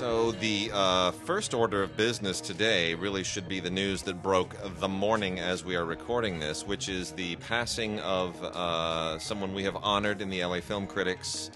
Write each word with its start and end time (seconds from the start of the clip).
So, 0.00 0.32
the 0.32 0.70
uh, 0.72 1.10
first 1.10 1.52
order 1.52 1.82
of 1.82 1.94
business 1.94 2.40
today 2.40 2.94
really 2.94 3.22
should 3.22 3.46
be 3.46 3.60
the 3.60 3.68
news 3.68 4.00
that 4.04 4.22
broke 4.22 4.56
the 4.78 4.88
morning 4.88 5.38
as 5.40 5.62
we 5.62 5.76
are 5.76 5.84
recording 5.84 6.38
this, 6.38 6.66
which 6.66 6.88
is 6.88 7.12
the 7.12 7.36
passing 7.36 8.00
of 8.00 8.42
uh, 8.42 9.18
someone 9.18 9.52
we 9.52 9.62
have 9.64 9.76
honored 9.76 10.22
in 10.22 10.30
the 10.30 10.42
LA 10.42 10.60
Film 10.60 10.86
Critics 10.86 11.50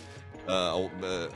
uh, 0.47 0.79
uh, 0.85 1.29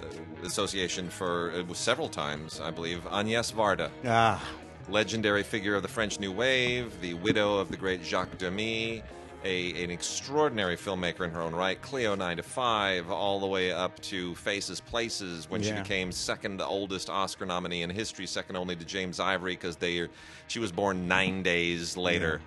Association 0.45 1.09
for 1.09 1.53
uh, 1.53 1.73
several 1.73 2.11
times, 2.11 2.61
I 2.61 2.71
believe, 2.71 3.03
Agnès 3.05 3.55
Varda. 3.55 3.89
Ah, 4.05 4.47
legendary 4.91 5.45
figure 5.45 5.75
of 5.77 5.81
the 5.81 5.89
French 5.89 6.21
New 6.21 6.31
Wave, 6.31 7.01
the 7.01 7.15
widow 7.15 7.57
of 7.57 7.71
the 7.71 7.79
great 7.79 8.05
Jacques 8.05 8.37
Demy, 8.37 9.03
a, 9.45 9.85
an 9.85 9.91
extraordinary 9.91 10.77
filmmaker 10.77 11.21
in 11.25 11.31
her 11.31 11.41
own 11.41 11.55
right, 11.55 11.81
Cleo 11.81 12.15
9 12.15 12.39
to 12.39 12.43
5, 12.43 13.11
all 13.11 13.39
the 13.39 13.47
way 13.47 13.71
up 13.73 13.99
to 14.01 14.35
Faces 14.35 14.81
Places 14.81 15.49
when 15.49 15.63
she 15.63 15.73
became 15.73 16.11
second 16.11 16.61
oldest 16.61 17.09
Oscar 17.09 17.47
nominee 17.47 17.83
in 17.83 17.91
history, 17.91 18.27
second 18.27 18.57
only 18.57 18.75
to 18.75 18.85
James 18.85 19.21
Ivory 19.21 19.53
because 19.55 19.77
they 19.77 20.09
she 20.49 20.59
was 20.59 20.73
born 20.73 21.07
nine 21.09 21.43
days 21.43 21.97
later 21.97 22.41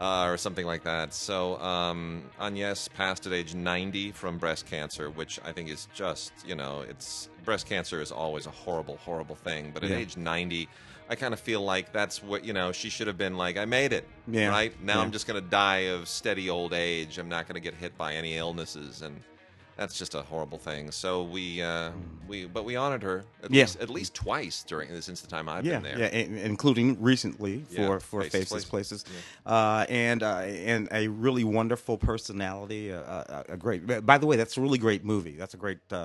Uh, 0.00 0.24
or 0.26 0.36
something 0.36 0.64
like 0.66 0.82
that. 0.84 1.12
So 1.14 1.56
um, 1.60 2.22
Agnes 2.40 2.88
passed 2.88 3.26
at 3.26 3.32
age 3.32 3.54
90 3.54 4.12
from 4.12 4.38
breast 4.38 4.66
cancer, 4.66 5.10
which 5.10 5.38
I 5.44 5.52
think 5.52 5.68
is 5.68 5.86
just, 5.94 6.32
you 6.46 6.54
know, 6.56 6.84
it's 6.88 7.28
breast 7.44 7.66
cancer 7.68 8.00
is 8.00 8.10
always 8.10 8.46
a 8.46 8.50
horrible, 8.50 8.96
horrible 9.04 9.34
thing. 9.36 9.70
But 9.72 9.84
at 9.84 9.90
Yeah. 9.90 9.96
age 9.98 10.16
90, 10.16 10.68
I 11.10 11.14
kind 11.14 11.32
of 11.32 11.40
feel 11.40 11.62
like 11.62 11.92
that's 11.92 12.22
what, 12.22 12.44
you 12.44 12.52
know, 12.52 12.70
she 12.72 12.90
should 12.90 13.06
have 13.06 13.16
been 13.18 13.36
like, 13.36 13.56
I 13.56 13.64
made 13.64 13.92
it. 13.92 14.06
Yeah. 14.26 14.48
Right? 14.48 14.72
Now 14.82 14.96
Yeah. 14.96 15.00
I'm 15.02 15.10
just 15.12 15.26
going 15.26 15.42
to 15.42 15.48
die 15.48 15.88
of 15.88 16.06
steady 16.08 16.50
old 16.50 16.72
age. 16.74 17.18
I'm 17.18 17.28
not 17.28 17.46
going 17.48 17.54
to 17.54 17.60
get 17.60 17.74
hit 17.74 17.96
by 17.96 18.14
any 18.14 18.36
illnesses. 18.36 19.00
And 19.02 19.22
that's 19.76 19.96
just 19.96 20.14
a 20.14 20.20
horrible 20.22 20.58
thing. 20.58 20.90
So 20.90 21.22
we, 21.22 21.62
uh, 21.62 21.92
we, 22.26 22.44
but 22.46 22.64
we 22.66 22.74
honored 22.76 23.02
her 23.04 23.24
at, 23.42 23.50
Yeah. 23.50 23.62
least, 23.62 23.80
at 23.80 23.88
least 23.88 24.12
twice 24.14 24.64
during 24.64 25.00
since 25.00 25.20
the 25.20 25.28
time 25.28 25.48
I've 25.48 25.64
yeah, 25.64 25.78
been 25.78 25.82
there. 25.84 25.98
yeah, 25.98 26.08
in- 26.08 26.36
including 26.36 27.00
recently 27.00 27.60
for 27.74 27.80
Yeah, 27.80 27.98
for 28.00 28.22
Faces, 28.24 28.48
Places. 28.48 28.68
Places, 28.68 29.04
uh, 29.46 29.86
and 29.88 30.22
uh, 30.22 30.38
and 30.40 30.88
a 30.92 31.06
really 31.08 31.44
wonderful 31.44 31.96
personality. 31.96 32.92
Uh, 32.92 32.98
uh, 33.00 33.42
a 33.48 33.56
great. 33.56 34.04
By 34.04 34.18
the 34.18 34.26
way, 34.26 34.36
that's 34.36 34.56
a 34.56 34.60
really 34.60 34.78
great 34.78 35.04
movie. 35.04 35.36
That's 35.36 35.54
a 35.54 35.58
great 35.58 35.78
sort 35.88 36.02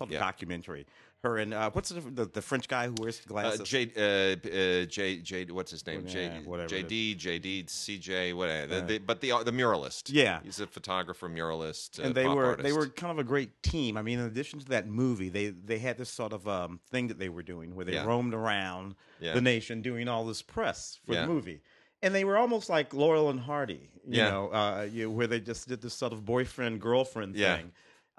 of 0.00 0.10
Yeah. 0.10 0.18
documentary. 0.18 0.84
Her 1.22 1.38
and 1.38 1.54
uh, 1.54 1.70
what's 1.72 1.90
the, 1.90 2.00
the 2.00 2.24
the 2.24 2.42
French 2.42 2.66
guy 2.66 2.88
who 2.88 2.94
wears 2.98 3.20
Uh, 3.20 3.28
glasses? 3.28 3.68
J, 3.68 3.92
uh, 3.96 4.00
uh, 4.02 4.86
J, 4.86 5.18
J, 5.18 5.44
what's 5.52 5.70
his 5.70 5.86
name? 5.86 6.02
Yeah, 6.04 6.12
J, 6.12 6.42
whatever 6.44 6.68
JD, 6.74 7.16
JD, 7.16 7.66
CJ, 7.66 8.34
whatever. 8.34 8.80
The, 8.80 8.86
the, 8.86 8.98
but 8.98 9.20
the 9.20 9.28
the 9.44 9.52
muralist. 9.52 10.10
Yeah. 10.12 10.40
he's 10.42 10.58
a 10.58 10.66
photographer, 10.66 11.28
muralist, 11.28 12.00
uh, 12.00 12.02
and 12.02 12.14
they 12.16 12.26
were 12.26 12.46
artist. 12.46 12.64
they 12.64 12.72
were 12.72 12.88
kind 12.88 13.12
of 13.12 13.20
a 13.20 13.24
great 13.24 13.62
team. 13.62 13.96
I 13.96 14.02
mean, 14.02 14.18
in 14.18 14.26
addition 14.26 14.58
to 14.58 14.64
that 14.70 14.88
movie, 14.88 15.28
they 15.28 15.50
they 15.50 15.78
had 15.78 15.96
this 15.96 16.10
sort 16.10 16.32
of 16.32 16.48
um, 16.48 16.80
thing 16.90 17.06
that 17.06 17.20
they 17.20 17.28
were 17.28 17.44
doing 17.44 17.76
where 17.76 17.84
they 17.84 17.92
Yeah. 17.94 18.04
roamed 18.04 18.34
around 18.34 18.96
Yeah. 19.20 19.34
the 19.34 19.40
nation 19.40 19.80
doing 19.80 20.08
all 20.08 20.26
this 20.26 20.42
press 20.42 20.98
for 21.06 21.14
Yeah. 21.14 21.20
the 21.20 21.28
movie. 21.28 21.60
And 22.02 22.12
they 22.12 22.24
were 22.24 22.36
almost 22.36 22.68
like 22.68 22.92
Laurel 22.92 23.30
and 23.30 23.38
Hardy, 23.38 23.90
you 24.04 24.16
Yeah. 24.18 24.30
know, 24.30 24.48
uh, 24.48 24.88
you, 24.92 25.08
where 25.08 25.28
they 25.28 25.38
just 25.38 25.68
did 25.68 25.82
this 25.82 25.94
sort 25.94 26.12
of 26.12 26.24
boyfriend 26.24 26.80
girlfriend 26.80 27.36
Yeah. 27.36 27.58
thing, 27.58 27.70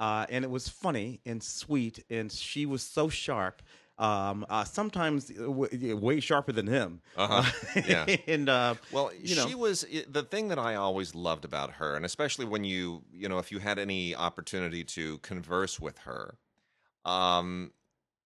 uh, 0.04 0.26
and 0.30 0.44
it 0.44 0.52
was 0.52 0.68
funny 0.68 1.22
and 1.26 1.42
sweet, 1.42 2.04
and 2.10 2.30
she 2.30 2.66
was 2.66 2.82
so 2.83 3.08
sharp. 3.08 3.61
Um, 3.98 4.45
uh, 4.50 4.64
sometimes 4.66 5.32
uh, 5.32 5.44
w- 5.44 5.95
way 5.95 6.20
sharper 6.20 6.52
than 6.52 6.67
him. 6.67 7.00
Uh-huh. 7.16 7.44
Yeah. 7.88 8.05
and 8.27 8.50
uh, 8.50 8.76
Well, 8.92 9.11
you 9.17 9.36
know, 9.36 9.48
she 9.48 9.55
was 9.55 9.86
the 10.10 10.23
thing 10.23 10.50
that 10.50 10.60
I 10.60 10.76
always 10.76 11.16
loved 11.16 11.45
about 11.45 11.70
her, 11.80 11.95
and 11.95 12.04
especially 12.05 12.45
when 12.45 12.64
you, 12.66 13.04
you 13.14 13.30
know, 13.30 13.39
if 13.39 13.50
you 13.52 13.60
had 13.60 13.80
any 13.80 14.14
opportunity 14.14 14.83
to 14.83 15.20
converse 15.20 15.80
with 15.80 16.00
her, 16.00 16.38
um, 17.06 17.72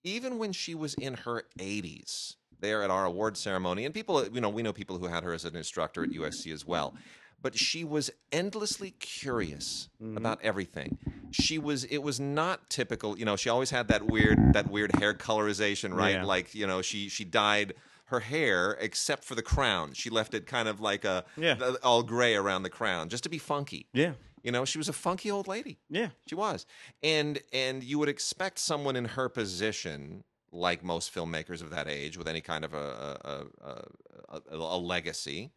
even 0.04 0.40
when 0.40 0.54
she 0.54 0.74
was 0.74 0.94
in 0.96 1.14
her 1.26 1.44
80s, 1.60 2.36
there 2.60 2.82
at 2.82 2.90
our 2.90 3.06
award 3.06 3.38
ceremony, 3.38 3.86
and 3.86 3.94
people, 3.94 4.26
you 4.28 4.42
know, 4.42 4.50
we 4.50 4.64
know 4.64 4.74
people 4.74 4.98
who 4.98 5.08
had 5.08 5.24
her 5.24 5.34
as 5.34 5.46
an 5.46 5.56
instructor 5.56 6.04
at 6.04 6.10
USC 6.10 6.52
as 6.52 6.66
well, 6.66 6.96
but 7.42 7.56
she 7.56 7.84
was 7.84 8.10
endlessly 8.32 8.92
curious 8.92 9.90
about 10.16 10.40
everything. 10.42 10.98
She 11.32 11.58
was, 11.58 11.84
it 11.86 12.00
was 12.00 12.20
not 12.20 12.70
typical, 12.70 13.18
you 13.18 13.26
know, 13.26 13.36
she 13.36 13.50
always 13.50 13.70
had 13.70 13.88
that 13.90 14.04
weird, 14.08 14.54
that 14.54 14.70
weird 14.72 14.96
hair 14.96 15.14
colorization, 15.14 15.94
right? 15.94 16.16
Yeah. 16.16 16.24
Like, 16.26 16.54
you 16.56 16.66
know, 16.68 16.82
she 16.82 17.10
she 17.10 17.24
dyed 17.26 17.74
her 18.06 18.22
hair 18.22 18.78
except 18.80 19.24
for 19.26 19.36
the 19.36 19.42
crown. 19.42 19.92
She 19.94 20.10
left 20.10 20.34
it 20.34 20.46
kind 20.48 20.68
of 20.70 20.80
like 20.80 21.04
a 21.06 21.26
Yeah. 21.36 21.58
all 21.84 22.04
gray 22.04 22.36
around 22.36 22.64
the 22.64 22.70
crown, 22.70 23.10
just 23.10 23.24
to 23.24 23.30
be 23.30 23.38
funky. 23.38 23.88
yeah, 23.94 24.14
You 24.44 24.52
know, 24.54 24.64
she 24.66 24.78
was 24.78 24.88
a 24.88 24.94
funky 24.94 25.30
old 25.30 25.48
lady. 25.48 25.78
yeah, 25.90 26.10
She 26.28 26.36
was, 26.36 26.66
and 27.04 27.40
and 27.52 27.84
you 27.84 28.00
would 28.00 28.10
expect 28.10 28.60
someone 28.60 28.96
in 28.96 29.06
her 29.06 29.28
position, 29.28 30.24
like 30.54 30.84
most 30.84 31.14
filmmakers 31.14 31.62
of 31.62 31.70
that 31.72 31.88
age, 31.90 32.18
with 32.18 32.28
any 32.30 32.40
kind 32.42 32.64
of 32.64 32.74
a 32.74 32.88
a, 33.26 33.68
a, 33.72 34.38
a, 34.52 34.56
a 34.56 34.78
legacy, 34.78 35.52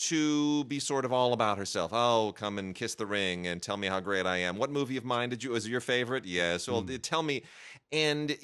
to 0.00 0.64
be 0.64 0.80
sort 0.80 1.04
of 1.04 1.12
all 1.12 1.32
about 1.32 1.58
herself. 1.58 1.90
Oh, 1.92 2.32
come 2.36 2.58
and 2.58 2.74
kiss 2.74 2.94
the 2.94 3.06
ring 3.06 3.46
and 3.46 3.62
tell 3.62 3.76
me 3.76 3.86
how 3.86 4.00
great 4.00 4.26
I 4.26 4.38
am. 4.38 4.56
What 4.56 4.70
movie 4.70 4.96
of 4.96 5.04
mine 5.04 5.28
did 5.28 5.44
you 5.44 5.50
was 5.50 5.68
your 5.68 5.80
favorite? 5.80 6.24
Yes. 6.24 6.68
Well, 6.68 6.80
Hmm. 6.82 6.96
tell 6.96 7.22
me. 7.22 7.42
And 7.92 8.36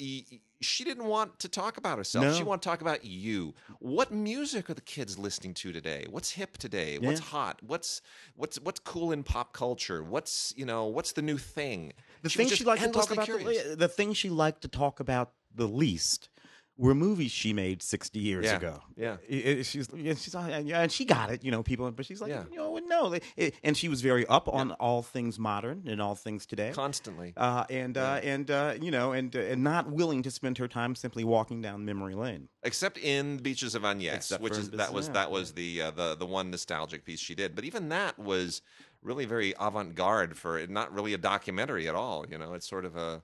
she 0.59 0.83
didn't 0.83 1.05
want 1.05 1.39
to 1.39 1.47
talk 1.47 1.77
about 1.77 1.97
herself. 1.97 2.25
No. 2.25 2.33
She 2.33 2.43
wanted 2.43 2.61
to 2.63 2.69
talk 2.69 2.81
about 2.81 3.05
you. 3.05 3.55
What 3.79 4.11
music 4.11 4.69
are 4.69 4.73
the 4.73 4.81
kids 4.81 5.17
listening 5.17 5.53
to 5.55 5.71
today? 5.71 6.05
What's 6.09 6.31
hip 6.31 6.57
today? 6.57 6.99
What's 6.99 7.19
hot? 7.21 7.59
What's 7.65 8.01
what's 8.35 8.59
what's 8.59 8.79
cool 8.79 9.11
in 9.11 9.23
pop 9.23 9.53
culture? 9.53 10.03
What's 10.03 10.53
you 10.57 10.65
know 10.65 10.85
what's 10.85 11.13
the 11.13 11.21
new 11.21 11.37
thing? 11.37 11.93
the 12.21 12.29
She 12.29 12.39
thing 12.39 12.49
she 12.49 12.63
liked 12.63 12.83
to 12.83 12.89
talk 12.91 13.11
about 13.11 13.27
the, 13.27 13.75
the 13.77 13.87
thing 13.87 14.13
she 14.13 14.29
liked 14.29 14.61
to 14.61 14.67
talk 14.67 14.99
about 14.99 15.31
the 15.53 15.67
least 15.67 16.29
were 16.77 16.93
movies 16.95 17.31
she 17.31 17.53
made 17.53 17.81
60 17.81 18.19
years 18.19 18.45
Yeah, 18.45 18.55
ago 18.57 18.81
yeah. 18.95 19.17
I- 19.31 19.57
I- 19.59 19.61
she's 19.63 19.87
yeah, 19.95 20.13
she's 20.13 20.35
uh, 20.35 20.61
yeah, 20.63 20.81
and 20.81 20.91
she 20.91 21.05
got 21.05 21.31
it 21.31 21.43
you 21.43 21.51
know 21.51 21.63
people 21.63 21.89
but 21.91 22.05
she's 22.05 22.21
like 22.21 22.29
Yeah. 22.29 22.43
you 22.51 22.57
know 22.57 22.77
no 22.87 23.13
it- 23.35 23.55
and 23.63 23.75
she 23.75 23.89
was 23.89 24.01
very 24.01 24.25
up 24.27 24.47
on 24.47 24.71
all 24.73 25.01
things 25.01 25.37
modern 25.37 25.83
and 25.87 26.01
all 26.01 26.15
things 26.15 26.45
today 26.45 26.71
constantly. 26.73 27.33
uh, 27.35 27.65
and 27.69 27.97
uh, 27.97 28.19
and 28.23 28.49
uh, 28.51 28.75
you 28.81 28.91
know 28.91 29.11
and 29.11 29.35
uh, 29.35 29.39
and 29.39 29.63
not 29.63 29.91
willing 29.91 30.21
to 30.23 30.31
spend 30.31 30.57
her 30.59 30.67
time 30.67 30.95
simply 30.95 31.23
walking 31.23 31.61
down 31.61 31.83
memory 31.85 32.15
lane 32.15 32.47
except 32.63 32.97
in 32.97 33.37
Beaches 33.37 33.75
of 33.75 33.83
Agnes, 33.85 34.31
which 34.39 34.57
is 34.57 34.69
that 34.71 34.93
was 34.93 35.09
that 35.09 35.31
was 35.31 35.53
the 35.53 35.81
uh, 35.81 35.91
the 35.91 36.15
the 36.15 36.25
one 36.25 36.51
nostalgic 36.51 37.03
piece 37.05 37.19
she 37.19 37.35
did. 37.35 37.55
But 37.55 37.63
even 37.65 37.89
that 37.89 38.17
was 38.19 38.61
really 39.01 39.25
very 39.25 39.53
avant 39.59 39.95
garde 39.95 40.35
for 40.37 40.65
not 40.67 40.93
really 40.93 41.13
a 41.13 41.17
documentary 41.17 41.87
at 41.87 41.95
all. 41.95 42.25
You 42.29 42.37
know, 42.37 42.53
it's 42.53 42.67
sort 42.67 42.83
of 42.85 42.95
a 42.95 43.21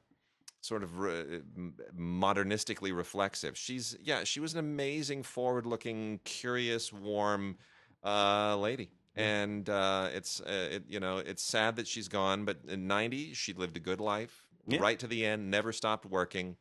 sort 0.64 0.82
of 0.82 0.98
re- 0.98 1.42
modernistically 1.98 2.96
reflexive. 2.96 3.58
She's 3.58 3.98
yeah, 4.02 4.24
she 4.24 4.40
was 4.40 4.54
an 4.54 4.60
amazing, 4.60 5.24
forward-looking, 5.24 6.22
curious, 6.24 6.94
warm 6.94 7.58
uh, 8.04 8.58
lady. 8.58 8.90
And 9.16 9.70
uh, 9.70 10.10
it's 10.14 10.42
uh, 10.42 10.70
it, 10.72 10.84
you 10.88 11.00
know 11.00 11.18
it's 11.18 11.44
sad 11.44 11.76
that 11.76 11.88
she's 11.88 12.08
gone, 12.08 12.46
but 12.46 12.58
in 12.68 12.88
'90 12.88 13.34
she 13.34 13.54
lived 13.54 13.78
a 13.78 13.80
good 13.80 14.02
life, 14.02 14.48
Yeah. 14.68 14.80
right 14.82 14.98
to 14.98 15.06
the 15.08 15.24
end, 15.26 15.52
never 15.52 15.72
stopped 15.72 16.06
working, 16.08 16.56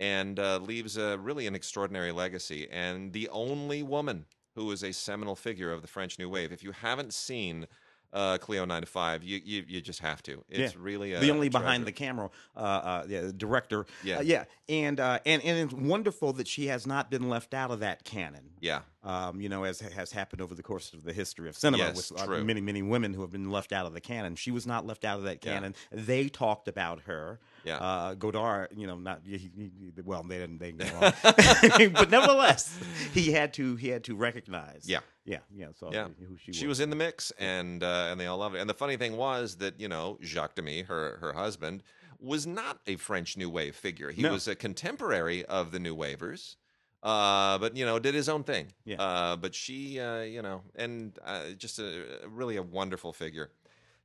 and 0.00 0.40
uh, 0.40 0.58
leaves 0.58 0.96
a 0.96 1.16
really 1.18 1.46
an 1.46 1.54
extraordinary 1.54 2.10
legacy. 2.10 2.68
And 2.70 3.12
the 3.12 3.28
only 3.28 3.84
woman 3.84 4.26
who 4.56 4.70
is 4.72 4.82
a 4.82 4.92
seminal 4.92 5.36
figure 5.36 5.70
of 5.72 5.80
the 5.82 5.88
French 5.88 6.18
New 6.18 6.28
Wave. 6.28 6.52
If 6.52 6.62
you 6.64 6.72
haven't 6.72 7.14
seen 7.14 7.66
uh, 8.12 8.38
Cleo 8.38 8.64
Nine 8.64 8.82
to 8.82 8.86
Five, 8.86 9.22
you, 9.24 9.40
you 9.44 9.64
you 9.66 9.80
just 9.80 10.00
have 10.00 10.22
to. 10.24 10.44
It's 10.48 10.74
Yeah. 10.74 10.80
really 10.82 11.12
a, 11.14 11.20
the 11.20 11.30
only 11.30 11.48
behind 11.48 11.86
the 11.86 11.92
camera 11.92 12.30
uh, 12.56 12.58
uh, 12.60 13.04
yeah, 13.08 13.30
director 13.36 13.86
Yeah. 14.02 14.18
Uh, 14.18 14.22
yeah 14.22 14.44
and 14.68 15.00
uh, 15.00 15.18
and 15.24 15.42
and 15.42 15.58
it's 15.58 15.74
wonderful 15.74 16.32
that 16.34 16.46
she 16.48 16.66
has 16.66 16.86
not 16.86 17.10
been 17.10 17.28
left 17.28 17.54
out 17.54 17.70
of 17.70 17.80
that 17.80 18.04
canon 18.04 18.50
Yeah, 18.60 18.80
um, 19.02 19.40
you 19.40 19.48
know, 19.48 19.64
as 19.64 19.80
has 19.80 20.12
happened 20.12 20.40
over 20.42 20.54
the 20.54 20.62
course 20.62 20.92
of 20.92 21.04
the 21.04 21.12
history 21.12 21.48
of 21.48 21.56
cinema 21.56 21.84
Yes, 21.84 22.10
with 22.10 22.20
uh, 22.20 22.26
many, 22.42 22.60
many 22.60 22.82
women 22.82 23.14
who 23.14 23.22
have 23.22 23.30
been 23.32 23.50
left 23.50 23.72
out 23.72 23.86
of 23.86 23.94
the 23.94 24.00
canon. 24.00 24.36
She 24.36 24.50
was 24.50 24.66
not 24.66 24.86
left 24.86 25.04
out 25.04 25.18
of 25.18 25.24
that 25.24 25.44
Yeah. 25.44 25.54
canon. 25.54 25.74
They 25.90 26.28
talked 26.28 26.68
about 26.68 27.02
her. 27.02 27.40
Yeah. 27.64 27.76
Uh, 27.76 28.14
Godard, 28.14 28.68
you 28.76 28.86
know, 28.86 28.96
not 28.96 29.20
he, 29.24 29.38
he, 29.38 29.70
well, 30.04 30.22
they 30.22 30.38
didn't. 30.38 30.58
They 30.58 30.72
didn't 30.72 30.80
get 30.80 30.94
along. 30.94 31.92
but 31.92 32.10
nevertheless, 32.10 32.78
he 33.12 33.32
had 33.32 33.52
to 33.54 33.76
he 33.76 33.88
had 33.88 34.04
to 34.04 34.16
recognize. 34.16 34.84
Yeah. 34.86 35.00
yeah, 35.24 35.38
yeah. 35.54 35.68
So 35.78 35.90
yeah. 35.92 36.08
who 36.18 36.36
she, 36.36 36.52
She 36.52 36.66
was 36.66 36.80
in 36.80 36.90
the 36.90 36.96
mix, 36.96 37.30
and 37.38 37.82
uh, 37.82 38.08
and 38.10 38.20
they 38.20 38.26
all 38.26 38.38
loved 38.38 38.56
it. 38.56 38.60
And 38.60 38.68
the 38.68 38.74
funny 38.74 38.96
thing 38.96 39.16
was 39.16 39.56
that 39.56 39.78
you 39.80 39.88
know 39.88 40.18
Jacques 40.22 40.54
Demy, 40.56 40.82
her 40.82 41.18
her 41.20 41.32
husband, 41.32 41.82
was 42.18 42.46
not 42.46 42.80
a 42.86 42.96
French 42.96 43.36
New 43.36 43.50
Wave 43.50 43.76
figure. 43.76 44.10
He 44.10 44.22
No. 44.22 44.32
was 44.32 44.48
a 44.48 44.54
contemporary 44.54 45.44
of 45.44 45.72
the 45.72 45.78
New 45.78 45.94
Wavers. 45.94 46.56
Uh, 47.02 47.58
but 47.58 47.76
you 47.76 47.84
know, 47.84 47.98
did 47.98 48.14
his 48.14 48.28
own 48.28 48.44
thing. 48.44 48.68
Yeah. 48.84 49.02
Uh, 49.02 49.36
but 49.36 49.54
she, 49.56 49.98
uh, 49.98 50.20
you 50.20 50.40
know, 50.40 50.62
and 50.76 51.18
uh, 51.24 51.50
just 51.58 51.80
a 51.80 52.04
really 52.28 52.56
a 52.56 52.62
wonderful 52.62 53.12
figure. 53.12 53.50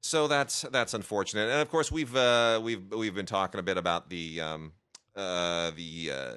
So 0.01 0.27
that's 0.27 0.61
that's 0.71 0.93
unfortunate. 0.93 1.49
And 1.49 1.61
of 1.61 1.69
course, 1.69 1.91
we've 1.91 2.15
uh, 2.15 2.59
we've 2.63 2.83
we've 2.93 3.15
been 3.15 3.25
talking 3.25 3.59
a 3.59 3.63
bit 3.63 3.77
about 3.77 4.09
the 4.09 4.39
um, 4.41 4.71
uh, 5.15 5.71
the 5.75 6.11
uh, 6.13 6.35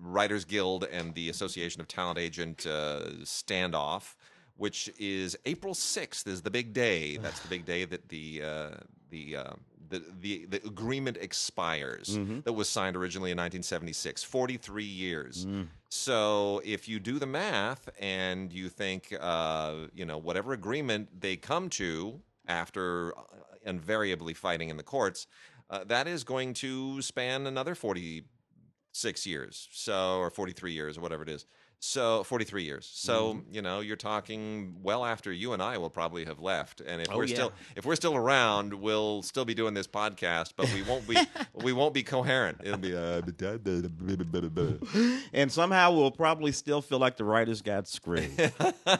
Writers 0.00 0.44
Guild 0.44 0.84
and 0.84 1.14
the 1.14 1.28
Association 1.28 1.80
of 1.80 1.88
Talent 1.88 2.18
Agent 2.18 2.66
uh, 2.66 3.00
standoff, 3.24 4.14
which 4.56 4.90
is 4.98 5.36
April 5.46 5.74
sixth 5.74 6.26
is 6.26 6.42
the 6.42 6.50
big 6.50 6.72
day. 6.72 7.16
That's 7.16 7.40
the 7.40 7.48
big 7.48 7.64
day 7.64 7.84
that 7.86 8.08
the 8.10 8.42
uh, 8.44 8.70
the 9.10 9.36
uh, 9.36 9.52
the 9.88 10.04
the, 10.20 10.46
the 10.46 10.56
agreement 10.66 11.16
expires 11.20 12.16
Mhm. 12.16 12.44
that 12.44 12.52
was 12.52 12.68
signed 12.68 12.94
originally 12.96 13.32
in 13.32 13.36
1976. 13.38 14.22
43 14.22 14.84
years. 14.84 15.46
Mm. 15.46 15.66
So 15.88 16.60
if 16.64 16.88
you 16.88 17.00
do 17.00 17.18
the 17.18 17.26
math 17.26 17.88
and 17.98 18.52
you 18.52 18.68
think, 18.68 19.12
uh, 19.18 19.74
you 19.92 20.04
know, 20.04 20.18
whatever 20.18 20.52
agreement 20.52 21.20
they 21.20 21.34
come 21.36 21.68
to 21.70 22.20
after 22.46 23.16
uh, 23.18 23.22
invariably 23.64 24.34
fighting 24.34 24.68
in 24.70 24.76
the 24.76 24.82
courts, 24.82 25.26
uh, 25.68 25.84
that 25.84 26.06
is 26.08 26.24
going 26.24 26.54
to 26.54 27.00
span 27.02 27.46
another 27.46 27.74
46 27.74 29.26
years, 29.26 29.68
so 29.72 30.18
or 30.18 30.30
43 30.30 30.72
years 30.72 30.98
or 30.98 31.00
whatever 31.00 31.22
it 31.22 31.28
is. 31.28 31.46
So 31.82 32.24
43 32.24 32.64
years. 32.64 32.90
So 32.92 33.34
Mm-hmm. 33.34 33.54
you 33.54 33.62
know, 33.62 33.80
you're 33.80 33.96
talking 33.96 34.76
well 34.82 35.02
after 35.02 35.32
you 35.32 35.54
and 35.54 35.62
I 35.62 35.78
will 35.78 35.88
probably 35.88 36.26
have 36.26 36.38
left, 36.38 36.82
and 36.82 37.00
if 37.00 37.10
Oh, 37.10 37.16
we're 37.16 37.24
yeah. 37.24 37.34
still 37.36 37.52
if 37.74 37.86
we're 37.86 37.96
still 37.96 38.16
around, 38.16 38.74
we'll 38.74 39.22
still 39.22 39.46
be 39.46 39.54
doing 39.54 39.72
this 39.72 39.86
podcast, 39.86 40.52
but 40.56 40.70
we 40.74 40.82
won't 40.82 41.08
be 41.08 41.16
we 41.54 41.72
won't 41.72 41.94
be 41.94 42.02
coherent. 42.02 42.58
It'll 42.62 42.76
be 42.76 42.94
uh, 42.94 43.22
and 45.32 45.50
somehow 45.50 45.92
we'll 45.92 46.10
probably 46.10 46.52
still 46.52 46.82
feel 46.82 46.98
like 46.98 47.16
the 47.16 47.24
writers 47.24 47.62
got 47.62 47.88
screwed. 47.88 48.52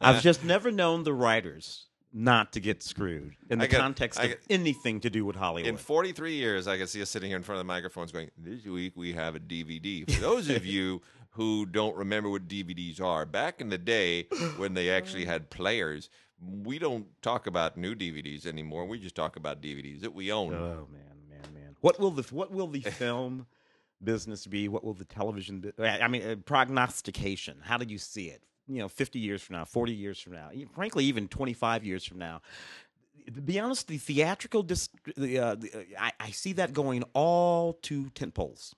I've 0.00 0.20
just 0.22 0.42
never 0.42 0.72
known 0.72 1.04
the 1.04 1.12
writers 1.14 1.86
not 2.16 2.52
to 2.52 2.60
get 2.60 2.80
screwed 2.82 3.34
in 3.50 3.58
the 3.58 3.64
I 3.64 3.66
get- 3.66 3.80
context 3.80 4.20
I 4.20 4.22
of 4.24 4.28
get- 4.30 4.40
anything 4.48 5.00
to 5.00 5.10
do 5.10 5.24
with 5.24 5.34
Hollywood. 5.36 5.68
In 5.68 5.76
43 5.76 6.34
years, 6.36 6.68
I 6.68 6.78
can 6.78 6.86
see 6.86 7.02
us 7.02 7.10
sitting 7.10 7.28
here 7.28 7.36
in 7.36 7.42
front 7.42 7.56
of 7.60 7.66
the 7.66 7.72
microphones 7.72 8.12
going, 8.12 8.30
This 8.38 8.64
week 8.64 8.92
we 8.96 9.12
have 9.14 9.34
a 9.34 9.40
DVD. 9.40 10.08
For 10.10 10.20
those 10.20 10.48
of 10.48 10.64
you 10.64 11.02
who 11.30 11.66
don't 11.66 11.96
remember 11.96 12.30
what 12.30 12.46
DVDs 12.46 13.00
are, 13.00 13.26
back 13.26 13.60
in 13.60 13.68
the 13.68 13.78
day 13.78 14.28
when 14.56 14.74
they 14.74 14.90
actually 14.90 15.24
had 15.24 15.50
players, 15.50 16.08
we 16.40 16.78
don't 16.78 17.06
talk 17.22 17.46
about 17.48 17.76
new 17.76 17.94
DVDs 17.96 18.46
anymore. 18.46 18.84
We 18.86 19.00
just 19.00 19.16
talk 19.16 19.34
about 19.36 19.60
DVDs 19.60 20.00
that 20.02 20.14
we 20.14 20.30
own. 20.30 20.54
oh 20.54 20.86
man, 20.92 21.02
man, 21.28 21.52
man. 21.54 21.76
What 21.80 21.98
will 21.98 22.10
the 22.12 22.22
what 22.34 22.52
will 22.52 22.68
the 22.68 22.80
film 22.82 23.46
business 24.02 24.46
be? 24.46 24.68
What 24.68 24.84
will 24.84 24.94
the 24.94 25.04
television? 25.06 25.60
Be? 25.60 25.72
I 25.84 26.06
mean, 26.06 26.22
uh, 26.22 26.36
prognostication. 26.44 27.56
How 27.62 27.76
do 27.78 27.86
you 27.90 27.98
see 27.98 28.26
it? 28.28 28.42
You 28.66 28.78
know, 28.78 28.88
fifty 28.88 29.18
years 29.18 29.42
from 29.42 29.56
now, 29.56 29.64
forty 29.64 29.92
years 29.94 30.20
from 30.20 30.32
now, 30.34 30.50
frankly, 30.74 31.04
even 31.04 31.28
twenty-five 31.28 31.84
years 31.84 32.04
from 32.04 32.18
now. 32.18 32.40
To 33.26 33.40
be 33.40 33.58
honest, 33.58 33.88
the 33.88 33.96
theatrical, 33.96 34.62
dis- 34.62 34.90
the, 35.16 35.38
uh, 35.38 35.54
the, 35.54 35.86
I, 35.98 36.12
I 36.20 36.30
see 36.30 36.52
that 36.54 36.74
going 36.74 37.04
all 37.14 37.74
to 37.82 38.10
tent 38.10 38.34
poles. 38.34 38.74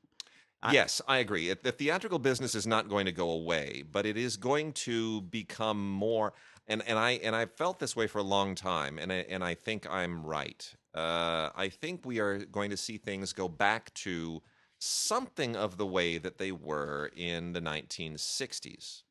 I- 0.62 0.72
yes, 0.72 1.02
I 1.08 1.18
agree. 1.18 1.52
The 1.52 1.72
theatrical 1.72 2.20
business 2.20 2.54
is 2.54 2.66
not 2.66 2.88
going 2.88 3.06
to 3.06 3.12
go 3.12 3.30
away, 3.30 3.82
but 3.90 4.06
it 4.06 4.16
is 4.16 4.36
going 4.36 4.72
to 4.74 5.22
become 5.22 5.90
more. 5.90 6.32
And, 6.68 6.82
and 6.86 6.98
I 6.98 7.12
and 7.22 7.36
I 7.36 7.46
felt 7.46 7.78
this 7.78 7.94
way 7.94 8.06
for 8.06 8.18
a 8.18 8.24
long 8.24 8.54
time, 8.54 8.98
and 8.98 9.12
I, 9.12 9.26
and 9.28 9.44
I 9.44 9.54
think 9.54 9.86
I'm 9.88 10.24
right. 10.24 10.74
Uh, 10.94 11.50
I 11.54 11.68
think 11.68 12.04
we 12.04 12.18
are 12.20 12.38
going 12.38 12.70
to 12.70 12.76
see 12.76 12.98
things 12.98 13.32
go 13.32 13.48
back 13.48 13.92
to 13.94 14.42
something 14.78 15.56
of 15.56 15.76
the 15.76 15.86
way 15.86 16.18
that 16.18 16.38
they 16.38 16.52
were 16.52 17.10
in 17.14 17.52
the 17.52 17.60
1960s, 17.60 19.02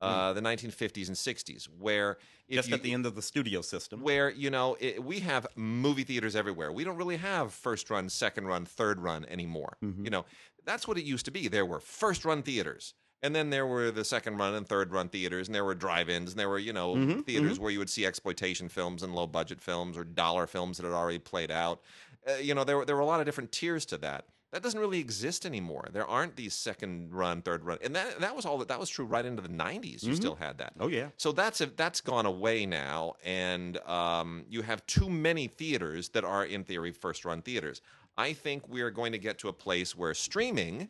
uh, 0.00 0.32
the 0.32 0.40
1950s 0.40 1.08
and 1.08 1.16
60s, 1.16 1.64
where 1.66 2.18
Just 2.50 2.68
you, 2.68 2.74
at 2.74 2.82
the 2.82 2.92
end 2.92 3.04
of 3.06 3.14
the 3.14 3.22
studio 3.22 3.60
system. 3.62 4.00
where 4.00 4.30
you 4.30 4.50
know 4.50 4.76
it, 4.80 5.02
we 5.02 5.20
have 5.20 5.46
movie 5.56 6.04
theaters 6.04 6.34
everywhere. 6.36 6.72
We 6.72 6.84
don't 6.84 6.96
really 6.96 7.16
have 7.16 7.52
first 7.52 7.90
run, 7.90 8.08
second 8.08 8.46
run, 8.46 8.64
third 8.64 9.00
run 9.00 9.24
anymore. 9.26 9.76
Mhm. 9.82 10.04
You 10.04 10.10
know, 10.10 10.24
that's 10.64 10.86
what 10.88 10.98
it 10.98 11.04
used 11.04 11.24
to 11.26 11.30
be. 11.30 11.48
There 11.48 11.66
were 11.66 11.80
first 11.80 12.24
run 12.24 12.42
theaters. 12.42 12.94
And 13.20 13.34
then 13.34 13.50
there 13.50 13.66
were 13.66 13.90
the 13.90 14.04
second 14.04 14.36
run 14.36 14.54
and 14.54 14.64
third 14.68 14.92
run 14.92 15.08
theaters, 15.08 15.48
and 15.48 15.54
there 15.54 15.64
were 15.64 15.74
drive-ins, 15.74 16.30
and 16.30 16.38
there 16.38 16.48
were 16.48 16.60
you 16.60 16.72
know 16.72 16.94
Mhm, 16.94 17.24
theaters 17.26 17.58
where 17.58 17.70
you 17.72 17.80
would 17.80 17.90
see 17.90 18.06
exploitation 18.06 18.68
films 18.68 19.02
and 19.02 19.12
low-budget 19.12 19.60
films 19.60 19.96
or 19.98 20.04
dollar 20.04 20.46
films 20.46 20.76
that 20.76 20.84
had 20.84 20.92
already 20.92 21.18
played 21.18 21.50
out. 21.50 21.82
Uh, 22.28 22.34
you 22.34 22.54
know, 22.54 22.62
there 22.62 22.76
were 22.76 22.84
there 22.84 22.94
were 22.94 23.02
a 23.02 23.06
lot 23.06 23.18
of 23.20 23.26
different 23.26 23.50
tiers 23.50 23.84
to 23.86 23.98
that. 23.98 24.26
That 24.50 24.62
doesn't 24.62 24.80
really 24.80 24.98
exist 24.98 25.44
anymore. 25.44 25.88
There 25.92 26.06
aren't 26.06 26.34
these 26.36 26.54
second 26.54 27.12
run, 27.12 27.42
third 27.42 27.64
run, 27.64 27.78
and 27.82 27.94
that 27.94 28.20
that 28.20 28.34
was 28.34 28.46
all 28.46 28.56
that 28.58 28.68
that 28.68 28.80
was 28.80 28.88
true 28.88 29.04
right 29.04 29.24
into 29.26 29.42
the 29.42 29.48
'90s. 29.50 30.02
You 30.02 30.12
Mhm. 30.12 30.16
still 30.16 30.34
had 30.36 30.56
that. 30.58 30.72
oh 30.80 30.88
yeah. 30.88 31.10
So 31.18 31.32
that's 31.32 31.58
that's 31.76 32.00
gone 32.00 32.24
away 32.24 32.64
now, 32.64 33.14
and 33.24 33.76
um, 33.86 34.44
you 34.48 34.62
have 34.62 34.84
too 34.86 35.10
many 35.10 35.48
theaters 35.48 36.08
that 36.10 36.24
are, 36.24 36.44
in 36.46 36.64
theory, 36.64 36.92
first-run 36.92 37.42
theaters. 37.42 37.82
I 38.16 38.32
think 38.32 38.66
we 38.68 38.80
are 38.80 38.90
going 38.90 39.12
to 39.12 39.18
get 39.18 39.38
to 39.40 39.48
a 39.48 39.52
place 39.52 39.94
where 39.94 40.14
streaming 40.14 40.88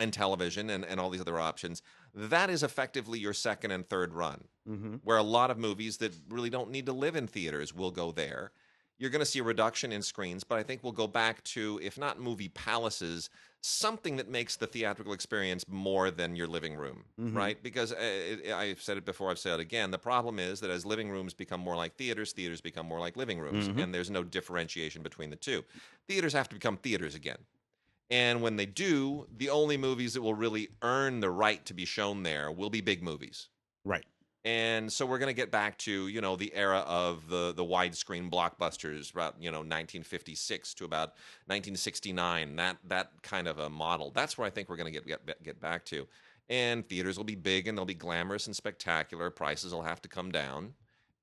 and 0.00 0.12
television 0.12 0.70
and, 0.70 0.84
and 0.84 1.00
all 1.00 1.10
these 1.10 1.20
other 1.20 1.38
options 1.40 1.82
that 2.14 2.50
is 2.50 2.62
effectively 2.62 3.18
your 3.18 3.32
second 3.34 3.70
and 3.70 3.88
third 3.88 4.12
run, 4.14 4.44
Mm-hmm. 4.68 4.94
where 5.04 5.16
a 5.16 5.22
lot 5.22 5.50
of 5.50 5.58
movies 5.58 5.96
that 5.98 6.12
really 6.28 6.50
don't 6.50 6.70
need 6.70 6.86
to 6.86 6.92
live 6.92 7.14
in 7.16 7.26
theaters 7.26 7.72
will 7.72 7.90
go 7.92 8.10
there. 8.12 8.50
You're 8.98 9.10
going 9.10 9.20
to 9.20 9.26
see 9.26 9.38
a 9.38 9.44
reduction 9.44 9.92
in 9.92 10.02
screens, 10.02 10.42
but 10.42 10.58
I 10.58 10.62
think 10.64 10.82
we'll 10.82 10.92
go 10.92 11.06
back 11.06 11.42
to, 11.44 11.78
if 11.82 11.98
not 11.98 12.18
movie 12.20 12.48
palaces, 12.48 13.30
something 13.60 14.16
that 14.16 14.28
makes 14.28 14.56
the 14.56 14.66
theatrical 14.66 15.12
experience 15.12 15.64
more 15.68 16.10
than 16.10 16.34
your 16.34 16.48
living 16.48 16.74
room, 16.74 17.04
Mhm. 17.18 17.34
right? 17.34 17.62
Because 17.62 17.92
uh, 17.92 18.54
I've 18.54 18.82
said 18.82 18.96
it 18.96 19.04
before, 19.04 19.30
I've 19.30 19.38
said 19.38 19.54
it 19.54 19.60
again. 19.60 19.92
The 19.92 19.98
problem 19.98 20.38
is 20.40 20.60
that 20.60 20.70
as 20.70 20.84
living 20.84 21.10
rooms 21.10 21.32
become 21.32 21.60
more 21.60 21.76
like 21.76 21.96
theaters, 21.96 22.32
theaters 22.32 22.60
become 22.60 22.86
more 22.86 22.98
like 22.98 23.16
living 23.16 23.38
rooms, 23.38 23.68
Mhm. 23.68 23.82
and 23.82 23.94
there's 23.94 24.10
no 24.10 24.24
differentiation 24.24 25.02
between 25.02 25.30
the 25.30 25.36
two. 25.36 25.64
Theaters 26.08 26.32
have 26.32 26.48
to 26.48 26.54
become 26.56 26.76
theaters 26.76 27.14
again. 27.14 27.38
And 28.10 28.42
when 28.42 28.56
they 28.56 28.66
do, 28.66 29.28
the 29.36 29.50
only 29.50 29.76
movies 29.76 30.14
that 30.14 30.22
will 30.22 30.34
really 30.34 30.70
earn 30.82 31.20
the 31.20 31.30
right 31.30 31.64
to 31.66 31.74
be 31.74 31.84
shown 31.84 32.22
there 32.22 32.50
will 32.50 32.70
be 32.70 32.80
big 32.80 33.02
movies. 33.02 33.48
Right. 33.84 34.06
And 34.44 34.90
so 34.90 35.04
we're 35.04 35.18
going 35.18 35.34
to 35.34 35.34
get 35.34 35.50
back 35.50 35.76
to, 35.78 36.08
you 36.08 36.20
know, 36.20 36.36
the 36.36 36.54
era 36.54 36.78
of 36.86 37.28
the 37.28 37.52
the 37.52 37.64
widescreen 37.64 38.30
blockbusters 38.30 39.12
about, 39.12 39.34
you 39.40 39.50
know, 39.50 39.58
1956 39.58 40.74
to 40.74 40.84
about 40.84 41.08
1969, 41.46 42.56
that 42.56 42.76
that 42.86 43.10
kind 43.22 43.48
of 43.48 43.58
a 43.58 43.68
model. 43.68 44.10
That's 44.10 44.38
where 44.38 44.46
I 44.46 44.50
think 44.50 44.68
we're 44.68 44.76
going 44.76 44.92
to 44.92 45.00
get 45.00 45.42
get 45.42 45.60
back 45.60 45.84
to. 45.86 46.06
And 46.48 46.88
theaters 46.88 47.18
will 47.18 47.24
be 47.24 47.34
big 47.34 47.68
and 47.68 47.76
they'll 47.76 47.84
be 47.84 47.94
glamorous 47.94 48.46
and 48.46 48.56
spectacular. 48.56 49.28
Prices 49.28 49.74
will 49.74 49.82
have 49.82 50.00
to 50.02 50.08
come 50.08 50.30
down 50.30 50.72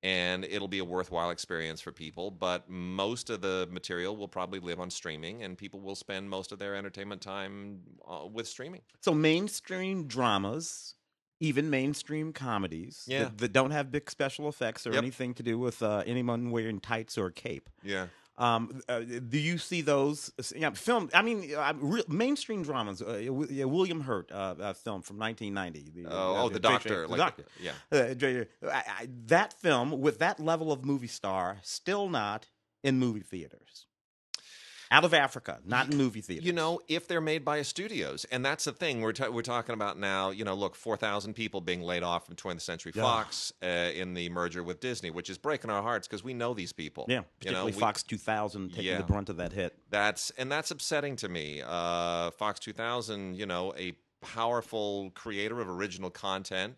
and 0.02 0.44
it'll 0.44 0.68
be 0.68 0.78
a 0.78 0.84
worthwhile 0.84 1.30
experience 1.30 1.80
for 1.80 1.90
people, 1.90 2.30
but 2.30 2.68
most 2.68 3.30
of 3.30 3.40
the 3.40 3.68
material 3.72 4.16
will 4.16 4.28
probably 4.28 4.60
live 4.60 4.78
on 4.78 4.90
streaming 4.90 5.42
and 5.42 5.56
people 5.56 5.80
will 5.80 5.96
spend 5.96 6.28
most 6.28 6.52
of 6.52 6.58
their 6.58 6.76
entertainment 6.76 7.20
time 7.20 7.80
uh, 8.08 8.26
with 8.26 8.46
streaming. 8.46 8.82
So 9.00 9.14
mainstream 9.14 10.06
dramas, 10.06 10.94
even 11.40 11.68
mainstream 11.70 12.32
comedies 12.32 13.04
Yeah. 13.06 13.24
that, 13.24 13.38
that 13.38 13.52
don't 13.52 13.70
have 13.72 13.90
big 13.92 14.10
special 14.10 14.48
effects 14.48 14.86
or 14.86 14.90
Yep. 14.92 14.98
anything 15.02 15.34
to 15.34 15.42
do 15.42 15.58
with 15.58 15.82
uh, 15.82 16.02
anyone 16.06 16.50
wearing 16.50 16.80
tights 16.80 17.18
or 17.18 17.26
a 17.26 17.32
cape. 17.32 17.68
Yeah. 17.82 18.06
Um, 18.38 18.82
uh, 18.86 19.00
do 19.00 19.38
you 19.38 19.56
see 19.56 19.80
those 19.80 20.30
yeah, 20.54 20.68
film? 20.70 21.08
I 21.14 21.22
mean, 21.22 21.54
uh, 21.54 21.72
re- 21.76 22.04
mainstream 22.06 22.62
dramas. 22.62 23.00
Uh, 23.00 23.24
William 23.30 24.02
Hurt 24.02 24.30
uh, 24.30 24.54
uh, 24.60 24.72
film 24.74 25.00
from 25.00 25.18
1990. 25.18 26.02
The, 26.02 26.10
Oh, 26.12 26.34
oh, 26.44 26.48
the 26.50 26.60
J- 26.60 26.68
doctor, 26.68 27.02
the 27.02 27.08
like 27.08 27.18
doctor. 27.18 27.44
yeah. 27.58 28.12
J- 28.14 28.46
I, 28.62 28.68
I, 28.74 29.08
that 29.26 29.54
film 29.54 30.00
with 30.02 30.18
that 30.18 30.38
level 30.38 30.70
of 30.70 30.84
movie 30.84 31.06
star 31.06 31.58
still 31.62 32.10
not 32.10 32.48
in 32.84 32.98
movie 32.98 33.20
theaters. 33.20 33.86
Out 34.96 35.04
of 35.04 35.12
Africa, 35.14 35.58
not 35.64 35.90
in 35.90 35.98
movie 35.98 36.20
theaters. 36.22 36.44
You 36.46 36.52
know, 36.52 36.80
if 36.88 37.06
they're 37.06 37.20
made 37.20 37.44
by 37.44 37.60
studios, 37.62 38.24
and 38.32 38.44
that's 38.44 38.64
the 38.64 38.72
thing 38.72 39.02
we're 39.02 39.12
ta- 39.12 39.28
we're 39.30 39.42
talking 39.42 39.74
about 39.74 39.98
now. 39.98 40.30
You 40.30 40.44
know, 40.44 40.54
look, 40.54 40.74
four 40.74 40.96
thousand 40.96 41.34
people 41.34 41.60
being 41.60 41.82
laid 41.82 42.02
off 42.02 42.26
from 42.26 42.36
20th 42.36 42.62
Century 42.62 42.92
Yeah. 42.94 43.02
Fox 43.02 43.52
uh, 43.62 43.66
in 43.66 44.14
the 44.14 44.28
merger 44.30 44.62
with 44.62 44.80
Disney, 44.80 45.10
which 45.10 45.28
is 45.28 45.38
breaking 45.38 45.70
our 45.70 45.82
hearts 45.82 46.06
because 46.08 46.24
we 46.24 46.32
know 46.34 46.54
these 46.54 46.72
people. 46.72 47.04
yeah, 47.08 47.14
you 47.16 47.20
know, 47.20 47.26
particularly 47.40 47.72
we- 47.72 47.78
Fox 47.80 48.02
2000 48.02 48.70
taking 48.70 48.84
Yeah. 48.84 48.98
the 48.98 49.04
brunt 49.04 49.28
of 49.28 49.36
that 49.36 49.52
hit. 49.52 49.76
That's 49.90 50.30
and 50.38 50.50
that's 50.50 50.70
upsetting 50.70 51.16
to 51.16 51.28
me. 51.28 51.62
Uh, 51.66 52.30
Fox 52.32 52.58
2000, 52.60 53.34
you 53.36 53.44
know, 53.46 53.74
a 53.76 53.92
powerful 54.22 55.10
creator 55.14 55.60
of 55.60 55.68
original 55.68 56.10
content, 56.10 56.74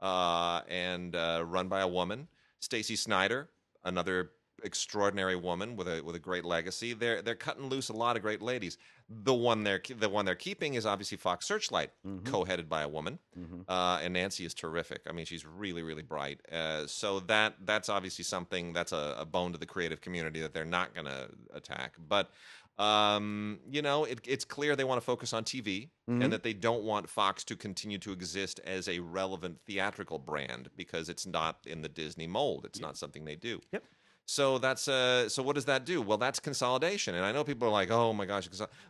uh, 0.00 0.60
and 0.68 1.14
uh, 1.16 1.42
run 1.46 1.68
by 1.68 1.80
a 1.80 1.88
woman, 1.88 2.28
Stacey 2.60 2.96
Snider, 2.96 3.48
another 3.84 4.30
extraordinary 4.64 5.36
woman 5.36 5.76
with 5.76 5.88
a 5.88 6.00
with 6.02 6.14
a 6.16 6.18
great 6.18 6.44
legacy. 6.44 6.92
They're 6.92 7.22
they're 7.22 7.34
cutting 7.34 7.68
loose 7.68 7.88
a 7.88 7.92
lot 7.92 8.16
of 8.16 8.22
great 8.22 8.40
ladies. 8.42 8.78
The 9.08 9.34
one 9.34 9.62
they're 9.64 9.82
the 9.98 10.08
one 10.08 10.24
they're 10.24 10.34
keeping 10.34 10.74
is 10.74 10.86
obviously 10.86 11.18
Fox 11.18 11.46
Searchlight, 11.46 11.90
Mhm. 12.06 12.24
co-headed 12.24 12.68
by 12.68 12.82
a 12.82 12.88
woman. 12.88 13.18
Mhm. 13.38 13.64
Uh, 13.68 14.00
and 14.02 14.14
Nancy 14.14 14.44
is 14.44 14.54
terrific. 14.54 15.02
I 15.08 15.12
mean, 15.12 15.26
she's 15.26 15.44
really, 15.44 15.82
really 15.82 16.02
bright. 16.02 16.40
Uh, 16.50 16.86
so 16.86 17.20
that 17.20 17.56
that's 17.66 17.88
obviously 17.88 18.24
something 18.24 18.72
that's 18.72 18.92
a, 18.92 19.16
a 19.18 19.24
bone 19.24 19.52
to 19.52 19.58
the 19.58 19.66
creative 19.66 20.00
community 20.00 20.40
that 20.40 20.52
they're 20.54 20.64
not 20.64 20.94
going 20.94 21.06
to 21.06 21.30
attack. 21.52 21.96
But 22.08 22.30
um, 22.78 23.60
you 23.70 23.82
know, 23.82 24.04
it, 24.04 24.20
it's 24.26 24.46
clear 24.46 24.74
they 24.74 24.84
want 24.84 24.98
to 24.98 25.04
focus 25.04 25.34
on 25.34 25.44
TV 25.44 25.90
Mhm. 26.08 26.24
and 26.24 26.32
that 26.32 26.42
they 26.42 26.54
don't 26.54 26.82
want 26.84 27.06
Fox 27.08 27.44
to 27.44 27.54
continue 27.54 27.98
to 27.98 28.12
exist 28.12 28.60
as 28.64 28.88
a 28.88 28.98
relevant 29.00 29.60
theatrical 29.66 30.18
brand 30.18 30.70
because 30.74 31.10
it's 31.10 31.26
not 31.26 31.58
in 31.66 31.82
the 31.82 31.88
Disney 31.88 32.26
mold. 32.26 32.64
It's 32.64 32.80
not 32.80 32.96
something 32.96 33.24
they 33.26 33.36
do. 33.36 33.60
Yep. 33.72 33.84
So 34.26 34.58
that's 34.58 34.88
uh 34.88 35.28
so 35.28 35.42
what 35.42 35.54
does 35.56 35.64
that 35.66 35.84
do? 35.84 36.00
Well, 36.00 36.16
that's 36.18 36.38
consolidation. 36.40 37.14
And 37.14 37.24
I 37.24 37.32
know 37.32 37.44
people 37.44 37.66
are 37.68 37.72
like, 37.72 37.90
"Oh 37.90 38.12
my 38.12 38.24
gosh, 38.24 38.48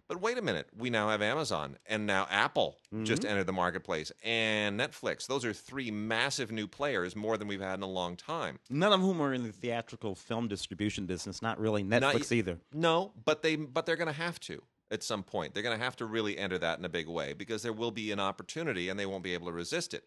but 0.08 0.20
wait 0.20 0.38
a 0.38 0.42
minute. 0.42 0.68
We 0.76 0.90
now 0.90 1.08
have 1.08 1.22
Amazon 1.22 1.78
and 1.86 2.06
now 2.06 2.26
Apple 2.30 2.78
just 3.04 3.24
entered 3.24 3.46
the 3.46 3.52
marketplace 3.52 4.12
and 4.22 4.78
Netflix. 4.78 5.26
Those 5.26 5.44
are 5.44 5.52
three 5.54 5.90
massive 5.90 6.52
new 6.52 6.66
players, 6.68 7.16
more 7.16 7.38
than 7.38 7.48
we've 7.48 7.60
had 7.62 7.74
in 7.74 7.82
a 7.82 7.88
long 7.88 8.16
time. 8.16 8.58
None 8.68 8.92
of 8.92 9.00
whom 9.00 9.20
are 9.22 9.32
in 9.32 9.42
the 9.44 9.52
theatrical 9.52 10.14
film 10.14 10.46
distribution 10.48 11.06
business. 11.06 11.40
Not 11.40 11.58
really 11.58 11.82
Netflix 11.82 12.30
y- 12.30 12.36
either. 12.36 12.58
No, 12.74 13.12
but 13.24 13.42
they 13.42 13.56
but 13.56 13.86
they're 13.86 13.96
going 13.96 14.12
to 14.12 14.20
have 14.20 14.38
to 14.40 14.62
at 14.90 15.02
some 15.02 15.22
point. 15.22 15.54
They're 15.54 15.62
going 15.62 15.76
to 15.78 15.82
have 15.82 15.96
to 15.96 16.04
really 16.04 16.36
enter 16.36 16.58
that 16.58 16.78
in 16.78 16.84
a 16.84 16.88
big 16.90 17.08
way 17.08 17.32
because 17.32 17.62
there 17.62 17.72
will 17.72 17.90
be 17.90 18.12
an 18.12 18.20
opportunity 18.20 18.90
and 18.90 19.00
they 19.00 19.06
won't 19.06 19.24
be 19.24 19.32
able 19.32 19.46
to 19.46 19.52
resist 19.52 19.94
it. 19.94 20.04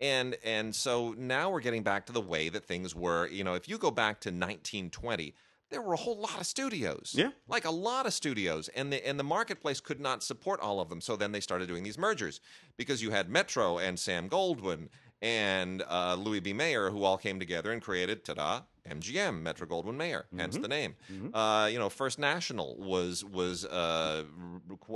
And 0.00 0.36
and 0.44 0.74
so 0.74 1.14
now 1.18 1.50
we're 1.50 1.60
getting 1.60 1.82
back 1.82 2.06
to 2.06 2.12
the 2.12 2.20
way 2.20 2.48
that 2.48 2.64
things 2.64 2.94
were. 2.94 3.26
You 3.26 3.44
know, 3.44 3.54
if 3.54 3.68
you 3.68 3.78
go 3.78 3.90
back 3.90 4.20
to 4.20 4.28
1920, 4.28 5.34
there 5.70 5.82
were 5.82 5.94
a 5.94 5.98
whole 5.98 6.16
lot 6.18 6.40
of 6.40 6.46
studios. 6.46 7.14
Yeah. 7.16 7.30
like 7.48 7.64
a 7.64 7.70
lot 7.70 8.06
of 8.06 8.12
studios, 8.12 8.68
and 8.68 8.92
the 8.92 9.06
and 9.06 9.18
the 9.18 9.24
marketplace 9.24 9.80
could 9.80 10.00
not 10.00 10.22
support 10.22 10.60
all 10.60 10.80
of 10.80 10.88
them. 10.88 11.00
So 11.00 11.16
then 11.16 11.32
they 11.32 11.40
started 11.40 11.68
doing 11.68 11.82
these 11.82 11.98
mergers 11.98 12.40
because 12.76 13.02
you 13.02 13.10
had 13.10 13.28
Metro 13.28 13.78
and 13.78 13.98
Sam 13.98 14.28
Goldwyn 14.28 14.88
and 15.20 15.82
uh, 15.88 16.14
Louis 16.14 16.38
B. 16.40 16.52
Mayer, 16.52 16.90
who 16.90 17.02
all 17.02 17.18
came 17.18 17.40
together 17.40 17.72
and 17.72 17.82
created 17.82 18.24
ta-da 18.24 18.60
MGM, 18.88 19.42
Metro 19.42 19.66
Goldwyn 19.66 19.96
Mayer, 19.96 20.26
hence 20.36 20.56
the 20.56 20.68
name. 20.68 20.94
Uh, 21.34 21.68
you 21.70 21.78
know, 21.78 21.88
First 21.88 22.18
National 22.18 22.76
was 22.78 23.24
was 23.24 23.64
uh, 23.64 24.24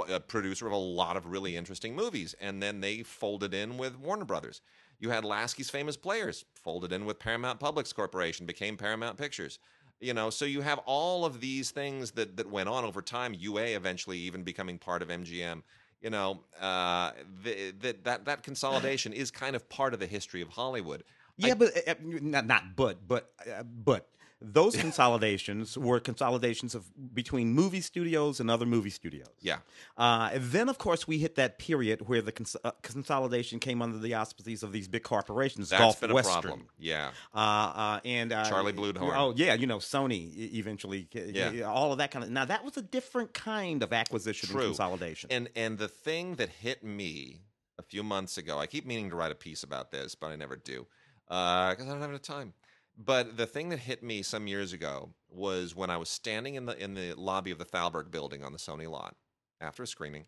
a 0.08 0.20
producer 0.20 0.66
of 0.66 0.72
a 0.72 0.76
lot 0.76 1.16
of 1.16 1.26
really 1.26 1.56
interesting 1.56 1.94
movies, 1.94 2.34
and 2.40 2.62
then 2.62 2.80
they 2.80 3.02
folded 3.02 3.52
in 3.52 3.76
with 3.78 3.98
Warner 3.98 4.24
Brothers. 4.24 4.60
You 5.02 5.10
had 5.10 5.24
Lasky's 5.24 5.68
Famous 5.68 5.96
Players 5.96 6.44
folded 6.54 6.92
in 6.92 7.04
with 7.04 7.18
Paramount 7.18 7.58
Publix 7.58 7.92
Corporation, 7.92 8.46
became 8.46 8.76
Paramount 8.76 9.18
Pictures. 9.18 9.58
You 9.98 10.14
know, 10.14 10.30
so 10.30 10.44
you 10.44 10.60
have 10.60 10.78
all 10.86 11.24
of 11.24 11.40
these 11.40 11.72
things 11.72 12.12
that 12.12 12.36
that 12.36 12.48
went 12.48 12.68
on 12.68 12.84
over 12.84 13.02
time. 13.02 13.34
UA 13.36 13.76
eventually 13.76 14.18
even 14.18 14.44
becoming 14.44 14.78
part 14.78 15.02
of 15.02 15.08
MGM. 15.08 15.62
You 16.00 16.10
know, 16.10 16.40
uh, 16.60 17.10
th- 17.42 17.74
that 17.80 18.04
that 18.04 18.24
that 18.26 18.42
consolidation 18.44 19.12
is 19.12 19.32
kind 19.32 19.56
of 19.56 19.68
part 19.68 19.92
of 19.92 19.98
the 19.98 20.06
history 20.06 20.40
of 20.40 20.50
Hollywood. 20.50 21.02
Yeah, 21.36 21.54
but 21.54 21.76
uh, 21.76 21.90
uh, 21.90 21.94
not 22.00 22.46
not 22.46 22.76
but 22.76 23.06
but 23.08 23.32
uh, 23.44 23.64
but 23.64 24.08
those 24.42 24.76
consolidations 24.76 25.76
were 25.78 26.00
consolidations 26.00 26.74
of 26.74 26.84
between 27.14 27.52
movie 27.52 27.80
studios 27.80 28.40
and 28.40 28.50
other 28.50 28.66
movie 28.66 28.90
studios. 28.90 29.28
Yeah. 29.40 29.58
Uh, 29.96 30.30
then, 30.34 30.68
of 30.68 30.78
course, 30.78 31.06
we 31.06 31.18
hit 31.18 31.36
that 31.36 31.58
period 31.58 32.08
where 32.08 32.22
the 32.22 32.32
cons- 32.32 32.56
uh, 32.64 32.72
consolidation 32.82 33.58
came 33.58 33.82
under 33.82 33.98
the 33.98 34.14
auspices 34.14 34.62
of 34.62 34.72
these 34.72 34.88
big 34.88 35.02
corporations, 35.02 35.70
That's 35.70 35.80
Gulf 35.80 36.00
been 36.00 36.10
a 36.10 36.14
Western. 36.14 36.42
problem. 36.42 36.66
Yeah. 36.78 37.10
Uh, 37.34 37.38
uh, 37.38 38.00
and 38.04 38.32
uh, 38.32 38.44
Charlie 38.44 38.72
Bluhdorn. 38.72 39.12
Oh 39.14 39.32
yeah, 39.36 39.54
you 39.54 39.66
know 39.66 39.78
Sony 39.78 40.32
eventually. 40.54 41.08
Yeah. 41.12 41.62
all 41.62 41.92
of 41.92 41.98
that 41.98 42.10
kind 42.10 42.24
of. 42.24 42.30
Now 42.30 42.44
that 42.44 42.64
was 42.64 42.76
a 42.76 42.82
different 42.82 43.34
kind 43.34 43.82
of 43.82 43.92
acquisition 43.92 44.48
True. 44.48 44.60
and 44.60 44.68
consolidation. 44.68 45.30
And 45.30 45.48
and 45.56 45.78
the 45.78 45.88
thing 45.88 46.36
that 46.36 46.48
hit 46.48 46.82
me 46.84 47.40
a 47.78 47.82
few 47.82 48.02
months 48.02 48.38
ago, 48.38 48.58
I 48.58 48.66
keep 48.66 48.86
meaning 48.86 49.10
to 49.10 49.16
write 49.16 49.32
a 49.32 49.36
piece 49.36 49.62
about 49.62 49.90
this, 49.90 50.14
but 50.14 50.30
I 50.30 50.36
never 50.36 50.56
do 50.56 50.86
because 51.26 51.86
I 51.86 51.90
don't 51.90 52.00
have 52.00 52.10
enough 52.10 52.22
time. 52.22 52.52
But 52.96 53.36
the 53.36 53.46
thing 53.46 53.70
that 53.70 53.80
hit 53.80 54.02
me 54.02 54.22
some 54.22 54.46
years 54.46 54.72
ago 54.72 55.14
was 55.28 55.74
when 55.74 55.90
I 55.90 55.96
was 55.96 56.08
standing 56.08 56.54
in 56.54 56.66
the 56.66 56.76
in 56.82 56.94
the 56.94 57.14
lobby 57.14 57.50
of 57.50 57.58
the 57.58 57.64
Thalberg 57.64 58.10
building 58.10 58.44
on 58.44 58.52
the 58.52 58.58
Sony 58.58 58.88
lot 58.88 59.16
after 59.60 59.82
a 59.82 59.86
screening. 59.86 60.26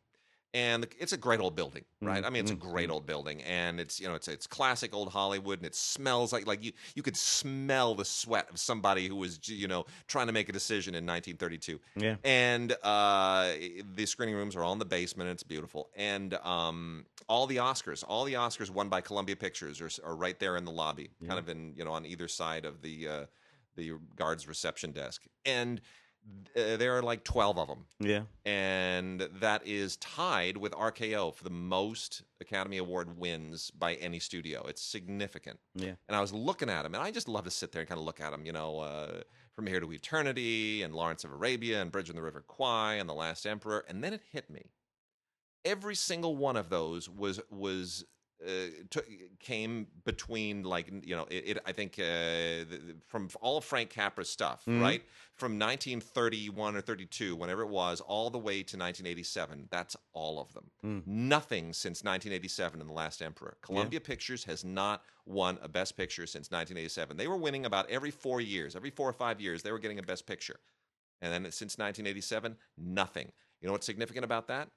And 0.55 0.87
it's 1.01 1.13
a 1.13 1.17
great 1.17 1.41
old 1.41 1.57
building, 1.57 1.85
right? 2.01 2.23
Mm, 2.23 2.27
I 2.27 2.31
mean, 2.31 2.43
it's 2.43 2.53
a 2.53 2.57
mm, 2.57 2.61
great 2.61 2.89
old 2.89 3.07
building, 3.07 3.43
and 3.43 3.81
it's 3.81 4.01
you 4.01 4.07
know 4.07 4.15
it's 4.15 4.29
it's 4.29 4.47
classic 4.47 4.95
old 4.95 5.11
Hollywood, 5.11 5.59
and 5.59 5.67
it 5.67 5.75
smells 5.75 6.33
like 6.33 6.47
like 6.47 6.63
you 6.63 6.71
you 6.95 7.03
could 7.03 7.17
smell 7.17 7.97
the 7.97 8.05
sweat 8.05 8.49
of 8.51 8.61
somebody 8.61 9.09
who 9.09 9.17
was 9.17 9.41
you 9.49 9.67
know 9.67 9.85
trying 10.07 10.29
to 10.29 10.33
make 10.33 10.49
a 10.49 10.53
decision 10.53 10.95
in 10.95 11.05
1932 11.05 11.81
yeah. 11.97 12.17
and 12.25 12.77
uh, 12.85 13.51
the 13.97 14.07
screening 14.07 14.37
rooms 14.37 14.55
are 14.55 14.63
all 14.63 14.73
in 14.73 14.79
the 14.79 14.85
basement. 14.85 15.29
and 15.29 15.37
It's 15.37 15.43
beautiful, 15.43 15.91
and 15.97 16.35
um, 16.35 17.05
all 17.29 17.47
the 17.49 17.57
Oscars, 17.57 18.05
all 18.07 18.25
the 18.25 18.35
Oscars 18.35 18.71
won 18.71 18.89
by 18.89 19.01
Columbia 19.01 19.35
Pictures, 19.35 19.81
are, 19.81 19.91
are 20.05 20.15
right 20.15 20.39
there 20.39 20.57
in 20.57 20.65
the 20.65 20.73
lobby, 20.73 21.11
kind 21.27 21.39
of 21.39 21.49
in 21.49 21.75
you 21.77 21.85
know 21.85 21.93
on 21.93 22.07
either 22.07 22.29
side 22.29 22.65
of 22.65 22.81
the 22.81 23.09
uh, 23.09 23.25
the 23.77 23.93
guards 24.15 24.47
reception 24.47 24.93
desk, 24.93 25.23
and 25.45 25.81
uh, 26.57 26.77
there 26.77 26.97
are 26.97 27.03
like 27.03 27.25
twelve 27.25 27.59
of 27.59 27.69
them, 27.69 27.87
Yeah. 28.01 28.23
and 28.45 29.21
that 29.41 29.67
is 29.67 29.97
tied 29.99 30.57
with 30.57 30.73
RKO 30.73 31.35
for 31.35 31.45
the 31.45 31.51
most 31.51 32.23
Academy 32.41 32.79
Award 32.79 33.19
wins 33.19 33.71
by 33.71 33.95
any 33.95 34.19
studio. 34.19 34.65
It's 34.67 34.83
significant. 34.83 35.59
Yeah. 35.75 35.95
And 36.09 36.17
I 36.17 36.21
was 36.21 36.33
looking 36.33 36.71
at 36.71 36.85
him, 36.87 36.95
and 36.95 37.03
I 37.03 37.11
just 37.11 37.29
love 37.29 37.45
to 37.45 37.51
sit 37.51 37.73
there 37.73 37.81
and 37.81 37.89
kind 37.89 37.99
of 37.99 38.05
look 38.05 38.21
at 38.21 38.33
him, 38.33 38.47
you 38.47 38.53
know, 38.53 38.81
uh, 38.81 39.23
From 39.55 39.67
Here 39.67 39.81
to 39.81 39.93
Eternity 39.93 40.83
and 40.83 40.95
Lawrence 40.95 41.25
of 41.25 41.33
Arabia 41.33 41.81
and 41.83 41.91
Bridge 41.93 42.11
on 42.11 42.17
the 42.17 42.23
River 42.23 42.43
Kwai 42.47 42.95
and 42.95 43.09
The 43.09 43.15
Last 43.15 43.47
Emperor. 43.47 43.85
And 43.89 44.03
then 44.03 44.13
it 44.13 44.23
hit 44.33 44.49
me. 44.51 44.71
Every 45.65 45.95
single 45.95 46.37
one 46.37 46.57
of 46.57 46.69
those 46.69 47.09
was 47.09 47.41
was 47.51 48.05
t- 48.91 49.01
came 49.41 49.87
between 50.05 50.63
like 50.65 50.91
you 51.05 51.15
know 51.17 51.27
it, 51.31 51.45
it 51.57 51.59
I 51.67 51.73
think 51.73 51.95
uh, 51.99 52.03
the, 52.03 52.81
the- 52.87 52.97
from 53.07 53.29
all 53.41 53.57
of 53.59 53.65
Frank 53.65 53.91
Capra's 53.91 54.29
stuff 54.29 54.65
Mhm. 54.67 54.81
right? 54.83 55.03
From 55.35 55.59
1931 55.59 56.77
or 56.77 56.81
32 56.81 57.37
whenever 57.37 57.63
it 57.63 57.69
was 57.69 58.01
all 58.01 58.31
the 58.31 58.39
way 58.39 58.57
to 58.63 58.77
1987 58.77 59.69
that's 59.71 59.97
all 60.13 60.41
of 60.41 60.53
them. 60.53 60.71
Mm. 60.85 61.07
nothing 61.07 61.73
since 61.73 62.03
1987 62.05 62.81
in 62.81 62.87
the 62.87 62.93
last 62.93 63.23
emperor. 63.23 63.57
Columbia 63.63 64.01
Pictures 64.01 64.45
has 64.45 64.65
not 64.65 65.03
won 65.27 65.59
a 65.63 65.69
best 65.69 65.97
picture 65.97 66.27
since 66.27 66.51
1987 66.51 67.17
they 67.17 67.29
were 67.29 67.37
winning 67.39 67.65
about 67.67 67.89
every 67.91 68.11
4 68.11 68.41
years 68.41 68.77
every 68.77 68.91
4 68.91 69.09
or 69.09 69.13
5 69.13 69.41
years 69.41 69.63
they 69.63 69.73
were 69.73 69.79
getting 69.79 69.99
a 69.99 70.03
best 70.03 70.27
picture. 70.27 70.61
And 71.23 71.33
then 71.33 71.43
since 71.53 71.79
1987 71.79 72.57
nothing. 72.77 73.33
You 73.61 73.69
know 73.69 73.73
what's 73.73 73.87
significant 73.87 74.25
about 74.25 74.49
that? 74.49 74.69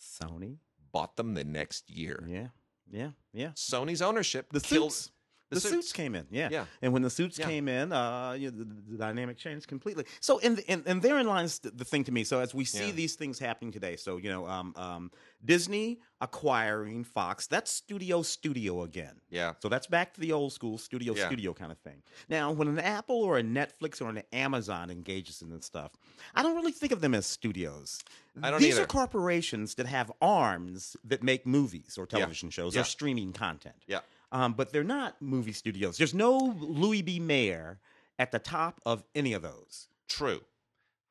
Sony. 0.00 0.58
bought 0.92 1.16
them 1.16 1.34
the 1.34 1.44
next 1.44 1.88
year. 1.90 2.24
Yeah. 2.28 2.48
Yeah. 2.90 3.10
Yeah. 3.32 3.48
Sony's 3.56 4.02
ownership 4.02 4.46
The 4.52 4.60
killed 4.60 4.92
suits. 4.92 5.10
The 5.54 5.60
The, 5.60 5.60
suits. 5.60 5.72
suits. 5.88 5.92
came 5.92 6.14
in, 6.14 6.26
yeah. 6.30 6.48
Yeah. 6.50 6.64
And 6.82 6.92
when 6.92 7.02
the 7.02 7.10
suits 7.10 7.38
Yeah. 7.38 7.46
came 7.46 7.68
in, 7.68 7.92
uh, 7.92 8.32
you 8.38 8.50
know, 8.50 8.58
the, 8.58 8.64
the 8.92 8.98
dynamic 8.98 9.36
changed 9.38 9.66
completely. 9.68 10.04
So, 10.20 10.38
and 10.40 10.62
and, 10.68 10.82
and 10.86 11.00
therein 11.02 11.26
lies 11.26 11.58
the, 11.60 11.70
the 11.70 11.84
thing 11.84 12.04
to 12.04 12.12
me. 12.12 12.24
So, 12.24 12.40
as 12.40 12.54
we 12.54 12.64
see 12.64 12.86
Yeah. 12.88 12.92
these 12.92 13.14
things 13.14 13.38
happening 13.38 13.72
today, 13.72 13.96
so 13.96 14.16
you 14.18 14.30
know, 14.30 14.46
um, 14.46 14.72
um, 14.76 15.10
Disney 15.44 16.00
acquiring 16.20 17.04
Fox, 17.04 17.46
that's 17.46 17.70
studio 17.70 18.22
studio 18.22 18.82
again. 18.82 19.16
Yeah. 19.30 19.52
So 19.60 19.68
that's 19.68 19.86
back 19.86 20.14
to 20.14 20.20
the 20.20 20.32
old 20.32 20.52
school 20.52 20.78
studio 20.78 21.14
studio 21.14 21.52
kind 21.54 21.70
of 21.70 21.78
thing. 21.78 22.02
Now, 22.28 22.50
when 22.52 22.68
an 22.68 22.78
Apple 22.78 23.22
or 23.22 23.38
a 23.38 23.42
Netflix 23.42 24.00
or 24.02 24.08
an 24.08 24.22
Amazon 24.32 24.90
engages 24.90 25.42
in 25.42 25.50
this 25.50 25.66
stuff, 25.66 25.92
I 26.34 26.42
don't 26.42 26.56
really 26.56 26.72
think 26.72 26.92
of 26.92 27.00
them 27.00 27.14
as 27.14 27.26
studios. 27.26 28.02
I 28.42 28.50
don't 28.50 28.60
These 28.60 28.74
either. 28.74 28.84
are 28.84 28.86
corporations 28.86 29.74
that 29.76 29.86
have 29.86 30.10
arms 30.20 30.96
that 31.04 31.22
make 31.22 31.46
movies 31.46 31.96
or 31.98 32.06
television 32.06 32.50
shows 32.50 32.76
or 32.76 32.84
streaming 32.84 33.32
content. 33.32 33.76
Yeah. 33.86 34.00
Um, 34.34 34.52
but 34.52 34.72
they're 34.72 34.82
not 34.82 35.22
movie 35.22 35.52
studios. 35.52 35.96
There's 35.96 36.12
no 36.12 36.36
Louis 36.58 37.02
B. 37.02 37.20
Mayer 37.20 37.78
at 38.18 38.32
the 38.32 38.40
top 38.40 38.80
of 38.84 39.04
any 39.14 39.32
of 39.32 39.42
those. 39.42 39.88
True. 40.08 40.40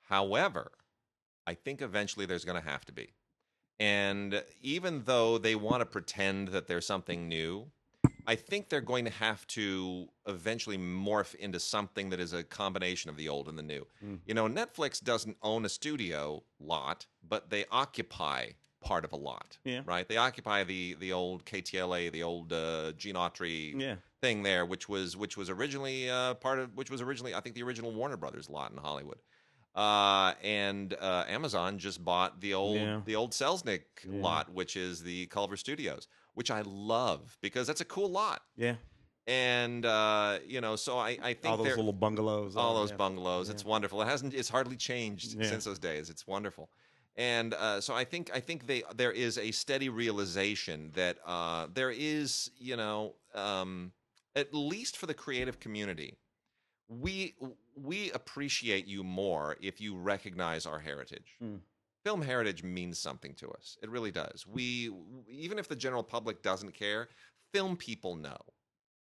However, 0.01 0.71
I 1.47 1.53
think 1.53 1.81
eventually 1.81 2.25
there's 2.25 2.43
going 2.43 2.61
to 2.61 2.69
have 2.69 2.83
to 2.85 2.91
be. 2.91 3.13
And 3.79 4.43
even 4.61 5.03
though 5.05 5.37
they 5.37 5.55
want 5.55 5.79
to 5.79 5.85
pretend 5.85 6.49
that 6.49 6.67
there's 6.67 6.85
something 6.85 7.29
new, 7.29 7.71
I 8.27 8.35
think 8.35 8.67
they're 8.69 8.81
going 8.81 9.05
to 9.05 9.11
have 9.11 9.47
to 9.47 10.07
eventually 10.27 10.77
morph 10.77 11.33
into 11.35 11.59
something 11.59 12.09
that 12.09 12.19
is 12.19 12.33
a 12.33 12.43
combination 12.43 13.09
of 13.09 13.17
the 13.17 13.29
old 13.29 13.47
and 13.47 13.57
the 13.57 13.63
new. 13.63 13.87
Mm. 14.03 14.19
You 14.25 14.33
know, 14.33 14.47
Netflix 14.47 15.01
doesn't 15.01 15.37
own 15.41 15.65
a 15.65 15.69
studio 15.69 16.43
lot, 16.59 17.05
but 17.27 17.49
they 17.49 17.65
occupy 17.71 18.49
part 18.83 19.05
of 19.05 19.11
a 19.13 19.15
lot. 19.15 19.57
Yeah. 19.63 19.81
Right? 19.85 20.07
They 20.07 20.17
occupy 20.17 20.63
the 20.63 20.95
the 20.99 21.13
old 21.13 21.45
KTLA, 21.45 22.11
the 22.11 22.23
old 22.23 22.51
uh, 22.53 22.91
Gene 22.93 23.15
Autry 23.15 23.79
Yeah. 23.79 23.95
thing 24.21 24.43
there, 24.43 24.65
which 24.65 24.87
was 24.89 25.17
which 25.17 25.37
was 25.37 25.49
originally 25.49 26.09
uh, 26.09 26.35
part 26.35 26.59
of 26.59 26.75
which 26.75 26.89
was 26.91 27.01
originally 27.01 27.33
I 27.33 27.41
think 27.41 27.55
the 27.55 27.63
original 27.63 27.91
Warner 27.93 28.17
Brothers 28.17 28.49
lot 28.49 28.71
in 28.71 28.77
Hollywood. 28.77 29.19
Uh, 29.75 30.33
and 30.43 30.93
uh, 31.01 31.23
Amazon 31.27 31.79
just 31.79 32.03
bought 32.05 32.39
the 32.41 32.53
old 32.53 32.75
Yeah. 32.77 33.01
the 33.05 33.15
old 33.15 33.31
Selznick 33.31 33.81
Yeah. 34.07 34.21
lot, 34.21 34.53
which 34.53 34.75
is 34.75 35.01
the 35.01 35.25
Culver 35.27 35.57
Studios, 35.57 36.07
which 36.35 36.51
I 36.51 36.61
love 36.65 37.37
because 37.41 37.65
that's 37.65 37.81
a 37.81 37.85
cool 37.85 38.09
lot. 38.09 38.41
Yeah. 38.55 38.75
And 39.25 39.85
uh, 39.85 40.39
you 40.45 40.59
know, 40.61 40.75
so 40.75 40.97
I, 40.99 41.17
I 41.23 41.33
think 41.33 41.45
All 41.45 41.57
those 41.57 41.77
little 41.77 41.93
bungalows. 41.93 42.55
all 42.57 42.75
uh, 42.75 42.79
those 42.81 42.91
yeah. 42.91 42.97
bungalows. 42.97 43.49
It's 43.49 43.63
wonderful. 43.63 44.01
It 44.01 44.05
hasn't. 44.07 44.33
It's 44.33 44.49
hardly 44.49 44.75
changed 44.75 45.31
since 45.43 45.63
those 45.63 45.79
days. 45.79 46.09
It's 46.09 46.27
wonderful. 46.27 46.69
And 47.15 47.53
uh, 47.53 47.79
so 47.81 47.93
I 47.93 48.05
think 48.05 48.31
I 48.33 48.39
think 48.39 48.65
they 48.67 48.83
there 48.95 49.11
is 49.11 49.37
a 49.37 49.51
steady 49.51 49.89
realization 49.89 50.91
that 50.95 51.17
uh, 51.25 51.67
there 51.73 51.91
is 51.91 52.49
you 52.57 52.75
know 52.75 53.15
um, 53.35 53.91
at 54.35 54.53
least 54.53 54.97
for 54.97 55.05
the 55.05 55.13
creative 55.13 55.59
community, 55.59 56.17
we 56.87 57.35
we 57.75 58.11
appreciate 58.11 58.87
you 58.87 59.03
more 59.03 59.57
if 59.61 59.79
you 59.79 59.95
recognize 59.95 60.65
our 60.65 60.79
heritage. 60.79 61.35
Mm. 61.43 61.59
Film 62.03 62.21
heritage 62.21 62.63
means 62.63 62.99
something 62.99 63.33
to 63.35 63.49
us. 63.51 63.77
It 63.81 63.89
really 63.89 64.11
does. 64.11 64.45
We 64.47 64.91
even 65.29 65.59
if 65.59 65.67
the 65.67 65.75
general 65.75 66.03
public 66.03 66.41
doesn't 66.41 66.73
care, 66.73 67.09
film 67.53 67.77
people 67.77 68.15
know 68.15 68.37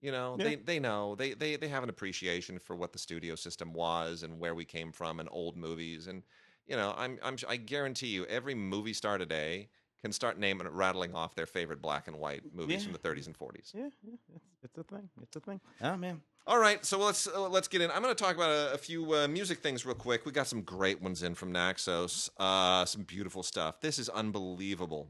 You 0.03 0.13
know, 0.13 0.37
Yeah. 0.39 0.45
they 0.45 0.55
they 0.57 0.79
know 0.81 1.15
they 1.17 1.35
they 1.35 1.57
they 1.57 1.69
have 1.69 1.83
an 1.85 1.89
appreciation 1.89 2.59
for 2.59 2.77
what 2.77 2.93
the 2.93 2.99
studio 2.99 3.35
system 3.37 3.73
was 3.73 4.23
and 4.23 4.39
where 4.39 4.55
we 4.55 4.65
came 4.65 4.93
from 4.93 5.21
and 5.21 5.29
old 5.33 5.57
movies 5.57 6.07
and 6.09 6.23
you 6.67 6.77
know 6.77 6.95
I'm 6.97 7.19
I'm 7.23 7.37
I 7.49 7.57
guarantee 7.57 8.09
you 8.09 8.25
every 8.27 8.55
movie 8.55 8.93
star 8.93 9.19
today 9.19 9.69
can 10.01 10.13
start 10.13 10.37
naming 10.39 10.67
rattling 10.69 11.15
off 11.15 11.35
their 11.37 11.47
favorite 11.47 11.81
black 11.81 12.09
and 12.09 12.17
white 12.17 12.43
movies 12.53 12.79
Yeah. 12.85 12.91
from 12.91 12.93
the 12.93 12.99
30s 12.99 13.27
and 13.27 13.39
40s. 13.39 13.73
Yeah, 13.73 13.89
yeah, 14.03 14.15
it's, 14.35 14.45
it's 14.65 14.79
a 14.79 14.83
thing. 14.83 15.09
It's 15.23 15.37
a 15.37 15.41
thing. 15.41 15.61
Oh 15.81 15.97
man. 15.97 16.21
All 16.45 16.59
right, 16.59 16.85
so 16.85 16.99
let's 16.99 17.29
uh, 17.29 17.49
let's 17.49 17.69
get 17.69 17.83
in. 17.83 17.91
I'm 17.93 18.03
going 18.03 18.13
to 18.13 18.21
talk 18.21 18.35
about 18.35 18.51
a, 18.51 18.73
a 18.75 18.79
few 18.79 19.15
uh, 19.15 19.29
music 19.29 19.61
things 19.61 19.87
real 19.87 19.95
quick. 19.95 20.27
We 20.27 20.33
got 20.33 20.49
some 20.49 20.63
great 20.63 21.01
ones 21.01 21.23
in 21.23 21.37
from 21.37 21.53
Naxos. 21.53 22.31
Uh, 22.37 22.85
some 22.85 23.03
beautiful 23.05 23.45
stuff. 23.45 23.81
This 23.81 23.97
is 24.01 24.09
unbelievable. 24.09 25.07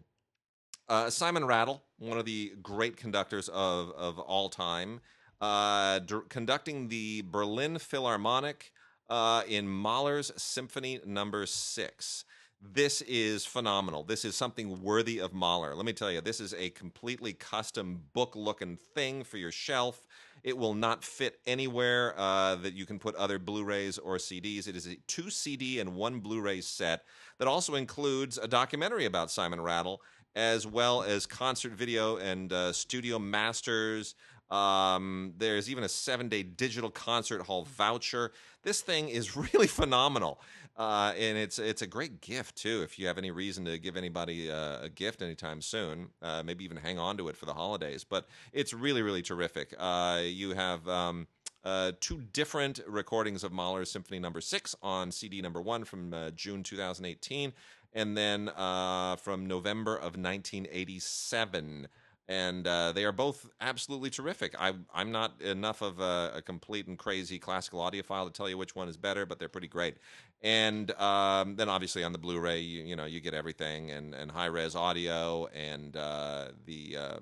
Uh, 0.90 1.08
Simon 1.08 1.46
Rattle, 1.46 1.82
one 1.98 2.18
of 2.18 2.26
the 2.26 2.52
great 2.62 2.98
conductors 2.98 3.48
of 3.48 3.92
of 3.92 4.18
all 4.18 4.50
time, 4.50 5.00
uh, 5.40 6.00
dir- 6.00 6.20
conducting 6.28 6.88
the 6.88 7.22
Berlin 7.22 7.78
Philharmonic 7.78 8.70
uh, 9.08 9.42
in 9.48 9.68
Mahler's 9.68 10.32
Symphony 10.36 11.00
Number 11.04 11.46
Six. 11.46 12.24
This 12.64 13.02
is 13.02 13.44
phenomenal. 13.44 14.04
This 14.04 14.24
is 14.24 14.36
something 14.36 14.82
worthy 14.82 15.18
of 15.18 15.32
Mahler. 15.32 15.74
Let 15.74 15.84
me 15.84 15.92
tell 15.92 16.12
you, 16.12 16.20
this 16.20 16.38
is 16.38 16.54
a 16.54 16.70
completely 16.70 17.32
custom 17.32 18.02
book 18.12 18.36
looking 18.36 18.76
thing 18.94 19.24
for 19.24 19.36
your 19.36 19.50
shelf. 19.50 20.06
It 20.44 20.56
will 20.56 20.74
not 20.74 21.02
fit 21.02 21.40
anywhere 21.44 22.14
uh, 22.16 22.54
that 22.56 22.74
you 22.74 22.86
can 22.86 23.00
put 23.00 23.16
other 23.16 23.40
Blu 23.40 23.64
rays 23.64 23.98
or 23.98 24.16
CDs. 24.16 24.68
It 24.68 24.76
is 24.76 24.86
a 24.86 24.94
two 25.08 25.28
CD 25.28 25.80
and 25.80 25.96
one 25.96 26.20
Blu 26.20 26.40
ray 26.40 26.60
set 26.60 27.04
that 27.38 27.48
also 27.48 27.74
includes 27.74 28.38
a 28.38 28.46
documentary 28.46 29.06
about 29.06 29.30
Simon 29.30 29.60
Rattle, 29.60 30.00
as 30.36 30.64
well 30.64 31.02
as 31.02 31.26
concert 31.26 31.72
video 31.72 32.16
and 32.18 32.52
uh, 32.52 32.72
studio 32.72 33.18
masters. 33.18 34.14
Um, 34.52 35.32
there's 35.38 35.70
even 35.70 35.82
a 35.82 35.88
seven 35.88 36.28
day 36.28 36.42
digital 36.42 36.90
concert 36.90 37.42
hall 37.42 37.64
voucher. 37.64 38.32
This 38.62 38.80
thing 38.80 39.08
is 39.08 39.36
really 39.54 39.66
phenomenal. 39.66 40.40
Uh, 40.74 41.12
and 41.18 41.36
it's 41.36 41.58
it's 41.58 41.82
a 41.82 41.86
great 41.86 42.22
gift 42.22 42.56
too. 42.56 42.82
If 42.82 42.98
you 42.98 43.06
have 43.06 43.18
any 43.18 43.30
reason 43.30 43.66
to 43.66 43.78
give 43.78 43.94
anybody 43.94 44.50
uh, 44.50 44.78
a 44.82 44.88
gift 44.88 45.20
anytime 45.20 45.60
soon, 45.60 46.08
uh, 46.22 46.42
maybe 46.42 46.64
even 46.64 46.78
hang 46.78 46.98
on 46.98 47.18
to 47.18 47.28
it 47.28 47.36
for 47.36 47.44
the 47.44 47.52
holidays. 47.52 48.04
But 48.04 48.26
it's 48.54 48.72
really 48.72 49.02
really 49.02 49.20
terrific. 49.20 49.74
Uh, 49.78 50.20
you 50.24 50.54
have 50.54 50.88
um, 50.88 51.26
uh, 51.62 51.92
two 52.00 52.22
different 52.32 52.80
recordings 52.88 53.44
of 53.44 53.52
Mahler's 53.52 53.90
Symphony 53.90 54.18
Number 54.18 54.40
Six 54.40 54.74
on 54.82 55.12
CD 55.12 55.42
number 55.42 55.60
one 55.60 55.84
from 55.84 56.14
uh, 56.14 56.30
June 56.30 56.62
2018, 56.62 57.52
and 57.92 58.16
then 58.16 58.48
uh, 58.56 59.16
from 59.16 59.46
November 59.46 59.94
of 59.94 60.16
1987 60.16 61.86
and 62.28 62.66
uh, 62.66 62.92
they 62.92 63.04
are 63.04 63.12
both 63.12 63.48
absolutely 63.60 64.10
terrific. 64.10 64.54
I, 64.58 64.72
I'm 64.94 65.10
not 65.10 65.40
enough 65.40 65.82
of 65.82 66.00
a, 66.00 66.32
a 66.36 66.42
complete 66.42 66.86
and 66.86 66.98
crazy 66.98 67.38
classical 67.38 67.80
audiophile 67.80 68.26
to 68.26 68.32
tell 68.32 68.48
you 68.48 68.56
which 68.56 68.76
one 68.76 68.88
is 68.88 68.96
better, 68.96 69.26
but 69.26 69.38
they're 69.38 69.48
pretty 69.48 69.68
great. 69.68 69.96
And 70.42 70.90
um, 70.92 71.56
then 71.56 71.68
obviously 71.68 72.04
on 72.04 72.12
the 72.12 72.18
Blu-ray, 72.18 72.60
you, 72.60 72.82
you 72.82 72.96
know, 72.96 73.04
you 73.04 73.20
get 73.20 73.34
everything 73.34 73.90
and, 73.90 74.14
and 74.14 74.30
high 74.30 74.46
res 74.46 74.74
audio, 74.74 75.46
and 75.46 75.96
uh, 75.96 76.48
the 76.64 76.96
uh, 76.96 77.16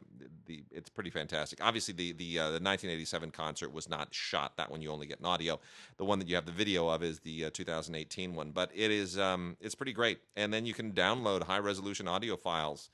the 0.47 0.64
it's 0.71 0.88
pretty 0.88 1.11
fantastic. 1.11 1.62
Obviously, 1.62 1.92
the 1.92 2.12
the 2.12 2.38
uh, 2.38 2.45
the 2.45 2.61
1987 2.61 3.30
concert 3.30 3.73
was 3.73 3.90
not 3.90 4.14
shot. 4.14 4.57
That 4.57 4.71
one 4.71 4.80
you 4.80 4.90
only 4.90 5.07
get 5.07 5.21
in 5.21 5.26
audio. 5.26 5.61
The 5.99 6.04
one 6.04 6.19
that 6.19 6.28
you 6.28 6.35
have 6.35 6.47
the 6.47 6.52
video 6.52 6.88
of 6.88 7.02
is 7.02 7.21
the 7.21 7.47
uh, 7.47 7.50
2018 7.52 8.35
one, 8.35 8.52
but 8.52 8.71
it 8.75 8.90
is 8.90 9.19
um, 9.19 9.57
it's 9.61 9.75
pretty 9.75 9.92
great. 9.92 10.21
And 10.37 10.52
then 10.52 10.64
you 10.64 10.73
can 10.73 10.92
download 10.92 11.42
high 11.42 11.59
resolution 11.59 12.09
audio 12.09 12.37
files 12.37 12.88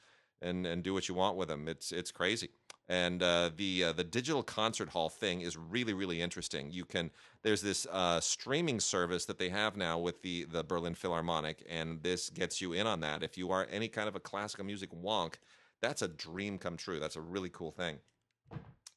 and 0.46 0.66
and 0.66 0.82
do 0.82 0.94
what 0.94 1.08
you 1.08 1.14
want 1.14 1.36
with 1.36 1.48
them. 1.48 1.68
It's 1.68 1.92
it's 1.92 2.10
crazy. 2.10 2.50
And 2.88 3.20
uh, 3.22 3.50
the 3.56 3.84
uh, 3.84 3.92
the 3.92 4.04
digital 4.04 4.42
concert 4.42 4.90
hall 4.90 5.08
thing 5.08 5.40
is 5.40 5.56
really 5.56 5.92
really 5.92 6.22
interesting. 6.22 6.70
You 6.70 6.84
can 6.84 7.10
there's 7.42 7.62
this 7.62 7.86
uh, 7.90 8.20
streaming 8.20 8.80
service 8.80 9.24
that 9.26 9.38
they 9.38 9.48
have 9.48 9.76
now 9.76 9.99
with 9.99 10.23
the 10.23 10.44
the 10.44 10.62
Berlin 10.62 10.94
Philharmonic, 10.94 11.64
and 11.68 12.02
this 12.02 12.30
gets 12.30 12.60
you 12.60 12.73
in 12.73 12.86
on 12.86 13.00
that. 13.00 13.23
If 13.23 13.36
you 13.36 13.50
are 13.50 13.66
any 13.71 13.88
kind 13.88 14.08
of 14.08 14.14
a 14.14 14.21
classical 14.21 14.64
music 14.64 14.90
wonk, 14.92 15.34
that's 15.82 16.02
a 16.02 16.08
dream 16.08 16.58
come 16.58 16.76
true. 16.76 17.00
That's 17.00 17.16
a 17.16 17.21
really 17.21 17.50
cool 17.50 17.73
thing. 17.73 17.99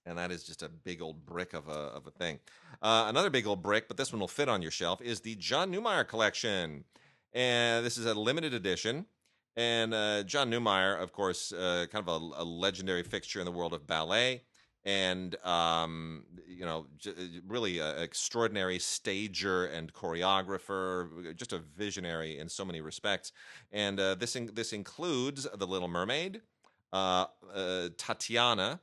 And 0.06 0.17
that 0.17 0.32
is 0.32 0.43
just 0.43 0.63
a 0.63 0.69
big 0.69 1.02
old 1.02 1.26
brick 1.26 1.54
of 1.54 1.67
a, 1.67 1.71
of 1.71 2.08
a 2.08 2.12
thing. 2.12 2.39
Uh, 2.82 3.06
another 3.08 3.30
big 3.30 3.45
old 3.45 3.62
brick, 3.62 3.88
but 3.88 3.97
this 3.97 4.12
one 4.12 4.19
will 4.19 4.28
fit 4.28 4.50
on 4.50 4.62
your 4.62 4.71
shelf, 4.71 5.02
is 5.02 5.19
the 5.19 5.36
John 5.36 5.71
Neumeier 5.71 6.08
collection. 6.08 6.86
And 7.34 7.86
this 7.86 7.97
is 7.97 8.06
a 8.06 8.13
limited 8.15 8.54
edition. 8.54 9.06
And 9.56 9.94
uh, 9.94 10.24
John 10.24 10.50
Neumeier, 10.50 11.02
of 11.02 11.12
course, 11.12 11.52
uh, 11.52 11.86
kind 11.92 12.08
of 12.08 12.22
a, 12.22 12.44
a, 12.44 12.46
legendary 12.46 13.04
fixture 13.04 13.40
in 13.40 13.46
the 13.46 13.52
world 13.52 13.74
of 13.74 13.86
ballet, 13.86 14.44
and 14.86 15.36
um, 15.46 16.24
you 16.48 16.66
know, 16.66 16.86
j- 16.98 17.14
really 17.46 17.80
an 17.80 18.02
extraordinary 18.02 18.80
stager 18.80 19.66
and 19.66 19.92
choreographer, 19.92 21.36
just 21.36 21.52
a 21.52 21.60
visionary 21.60 22.38
in 22.38 22.48
so 22.48 22.64
many 22.64 22.80
respects. 22.80 23.34
And 23.72 24.00
uh, 24.00 24.16
this 24.16 24.36
in- 24.36 24.52
this 24.54 24.72
includes 24.72 25.48
The 25.54 25.68
Little 25.68 25.90
Mermaid, 25.90 26.42
uh, 26.94 27.26
uh, 27.54 27.90
Tatiana, 27.98 28.80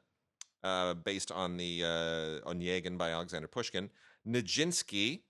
uh, 0.62 0.94
based 0.94 1.30
on 1.30 1.56
the 1.56 1.84
uh, 1.84 2.48
Onegin 2.50 2.98
by 2.98 3.10
Alexander 3.10 3.48
Pushkin, 3.48 3.88
Nijinsky 4.26 5.22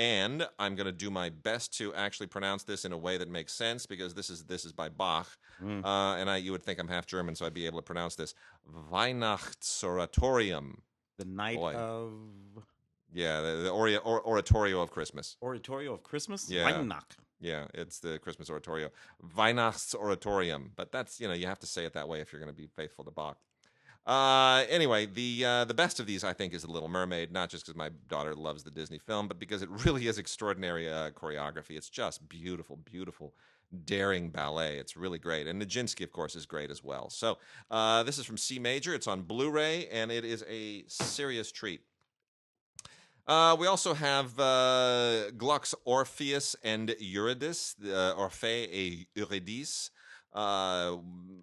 and 0.00 0.48
I'm 0.58 0.74
going 0.76 0.86
to 0.86 0.92
do 0.92 1.10
my 1.10 1.28
best 1.28 1.76
to 1.78 1.92
actually 1.94 2.26
pronounce 2.28 2.62
this 2.64 2.84
in 2.86 2.92
a 2.92 2.96
way 2.98 3.18
that 3.18 3.28
makes 3.28 3.52
sense 3.52 3.84
because 3.84 4.14
this 4.14 4.30
is 4.30 4.44
this 4.44 4.64
is 4.64 4.72
by 4.72 4.88
Bach, 4.88 5.28
Mm. 5.62 5.84
uh, 5.84 6.16
and 6.16 6.30
I 6.30 6.38
you 6.38 6.52
would 6.52 6.62
think 6.64 6.78
I'm 6.80 6.88
half 6.88 7.04
German, 7.06 7.34
so 7.36 7.44
I'd 7.44 7.52
be 7.52 7.66
able 7.66 7.78
to 7.78 7.82
pronounce 7.84 8.14
this 8.16 8.34
Weihnachtsoratorium. 8.90 10.76
The 11.18 11.24
night 11.26 11.56
Boy. 11.58 11.74
of 11.74 12.12
Yeah, 13.12 13.42
the, 13.42 13.56
the 13.64 13.70
ori- 13.70 13.96
or, 13.98 14.22
oratorio 14.26 14.80
of 14.80 14.90
Christmas. 14.90 15.36
oratorio 15.42 15.92
of 15.94 16.02
Christmas. 16.02 16.48
Yeah. 16.50 16.70
Weihnacht. 16.70 17.18
Yeah, 17.42 17.66
it's 17.74 17.98
the 18.00 18.18
Christmas 18.18 18.48
oratorio, 18.50 18.90
Weihnachtsoratorium. 19.36 20.70
But 20.76 20.92
that's 20.92 21.20
you 21.20 21.28
know 21.28 21.34
you 21.34 21.46
have 21.46 21.58
to 21.60 21.66
say 21.66 21.84
it 21.84 21.92
that 21.94 22.08
way 22.08 22.20
if 22.20 22.32
you're 22.32 22.40
going 22.40 22.52
to 22.54 22.56
be 22.56 22.66
faithful 22.68 23.04
to 23.04 23.10
Bach. 23.10 23.38
Uh, 24.06 24.64
anyway, 24.70 25.06
the 25.06 25.44
uh, 25.44 25.64
the 25.64 25.74
best 25.74 26.00
of 26.00 26.06
these 26.06 26.24
I 26.24 26.32
think 26.32 26.54
is 26.54 26.62
The 26.62 26.70
Little 26.70 26.88
Mermaid, 26.88 27.32
not 27.32 27.50
just 27.50 27.64
because 27.64 27.76
my 27.76 27.90
daughter 28.08 28.34
loves 28.34 28.64
the 28.64 28.70
Disney 28.70 28.98
film, 28.98 29.28
but 29.28 29.38
because 29.38 29.62
it 29.62 29.68
really 29.84 30.06
is 30.06 30.18
extraordinary 30.18 30.90
uh, 30.90 31.10
choreography. 31.10 31.76
It's 31.76 31.90
just 31.90 32.28
beautiful, 32.28 32.76
beautiful, 32.76 33.34
daring 33.84 34.30
ballet. 34.30 34.78
It's 34.78 34.96
really 34.96 35.18
great, 35.18 35.46
and 35.46 35.60
Nijinsky, 35.60 36.02
of 36.02 36.12
course, 36.12 36.34
is 36.34 36.46
great 36.46 36.70
as 36.70 36.82
well. 36.82 37.10
So 37.10 37.38
uh, 37.70 38.02
this 38.02 38.18
is 38.18 38.24
from 38.24 38.38
C 38.38 38.58
Major. 38.58 38.94
It's 38.94 39.06
on 39.06 39.22
Blu-ray, 39.22 39.86
and 39.88 40.10
it 40.10 40.24
is 40.24 40.44
a 40.48 40.84
serious 40.88 41.52
treat. 41.52 41.82
Uh, 43.26 43.54
we 43.60 43.66
also 43.66 43.94
have 43.94 44.40
uh, 44.40 45.30
Gluck's 45.36 45.74
Orpheus 45.84 46.56
and 46.64 46.96
Eurydice, 46.98 47.76
Orphée 47.80 48.66
et 48.72 49.06
Eurydice 49.14 49.90
uh, 50.32 50.96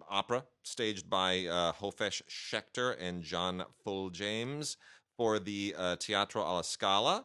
opera 0.08 0.44
staged 0.62 1.08
by 1.08 1.46
uh, 1.46 1.72
Hofesh 1.72 2.22
Shechter 2.28 2.96
and 3.00 3.22
John 3.22 3.64
Fulljames 3.86 4.76
for 5.16 5.38
the 5.38 5.74
uh, 5.76 5.96
Teatro 5.96 6.42
alla 6.42 6.64
Scala. 6.64 7.24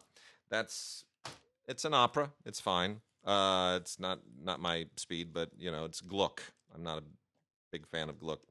That's 0.50 1.06
it's 1.68 1.86
an 1.86 1.94
opera. 1.94 2.32
It's 2.46 2.60
fine. 2.60 3.02
Uh, 3.26 3.80
it's 3.82 4.00
not 4.00 4.20
not 4.42 4.60
my 4.60 4.86
speed, 4.98 5.34
but 5.34 5.50
you 5.58 5.72
know 5.72 5.86
it's 5.86 6.02
Gluck. 6.02 6.42
I'm 6.74 6.84
not 6.84 6.98
a 6.98 7.04
big 7.72 7.88
fan 7.88 8.10
of 8.10 8.20
Gluck. 8.20 8.42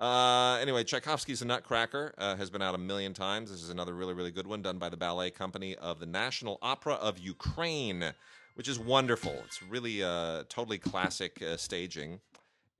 Uh, 0.00 0.56
anyway, 0.62 0.82
Tchaikovsky's 0.82 1.44
Nutcracker 1.44 2.14
uh, 2.16 2.34
has 2.36 2.48
been 2.48 2.62
out 2.62 2.74
a 2.74 2.78
million 2.78 3.12
times. 3.12 3.50
This 3.50 3.62
is 3.62 3.68
another 3.68 3.94
really, 3.94 4.14
really 4.14 4.30
good 4.30 4.46
one 4.46 4.62
done 4.62 4.78
by 4.78 4.88
the 4.88 4.96
ballet 4.96 5.30
company 5.30 5.76
of 5.76 6.00
the 6.00 6.06
National 6.06 6.58
Opera 6.62 6.94
of 6.94 7.18
Ukraine, 7.18 8.14
which 8.54 8.66
is 8.66 8.78
wonderful. 8.78 9.34
It's 9.44 9.62
really 9.62 10.02
uh, 10.02 10.44
totally 10.48 10.78
classic 10.78 11.42
uh, 11.42 11.58
staging, 11.58 12.20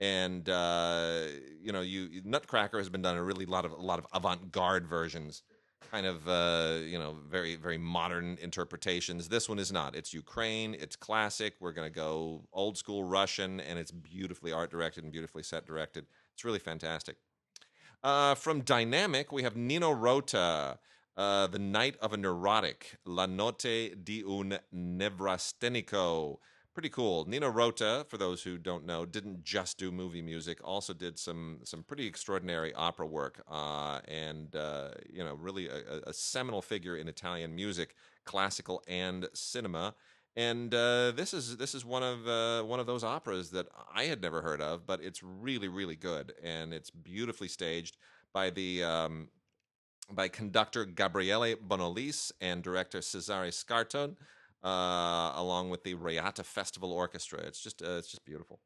and 0.01 0.49
uh, 0.49 1.23
you 1.63 1.73
know, 1.73 1.83
you 1.83 2.23
Nutcracker 2.25 2.79
has 2.79 2.89
been 2.89 3.03
done 3.03 3.17
a 3.17 3.23
really 3.23 3.47
lot 3.47 3.65
of 3.65 3.73
a 3.73 3.83
lot 3.83 3.99
of 3.99 4.07
avant-garde 4.15 4.87
versions, 4.87 5.43
kind 5.91 6.07
of 6.07 6.27
uh, 6.27 6.79
you 6.83 6.99
know 6.99 7.17
very 7.29 7.57
very 7.57 7.79
modern 7.79 8.39
interpretations. 8.41 9.29
This 9.29 9.49
one 9.49 9.59
is 9.59 9.71
not. 9.71 9.95
It's 9.95 10.15
Ukraine. 10.15 10.75
It's 10.79 10.97
classic. 10.97 11.55
We're 11.61 11.73
gonna 11.73 11.91
go 11.91 12.43
old 12.53 12.79
school 12.79 13.05
Russian, 13.05 13.61
and 13.61 13.79
it's 13.79 13.91
beautifully 13.91 14.53
art 14.53 14.71
directed 14.71 15.05
and 15.05 15.13
beautifully 15.13 15.43
set 15.43 15.67
directed. 15.67 16.07
It's 16.33 16.45
really 16.45 16.59
fantastic. 16.59 17.17
Uh, 18.03 18.35
from 18.35 18.63
Dynamic, 18.63 19.31
we 19.31 19.43
have 19.43 19.57
Nino 19.57 19.91
Rota, 19.91 20.79
uh, 21.19 21.47
The 21.49 21.59
Night 21.59 21.97
of 22.01 22.15
a 22.15 22.17
Neurotic, 22.17 22.97
La 23.05 23.27
Notte 23.27 24.03
di 24.03 24.25
un 24.27 24.59
Nevrastenico. 24.75 26.39
Pretty 26.73 26.89
cool. 26.89 27.25
Nino 27.29 27.49
Rota, 27.49 28.07
for 28.09 28.17
those 28.17 28.45
who 28.45 28.57
don't 28.57 28.87
know, 28.87 29.05
didn't 29.05 29.43
just 29.43 29.77
do 29.77 29.91
movie 29.91 30.23
music, 30.23 30.61
also 30.63 30.93
did 30.95 31.19
some 31.19 31.59
some 31.65 31.83
pretty 31.83 32.07
extraordinary 32.07 32.73
opera 32.75 33.07
work, 33.07 33.43
uh, 33.51 33.99
and 34.07 34.55
uh, 34.55 34.91
you 35.13 35.25
know, 35.25 35.35
really 35.35 35.67
a, 35.69 36.01
a 36.07 36.13
seminal 36.13 36.63
figure 36.63 36.97
in 36.97 37.09
Italian 37.09 37.57
music, 37.57 37.97
classical 38.25 38.85
and 38.87 39.29
cinema. 39.35 39.95
And 40.37 40.73
uh, 40.73 41.11
this 41.11 41.35
is 41.35 41.57
this 41.57 41.75
is 41.75 41.85
one 41.85 42.05
of 42.05 42.29
uh, 42.29 42.63
one 42.63 42.79
of 42.79 42.87
those 42.87 43.03
operas 43.03 43.51
that 43.51 43.67
I 43.93 44.05
had 44.05 44.23
never 44.23 44.41
heard 44.41 44.61
of, 44.61 44.87
but 44.87 45.03
it's 45.03 45.25
really 45.25 45.67
really 45.67 45.97
good, 45.97 46.35
and 46.41 46.73
it's 46.73 46.91
beautifully 46.91 47.49
staged 47.49 47.97
by 48.33 48.51
the 48.51 48.85
um, 48.85 49.29
by 50.09 50.29
conductor 50.29 50.85
Gabriele 50.85 51.57
Bonolis 51.57 52.31
and 52.41 52.63
director 52.63 53.01
Cesare 53.01 53.51
Scarton, 53.51 54.17
uh, 54.63 55.33
along 55.35 55.71
with 55.71 55.85
the 55.85 55.95
Reate 55.95 56.45
Festival 56.45 56.93
Orchestra. 56.93 57.41
It's 57.41 57.61
just 57.61 57.83
uh, 57.83 57.99
it's 57.99 58.09
just 58.09 58.25
beautiful. 58.25 58.61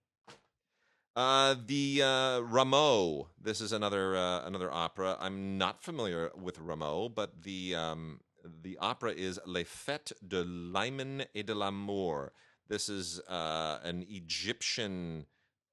Uh, 1.16 1.54
the 1.66 2.02
uh, 2.02 2.40
Rameau. 2.40 3.28
This 3.40 3.60
is 3.60 3.72
another 3.72 4.16
uh, 4.16 4.44
another 4.46 4.72
opera. 4.72 5.16
I'm 5.20 5.58
not 5.58 5.82
familiar 5.82 6.30
with 6.34 6.58
Rameau, 6.58 7.08
but 7.14 7.42
the 7.42 7.74
um, 7.74 8.20
the 8.62 8.76
opera 8.78 9.12
is 9.12 9.38
Les 9.46 9.64
Fêtes 9.64 10.12
de 10.26 10.42
l'Hymen 10.42 11.24
et 11.34 11.46
de 11.46 11.54
l'Amour. 11.54 12.32
This 12.68 12.88
is 12.88 13.20
uh, 13.28 13.78
an 13.84 14.04
Egyptian 14.08 15.26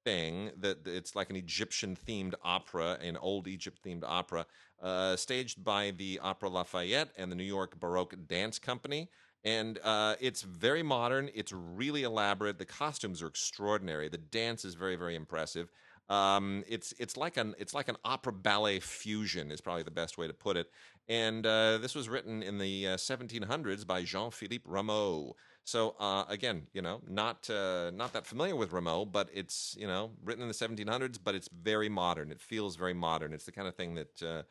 thing 0.04 0.50
that 0.58 0.86
it's 0.86 1.16
like 1.16 1.30
an 1.30 1.36
Egyptian 1.36 1.96
themed 1.96 2.34
opera, 2.42 2.98
an 3.00 3.16
old 3.16 3.48
Egypt 3.48 3.80
themed 3.84 4.04
opera, 4.06 4.46
uh, 4.82 5.16
staged 5.16 5.64
by 5.64 5.90
the 5.90 6.18
Opera 6.22 6.48
Lafayette 6.48 7.10
and 7.16 7.30
the 7.30 7.36
New 7.36 7.44
York 7.44 7.78
Baroque 7.78 8.14
Dance 8.26 8.58
Company. 8.58 9.08
And 9.44 9.78
uh, 9.82 10.14
it's 10.20 10.42
very 10.42 10.82
modern. 10.82 11.30
It's 11.34 11.52
really 11.52 12.04
elaborate. 12.04 12.58
The 12.58 12.64
costumes 12.64 13.22
are 13.22 13.26
extraordinary. 13.26 14.08
The 14.08 14.18
dance 14.18 14.64
is 14.64 14.74
very, 14.74 14.96
very 14.96 15.16
impressive. 15.16 15.70
Um, 16.08 16.64
it's 16.68 16.92
it's 16.98 17.16
like 17.16 17.36
an 17.36 17.54
it's 17.58 17.74
like 17.74 17.88
an 17.88 17.96
opera 18.04 18.32
ballet 18.32 18.80
fusion 18.80 19.50
is 19.50 19.60
probably 19.60 19.82
the 19.82 19.90
best 19.90 20.18
way 20.18 20.26
to 20.26 20.34
put 20.34 20.56
it. 20.56 20.70
And 21.08 21.46
uh, 21.46 21.78
this 21.78 21.94
was 21.94 22.08
written 22.08 22.42
in 22.42 22.58
the 22.58 22.88
uh, 22.88 22.96
1700s 22.96 23.84
by 23.84 24.02
Jean-Philippe 24.04 24.68
Rameau. 24.68 25.32
So 25.64 25.94
uh, 25.98 26.24
again, 26.28 26.66
you 26.72 26.82
know, 26.82 27.00
not 27.08 27.48
uh, 27.48 27.90
not 27.92 28.12
that 28.12 28.26
familiar 28.26 28.56
with 28.56 28.72
Rameau, 28.72 29.10
but 29.10 29.28
it's 29.32 29.76
you 29.78 29.86
know 29.86 30.10
written 30.24 30.42
in 30.42 30.48
the 30.48 30.54
1700s, 30.54 31.18
but 31.22 31.34
it's 31.34 31.48
very 31.48 31.88
modern. 31.88 32.30
It 32.30 32.40
feels 32.40 32.76
very 32.76 32.94
modern. 32.94 33.32
It's 33.32 33.44
the 33.44 33.52
kind 33.52 33.68
of 33.68 33.74
thing 33.74 33.94
that 33.94 34.22
uh, 34.22 34.42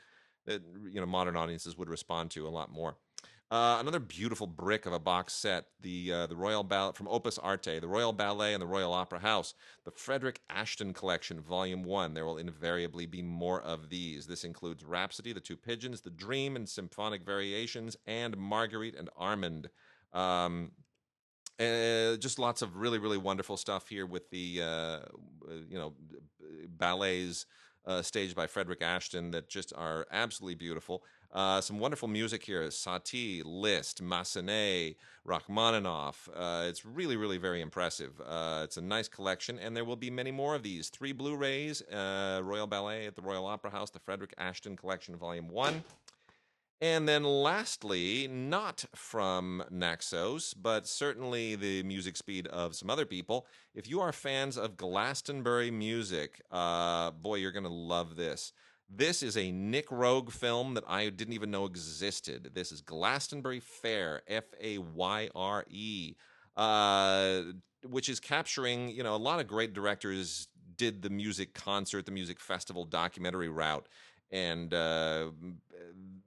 that 0.46 0.62
you 0.90 1.00
know 1.00 1.06
modern 1.06 1.36
audiences 1.36 1.78
would 1.78 1.90
respond 1.90 2.32
to 2.32 2.48
a 2.48 2.50
lot 2.50 2.72
more. 2.72 2.98
Uh, 3.52 3.80
another 3.82 4.00
beautiful 4.00 4.48
brick 4.48 4.86
of 4.86 4.94
a 4.94 5.00
box 5.00 5.34
set, 5.34 5.66
the 5.82 6.10
uh, 6.14 6.26
the 6.26 6.36
Royal 6.38 6.64
Ballet 6.64 6.94
from 6.94 7.10
Opus 7.10 7.38
Arte, 7.38 7.80
the 7.80 7.88
Royal 7.88 8.14
Ballet 8.14 8.54
and 8.54 8.62
the 8.62 8.66
Royal 8.66 8.94
Opera 8.94 9.20
House, 9.20 9.56
the 9.84 9.92
Frederick 9.92 10.40
Ashton 10.50 10.94
Collection, 10.94 11.42
Volume 11.42 11.84
One. 11.84 12.14
There 12.14 12.26
will 12.26 12.38
invariably 12.38 13.06
be 13.06 13.22
more 13.22 13.62
of 13.62 13.90
these. 13.90 14.26
This 14.26 14.46
includes 14.46 14.86
Rhapsody, 14.86 15.34
The 15.34 15.42
Two 15.42 15.58
Pigeons, 15.58 16.00
The 16.00 16.12
Dream, 16.12 16.56
and 16.56 16.68
Symphonic 16.68 17.26
Variations, 17.26 17.98
and 18.08 18.38
Marguerite 18.38 18.96
and 18.96 19.10
Armand. 19.18 19.70
Um, 20.14 20.72
uh, 21.60 22.16
just 22.16 22.40
lots 22.40 22.62
of 22.62 22.78
really, 22.78 23.00
really 23.00 23.18
wonderful 23.18 23.58
stuff 23.58 23.90
here 23.90 24.06
with 24.06 24.30
the 24.30 24.62
uh, 24.64 25.00
you 25.68 25.78
know 25.78 25.94
ballets 26.78 27.46
uh, 27.86 28.02
staged 28.02 28.36
by 28.36 28.48
Frederick 28.48 28.82
Ashton 28.82 29.32
that 29.32 29.50
just 29.50 29.74
are 29.76 30.08
absolutely 30.10 30.56
beautiful. 30.56 31.04
Uh, 31.34 31.62
some 31.62 31.80
wonderful 31.80 32.08
music 32.08 32.44
here: 32.44 32.64
Satie, 32.68 33.42
Liszt, 33.46 34.04
Massenet, 34.04 34.96
Rachmaninoff. 35.26 36.28
Uh, 36.36 36.66
it's 36.68 36.86
really, 36.86 37.16
really 37.16 37.38
very 37.38 37.62
impressive. 37.62 38.20
Uh, 38.20 38.62
it's 38.64 38.78
a 38.78 38.82
nice 38.82 39.08
collection, 39.08 39.58
and 39.58 39.76
there 39.76 39.86
will 39.86 39.96
be 39.96 40.10
many 40.10 40.32
more 40.32 40.56
of 40.56 40.64
these. 40.64 40.90
Three 40.90 41.14
Blu-rays: 41.14 41.82
uh, 41.84 42.42
Royal 42.44 42.68
Ballet 42.68 43.08
at 43.08 43.16
the 43.16 43.22
Royal 43.22 43.46
Opera 43.46 43.72
House, 43.72 43.90
the 43.90 44.00
Frederick 44.00 44.34
Ashton 44.38 44.76
Collection, 44.76 45.16
Volume 45.16 45.48
One. 45.48 45.84
And 46.84 47.08
then 47.08 47.24
lastly, 47.24 48.28
not 48.28 48.86
from 48.96 49.64
Naxos, 49.70 50.56
but 50.56 50.88
certainly 50.88 51.56
the 51.56 51.84
music 51.84 52.18
speed 52.18 52.48
of 52.48 52.74
some 52.74 52.90
other 52.90 53.06
people. 53.06 53.46
If 53.76 53.88
you 53.88 54.02
are 54.02 54.12
fans 54.12 54.58
of 54.58 54.78
Glastonbury 54.78 55.70
music, 55.70 56.42
uh, 56.50 57.12
boy, 57.12 57.36
you're 57.36 57.52
going 57.52 57.66
to 57.66 57.70
love 57.70 58.16
this. 58.16 58.52
This 58.94 59.24
is 59.24 59.38
a 59.38 59.52
Nick 59.52 59.88
Roeg 59.88 60.32
film 60.32 60.74
that 60.74 60.84
I 60.86 61.08
didn't 61.10 61.34
even 61.34 61.50
know 61.50 61.66
existed. 61.66 62.52
This 62.54 62.74
is 62.74 62.82
Glastonbury 62.82 63.62
Fayre, 63.62 64.20
F 64.28 64.44
A 64.60 64.80
Y 64.80 65.30
R 65.34 65.66
E, 65.70 66.16
uh, 66.58 67.42
which 67.88 68.10
is 68.10 68.20
capturing, 68.20 68.90
you 68.90 69.02
know, 69.02 69.16
a 69.16 69.18
lot 69.18 69.40
of 69.40 69.48
great 69.48 69.74
directors 69.74 70.50
did 70.76 71.02
the 71.02 71.10
music 71.10 71.54
concert, 71.54 72.06
the 72.06 72.12
music 72.12 72.40
festival 72.40 72.84
documentary 72.84 73.50
route 73.50 73.88
and 74.32 74.74
uh, 74.74 75.28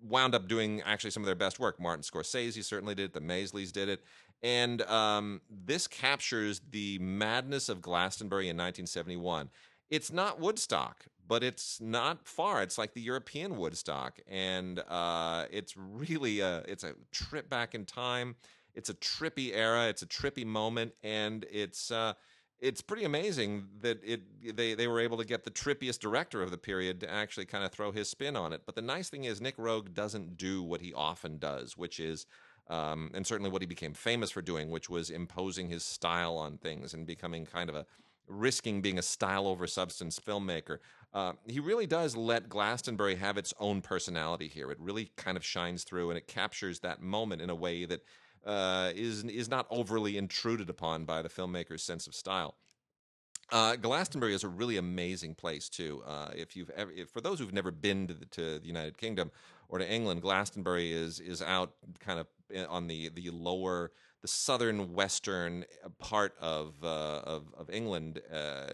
wound 0.02 0.34
up 0.34 0.48
doing 0.48 0.82
actually 0.82 1.10
some 1.10 1.22
of 1.22 1.26
their 1.26 1.34
best 1.34 1.58
work. 1.58 1.80
Martin 1.80 2.02
Scorsese 2.02 2.64
certainly 2.64 2.94
did 2.94 3.06
it. 3.06 3.12
The 3.12 3.20
Maysles 3.20 3.72
did 3.72 3.88
it. 3.88 4.02
And 4.42 4.82
um, 4.82 5.40
this 5.50 5.86
captures 5.86 6.60
the 6.70 6.98
madness 6.98 7.68
of 7.68 7.80
Glastonbury 7.80 8.44
in 8.44 8.56
1971. 8.56 9.50
It's 9.90 10.12
not 10.12 10.40
Woodstock, 10.40 11.06
but 11.26 11.42
it's 11.42 11.80
not 11.80 12.26
far. 12.26 12.62
It's 12.62 12.78
like 12.78 12.94
the 12.94 13.00
European 13.00 13.56
Woodstock, 13.56 14.20
and 14.28 14.80
uh, 14.88 15.46
it's 15.50 15.76
really 15.76 16.40
a 16.40 16.58
it's 16.68 16.84
a 16.84 16.94
trip 17.12 17.48
back 17.48 17.74
in 17.74 17.84
time. 17.84 18.36
It's 18.74 18.90
a 18.90 18.94
trippy 18.94 19.54
era. 19.54 19.88
It's 19.88 20.02
a 20.02 20.06
trippy 20.06 20.44
moment, 20.44 20.94
and 21.02 21.46
it's 21.50 21.90
uh, 21.90 22.14
it's 22.60 22.80
pretty 22.80 23.04
amazing 23.04 23.66
that 23.80 24.00
it 24.04 24.56
they 24.56 24.74
they 24.74 24.86
were 24.86 25.00
able 25.00 25.16
to 25.18 25.24
get 25.24 25.44
the 25.44 25.50
trippiest 25.50 26.00
director 26.00 26.42
of 26.42 26.50
the 26.50 26.58
period 26.58 27.00
to 27.00 27.10
actually 27.10 27.46
kind 27.46 27.64
of 27.64 27.72
throw 27.72 27.92
his 27.92 28.08
spin 28.08 28.36
on 28.36 28.52
it. 28.52 28.62
But 28.66 28.74
the 28.74 28.82
nice 28.82 29.08
thing 29.08 29.24
is 29.24 29.40
Nick 29.40 29.56
Roeg 29.56 29.94
doesn't 29.94 30.36
do 30.36 30.62
what 30.62 30.80
he 30.80 30.92
often 30.92 31.38
does, 31.38 31.76
which 31.76 32.00
is 32.00 32.26
um, 32.68 33.10
and 33.14 33.26
certainly 33.26 33.50
what 33.50 33.62
he 33.62 33.66
became 33.66 33.92
famous 33.92 34.30
for 34.30 34.40
doing, 34.40 34.70
which 34.70 34.88
was 34.88 35.10
imposing 35.10 35.68
his 35.68 35.84
style 35.84 36.36
on 36.36 36.56
things 36.56 36.94
and 36.94 37.06
becoming 37.06 37.44
kind 37.44 37.68
of 37.68 37.76
a 37.76 37.86
risking 38.28 38.80
being 38.80 38.98
a 38.98 39.02
style 39.02 39.46
over 39.46 39.66
substance 39.66 40.18
filmmaker. 40.18 40.78
Uh, 41.12 41.32
he 41.46 41.60
really 41.60 41.86
does 41.86 42.16
let 42.16 42.48
Glastonbury 42.48 43.16
have 43.16 43.38
its 43.38 43.54
own 43.60 43.80
personality 43.80 44.48
here. 44.48 44.70
It 44.70 44.80
really 44.80 45.12
kind 45.16 45.36
of 45.36 45.44
shines 45.44 45.84
through 45.84 46.10
and 46.10 46.18
it 46.18 46.26
captures 46.26 46.80
that 46.80 47.00
moment 47.00 47.40
in 47.40 47.50
a 47.50 47.54
way 47.54 47.84
that 47.84 48.00
uh, 48.44 48.90
is 48.94 49.24
is 49.24 49.48
not 49.48 49.66
overly 49.70 50.18
intruded 50.18 50.68
upon 50.68 51.04
by 51.04 51.22
the 51.22 51.28
filmmaker's 51.28 51.82
sense 51.82 52.06
of 52.06 52.14
style. 52.14 52.56
Uh, 53.50 53.76
Glastonbury 53.76 54.34
is 54.34 54.44
a 54.44 54.48
really 54.48 54.76
amazing 54.76 55.34
place 55.34 55.68
too. 55.68 56.02
Uh, 56.06 56.30
if 56.34 56.56
you've 56.56 56.70
ever, 56.70 56.90
if, 56.90 57.10
for 57.10 57.20
those 57.20 57.38
who've 57.38 57.52
never 57.52 57.70
been 57.70 58.06
to 58.06 58.14
the, 58.14 58.26
to 58.26 58.58
the 58.58 58.66
United 58.66 58.96
Kingdom 58.96 59.30
or 59.68 59.78
to 59.78 59.90
England, 59.90 60.22
Glastonbury 60.22 60.92
is 60.92 61.20
is 61.20 61.42
out 61.42 61.74
kind 62.00 62.18
of 62.18 62.26
eh, 62.52 62.64
on 62.68 62.86
the 62.86 63.10
the 63.10 63.30
lower, 63.30 63.92
the 64.24 64.28
southern 64.28 64.94
western 64.94 65.66
part 65.98 66.34
of 66.40 66.82
uh, 66.82 67.20
of, 67.24 67.42
of 67.58 67.68
England, 67.68 68.22
uh, 68.32 68.68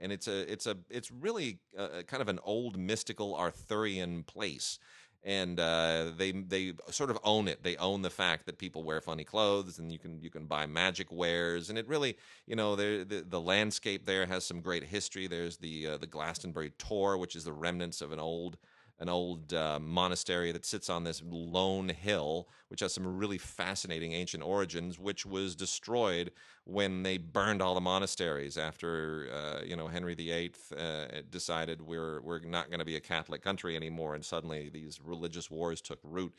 and 0.00 0.10
it's 0.10 0.26
a 0.26 0.52
it's 0.52 0.66
a 0.66 0.76
it's 0.90 1.12
really 1.12 1.60
a, 1.78 2.02
kind 2.02 2.20
of 2.20 2.28
an 2.28 2.40
old 2.42 2.76
mystical 2.76 3.36
Arthurian 3.36 4.24
place 4.24 4.80
and 5.24 5.60
uh, 5.60 6.06
they 6.16 6.32
they 6.32 6.72
sort 6.90 7.10
of 7.10 7.18
own 7.22 7.46
it. 7.46 7.62
They 7.62 7.76
own 7.76 8.02
the 8.02 8.10
fact 8.10 8.46
that 8.46 8.58
people 8.58 8.82
wear 8.82 9.00
funny 9.00 9.22
clothes, 9.22 9.78
and 9.78 9.92
you 9.92 10.00
can 10.00 10.20
you 10.20 10.30
can 10.30 10.46
buy 10.46 10.66
magic 10.66 11.12
wares, 11.12 11.70
and 11.70 11.78
it 11.78 11.86
really 11.86 12.16
you 12.46 12.56
know 12.56 12.74
the 12.74 13.24
the 13.28 13.40
landscape 13.40 14.04
there 14.04 14.26
has 14.26 14.44
some 14.44 14.60
great 14.60 14.82
history. 14.82 15.28
There's 15.28 15.58
the 15.58 15.86
uh, 15.86 15.96
the 15.98 16.08
Glastonbury 16.08 16.72
Tor, 16.76 17.18
which 17.18 17.36
is 17.36 17.44
the 17.44 17.52
remnants 17.52 18.00
of 18.00 18.10
an 18.10 18.18
old 18.18 18.56
an 19.02 19.08
old 19.08 19.52
uh, 19.52 19.80
monastery 19.80 20.52
that 20.52 20.64
sits 20.64 20.88
on 20.88 21.02
this 21.02 21.20
lone 21.28 21.88
hill, 21.88 22.48
which 22.68 22.80
has 22.80 22.94
some 22.94 23.04
really 23.04 23.36
fascinating 23.36 24.12
ancient 24.12 24.44
origins, 24.44 24.96
which 24.96 25.26
was 25.26 25.56
destroyed 25.56 26.30
when 26.64 27.02
they 27.02 27.18
burned 27.18 27.60
all 27.60 27.74
the 27.74 27.80
monasteries 27.80 28.56
after 28.56 29.28
uh, 29.34 29.64
you 29.64 29.74
know 29.74 29.88
Henry 29.88 30.14
VIII 30.14 30.52
uh, 30.78 31.06
decided 31.28 31.82
we're 31.82 32.20
we're 32.22 32.38
not 32.38 32.68
going 32.68 32.78
to 32.78 32.84
be 32.84 32.94
a 32.94 33.00
Catholic 33.00 33.42
country 33.42 33.74
anymore, 33.74 34.14
and 34.14 34.24
suddenly 34.24 34.70
these 34.72 35.00
religious 35.02 35.50
wars 35.50 35.80
took 35.80 35.98
root. 36.04 36.32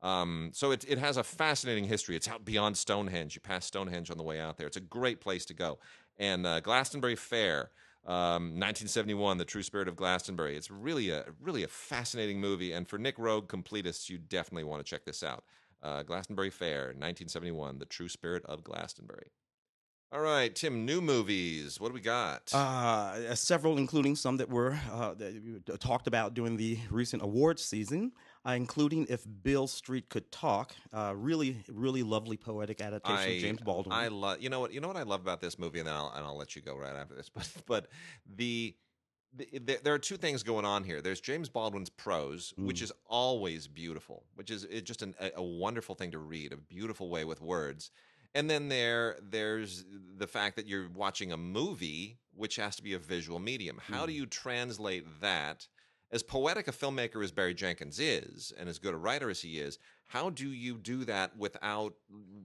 Um, 0.00 0.52
so 0.54 0.70
it 0.70 0.86
it 0.88 0.96
has 0.96 1.18
a 1.18 1.22
fascinating 1.22 1.84
history. 1.84 2.16
It's 2.16 2.28
out 2.28 2.46
beyond 2.46 2.78
Stonehenge. 2.78 3.34
You 3.34 3.42
pass 3.42 3.66
Stonehenge 3.66 4.10
on 4.10 4.16
the 4.16 4.24
way 4.24 4.40
out 4.40 4.56
there. 4.56 4.66
It's 4.66 4.78
a 4.78 4.80
great 4.98 5.20
place 5.20 5.44
to 5.46 5.54
go. 5.54 5.78
And 6.18 6.46
uh, 6.46 6.60
Glastonbury 6.60 7.14
Fayre. 7.16 7.68
Um, 8.06 8.54
1971, 8.60 9.38
The 9.38 9.44
True 9.44 9.64
Spirit 9.64 9.88
of 9.88 9.96
Glastonbury. 9.96 10.56
It's 10.56 10.70
really 10.70 11.10
a 11.10 11.24
really 11.40 11.64
a 11.64 11.68
fascinating 11.68 12.40
movie, 12.40 12.72
and 12.72 12.88
for 12.88 12.98
Nick 12.98 13.16
Roeg 13.16 13.48
completists, 13.48 14.08
you 14.08 14.18
definitely 14.18 14.64
want 14.64 14.84
to 14.84 14.88
check 14.88 15.04
this 15.04 15.24
out. 15.24 15.44
Uh, 15.82 16.02
Glastonbury 16.02 16.50
Fayre, 16.50 16.94
1971, 16.94 17.78
The 17.78 17.84
True 17.84 18.08
Spirit 18.08 18.44
of 18.46 18.62
Glastonbury. 18.62 19.32
All 20.12 20.20
right, 20.20 20.54
Tim. 20.54 20.86
New 20.86 21.00
movies. 21.00 21.80
What 21.80 21.88
do 21.88 21.94
we 21.94 22.00
got? 22.00 22.54
Uh, 22.54 23.34
several, 23.34 23.76
including 23.76 24.14
some 24.14 24.36
that 24.36 24.48
were 24.48 24.78
uh, 24.92 25.14
that 25.14 25.80
talked 25.80 26.06
about 26.06 26.32
during 26.32 26.56
the 26.56 26.78
recent 26.90 27.22
awards 27.24 27.62
season, 27.62 28.12
uh, 28.46 28.52
including 28.52 29.06
"If 29.08 29.24
Beale 29.42 29.66
Street 29.66 30.08
Could 30.08 30.30
Talk." 30.30 30.74
Uh, 30.92 31.12
really, 31.16 31.56
really 31.68 32.02
lovely 32.02 32.36
poetic 32.36 32.80
adaptation 32.80 33.18
I, 33.30 33.34
of 33.34 33.40
James 33.40 33.60
Baldwin. 33.60 33.92
I 33.96 34.08
love. 34.08 34.40
You 34.40 34.48
know 34.50 34.60
what? 34.60 34.72
You 34.72 34.80
know 34.80 34.88
what 34.88 34.96
I 34.96 35.02
love 35.02 35.20
about 35.20 35.40
this 35.40 35.58
movie, 35.58 35.78
and 35.80 35.88
then 35.88 35.94
I'll 35.94 36.12
and 36.14 36.24
I'll 36.24 36.36
let 36.36 36.54
you 36.56 36.62
go 36.62 36.76
right 36.76 36.94
after 36.94 37.14
this. 37.14 37.28
But 37.34 37.48
but 37.66 37.86
the. 38.36 38.74
the 39.34 39.78
there 39.82 39.92
are 39.94 39.98
two 39.98 40.16
things 40.16 40.42
going 40.42 40.64
on 40.64 40.84
here. 40.84 41.02
There's 41.02 41.20
James 41.20 41.48
Baldwin's 41.48 41.90
prose, 41.90 42.54
Mm. 42.58 42.66
which 42.66 42.80
is 42.82 42.92
always 43.06 43.66
beautiful, 43.68 44.24
which 44.34 44.50
is 44.50 44.66
just 44.82 45.02
an, 45.02 45.14
a, 45.20 45.32
a 45.36 45.42
wonderful 45.42 45.94
thing 45.94 46.10
to 46.12 46.18
read, 46.18 46.52
a 46.52 46.56
beautiful 46.56 47.10
way 47.10 47.24
with 47.24 47.40
words. 47.40 47.90
And 48.34 48.50
then 48.50 48.68
there, 48.68 49.16
there's 49.22 49.84
the 50.18 50.26
fact 50.26 50.56
that 50.56 50.66
you're 50.66 50.88
watching 50.94 51.32
a 51.32 51.38
movie, 51.38 52.18
which 52.34 52.56
has 52.56 52.76
to 52.76 52.82
be 52.82 52.92
a 52.92 52.98
visual 52.98 53.38
medium. 53.38 53.78
How 53.78 54.04
do 54.06 54.12
Mm. 54.12 54.16
you 54.16 54.26
translate 54.26 55.04
that 55.22 55.66
as 56.12 56.22
poetic 56.22 56.68
a 56.68 56.72
filmmaker 56.72 57.22
as 57.24 57.32
Barry 57.32 57.54
Jenkins 57.54 57.98
is, 57.98 58.52
and 58.58 58.68
as 58.68 58.78
good 58.78 58.94
a 58.94 58.96
writer 58.96 59.28
as 59.28 59.40
he 59.42 59.58
is, 59.58 59.78
how 60.06 60.30
do 60.30 60.48
you 60.48 60.76
do 60.76 61.04
that 61.04 61.36
without, 61.36 61.94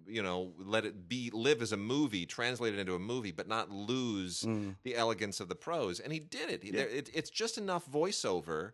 you 0.07 0.23
know, 0.23 0.53
let 0.57 0.83
it 0.83 1.07
be 1.07 1.29
live 1.31 1.61
as 1.61 1.71
a 1.71 1.77
movie, 1.77 2.25
translate 2.25 2.73
it 2.73 2.79
into 2.79 2.95
a 2.95 2.99
movie, 2.99 3.31
but 3.31 3.47
not 3.47 3.69
lose 3.69 4.41
Mm. 4.41 4.77
the 4.83 4.95
elegance 4.95 5.39
of 5.39 5.47
the 5.47 5.55
prose? 5.55 5.99
And 5.99 6.11
he 6.11 6.19
did 6.19 6.49
it. 6.49 6.63
Yeah. 6.63 6.81
it 6.81 7.09
it's 7.13 7.29
just 7.29 7.57
enough 7.59 7.87
voiceover 7.89 8.71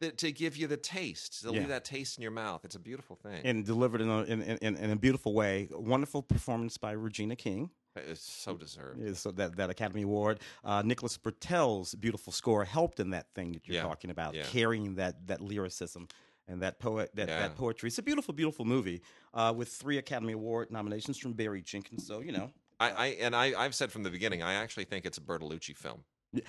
that 0.00 0.18
to 0.18 0.30
give 0.30 0.56
you 0.56 0.66
the 0.66 0.76
taste, 0.76 1.40
to 1.42 1.46
Yeah. 1.50 1.60
leave 1.60 1.68
that 1.68 1.84
taste 1.86 2.18
in 2.18 2.22
your 2.22 2.30
mouth. 2.30 2.64
It's 2.64 2.76
a 2.76 2.80
beautiful 2.80 3.16
thing. 3.16 3.40
and 3.44 3.64
delivered 3.64 4.00
in 4.02 4.08
a, 4.10 4.22
in, 4.24 4.42
in, 4.42 4.76
in 4.76 4.90
a 4.90 4.96
beautiful 4.96 5.32
way. 5.32 5.68
Wonderful 5.72 6.22
performance 6.22 6.76
by 6.76 6.92
Regina 6.92 7.34
King. 7.34 7.70
It's 8.06 8.20
so 8.20 8.56
deserved. 8.56 9.16
so 9.16 9.30
that, 9.32 9.56
that 9.56 9.70
Academy 9.70 10.02
Award. 10.02 10.40
Uh, 10.64 10.82
Nicholas 10.84 11.16
Britell's 11.16 11.94
beautiful 11.94 12.32
score 12.32 12.64
helped 12.64 13.00
in 13.00 13.10
that 13.10 13.26
thing 13.34 13.52
that 13.52 13.66
you're 13.66 13.76
Yeah, 13.76 13.82
talking 13.82 14.10
about, 14.10 14.34
yeah. 14.34 14.42
carrying 14.44 14.94
that 14.96 15.26
that 15.26 15.40
lyricism 15.40 16.08
and 16.46 16.62
that 16.62 16.78
poet 16.78 17.10
that, 17.14 17.28
Yeah. 17.28 17.40
that 17.40 17.56
poetry. 17.56 17.88
It's 17.88 17.98
a 17.98 18.02
beautiful, 18.02 18.32
beautiful 18.34 18.64
movie 18.64 19.02
uh, 19.34 19.52
with 19.56 19.68
three 19.68 19.98
Academy 19.98 20.32
Award 20.32 20.70
nominations 20.70 21.18
from 21.18 21.32
Barry 21.34 21.62
Jenkins. 21.62 22.06
So 22.06 22.20
you 22.20 22.32
know, 22.32 22.50
I, 22.80 22.90
I 22.90 23.06
and 23.20 23.34
I, 23.36 23.52
I've 23.60 23.74
said 23.74 23.90
from 23.92 24.02
the 24.02 24.10
beginning, 24.10 24.42
I 24.42 24.54
actually 24.54 24.84
think 24.84 25.04
it's 25.06 25.18
a 25.18 25.22
Bertolucci 25.22 25.76
film. 25.76 26.04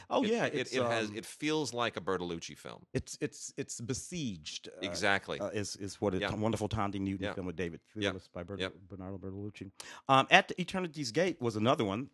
Oh 0.09 0.23
It- 0.23 0.29
yeah, 0.31 0.45
it, 0.45 0.73
it 0.73 0.83
has 0.83 1.09
um, 1.09 1.15
it 1.15 1.25
feels 1.25 1.73
like 1.73 1.95
a 1.95 2.01
Bertolucci 2.01 2.57
film. 2.57 2.85
it's 2.93 3.17
it's 3.21 3.53
it's 3.57 3.79
besieged. 3.79 4.67
uh, 4.67 4.71
exactly. 4.81 5.39
uh, 5.39 5.47
is 5.49 5.75
is 5.77 6.01
what 6.01 6.13
a 6.13 6.19
Yeah. 6.19 6.33
wonderful 6.35 6.67
Thandie 6.67 6.99
Newton 6.99 7.25
Yeah. 7.27 7.33
film 7.33 7.47
with 7.47 7.55
David. 7.55 7.79
Thewlis 7.95 8.27
by 8.33 8.43
Bert-. 8.43 8.59
Bernardo 8.89 9.17
Bertolucci. 9.17 9.71
Um, 10.09 10.27
At 10.29 10.51
Eternity's 10.59 11.11
Gate 11.11 11.41
was 11.41 11.55
another 11.55 11.85
one. 11.85 12.09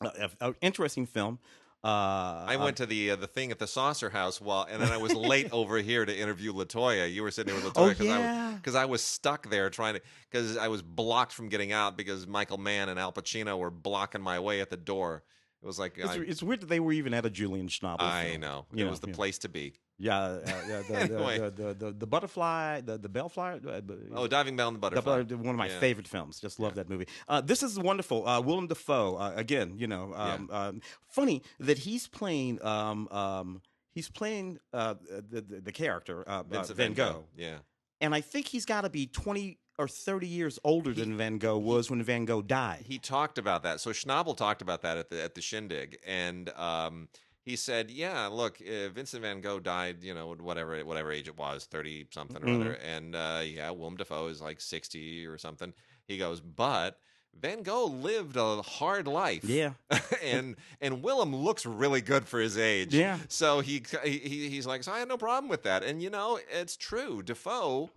Uh, 0.00 0.28
an 0.40 0.54
interesting 0.60 1.06
film. 1.06 1.38
Uh, 1.84 2.44
I 2.46 2.56
went 2.56 2.76
to 2.76 2.86
the 2.86 3.10
uh, 3.12 3.16
the 3.16 3.26
thing 3.26 3.50
at 3.50 3.58
the 3.58 3.66
Saucer 3.66 4.10
House 4.10 4.40
while, 4.40 4.66
and 4.70 4.80
then 4.80 4.92
I 4.92 4.96
was 4.98 5.14
late 5.14 5.48
over 5.52 5.78
here 5.78 6.04
to 6.04 6.16
interview 6.16 6.52
Latoya. 6.52 7.12
You 7.12 7.22
were 7.24 7.30
sitting 7.32 7.52
there 7.54 7.64
with 7.64 7.76
Oh 7.76 7.88
Latoya 7.88 7.88
because 7.90 8.06
I 8.08 8.16
was 8.18 8.24
yeah. 8.24 8.52
because 8.56 8.74
I 8.76 8.84
was 8.84 9.02
stuck 9.02 9.50
there 9.50 9.68
trying 9.70 9.94
to 9.94 10.00
because 10.30 10.56
I 10.56 10.68
was 10.68 10.80
blocked 10.82 11.32
from 11.32 11.48
getting 11.48 11.72
out 11.72 11.96
because 11.96 12.26
Michael 12.26 12.58
Mann 12.58 12.88
and 12.88 13.00
Al 13.00 13.12
Pacino 13.12 13.58
were 13.58 13.70
blocking 13.70 14.20
my 14.20 14.38
way 14.40 14.60
at 14.60 14.70
the 14.70 14.76
door. 14.76 15.24
It 15.62 15.66
was 15.66 15.78
like 15.78 15.96
It's, 15.96 16.08
I, 16.10 16.16
it's 16.16 16.42
weird 16.42 16.60
that 16.62 16.68
they 16.68 16.80
were 16.80 16.92
even 16.92 17.14
at 17.14 17.24
a 17.24 17.30
Julian 17.30 17.68
Schnabel. 17.68 18.00
I 18.00 18.30
film. 18.30 18.40
know 18.40 18.66
You 18.72 18.82
it 18.82 18.84
know, 18.86 18.90
was 18.90 19.00
the 19.00 19.08
yeah. 19.08 19.14
place 19.14 19.38
to 19.38 19.48
be. 19.48 19.74
Yeah, 19.98 20.18
uh, 20.18 20.40
yeah 20.68 20.82
the, 20.88 20.96
Anyway. 21.00 21.38
the, 21.38 21.50
the, 21.50 21.74
the, 21.74 21.92
the 21.92 22.06
butterfly, 22.06 22.80
the 22.80 22.98
the 22.98 23.08
bellfly. 23.08 23.60
Uh, 23.64 23.80
Oh, 24.16 24.26
diving 24.26 24.56
bell 24.56 24.68
and 24.68 24.76
the 24.76 24.80
the 24.80 24.96
butterfly. 24.96 25.22
butter- 25.22 25.36
one 25.36 25.50
of 25.50 25.56
my 25.56 25.68
Yeah. 25.68 25.78
favorite 25.78 26.08
films. 26.08 26.40
Just 26.40 26.58
love 26.58 26.74
that 26.74 26.88
movie. 26.88 27.06
Uh, 27.28 27.40
this 27.40 27.62
is 27.62 27.78
wonderful. 27.78 28.26
Uh, 28.26 28.40
Willem 28.40 28.66
Dafoe. 28.66 29.16
Uh, 29.16 29.32
again, 29.36 29.74
you 29.76 29.86
know, 29.86 30.12
um, 30.16 30.48
um, 30.50 30.80
funny 31.08 31.42
that 31.60 31.78
he's 31.78 32.08
playing. 32.08 32.60
Um, 32.64 33.06
um, 33.12 33.62
he's 33.94 34.08
playing 34.08 34.58
uh, 34.72 34.94
the, 35.30 35.40
the 35.42 35.60
the 35.60 35.72
character 35.72 36.24
Vincent 36.48 36.76
Van 36.76 36.92
Gogh, 36.94 37.26
Yeah. 37.36 37.58
and 38.00 38.12
I 38.14 38.20
think 38.20 38.48
he's 38.48 38.64
got 38.64 38.80
to 38.80 38.90
be 38.90 39.06
twenty 39.06 39.58
or 39.78 39.88
thirty 39.88 40.26
years 40.26 40.58
older 40.64 40.92
than 40.92 41.16
Van 41.16 41.38
Gogh 41.38 41.58
was 41.58 41.90
when 41.90 42.02
Van 42.02 42.24
Gogh 42.24 42.42
died. 42.42 42.84
He 42.86 42.98
talked 42.98 43.38
about 43.38 43.62
that. 43.62 43.80
So 43.80 43.90
Schnabel 43.90 44.36
talked 44.36 44.62
about 44.62 44.82
that 44.82 44.98
at 44.98 45.10
the 45.10 45.22
at 45.22 45.34
the 45.34 45.40
shindig, 45.40 45.98
and 46.06 46.50
um, 46.50 47.08
he 47.44 47.56
said, 47.56 47.90
"Yeah, 47.90 48.26
look, 48.26 48.58
uh, 48.60 48.88
Vincent 48.90 49.22
Van 49.22 49.40
Gogh 49.40 49.60
died, 49.60 50.02
you 50.04 50.14
know, 50.14 50.34
whatever 50.40 50.78
whatever 50.84 51.10
age 51.10 51.26
it 51.28 51.36
was, 51.38 51.64
thirty 51.64 52.06
something 52.10 52.42
or 52.42 52.46
Mhm. 52.46 52.60
other, 52.60 52.72
and 52.74 53.16
uh, 53.16 53.40
yeah, 53.44 53.70
Willem 53.70 53.96
Dafoe 53.96 54.28
is 54.28 54.40
like 54.42 54.60
sixty 54.60 55.26
or 55.26 55.38
something." 55.38 55.72
He 56.06 56.18
goes, 56.18 56.40
"But." 56.40 56.98
Van 57.40 57.62
Gogh 57.62 57.86
lived 57.86 58.36
a 58.36 58.60
hard 58.60 59.06
life, 59.08 59.42
Yeah, 59.44 59.72
and 60.22 60.54
and 60.82 61.02
Willem 61.02 61.34
looks 61.34 61.64
really 61.64 62.02
good 62.02 62.28
for 62.28 62.38
his 62.38 62.58
age. 62.58 62.94
yeah. 62.94 63.20
So 63.28 63.60
he, 63.60 63.82
he 64.04 64.50
he's 64.50 64.66
like, 64.66 64.82
so 64.84 64.92
I 64.92 64.98
had 64.98 65.08
no 65.08 65.16
problem 65.16 65.48
with 65.48 65.62
that, 65.62 65.82
and 65.82 66.02
you 66.02 66.10
know, 66.10 66.38
it's 66.50 66.76
true. 66.76 67.22
Dafoe 67.22 67.88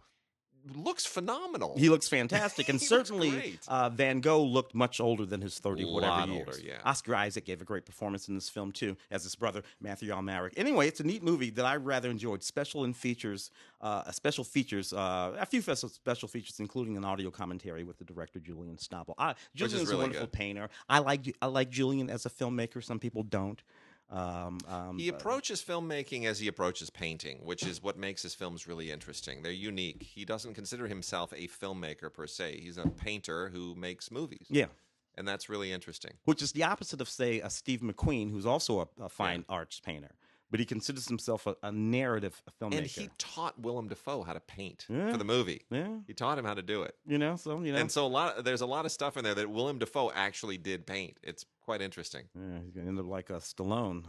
looks 0.73 1.05
phenomenal. 1.05 1.75
He 1.77 1.89
looks 1.89 2.07
fantastic, 2.07 2.69
and 2.69 2.81
certainly 2.95 3.59
uh, 3.67 3.89
Van 3.89 4.19
Gogh 4.19 4.43
looked 4.43 4.73
much 4.73 4.99
older 4.99 5.25
than 5.25 5.41
his 5.41 5.59
thirty 5.59 5.85
whatever 5.85 6.11
Lot 6.11 6.29
years. 6.29 6.47
older, 6.47 6.59
yeah. 6.59 6.77
Oscar 6.83 7.15
Isaac 7.15 7.45
gave 7.45 7.61
a 7.61 7.65
great 7.65 7.85
performance 7.85 8.27
in 8.27 8.35
this 8.35 8.49
film 8.49 8.71
too, 8.71 8.97
as 9.11 9.23
his 9.23 9.35
brother 9.35 9.63
Mathieu 9.79 10.13
Amalric. 10.13 10.53
Anyway, 10.57 10.87
it's 10.87 10.99
a 10.99 11.03
neat 11.03 11.23
movie 11.23 11.49
that 11.51 11.65
I 11.65 11.75
rather 11.75 12.09
enjoyed. 12.09 12.43
Special 12.43 12.83
and 12.83 12.95
features, 12.95 13.51
uh, 13.81 14.11
special 14.11 14.43
features, 14.43 14.93
uh, 14.93 15.35
a 15.39 15.45
few 15.45 15.61
special 15.61 16.27
features, 16.27 16.59
including 16.59 16.97
an 16.97 17.05
audio 17.05 17.29
commentary 17.29 17.83
with 17.83 17.97
the 17.97 18.05
director 18.05 18.39
Julian 18.39 18.77
Schnabel. 18.77 19.13
I, 19.17 19.31
is 19.31 19.35
Julian's 19.55 19.91
a 19.91 19.97
wonderful 19.97 20.27
good. 20.27 20.31
painter. 20.31 20.69
I 20.89 20.99
like 20.99 21.35
I 21.41 21.47
like 21.47 21.69
Julian 21.69 22.09
as 22.09 22.25
a 22.25 22.29
filmmaker. 22.29 22.83
Some 22.83 22.99
people 22.99 23.23
don't. 23.23 23.61
Um, 24.09 24.59
um, 24.67 24.97
He 24.99 25.09
uh, 25.11 25.15
approaches 25.15 25.61
filmmaking 25.63 26.25
as 26.25 26.39
he 26.39 26.47
approaches 26.47 26.89
painting, 26.89 27.39
which 27.43 27.63
is 27.63 27.81
what 27.81 27.97
makes 27.97 28.21
his 28.21 28.35
films 28.35 28.67
really 28.67 28.91
interesting. 28.91 29.41
They're 29.41 29.51
unique. 29.51 30.03
He 30.03 30.25
doesn't 30.25 30.53
consider 30.53 30.87
himself 30.87 31.33
a 31.33 31.47
filmmaker 31.47 32.13
per 32.13 32.27
se. 32.27 32.59
He's 32.61 32.77
a 32.77 32.87
painter 32.87 33.49
who 33.49 33.75
makes 33.75 34.11
movies. 34.11 34.47
yeah. 34.49 34.67
And 35.17 35.25
that's 35.25 35.47
really 35.47 35.71
interesting. 35.71 36.11
which 36.25 36.41
is 36.41 36.51
the 36.51 36.63
opposite 36.63 36.99
of 36.99 37.07
say 37.07 37.39
a 37.39 37.49
Steve 37.49 37.79
McQueen, 37.79 38.29
who's 38.31 38.45
also 38.45 38.81
a, 38.81 39.03
a 39.05 39.07
fine 39.07 39.45
arts 39.47 39.79
painter, 39.79 40.11
but 40.51 40.59
he 40.59 40.65
considers 40.65 41.07
himself 41.07 41.47
a, 41.47 41.55
a 41.63 41.71
narrative 41.71 42.41
filmmaker. 42.61 42.77
And 42.79 42.85
he 42.85 43.09
taught 43.17 43.57
Willem 43.57 43.87
Dafoe 43.87 44.23
how 44.23 44.33
to 44.33 44.41
paint 44.41 44.85
Yeah. 44.89 45.11
for 45.13 45.17
the 45.17 45.23
movie. 45.23 45.61
yeah, 45.71 45.87
He 46.05 46.13
taught 46.13 46.37
him 46.37 46.43
how 46.43 46.53
to 46.53 46.61
do 46.61 46.83
it. 46.83 46.95
you 47.07 47.17
know, 47.17 47.37
so 47.37 47.61
you 47.61 47.71
know, 47.71 47.79
And 47.79 47.89
so 47.89 48.05
a 48.05 48.09
lot 48.09 48.43
there's 48.43 48.59
a 48.59 48.65
lot 48.65 48.85
of 48.85 48.91
stuff 48.91 49.15
in 49.15 49.23
there 49.23 49.35
that 49.35 49.49
Willem 49.49 49.79
Dafoe 49.79 50.11
actually 50.13 50.57
did 50.57 50.85
paint. 50.85 51.15
It's 51.23 51.45
quite 51.65 51.81
interesting. 51.81 52.23
yeah, 52.35 52.59
he's 52.63 52.71
gonna 52.73 52.87
end 52.87 52.99
up 52.99 53.07
like 53.07 53.29
a 53.29 53.33
Stallone. 53.39 54.03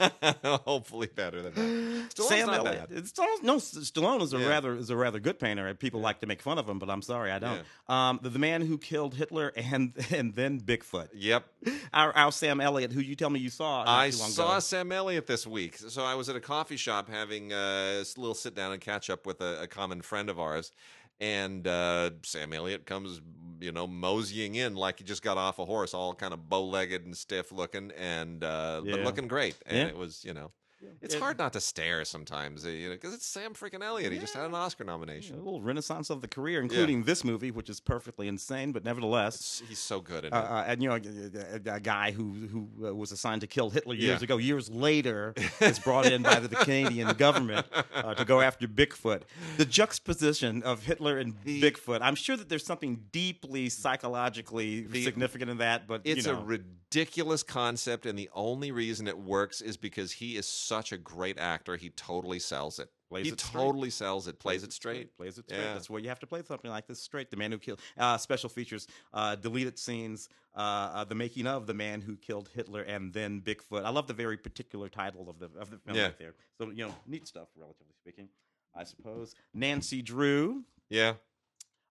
Uh, 0.00 0.58
Hopefully 0.64 1.08
better 1.14 1.42
than 1.42 1.54
that. 1.54 2.10
Stallone's 2.14 2.28
Sam 2.28 2.46
not 2.46 2.58
Elliott. 2.66 2.88
bad. 2.88 2.98
It's 2.98 3.12
Stallone, 3.12 3.42
no, 3.42 3.56
Stallone 3.56 4.22
is 4.22 4.32
a 4.32 4.38
Yeah. 4.38 4.46
rather 4.48 4.74
is 4.76 4.90
a 4.90 4.96
rather 4.96 5.18
good 5.20 5.38
painter. 5.38 5.72
People 5.74 6.00
like 6.00 6.20
to 6.20 6.26
make 6.26 6.40
fun 6.42 6.58
of 6.58 6.68
him, 6.68 6.78
but 6.78 6.88
I'm 6.88 7.02
sorry, 7.02 7.30
I 7.32 7.38
don't. 7.38 7.62
Um, 7.88 8.20
the, 8.22 8.30
the 8.30 8.38
man 8.38 8.62
who 8.62 8.78
killed 8.78 9.14
Hitler 9.14 9.52
and 9.56 9.92
and 10.12 10.34
then 10.34 10.60
Bigfoot. 10.60 11.08
Yep. 11.14 11.44
Our, 11.92 12.12
our 12.16 12.32
Sam 12.32 12.60
Elliott, 12.60 12.92
who 12.92 13.00
you 13.00 13.16
tell 13.16 13.30
me 13.30 13.40
you 13.40 13.48
saw. 13.50 13.82
I 13.86 14.10
too 14.10 14.18
long 14.18 14.30
saw 14.30 14.50
ago. 14.52 14.60
Sam 14.60 14.92
Elliott 14.92 15.26
this 15.26 15.46
week. 15.46 15.76
So 15.78 16.04
I 16.04 16.14
was 16.14 16.28
at 16.28 16.36
a 16.36 16.40
coffee 16.40 16.76
shop 16.76 17.08
having 17.08 17.52
uh, 17.52 17.56
a 18.02 18.20
little 18.20 18.34
sit 18.34 18.54
down 18.54 18.72
and 18.72 18.80
catch 18.80 19.10
up 19.10 19.26
with 19.26 19.40
a, 19.40 19.62
a 19.62 19.66
common 19.66 20.00
friend 20.02 20.28
of 20.30 20.38
ours. 20.38 20.72
And 21.20 21.66
uh, 21.66 22.10
Sam 22.24 22.52
Elliott 22.52 22.84
comes, 22.84 23.20
you 23.60 23.72
know, 23.72 23.86
moseying 23.86 24.54
in 24.56 24.74
like 24.74 24.98
he 24.98 25.04
just 25.04 25.22
got 25.22 25.38
off 25.38 25.58
a 25.58 25.64
horse, 25.64 25.94
all 25.94 26.14
kind 26.14 26.34
of 26.34 26.48
bow 26.48 26.66
legged 26.66 27.04
and 27.06 27.16
stiff 27.16 27.52
looking, 27.52 27.90
and 27.92 28.44
uh, 28.44 28.82
but 28.84 29.00
looking 29.00 29.28
great. 29.28 29.56
And 29.66 29.78
Yeah. 29.78 29.86
it 29.86 29.96
was, 29.96 30.24
you 30.24 30.34
know, 30.34 30.52
it's 31.00 31.14
It- 31.14 31.20
hard 31.20 31.38
not 31.38 31.52
to 31.54 31.60
stare 31.60 32.04
sometimes, 32.04 32.64
uh, 32.64 32.68
you 32.68 32.88
know, 32.88 32.94
because 32.94 33.14
it's 33.14 33.26
Sam 33.26 33.54
freaking 33.54 33.82
Elliott. 33.82 34.12
He 34.12 34.18
just 34.18 34.34
had 34.34 34.44
an 34.46 34.54
Oscar 34.54 34.84
Yeah, 34.84 34.90
nomination. 34.92 35.34
a 35.36 35.38
little 35.42 35.60
renaissance 35.62 36.10
of 36.10 36.20
the 36.20 36.28
career, 36.28 36.60
including 36.60 37.04
this 37.04 37.24
movie, 37.24 37.50
which 37.50 37.70
is 37.70 37.80
perfectly 37.80 38.28
insane, 38.28 38.72
but 38.72 38.84
nevertheless, 38.84 39.60
It's- 39.60 39.68
he's 39.70 39.78
so 39.78 40.00
good 40.00 40.24
at 40.26 40.32
uh, 40.32 40.36
it. 40.36 40.40
uh, 40.44 40.64
and 40.66 40.82
you 40.82 40.88
know, 40.88 40.96
a, 40.96 41.70
a- 41.70 41.74
a 41.76 41.80
guy 41.80 42.10
who 42.12 42.32
who 42.46 42.86
uh, 42.88 42.94
was 42.94 43.12
assigned 43.12 43.40
to 43.40 43.46
kill 43.46 43.70
Hitler 43.70 43.94
years 43.94 44.20
Yeah. 44.20 44.24
ago, 44.24 44.36
years 44.36 44.68
later, 44.70 45.34
is 45.60 45.78
brought 45.78 46.06
in 46.06 46.22
by 46.22 46.40
the 46.40 46.48
Canadian 46.54 47.12
government 47.14 47.66
uh, 47.94 48.14
to 48.14 48.24
go 48.24 48.40
after 48.40 48.68
Bigfoot. 48.68 49.22
The 49.56 49.64
juxtaposition 49.64 50.62
of 50.62 50.84
Hitler 50.84 51.18
and 51.18 51.34
The- 51.44 51.62
Bigfoot, 51.62 52.00
I'm 52.02 52.14
sure 52.14 52.36
that 52.36 52.48
there's 52.48 52.64
something 52.66 53.04
deeply 53.12 53.68
psychologically 53.70 54.82
The- 54.82 55.04
significant 55.04 55.50
in 55.50 55.58
that, 55.58 55.86
but 55.86 56.02
It's 56.04 56.26
you 56.26 56.32
know, 56.32 56.40
a 56.40 56.44
ridiculous 56.44 57.42
concept, 57.42 58.06
and 58.06 58.18
the 58.18 58.30
only 58.34 58.70
reason 58.70 59.06
it 59.08 59.18
works 59.18 59.60
is 59.60 59.76
because 59.76 60.12
he 60.12 60.36
is 60.36 60.46
such 60.66 60.92
a 60.92 60.98
great 60.98 61.38
actor. 61.38 61.76
He 61.76 61.90
totally 61.90 62.38
sells 62.38 62.78
it. 62.78 62.88
Plays 63.08 63.26
he 63.26 63.32
it 63.32 63.40
straight. 63.40 63.62
totally 63.62 63.90
sells 63.90 64.26
it. 64.26 64.38
Plays 64.40 64.64
it 64.64 64.72
straight. 64.72 65.16
Plays 65.16 65.38
it 65.38 65.44
straight. 65.48 65.60
Yeah. 65.62 65.74
That's 65.74 65.88
where 65.88 66.00
you 66.00 66.08
have 66.08 66.18
to 66.20 66.26
play 66.26 66.42
something 66.42 66.70
like 66.70 66.86
this 66.88 67.00
straight. 67.00 67.30
The 67.30 67.36
man 67.36 67.52
who 67.52 67.58
killed. 67.58 67.80
Uh, 67.96 68.18
special 68.18 68.48
features, 68.48 68.88
uh, 69.14 69.36
deleted 69.36 69.78
scenes, 69.78 70.28
uh, 70.56 70.58
uh, 70.58 71.04
the 71.04 71.14
making 71.14 71.46
of 71.46 71.66
the 71.66 71.74
man 71.74 72.00
who 72.00 72.16
killed 72.16 72.50
Hitler, 72.52 72.82
and 72.82 73.12
then 73.12 73.40
Bigfoot. 73.40 73.84
I 73.84 73.90
love 73.90 74.08
the 74.08 74.14
very 74.14 74.36
particular 74.36 74.88
title 74.88 75.30
of 75.30 75.38
the 75.38 75.46
of 75.58 75.70
the 75.70 75.78
film 75.78 75.96
Yeah. 75.96 76.04
right 76.06 76.18
there. 76.18 76.34
So 76.58 76.70
you 76.70 76.86
know, 76.86 76.94
neat 77.06 77.28
stuff, 77.28 77.48
relatively 77.56 77.94
speaking. 78.02 78.28
I 78.74 78.84
suppose 78.84 79.34
Nancy 79.54 80.02
Drew. 80.02 80.64
Yeah. 80.90 81.14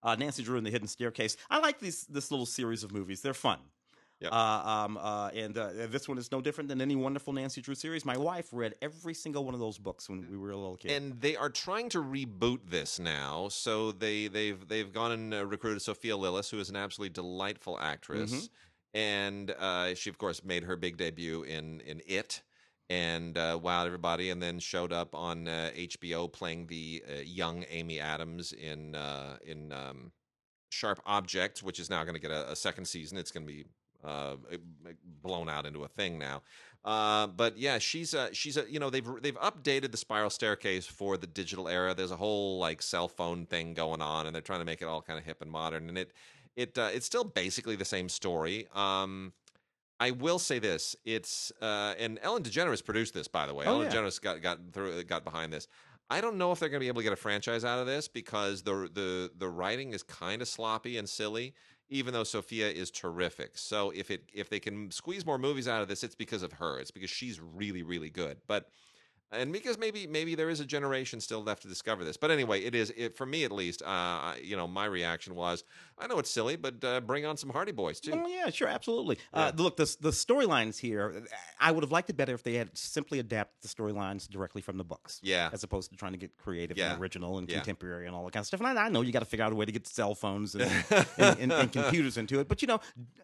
Uh, 0.04 0.16
Nancy 0.16 0.44
Drew 0.44 0.58
and 0.58 0.66
the 0.68 0.70
Hidden 0.72 0.88
Staircase. 0.88 1.36
I 1.50 1.60
like 1.60 1.80
these 1.80 2.06
this 2.08 2.30
little 2.30 2.46
series 2.46 2.84
of 2.84 2.92
movies. 2.92 3.22
They're 3.22 3.34
fun. 3.34 3.60
Yep. 4.22 4.32
Uh, 4.32 4.36
um, 4.36 4.98
uh, 4.98 5.28
and 5.36 5.58
uh, 5.58 5.70
this 5.90 6.08
one 6.08 6.18
is 6.18 6.32
no 6.32 6.40
different 6.40 6.70
than 6.70 6.80
any 6.80 6.96
wonderful 6.96 7.34
Nancy 7.34 7.62
Drew 7.62 7.76
series. 7.76 8.06
My 8.06 8.18
wife 8.18 8.48
read 8.54 8.76
every 8.82 9.14
single 9.14 9.44
one 9.44 9.54
of 9.54 9.60
those 9.60 9.78
books 9.78 10.08
when 10.10 10.26
we 10.32 10.38
were 10.38 10.52
a 10.52 10.56
little 10.58 10.78
kid. 10.78 10.92
And 10.92 11.20
they 11.20 11.36
are 11.36 11.50
trying 11.50 11.90
to 11.90 12.02
reboot 12.02 12.60
this 12.70 12.98
now, 12.98 13.50
so 13.50 13.92
they 13.92 14.28
they've 14.28 14.66
they've 14.68 14.92
gone 14.92 15.12
and 15.12 15.34
uh, 15.34 15.46
recruited 15.46 15.82
Sophia 15.82 16.14
Lillis, 16.14 16.50
who 16.50 16.60
is 16.60 16.70
an 16.70 16.78
absolutely 16.78 17.14
delightful 17.14 17.78
actress, 17.80 18.32
Mhm. 18.32 18.50
and 18.94 19.52
uh, 19.52 19.96
she 19.96 20.10
of 20.10 20.18
course 20.18 20.44
made 20.46 20.64
her 20.64 20.78
big 20.78 20.96
debut 20.96 21.44
in 21.44 21.82
in 21.82 22.02
It, 22.08 22.42
and 22.90 23.38
uh, 23.38 23.60
wowed 23.62 23.86
everybody, 23.86 24.30
and 24.30 24.42
then 24.42 24.60
showed 24.60 24.94
up 24.94 25.14
on 25.14 25.50
uh, 25.50 25.72
HBO 25.76 26.32
playing 26.32 26.68
the 26.68 27.04
uh, 27.06 27.14
young 27.26 27.66
Amy 27.70 28.00
Adams 28.00 28.54
in 28.54 28.96
uh, 28.96 29.38
in 29.46 29.74
um, 29.74 30.14
Sharp 30.70 31.02
Objects, 31.06 31.62
which 31.62 31.82
is 31.82 31.90
now 31.90 32.04
going 32.06 32.16
to 32.16 32.22
get 32.22 32.32
a, 32.32 32.52
a 32.52 32.56
second 32.56 32.86
season. 32.86 33.18
It's 33.18 33.32
going 33.32 33.46
to 33.46 33.52
be 33.52 33.66
uh, 34.06 34.36
blown 35.22 35.50
out 35.50 35.66
into 35.66 35.84
a 35.84 35.88
thing 35.88 36.20
now. 36.20 36.42
Uh, 36.84 37.26
but 37.28 37.58
yeah, 37.58 37.80
she's 37.80 38.14
a 38.14 38.32
she's 38.34 38.58
a 38.58 38.66
you 38.70 38.80
know 38.80 38.92
they've 38.92 39.08
they've 39.22 39.40
updated 39.40 39.92
the 39.92 39.98
spiral 39.98 40.30
staircase 40.30 40.86
for 40.86 41.18
the 41.18 41.26
digital 41.26 41.68
era. 41.68 41.96
There's 41.96 42.12
a 42.12 42.16
whole 42.16 42.60
like 42.60 42.82
cell 42.82 43.08
phone 43.08 43.48
thing 43.48 43.74
going 43.74 44.02
on, 44.02 44.28
and 44.28 44.36
they're 44.36 44.42
trying 44.42 44.60
to 44.60 44.66
make 44.66 44.82
it 44.82 44.86
all 44.86 45.02
kind 45.02 45.18
of 45.18 45.26
hip 45.26 45.42
and 45.42 45.50
modern. 45.50 45.90
And 45.90 45.98
it 45.98 46.12
it 46.56 46.78
uh, 46.78 46.90
it's 46.94 47.08
still 47.08 47.24
basically 47.24 47.76
the 47.76 47.86
same 47.86 48.08
story. 48.08 48.68
Um, 48.74 49.34
I 50.00 50.12
will 50.12 50.38
say 50.38 50.60
this: 50.60 50.96
it's 51.06 51.52
uh, 51.60 51.96
and 51.98 52.20
Ellen 52.22 52.44
DeGeneres 52.44 52.86
produced 52.86 53.16
this, 53.16 53.28
by 53.28 53.48
the 53.48 53.54
way. 53.56 53.66
Oh, 53.66 53.76
Ellen 53.80 53.92
yeah. 53.92 53.98
DeGeneres 53.98 54.22
got 54.22 54.42
got 54.44 54.60
through 54.72 55.04
got 55.06 55.24
behind 55.24 55.52
this. 55.52 55.68
I 56.10 56.22
don't 56.22 56.38
know 56.38 56.52
if 56.52 56.60
they're 56.60 56.70
going 56.70 56.80
to 56.80 56.84
be 56.84 56.88
able 56.88 57.02
to 57.02 57.04
get 57.04 57.14
a 57.14 57.18
franchise 57.18 57.66
out 57.66 57.80
of 57.80 57.88
this 57.88 58.08
because 58.08 58.62
the 58.62 58.90
the 58.94 59.32
the 59.38 59.50
writing 59.50 59.94
is 59.94 60.04
kind 60.04 60.42
of 60.42 60.48
sloppy 60.48 60.98
and 60.98 61.10
silly. 61.10 61.56
Even 61.90 62.14
though 62.14 62.24
Sophia 62.24 62.70
is 62.70 62.90
terrific, 62.90 63.58
so 63.58 63.92
if 63.92 64.10
it 64.10 64.30
if 64.34 64.50
they 64.50 64.60
can 64.60 64.90
squeeze 64.92 65.26
more 65.26 65.38
movies 65.38 65.68
out 65.68 65.82
of 65.82 65.88
this, 65.88 66.04
it's 66.04 66.16
because 66.16 66.42
of 66.44 66.54
her. 66.54 66.80
It's 66.80 66.92
because 66.92 67.10
she's 67.10 67.40
really 67.40 67.84
really 67.84 68.10
good. 68.10 68.38
But 68.48 68.70
and 69.38 69.52
because 69.54 69.78
maybe 69.78 70.08
maybe 70.08 70.36
there 70.36 70.50
is 70.50 70.60
a 70.60 70.66
generation 70.66 71.20
still 71.20 71.44
left 71.44 71.62
to 71.64 71.68
discover 71.68 72.04
this. 72.04 72.18
But 72.18 72.32
anyway, 72.32 72.62
it 72.64 72.74
is 72.76 72.92
it, 72.96 73.16
for 73.18 73.26
me 73.26 73.44
at 73.44 73.52
least. 73.52 73.82
Uh, 73.84 74.34
you 74.42 74.56
know, 74.56 74.68
my 74.68 74.86
reaction 74.86 75.36
was, 75.36 75.64
I 75.98 76.08
know 76.08 76.20
it's 76.20 76.30
silly, 76.32 76.56
but 76.56 76.84
uh, 76.84 77.02
bring 77.02 77.26
on 77.26 77.38
some 77.38 77.50
Hardy 77.50 77.72
Boys 77.72 78.00
too. 78.00 78.12
Oh 78.14 78.28
yeah, 78.28 78.50
sure, 78.50 78.68
absolutely. 78.68 79.18
Yeah. 79.34 79.48
Uh, 79.48 79.52
look, 79.58 79.76
the 79.78 79.96
the 80.02 80.12
storylines 80.12 80.78
here. 80.80 81.24
I 81.60 81.72
would 81.72 81.84
have 81.84 81.92
liked 81.92 82.10
it 82.10 82.18
better 82.18 82.34
if 82.34 82.44
they 82.44 82.56
had 82.56 82.76
simply 82.78 83.20
adapted 83.20 83.62
the 83.62 83.68
storylines 83.68 84.28
directly 84.30 84.62
from 84.62 84.78
the 84.78 84.84
books. 84.84 85.20
Yeah. 85.24 85.50
as 85.54 85.64
opposed 85.64 85.92
to 85.92 85.98
trying 85.98 86.12
to 86.14 86.18
get 86.18 86.36
creative 86.38 86.78
Yeah. 86.78 86.94
and 86.94 87.02
original 87.02 87.38
and 87.38 87.50
Yeah. 87.50 87.56
contemporary 87.58 88.08
and 88.08 88.16
all 88.16 88.24
that 88.26 88.34
kind 88.34 88.42
of 88.44 88.48
stuff. 88.48 88.60
And 88.62 88.78
I, 88.78 88.86
I 88.86 88.90
know 88.90 89.02
you 89.02 89.12
got 89.12 89.20
to 89.20 89.26
figure 89.26 89.46
out 89.46 89.52
a 89.52 89.56
way 89.56 89.66
to 89.66 89.72
get 89.72 89.88
cell 89.88 90.16
phones 90.16 90.56
and, 90.56 90.64
and, 91.18 91.40
and, 91.40 91.52
and 91.52 91.72
computers 91.72 92.18
into 92.18 92.40
it, 92.40 92.48
but 92.48 92.62
you 92.62 92.68
know, 92.68 92.80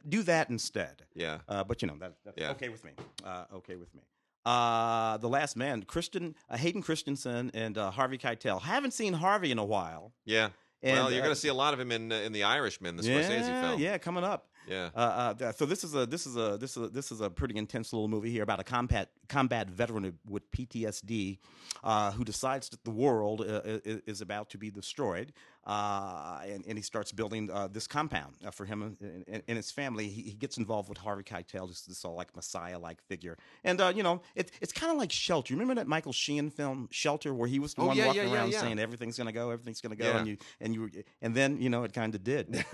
do 0.07 0.23
that 0.23 0.49
instead. 0.49 1.03
Yeah. 1.13 1.39
Uh, 1.47 1.63
but 1.63 1.81
you 1.81 1.87
know 1.87 1.95
that, 1.99 2.13
that's 2.25 2.41
okay 2.55 2.69
with 2.69 2.83
me. 2.83 2.91
Uh, 3.25 3.45
okay 3.55 3.75
with 3.75 3.93
me. 3.95 4.01
Uh, 4.45 5.17
the 5.17 5.29
last 5.29 5.55
man, 5.55 5.83
Christian 5.83 6.35
uh, 6.49 6.57
Hayden 6.57 6.81
Christensen 6.81 7.51
and 7.53 7.77
uh, 7.77 7.91
Harvey 7.91 8.17
Keitel. 8.17 8.61
Haven't 8.61 8.91
seen 8.91 9.13
Harvey 9.13 9.51
in 9.51 9.59
a 9.59 9.65
while. 9.65 10.13
Yeah. 10.25 10.49
And, 10.83 10.97
well, 10.97 11.11
you're 11.11 11.21
uh, 11.21 11.25
going 11.25 11.35
to 11.35 11.39
see 11.39 11.49
a 11.49 11.53
lot 11.53 11.73
of 11.73 11.79
him 11.79 11.91
in 11.91 12.11
uh, 12.11 12.15
in 12.15 12.31
the 12.31 12.43
Irishman, 12.43 12.95
the 12.95 13.03
yeah, 13.03 13.21
Scorsese 13.21 13.61
film. 13.61 13.79
yeah, 13.79 13.97
coming 13.99 14.23
up. 14.23 14.47
Yeah. 14.67 14.89
Uh, 14.95 15.33
uh, 15.39 15.51
so 15.51 15.65
this 15.65 15.83
is 15.83 15.95
a 15.95 16.05
this 16.05 16.25
is 16.25 16.35
a 16.35 16.57
this 16.57 16.77
is 16.77 16.83
a, 16.83 16.87
this 16.89 17.11
is 17.11 17.21
a 17.21 17.29
pretty 17.29 17.57
intense 17.57 17.93
little 17.93 18.07
movie 18.07 18.31
here 18.31 18.43
about 18.43 18.59
a 18.59 18.63
combat 18.63 19.09
combat 19.27 19.69
veteran 19.69 20.17
with 20.27 20.49
PTSD 20.51 21.39
uh, 21.83 22.11
who 22.11 22.23
decides 22.23 22.69
that 22.69 22.83
the 22.83 22.91
world 22.91 23.41
uh, 23.41 23.61
is 23.83 24.21
about 24.21 24.49
to 24.51 24.57
be 24.57 24.69
destroyed, 24.69 25.33
uh, 25.65 26.39
and, 26.47 26.65
and 26.67 26.77
he 26.77 26.81
starts 26.81 27.11
building 27.11 27.49
uh, 27.51 27.67
this 27.67 27.85
compound 27.87 28.33
uh, 28.45 28.51
for 28.51 28.65
him 28.65 28.81
and, 29.01 29.23
and, 29.27 29.43
and 29.47 29.57
his 29.57 29.71
family. 29.71 30.07
He, 30.07 30.21
he 30.23 30.31
gets 30.33 30.57
involved 30.57 30.89
with 30.89 30.97
Harvey 30.97 31.23
Keitel, 31.23 31.67
this 31.67 31.81
this 31.81 32.03
all 32.03 32.15
like 32.15 32.35
Messiah 32.35 32.79
like 32.79 33.01
figure, 33.03 33.37
and 33.63 33.79
uh, 33.79 33.91
you 33.95 34.03
know 34.03 34.21
it, 34.35 34.51
it's 34.61 34.73
kind 34.73 34.91
of 34.91 34.97
like 34.97 35.11
Shelter. 35.11 35.53
You 35.53 35.59
remember 35.59 35.79
that 35.79 35.87
Michael 35.87 36.13
Shannon 36.13 36.49
film 36.49 36.87
Shelter, 36.91 37.33
where 37.33 37.47
he 37.47 37.59
was 37.59 37.73
the 37.75 37.81
Oh, 37.83 37.87
one 37.87 37.97
yeah, 37.97 38.07
walking 38.07 38.23
yeah, 38.27 38.33
around 38.33 38.51
yeah. 38.51 38.59
saying 38.61 38.79
everything's 38.79 39.17
gonna 39.17 39.31
go, 39.31 39.49
everything's 39.51 39.81
gonna 39.81 39.95
go, 39.95 40.05
Yeah. 40.05 40.17
and 40.17 40.27
you 40.27 40.37
and 40.59 40.73
you 40.75 40.89
and 41.21 41.35
then 41.35 41.61
you 41.61 41.69
know 41.69 41.83
it 41.83 41.93
kind 41.93 42.15
of 42.15 42.23
did. 42.23 42.63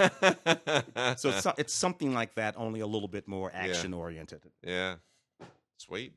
So 1.17 1.30
it's, 1.30 1.47
it's 1.58 1.73
something 1.73 2.13
like 2.13 2.36
that, 2.36 2.56
only 2.58 2.80
a 2.82 2.88
little 2.88 3.08
bit 3.08 3.28
more 3.28 3.52
action 3.54 3.93
oriented. 3.93 4.41
yeah. 4.63 4.95
Sweet. 5.78 6.13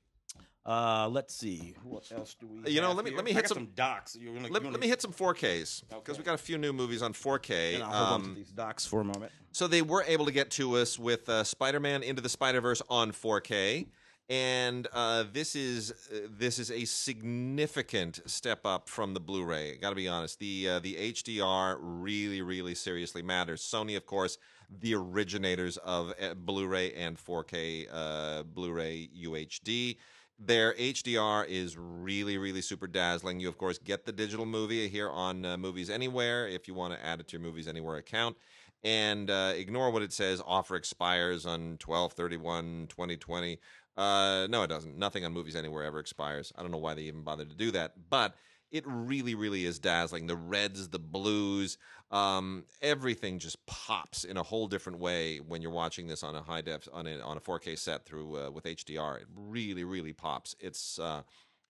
Uh, 0.67 1.09
let's 1.11 1.35
see. 1.35 1.75
What 1.83 2.11
else 2.15 2.37
do 2.39 2.47
we? 2.47 2.71
You 2.71 2.81
know, 2.83 2.93
let 2.93 3.05
me- 3.05 3.11
here? 3.11 3.17
let 3.17 3.25
me 3.25 3.33
hit 3.33 3.45
got 3.45 3.55
some- 3.55 3.69
docs. 3.75 4.15
You're 4.17 4.35
gonna, 4.35 4.43
Let, 4.45 4.51
you're 4.53 4.61
gonna, 4.61 4.73
let 4.73 4.81
me 4.81 4.89
hit 4.89 5.01
some 5.01 5.13
4Ks 5.13 5.85
because 5.89 6.01
Okay. 6.11 6.19
we 6.19 6.25
got 6.25 6.35
a 6.35 6.39
few 6.39 6.59
new 6.59 6.73
movies 6.73 7.01
on 7.03 7.13
4K. 7.15 7.75
And 7.77 7.83
I'll 7.83 7.91
hold 7.91 8.09
on 8.09 8.21
Um, 8.21 8.29
to 8.35 8.35
these 8.35 8.51
docs 8.53 8.85
for 8.87 9.01
a 9.01 9.05
moment. 9.05 9.33
So 9.53 9.67
they 9.67 9.83
were 9.83 10.05
able 10.07 10.27
to 10.27 10.33
get 10.33 10.51
to 10.53 10.77
us 10.77 10.99
with 10.99 11.29
uh, 11.29 11.45
Spider-Man 11.45 12.03
Into 12.03 12.21
the 12.23 12.29
Spider-Verse 12.29 12.83
on 12.91 13.11
4K, 13.13 13.89
and 14.29 14.87
uh, 14.93 15.25
this 15.33 15.57
is 15.57 15.91
uh, 16.13 16.29
this 16.31 16.59
is 16.61 16.71
a 16.71 16.85
significant 16.85 18.21
step 18.27 18.65
up 18.65 18.89
from 18.89 19.15
the 19.15 19.19
Blu-ray. 19.21 19.77
Got 19.79 19.91
to 19.91 19.97
be 19.97 20.07
honest, 20.09 20.39
the 20.39 20.69
uh, 20.69 20.79
the 20.79 20.95
HDR 20.95 21.79
really 21.81 22.43
really 22.43 22.75
seriously 22.77 23.23
matters. 23.23 23.61
Sony, 23.63 23.97
of 23.97 24.07
course, 24.07 24.39
the 24.71 24.95
originators 24.95 25.79
of 25.79 26.13
uh, 26.23 26.35
Blu-ray 26.35 26.93
and 26.95 27.17
4K 27.19 27.89
uh, 27.93 28.43
Blu-ray 28.45 29.09
UHD. 29.25 29.97
Their 30.43 30.73
HDR 30.75 31.47
is 31.47 31.77
really, 31.77 32.39
really 32.39 32.63
super 32.63 32.87
dazzling. 32.87 33.41
You, 33.41 33.49
of 33.49 33.59
course, 33.59 33.77
get 33.79 34.07
the 34.07 34.13
digital 34.13 34.47
movie 34.47 34.89
here 34.89 35.11
on 35.11 35.45
uh, 35.45 35.59
Movies 35.59 35.91
Anywhere 35.91 36.49
if 36.49 36.67
you 36.67 36.73
want 36.73 36.95
to 36.95 37.05
add 37.05 37.21
it 37.21 37.29
to 37.29 37.33
your 37.37 37.43
Movies 37.43 37.69
Anywhere 37.69 37.97
account. 37.97 38.37
And 38.83 39.31
uh, 39.31 39.53
ignore 39.55 39.91
what 39.91 40.01
it 40.01 40.15
says. 40.15 40.41
Offer 40.47 40.77
expires 40.77 41.45
on 41.45 41.77
12 41.79 42.15
31 42.15 42.87
2020. 42.89 43.59
Uh, 43.99 44.47
no, 44.49 44.63
it 44.63 44.69
doesn't. 44.69 44.97
Nothing 44.97 45.27
on 45.27 45.33
Movies 45.35 45.57
Anywhere 45.57 45.85
ever 45.85 45.99
expires. 45.99 46.55
I 46.57 46.63
don't 46.63 46.71
know 46.71 46.79
why 46.79 46.95
they 46.95 47.03
even 47.03 47.21
bothered 47.21 47.51
to 47.51 47.57
do 47.57 47.71
that. 47.73 47.93
But 48.09 48.35
it 48.71 48.85
really, 48.87 49.35
really 49.35 49.65
is 49.65 49.79
dazzling. 49.79 50.27
The 50.27 50.37
reds, 50.37 50.89
the 50.89 50.99
blues, 50.99 51.77
um, 52.11 52.65
everything 52.83 53.39
just 53.39 53.65
pops 53.67 54.25
in 54.25 54.37
a 54.37 54.43
whole 54.43 54.67
different 54.67 54.99
way 54.99 55.39
when 55.39 55.63
you're 55.63 55.71
watching 55.71 56.07
this 56.07 56.23
on 56.23 56.35
a 56.35 56.43
high 56.43 56.61
def 56.61 56.89
on 56.93 57.07
a 57.07 57.21
on 57.21 57.37
a 57.37 57.41
4K 57.41 57.79
set 57.79 58.05
through 58.05 58.47
uh, 58.47 58.51
with 58.51 58.65
HDR. 58.65 59.21
It 59.21 59.27
really, 59.35 59.85
really 59.85 60.13
pops. 60.13 60.55
It's 60.61 60.99
uh, 60.99 61.23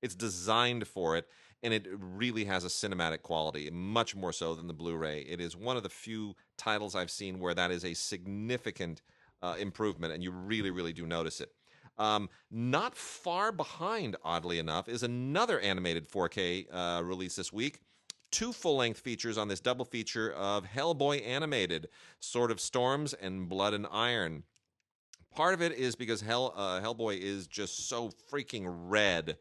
it's 0.02 0.14
designed 0.14 0.86
for 0.86 1.16
it, 1.16 1.28
and 1.62 1.74
it 1.74 1.86
really 1.90 2.44
has 2.44 2.64
a 2.64 2.68
cinematic 2.68 3.22
quality, 3.22 3.68
much 3.70 4.16
more 4.16 4.32
so 4.32 4.54
than 4.54 4.66
the 4.66 4.72
Blu-ray. 4.72 5.20
It 5.20 5.40
is 5.40 5.56
one 5.56 5.76
of 5.76 5.82
the 5.82 5.90
few 5.90 6.34
titles 6.56 6.94
I've 6.94 7.10
seen 7.10 7.38
where 7.38 7.54
that 7.54 7.70
is 7.70 7.84
a 7.84 7.92
significant 7.92 9.02
uh, 9.42 9.56
improvement, 9.58 10.14
and 10.14 10.22
you 10.22 10.30
really, 10.30 10.70
really 10.70 10.92
do 10.92 11.06
notice 11.06 11.40
it. 11.40 11.52
Um, 12.00 12.30
not 12.50 12.96
far 12.96 13.52
behind, 13.52 14.16
oddly 14.24 14.58
enough, 14.58 14.88
is 14.88 15.02
another 15.02 15.60
animated 15.60 16.08
4K 16.08 16.66
uh, 16.72 17.02
release 17.04 17.36
this 17.36 17.52
week. 17.52 17.80
Two 18.30 18.54
full 18.54 18.76
length 18.76 19.00
features 19.00 19.36
on 19.36 19.48
this 19.48 19.60
double 19.60 19.84
feature 19.84 20.32
of 20.32 20.64
Hellboy 20.64 21.26
animated, 21.26 21.88
Sword 22.18 22.50
of 22.50 22.58
Storms 22.58 23.12
and 23.12 23.50
Blood 23.50 23.74
and 23.74 23.86
Iron. 23.92 24.44
Part 25.34 25.52
of 25.52 25.60
it 25.60 25.72
is 25.72 25.94
because 25.94 26.22
Hell 26.22 26.54
uh, 26.56 26.80
Hellboy 26.80 27.18
is 27.20 27.46
just 27.46 27.86
so 27.86 28.10
freaking 28.32 28.64
red 28.66 29.36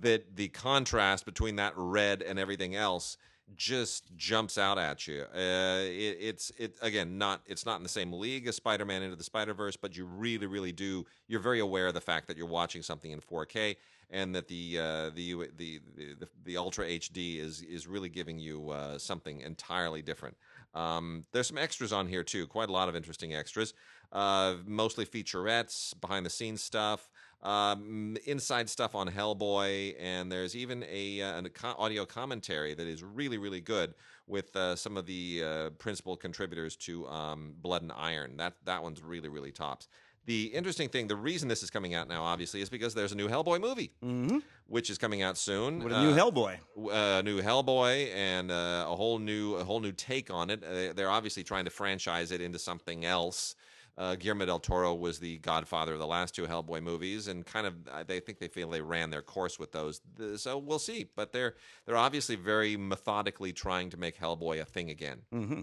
that 0.00 0.34
the 0.34 0.48
contrast 0.48 1.26
between 1.26 1.56
that 1.56 1.74
red 1.76 2.22
and 2.22 2.38
everything 2.38 2.74
else 2.74 3.18
just 3.56 4.14
jumps 4.16 4.58
out 4.58 4.78
at 4.78 5.06
you. 5.06 5.24
Uh, 5.34 5.80
it, 5.84 6.16
it's 6.20 6.52
it 6.58 6.76
again 6.82 7.18
not 7.18 7.40
it's 7.46 7.66
not 7.66 7.76
in 7.76 7.82
the 7.82 7.88
same 7.88 8.12
league 8.12 8.46
as 8.46 8.56
Spider-Man 8.56 9.02
into 9.02 9.16
the 9.16 9.24
Spider-Verse, 9.24 9.76
but 9.76 9.96
you 9.96 10.04
really 10.04 10.46
really 10.46 10.72
do 10.72 11.06
you're 11.26 11.40
very 11.40 11.60
aware 11.60 11.86
of 11.86 11.94
the 11.94 12.00
fact 12.00 12.28
that 12.28 12.36
you're 12.36 12.46
watching 12.46 12.82
something 12.82 13.10
in 13.10 13.20
4K 13.20 13.76
and 14.10 14.34
that 14.34 14.48
the 14.48 14.78
uh, 14.78 15.10
the, 15.14 15.48
the 15.56 15.80
the 15.96 16.18
the 16.44 16.56
Ultra 16.56 16.86
HD 16.86 17.38
is 17.38 17.62
is 17.62 17.86
really 17.86 18.08
giving 18.08 18.38
you 18.38 18.70
uh, 18.70 18.98
something 18.98 19.40
entirely 19.40 20.02
different. 20.02 20.36
Um, 20.74 21.24
there's 21.32 21.48
some 21.48 21.58
extras 21.58 21.92
on 21.92 22.06
here 22.06 22.22
too, 22.22 22.46
quite 22.46 22.68
a 22.68 22.72
lot 22.72 22.88
of 22.88 22.96
interesting 22.96 23.34
extras. 23.34 23.74
Uh, 24.10 24.54
mostly 24.66 25.04
featurettes, 25.04 25.98
behind 26.00 26.24
the 26.24 26.30
scenes 26.30 26.62
stuff, 26.62 27.10
um, 27.42 28.16
inside 28.26 28.68
stuff 28.68 28.94
on 28.94 29.08
Hellboy, 29.08 29.94
and 30.00 30.30
there's 30.30 30.56
even 30.56 30.84
a 30.90 31.22
uh, 31.22 31.38
an 31.38 31.48
audio 31.78 32.04
commentary 32.04 32.74
that 32.74 32.86
is 32.86 33.02
really 33.02 33.38
really 33.38 33.60
good 33.60 33.94
with 34.26 34.54
uh, 34.56 34.76
some 34.76 34.96
of 34.96 35.06
the 35.06 35.42
uh, 35.44 35.70
principal 35.78 36.16
contributors 36.16 36.76
to 36.76 37.06
um, 37.08 37.54
Blood 37.60 37.82
and 37.82 37.92
Iron. 37.96 38.36
That 38.36 38.54
that 38.64 38.82
one's 38.82 39.02
really 39.02 39.28
really 39.28 39.52
tops. 39.52 39.88
The 40.26 40.46
interesting 40.46 40.90
thing, 40.90 41.06
the 41.06 41.16
reason 41.16 41.48
this 41.48 41.62
is 41.62 41.70
coming 41.70 41.94
out 41.94 42.06
now, 42.06 42.22
obviously, 42.22 42.60
is 42.60 42.68
because 42.68 42.92
there's 42.94 43.12
a 43.12 43.16
new 43.16 43.28
Hellboy 43.28 43.62
movie, 43.62 43.92
Mm-hmm. 44.04 44.40
which 44.66 44.90
is 44.90 44.98
coming 44.98 45.22
out 45.22 45.38
soon. 45.38 45.82
With 45.82 45.90
a 45.94 46.02
new 46.02 46.10
Uh, 46.10 46.16
Hellboy. 46.18 46.58
a 46.92 47.22
new 47.22 47.40
Hellboy 47.40 48.14
and 48.14 48.50
uh, 48.50 48.84
a 48.88 48.94
whole 48.94 49.18
new 49.18 49.54
a 49.54 49.64
whole 49.64 49.80
new 49.80 49.92
take 49.92 50.30
on 50.30 50.50
it. 50.50 50.62
Uh, 50.62 50.92
they're 50.92 51.08
obviously 51.08 51.44
trying 51.44 51.64
to 51.64 51.70
franchise 51.70 52.30
it 52.30 52.42
into 52.42 52.58
something 52.58 53.06
else. 53.06 53.54
Uh, 53.98 54.14
Guillermo 54.14 54.46
del 54.46 54.60
Toro 54.60 54.94
was 54.94 55.18
the 55.18 55.38
godfather 55.38 55.94
of 55.94 55.98
the 55.98 56.06
last 56.06 56.32
two 56.32 56.46
Hellboy 56.46 56.80
movies, 56.80 57.26
and 57.26 57.44
kind 57.44 57.66
of 57.66 57.74
uh, 57.90 58.04
they 58.04 58.20
think 58.20 58.38
they 58.38 58.46
feel 58.46 58.70
they 58.70 58.80
ran 58.80 59.10
their 59.10 59.22
course 59.22 59.58
with 59.58 59.72
those. 59.72 60.00
So 60.36 60.56
we'll 60.56 60.78
see. 60.78 61.10
But 61.16 61.32
they're 61.32 61.56
they're 61.84 61.96
obviously 61.96 62.36
very 62.36 62.76
methodically 62.76 63.52
trying 63.52 63.90
to 63.90 63.96
make 63.96 64.16
Hellboy 64.16 64.60
a 64.60 64.64
thing 64.64 64.88
again. 64.88 65.22
Mm-hmm. 65.34 65.60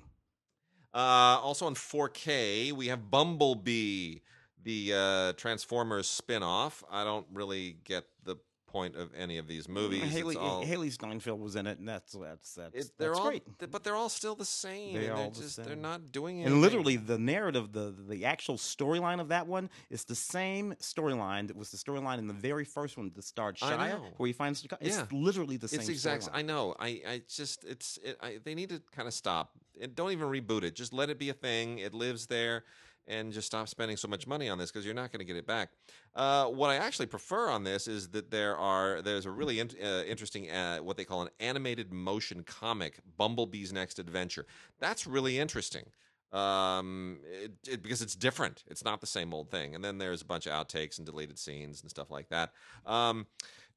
Uh, 0.93 1.39
also 1.41 1.65
on 1.65 1.75
4K, 1.75 2.71
we 2.71 2.87
have 2.87 3.09
Bumblebee, 3.09 4.19
the 4.63 4.93
uh, 4.93 5.33
Transformers 5.33 6.07
spin-off. 6.07 6.83
I 6.89 7.03
don't 7.03 7.27
really 7.33 7.77
get 7.83 8.05
the 8.23 8.37
point 8.75 8.95
of 8.97 9.09
any 9.17 9.37
of 9.37 9.47
these 9.47 9.69
movies. 9.69 10.03
Haley 10.03 10.35
all- 10.35 10.65
Hailee 10.65 10.91
Steinfeld 10.91 11.39
was 11.39 11.55
in 11.55 11.65
it, 11.65 11.79
and 11.79 11.87
that's 11.87 12.11
that's 12.11 12.55
that's, 12.55 12.75
it, 12.75 12.91
they're 12.97 13.09
that's 13.09 13.19
all, 13.19 13.29
great. 13.29 13.43
but 13.71 13.83
they're 13.85 13.95
all 13.95 14.09
still 14.09 14.35
the 14.35 14.43
same. 14.43 14.95
They 14.95 15.05
and 15.05 15.11
all 15.13 15.17
they're 15.17 15.29
the 15.31 15.41
just 15.41 15.63
they're 15.63 15.75
not 15.77 16.11
doing 16.11 16.39
it. 16.39 16.47
And 16.47 16.59
literally, 16.61 16.97
the 16.97 17.17
narrative, 17.17 17.71
the 17.71 17.93
the 18.09 18.25
actual 18.25 18.57
storyline 18.57 19.21
of 19.21 19.29
that 19.29 19.47
one 19.47 19.69
is 19.89 20.03
the 20.03 20.15
same 20.15 20.73
storyline 20.81 21.47
that 21.47 21.55
was 21.55 21.71
the 21.71 21.77
storyline 21.77 22.17
in 22.17 22.27
the 22.27 22.33
very 22.33 22.65
first 22.65 22.97
one 22.97 23.11
that 23.15 23.23
starred 23.23 23.55
Shia, 23.57 23.97
where 24.17 24.27
he 24.27 24.33
finds 24.33 24.61
the. 24.61 24.77
It's 24.81 24.97
Yeah. 24.97 25.05
literally 25.11 25.55
the 25.55 25.69
same. 25.69 25.79
it's 25.79 25.89
exact. 25.89 26.29
I 26.33 26.41
know. 26.41 26.75
I 26.77 26.89
I 27.07 27.21
just 27.29 27.63
it's 27.63 27.97
it, 28.03 28.17
I, 28.21 28.39
they 28.43 28.55
need 28.55 28.69
to 28.69 28.81
kind 28.93 29.07
of 29.07 29.13
stop. 29.13 29.51
And 29.81 29.95
don't 29.95 30.11
even 30.11 30.27
reboot 30.27 30.63
it. 30.63 30.75
Just 30.75 30.93
let 30.93 31.09
it 31.09 31.17
be 31.19 31.29
a 31.29 31.33
thing. 31.33 31.79
It 31.79 31.93
lives 31.93 32.27
there. 32.27 32.63
And 33.07 33.31
just 33.31 33.45
stop 33.45 33.69
spending 33.69 33.97
so 33.97 34.07
much 34.07 34.25
money 34.25 34.49
on 34.49 34.57
this 34.57 34.71
because 34.71 34.83
you're 34.83 34.95
not 34.95 35.11
going 35.11 35.19
to 35.19 35.25
get 35.25 35.35
it 35.35 35.45
back. 35.45 35.69
Uh, 36.15 36.45
what 36.45 36.71
I 36.71 36.77
actually 36.77 37.05
prefer 37.05 37.49
on 37.49 37.63
this 37.63 37.87
is 37.87 38.09
that 38.09 38.31
there 38.31 38.57
are 38.57 39.03
there's 39.03 39.27
a 39.27 39.31
really 39.31 39.59
in, 39.59 39.69
uh, 39.83 40.01
interesting 40.07 40.49
uh, 40.49 40.77
what 40.77 40.97
they 40.97 41.05
call 41.05 41.21
an 41.21 41.29
animated 41.39 41.93
motion 41.93 42.43
comic, 42.43 42.99
Bumblebee's 43.19 43.71
Next 43.71 43.99
Adventure. 43.99 44.47
That's 44.79 45.05
really 45.05 45.37
interesting 45.37 45.85
um, 46.35 47.19
it, 47.23 47.53
it, 47.67 47.83
because 47.83 48.01
it's 48.01 48.15
different. 48.15 48.63
It's 48.67 48.83
not 48.83 48.99
the 49.01 49.07
same 49.07 49.33
old 49.33 49.49
thing. 49.49 49.73
And 49.73 49.83
then 49.83 49.97
there's 49.97 50.21
a 50.21 50.25
bunch 50.25 50.45
of 50.45 50.51
outtakes 50.51 50.97
and 50.97 51.05
deleted 51.05 51.39
scenes 51.39 51.81
and 51.81 51.89
stuff 51.89 52.11
like 52.11 52.29
that. 52.29 52.51
Um, 52.85 53.27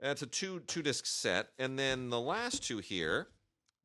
it's 0.00 0.22
a 0.22 0.26
two 0.26 0.60
two 0.60 0.82
disc 0.82 1.06
set, 1.06 1.48
and 1.58 1.78
then 1.78 2.10
the 2.10 2.20
last 2.20 2.62
two 2.62 2.78
here. 2.78 3.28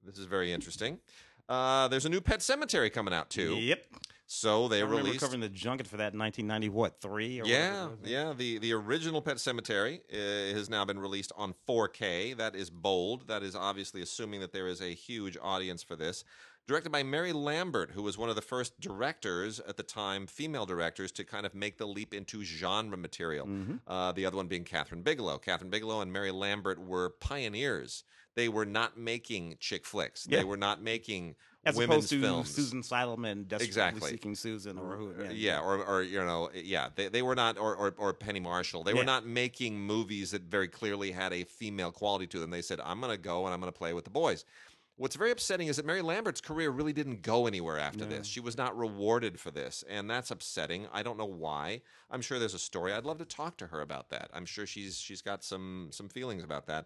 This 0.05 0.17
is 0.17 0.25
very 0.25 0.51
interesting. 0.51 0.99
Uh, 1.47 1.87
there's 1.87 2.05
a 2.05 2.09
new 2.09 2.19
Pet 2.19 2.39
Sematary 2.39 2.91
coming 2.91 3.13
out 3.13 3.29
too. 3.29 3.55
Yep. 3.55 3.85
So 4.35 4.67
they 4.67 4.79
I 4.79 4.81
remember 4.81 5.03
released. 5.03 5.19
covering 5.19 5.41
the 5.41 5.49
junket 5.49 5.85
for 5.87 5.97
that 5.97 6.13
in 6.13 6.19
1990. 6.19 6.69
What 6.69 6.99
three? 6.99 7.39
Or 7.39 7.45
Yeah, 7.45 7.83
whatever 7.83 7.97
yeah. 8.05 8.33
The 8.35 8.57
the 8.57 8.73
original 8.73 9.21
Pet 9.21 9.37
Sematary 9.37 9.99
uh, 10.11 10.55
has 10.55 10.69
now 10.71 10.83
been 10.85 10.97
released 10.97 11.31
on 11.37 11.53
4K. 11.69 12.35
That 12.35 12.55
is 12.55 12.71
bold. 12.71 13.27
That 13.27 13.43
is 13.43 13.55
obviously 13.55 14.01
assuming 14.01 14.39
that 14.39 14.51
there 14.51 14.67
is 14.67 14.81
a 14.81 14.93
huge 14.93 15.37
audience 15.39 15.83
for 15.83 15.95
this. 15.95 16.23
Directed 16.65 16.91
by 16.91 17.03
Mary 17.03 17.33
Lambert, 17.33 17.91
who 17.91 18.01
was 18.01 18.17
one 18.17 18.29
of 18.29 18.35
the 18.35 18.41
first 18.41 18.79
directors 18.79 19.59
at 19.59 19.75
the 19.77 19.83
time, 19.83 20.25
female 20.25 20.65
directors, 20.65 21.11
to 21.11 21.23
kind 21.25 21.45
of 21.45 21.53
make 21.53 21.77
the 21.77 21.85
leap 21.85 22.13
into 22.13 22.41
genre 22.43 22.97
material. 22.97 23.45
Mhm. 23.45 23.81
Uh, 23.85 24.13
the 24.13 24.25
other 24.25 24.37
one 24.37 24.47
being 24.47 24.63
Kathryn 24.63 25.03
Bigelow. 25.03 25.37
Kathryn 25.39 25.69
Bigelow 25.69 25.99
and 26.01 26.11
Mary 26.11 26.31
Lambert 26.31 26.79
were 26.79 27.09
pioneers. 27.09 28.03
They 28.35 28.49
were 28.49 28.65
not 28.65 28.97
making 28.97 29.57
chick 29.59 29.85
flicks. 29.85 30.25
Yeah. 30.29 30.39
They 30.39 30.43
were 30.43 30.57
not 30.57 30.81
making 30.81 31.35
As 31.65 31.75
women's 31.75 32.05
opposed 32.05 32.09
to 32.09 32.21
films. 32.21 32.49
Susan 32.49 32.81
Seidelman 32.81 33.47
desperately 33.47 33.65
Exactly. 33.67 34.09
seeking 34.11 34.35
Susan 34.35 34.77
or 34.79 34.95
who? 34.95 35.11
Uh, 35.23 35.29
yeah, 35.31 35.59
or, 35.59 35.83
or 35.83 36.01
you 36.01 36.23
know, 36.23 36.49
yeah, 36.53 36.89
they, 36.95 37.09
they 37.09 37.21
were 37.21 37.35
not, 37.35 37.57
or, 37.57 37.75
or 37.75 37.93
or 37.97 38.13
Penny 38.13 38.39
Marshall. 38.39 38.83
They 38.83 38.93
were 38.93 38.99
Yeah. 38.99 39.05
not 39.05 39.25
making 39.25 39.79
movies 39.79 40.31
that 40.31 40.43
very 40.43 40.67
clearly 40.67 41.11
had 41.11 41.31
a 41.31 41.43
female 41.43 41.91
quality 41.91 42.25
to 42.27 42.39
them. 42.39 42.49
They 42.49 42.61
said, 42.63 42.79
"I'm 42.83 42.99
going 42.99 43.11
to 43.11 43.21
go 43.21 43.45
and 43.45 43.53
I'm 43.53 43.59
going 43.59 43.71
to 43.71 43.77
play 43.77 43.93
with 43.93 44.03
the 44.05 44.09
boys." 44.11 44.45
What's 44.95 45.15
very 45.15 45.31
upsetting 45.31 45.67
is 45.69 45.77
that 45.77 45.87
Mary 45.87 46.03
Lambert's 46.03 46.39
career 46.39 46.69
really 46.69 46.93
didn't 46.93 47.23
go 47.23 47.47
anywhere 47.47 47.79
after 47.79 48.03
No. 48.05 48.09
this. 48.11 48.27
She 48.27 48.39
was 48.39 48.55
not 48.57 48.77
rewarded 48.77 49.39
for 49.39 49.49
this, 49.49 49.83
and 49.89 50.07
that's 50.07 50.29
upsetting. 50.29 50.85
I 50.93 51.01
don't 51.01 51.17
know 51.17 51.25
why. 51.25 51.81
I'm 52.11 52.21
sure 52.21 52.37
there's 52.37 52.53
a 52.53 52.59
story. 52.59 52.93
I'd 52.93 53.03
love 53.03 53.17
to 53.17 53.25
talk 53.25 53.57
to 53.57 53.67
her 53.67 53.81
about 53.81 54.09
that. 54.11 54.29
I'm 54.33 54.45
sure 54.45 54.67
she's 54.67 54.99
she's 54.99 55.21
got 55.21 55.43
some 55.43 55.87
some 55.91 56.09
feelings 56.09 56.43
about 56.43 56.67
that. 56.67 56.85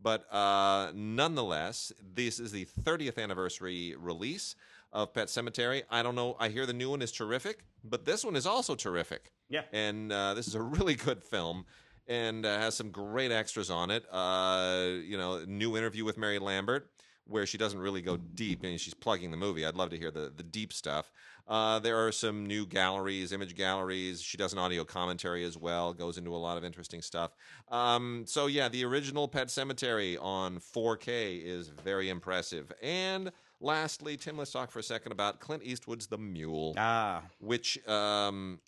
But 0.00 0.32
uh, 0.32 0.92
nonetheless, 0.94 1.92
this 2.14 2.38
is 2.38 2.52
the 2.52 2.66
30th 2.82 3.18
anniversary 3.18 3.94
release 3.98 4.54
of 4.92 5.12
Pet 5.12 5.28
Sematary. 5.28 5.82
I 5.90 6.02
don't 6.02 6.14
know. 6.14 6.36
I 6.38 6.48
hear 6.48 6.66
the 6.66 6.72
new 6.72 6.90
one 6.90 7.02
is 7.02 7.10
terrific, 7.10 7.64
but 7.82 8.04
this 8.04 8.24
one 8.24 8.36
is 8.36 8.46
also 8.46 8.74
terrific. 8.74 9.32
Yeah. 9.48 9.62
And 9.72 10.12
uh, 10.12 10.34
this 10.34 10.46
is 10.46 10.54
a 10.54 10.62
really 10.76 10.94
good 10.94 11.22
film 11.22 11.64
and 12.06 12.44
uh, 12.44 12.58
has 12.58 12.74
some 12.74 12.90
great 12.90 13.32
extras 13.32 13.70
on 13.70 13.90
it. 13.90 14.04
Uh, 14.10 14.88
you 15.02 15.16
know, 15.16 15.44
new 15.46 15.76
interview 15.76 16.04
with 16.04 16.18
Mary 16.18 16.38
Lambert 16.38 16.90
where 17.26 17.46
she 17.46 17.56
doesn't 17.56 17.78
really 17.78 18.02
go 18.02 18.16
deep. 18.16 18.60
I 18.62 18.66
mean, 18.66 18.78
she's 18.78 18.94
plugging 18.94 19.30
the 19.30 19.36
movie. 19.36 19.64
I'd 19.64 19.76
love 19.76 19.90
to 19.90 19.98
hear 19.98 20.10
the, 20.10 20.32
the 20.34 20.42
deep 20.42 20.72
stuff. 20.72 21.10
Uh, 21.46 21.78
there 21.78 22.06
are 22.06 22.10
some 22.10 22.46
new 22.46 22.64
galleries, 22.66 23.32
image 23.32 23.54
galleries. 23.54 24.22
She 24.22 24.36
does 24.38 24.52
an 24.54 24.58
audio 24.58 24.84
commentary 24.84 25.44
as 25.44 25.58
well, 25.58 25.92
goes 25.92 26.16
into 26.16 26.34
a 26.34 26.38
lot 26.38 26.56
of 26.56 26.64
interesting 26.64 27.02
stuff. 27.02 27.32
Um, 27.68 28.24
so, 28.26 28.46
yeah, 28.46 28.68
the 28.68 28.84
original 28.84 29.28
Pet 29.28 29.48
Sematary 29.48 30.16
on 30.20 30.58
4K 30.58 31.44
is 31.44 31.68
very 31.68 32.08
impressive. 32.08 32.72
And 32.82 33.30
lastly, 33.60 34.16
Tim, 34.16 34.38
let's 34.38 34.52
talk 34.52 34.70
for 34.70 34.78
a 34.78 34.82
second 34.82 35.12
about 35.12 35.40
Clint 35.40 35.62
Eastwood's 35.64 36.06
The 36.06 36.18
Mule, 36.18 36.74
Ah, 36.78 37.22
which 37.40 37.78
um, 37.86 38.58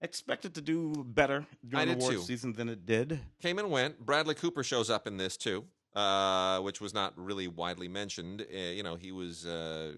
expected 0.00 0.54
to 0.56 0.60
do 0.60 1.04
better 1.06 1.46
during 1.68 1.88
the 1.88 1.94
award 1.94 2.20
season 2.22 2.52
than 2.54 2.68
it 2.68 2.84
did. 2.86 3.20
came 3.40 3.58
and 3.60 3.70
went. 3.70 4.04
Bradley 4.04 4.34
Cooper 4.34 4.64
shows 4.64 4.90
up 4.90 5.06
in 5.06 5.16
this 5.16 5.36
too, 5.36 5.64
uh, 5.94 6.58
which 6.60 6.80
was 6.80 6.92
not 6.92 7.14
really 7.16 7.46
widely 7.46 7.86
mentioned. 7.88 8.42
Uh, 8.52 8.56
you 8.58 8.82
know, 8.82 8.96
he 8.96 9.12
was 9.12 9.46
uh, 9.46 9.92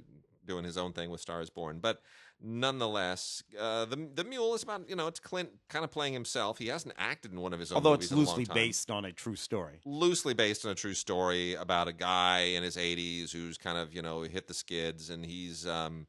doing 0.48 0.64
his 0.64 0.76
own 0.76 0.92
thing 0.92 1.10
with 1.10 1.20
Stars 1.20 1.50
Born, 1.50 1.78
but 1.78 2.02
nonetheless, 2.40 3.42
uh, 3.58 3.84
the 3.84 4.08
the 4.14 4.24
Mule 4.24 4.54
is 4.54 4.62
about 4.62 4.88
you 4.88 4.96
know 4.96 5.06
it's 5.06 5.20
Clint 5.20 5.50
kind 5.68 5.84
of 5.84 5.90
playing 5.90 6.12
himself. 6.12 6.58
He 6.58 6.66
hasn't 6.68 6.94
acted 6.98 7.32
in 7.32 7.40
one 7.40 7.52
of 7.52 7.60
his 7.60 7.70
own 7.70 7.76
Although 7.76 7.90
movies 7.90 8.06
it's 8.06 8.12
in 8.12 8.18
a 8.18 8.20
long 8.22 8.36
loosely 8.36 8.54
based 8.54 8.90
on 8.90 9.04
a 9.04 9.12
true 9.12 9.36
story. 9.36 9.80
Loosely 9.84 10.34
based 10.34 10.64
on 10.64 10.72
a 10.72 10.74
true 10.74 10.94
story 10.94 11.54
about 11.54 11.86
a 11.86 11.92
guy 11.92 12.40
in 12.40 12.62
his 12.62 12.76
80s 12.76 13.30
who's 13.32 13.58
kind 13.58 13.78
of 13.78 13.94
you 13.94 14.02
know 14.02 14.22
hit 14.22 14.48
the 14.48 14.54
skids, 14.54 15.10
and 15.10 15.24
he's 15.24 15.66
um, 15.66 16.06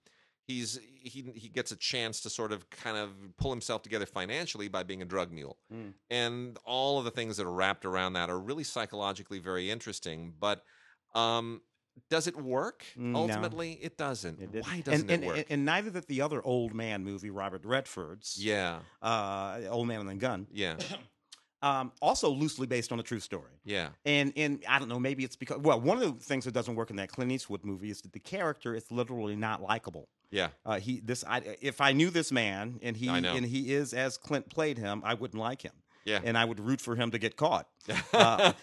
he's 0.48 0.80
he 0.96 1.32
he 1.36 1.50
gets 1.50 1.72
a 1.72 1.76
chance 1.76 2.22
to 2.22 2.30
sort 2.30 2.52
of 2.52 2.70
kind 2.70 2.98
of 2.98 3.12
pull 3.38 3.52
himself 3.52 3.84
together 3.84 4.06
financially 4.06 4.68
by 4.68 4.84
being 4.84 5.02
a 5.02 5.06
drug 5.06 5.32
mule 5.32 5.58
Mm. 5.74 5.94
and 6.10 6.58
all 6.66 6.98
of 7.00 7.06
the 7.06 7.12
things 7.12 7.38
that 7.38 7.46
are 7.46 7.52
wrapped 7.52 7.86
around 7.86 8.14
that 8.14 8.30
are 8.30 8.40
really 8.40 8.64
psychologically 8.64 9.40
very 9.40 9.70
interesting. 9.70 10.34
But 10.40 10.64
um, 11.16 11.62
does 12.10 12.28
it 12.28 12.36
work? 12.36 12.84
No. 12.96 13.20
Ultimately, 13.20 13.74
it 13.82 13.98
doesn't. 13.98 14.40
It. 14.42 14.64
Why 14.66 14.82
doesn't 14.82 15.02
and, 15.02 15.12
it 15.12 15.14
and, 15.14 15.26
work? 15.26 15.46
And, 15.50 15.66
neither 15.66 15.90
did 15.90 16.08
the 16.08 16.22
other 16.22 16.42
old 16.44 16.74
man 16.74 17.04
movie, 17.04 17.30
Robert 17.30 17.66
Redford's. 17.66 18.38
yeah, 18.44 18.80
Uh, 19.02 19.62
old 19.70 19.88
Man 19.88 20.00
and 20.02 20.10
the 20.10 20.16
Gun. 20.16 20.48
yeah, 20.52 20.76
Um, 21.62 21.92
also 22.02 22.30
loosely 22.30 22.68
based 22.68 22.94
on 22.94 23.02
a 23.02 23.04
true 23.04 23.20
story. 23.20 23.52
yeah, 23.66 23.90
And 24.06 24.32
and 24.38 24.64
I 24.66 24.80
don't 24.80 24.88
know, 24.88 24.98
maybe 24.98 25.26
it's 25.26 25.36
because 25.36 25.58
well, 25.60 25.82
one 25.82 26.02
of 26.02 26.04
the 26.18 26.24
things 26.24 26.46
that 26.46 26.54
doesn't 26.54 26.76
work 26.76 26.90
in 26.90 26.96
that 26.96 27.10
Clint 27.10 27.34
Eastwood 27.34 27.66
movie 27.66 27.90
is 27.90 28.02
that 28.04 28.14
the 28.14 28.20
character 28.20 28.74
is 28.76 28.90
literally 28.90 29.36
not 29.36 29.62
likable. 29.62 30.08
yeah. 30.32 30.50
Uh, 30.66 30.80
he 30.80 31.02
this 31.02 31.26
I 31.28 31.58
if 31.62 31.82
I 31.82 31.92
knew 31.92 32.12
this 32.12 32.32
man 32.32 32.80
and 32.82 32.96
he 32.96 33.10
and 33.10 33.46
he 33.46 33.74
is 33.74 33.94
as 33.94 34.18
Clint 34.18 34.50
played 34.50 34.78
him, 34.78 35.02
I 35.04 35.16
wouldn't 35.16 35.42
like 35.42 35.62
him. 35.62 35.74
Yeah. 36.10 36.20
And 36.24 36.38
I 36.38 36.44
would 36.46 36.60
root 36.60 36.82
for 36.82 36.96
him 36.96 37.12
to 37.12 37.20
get 37.20 37.36
caught. 37.36 37.68
Uh, 38.14 38.54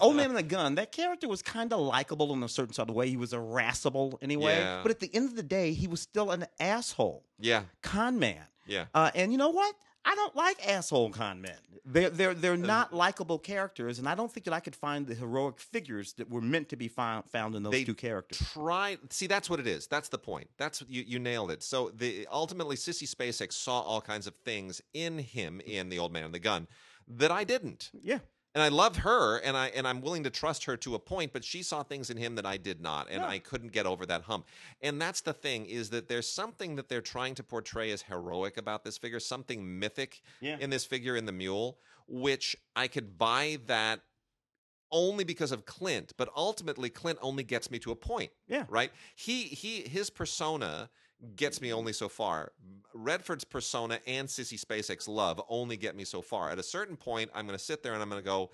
Old 0.00 0.16
Man 0.16 0.28
and 0.28 0.36
the 0.36 0.42
Gun, 0.42 0.76
that 0.76 0.92
character 0.92 1.28
was 1.28 1.42
kind 1.42 1.72
of 1.72 1.80
likable 1.80 2.32
in 2.32 2.42
a 2.42 2.48
certain 2.48 2.72
sort 2.72 2.88
of 2.88 2.94
way. 2.94 3.08
He 3.08 3.16
was 3.16 3.32
irascible 3.32 4.18
anyway. 4.22 4.56
Yeah. 4.58 4.80
But 4.82 4.90
at 4.90 5.00
the 5.00 5.10
end 5.14 5.28
of 5.28 5.36
the 5.36 5.42
day, 5.42 5.72
he 5.72 5.86
was 5.86 6.00
still 6.00 6.30
an 6.30 6.46
asshole, 6.58 7.24
yeah, 7.38 7.62
con 7.82 8.18
man. 8.18 8.44
yeah. 8.66 8.86
Uh, 8.94 9.10
and 9.14 9.32
you 9.32 9.38
know 9.38 9.50
what? 9.50 9.74
I 10.04 10.14
don't 10.14 10.34
like 10.34 10.66
asshole 10.66 11.10
con 11.10 11.40
men. 11.40 11.56
They're 11.84 12.10
they're 12.10 12.34
they're 12.34 12.56
not 12.56 12.92
likable 12.92 13.38
characters, 13.38 13.98
and 13.98 14.08
I 14.08 14.14
don't 14.14 14.30
think 14.32 14.44
that 14.44 14.54
I 14.54 14.60
could 14.60 14.76
find 14.76 15.06
the 15.06 15.14
heroic 15.14 15.58
figures 15.58 16.12
that 16.14 16.30
were 16.30 16.40
meant 16.40 16.68
to 16.70 16.76
be 16.76 16.88
found 16.88 17.28
found 17.30 17.54
in 17.56 17.62
those 17.64 17.72
They 17.72 17.84
two 17.84 17.94
characters. 17.94 18.38
Try 18.52 18.98
see 19.10 19.26
that's 19.26 19.50
what 19.50 19.58
it 19.60 19.66
is. 19.66 19.86
That's 19.88 20.08
the 20.08 20.18
point. 20.18 20.48
That's 20.58 20.82
you 20.88 21.02
you 21.06 21.18
nailed 21.18 21.50
it. 21.50 21.62
So 21.62 21.90
the 21.94 22.26
ultimately 22.30 22.76
Sissy 22.76 23.12
Spacek 23.12 23.52
saw 23.52 23.80
all 23.80 24.00
kinds 24.00 24.26
of 24.26 24.34
things 24.44 24.80
in 24.94 25.18
him 25.18 25.60
in 25.66 25.88
the 25.88 25.98
old 25.98 26.12
man 26.12 26.24
and 26.26 26.34
the 26.34 26.38
gun 26.38 26.66
that 27.08 27.30
I 27.30 27.44
didn't. 27.44 27.90
Yeah, 28.02 28.18
and 28.54 28.62
I 28.62 28.68
love 28.68 28.96
her, 28.98 29.38
and 29.38 29.56
I 29.56 29.68
and 29.68 29.86
I'm 29.88 30.00
willing 30.00 30.24
to 30.24 30.30
trust 30.30 30.64
her 30.64 30.76
to 30.78 30.94
a 30.94 30.98
point, 30.98 31.32
but 31.32 31.44
she 31.44 31.62
saw 31.62 31.82
things 31.82 32.10
in 32.10 32.16
him 32.16 32.34
that 32.34 32.46
I 32.46 32.56
did 32.56 32.80
not, 32.80 33.08
and 33.10 33.22
Yeah. 33.22 33.28
I 33.28 33.38
couldn't 33.38 33.72
get 33.72 33.86
over 33.86 34.04
that 34.06 34.22
hump. 34.22 34.46
And 34.80 35.00
that's 35.00 35.22
the 35.22 35.32
thing 35.32 35.66
is 35.66 35.90
that 35.90 36.08
there's 36.08 36.28
something 36.28 36.76
that 36.76 36.88
they're 36.88 37.00
trying 37.00 37.34
to 37.36 37.42
portray 37.42 37.90
as 37.92 38.02
heroic 38.02 38.56
about 38.56 38.84
this 38.84 38.98
figure, 38.98 39.20
something 39.20 39.78
mythic 39.78 40.20
Yeah. 40.40 40.58
in 40.60 40.70
this 40.70 40.84
figure 40.84 41.16
in 41.16 41.24
the 41.24 41.32
mule, 41.32 41.78
which 42.06 42.56
I 42.76 42.88
could 42.88 43.16
buy 43.16 43.58
that 43.66 44.00
only 44.90 45.24
because 45.24 45.52
of 45.52 45.64
Clint, 45.64 46.12
but 46.18 46.28
ultimately 46.36 46.90
Clint 46.90 47.18
only 47.22 47.42
gets 47.42 47.70
me 47.70 47.78
to 47.78 47.90
a 47.90 47.96
point 47.96 48.30
yeah. 48.46 48.66
right? 48.68 48.92
He 49.16 49.44
he 49.44 49.80
his 49.88 50.10
persona 50.10 50.90
gets 51.36 51.60
me 51.60 51.72
only 51.72 51.92
so 51.92 52.08
far. 52.08 52.52
Redford's 52.94 53.44
persona 53.44 54.00
and 54.06 54.28
Sissy 54.28 54.58
Spacek's 54.62 55.08
love 55.08 55.40
only 55.48 55.76
get 55.76 55.96
me 55.96 56.04
so 56.04 56.20
far. 56.20 56.50
At 56.50 56.58
a 56.58 56.62
certain 56.62 56.96
point, 56.96 57.30
I'm 57.34 57.46
going 57.46 57.58
to 57.58 57.64
sit 57.64 57.82
there 57.82 57.94
and 57.94 58.02
I'm 58.02 58.08
going 58.10 58.20
to 58.22 58.26
go, 58.26 58.50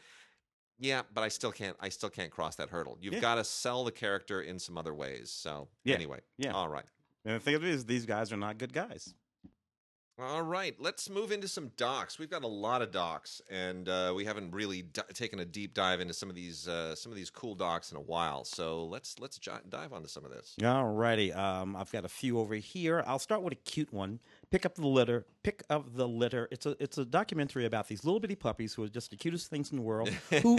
yeah, 0.78 1.02
but 1.12 1.22
I 1.22 1.28
still 1.28 1.50
can't. 1.50 1.76
I 1.80 1.88
still 1.88 2.10
can't 2.10 2.30
cross 2.30 2.56
that 2.56 2.68
hurdle. 2.70 2.98
You've 3.00 3.14
Yeah. 3.14 3.20
got 3.20 3.34
to 3.36 3.44
sell 3.44 3.84
the 3.84 3.90
character 3.92 4.42
in 4.42 4.58
some 4.58 4.78
other 4.78 4.94
ways. 4.94 5.30
So 5.30 5.68
Yeah. 5.84 5.94
anyway, 5.96 6.20
Yeah. 6.36 6.52
all 6.52 6.68
right. 6.68 6.86
And 7.24 7.34
the 7.34 7.40
thing 7.40 7.54
of 7.56 7.64
it 7.64 7.70
is, 7.70 7.84
these 7.84 8.06
guys 8.06 8.32
are 8.32 8.36
not 8.36 8.58
good 8.58 8.72
guys. 8.72 9.12
All 10.20 10.42
right, 10.42 10.74
let's 10.80 11.08
move 11.08 11.30
into 11.30 11.46
some 11.46 11.70
docs. 11.76 12.18
We've 12.18 12.28
got 12.28 12.42
a 12.42 12.48
lot 12.48 12.82
of 12.82 12.90
docs, 12.90 13.40
and 13.48 13.88
uh, 13.88 14.12
we 14.16 14.24
haven't 14.24 14.50
really 14.50 14.82
di- 14.82 15.02
taken 15.14 15.38
a 15.38 15.44
deep 15.44 15.74
dive 15.74 16.00
into 16.00 16.12
some 16.12 16.28
of 16.28 16.34
these 16.34 16.66
uh, 16.66 16.96
some 16.96 17.12
of 17.12 17.16
these 17.16 17.30
cool 17.30 17.54
docs 17.54 17.92
in 17.92 17.96
a 17.96 18.00
while. 18.00 18.42
So 18.42 18.84
let's 18.86 19.20
let's 19.20 19.38
j- 19.38 19.52
dive 19.68 19.92
onto 19.92 20.08
some 20.08 20.24
of 20.24 20.32
this. 20.32 20.56
Alrighty, 20.60 21.36
um, 21.36 21.76
I've 21.76 21.92
got 21.92 22.04
a 22.04 22.08
few 22.08 22.40
over 22.40 22.56
here. 22.56 23.04
I'll 23.06 23.20
start 23.20 23.42
with 23.42 23.52
a 23.52 23.56
cute 23.56 23.92
one. 23.92 24.18
Pick 24.50 24.64
of 24.64 24.74
the 24.74 24.86
Litter. 24.86 25.26
Pick 25.42 25.62
of 25.68 25.94
the 25.94 26.08
Litter. 26.08 26.48
It's 26.50 26.64
a 26.66 26.74
it's 26.82 26.96
a 26.98 27.04
documentary 27.04 27.66
about 27.66 27.86
these 27.88 28.04
little 28.04 28.18
bitty 28.20 28.34
puppies 28.34 28.72
who 28.74 28.82
are 28.84 28.88
just 28.88 29.10
the 29.10 29.16
cutest 29.16 29.48
things 29.48 29.70
in 29.70 29.76
the 29.76 29.82
world. 29.82 30.08
who, 30.42 30.58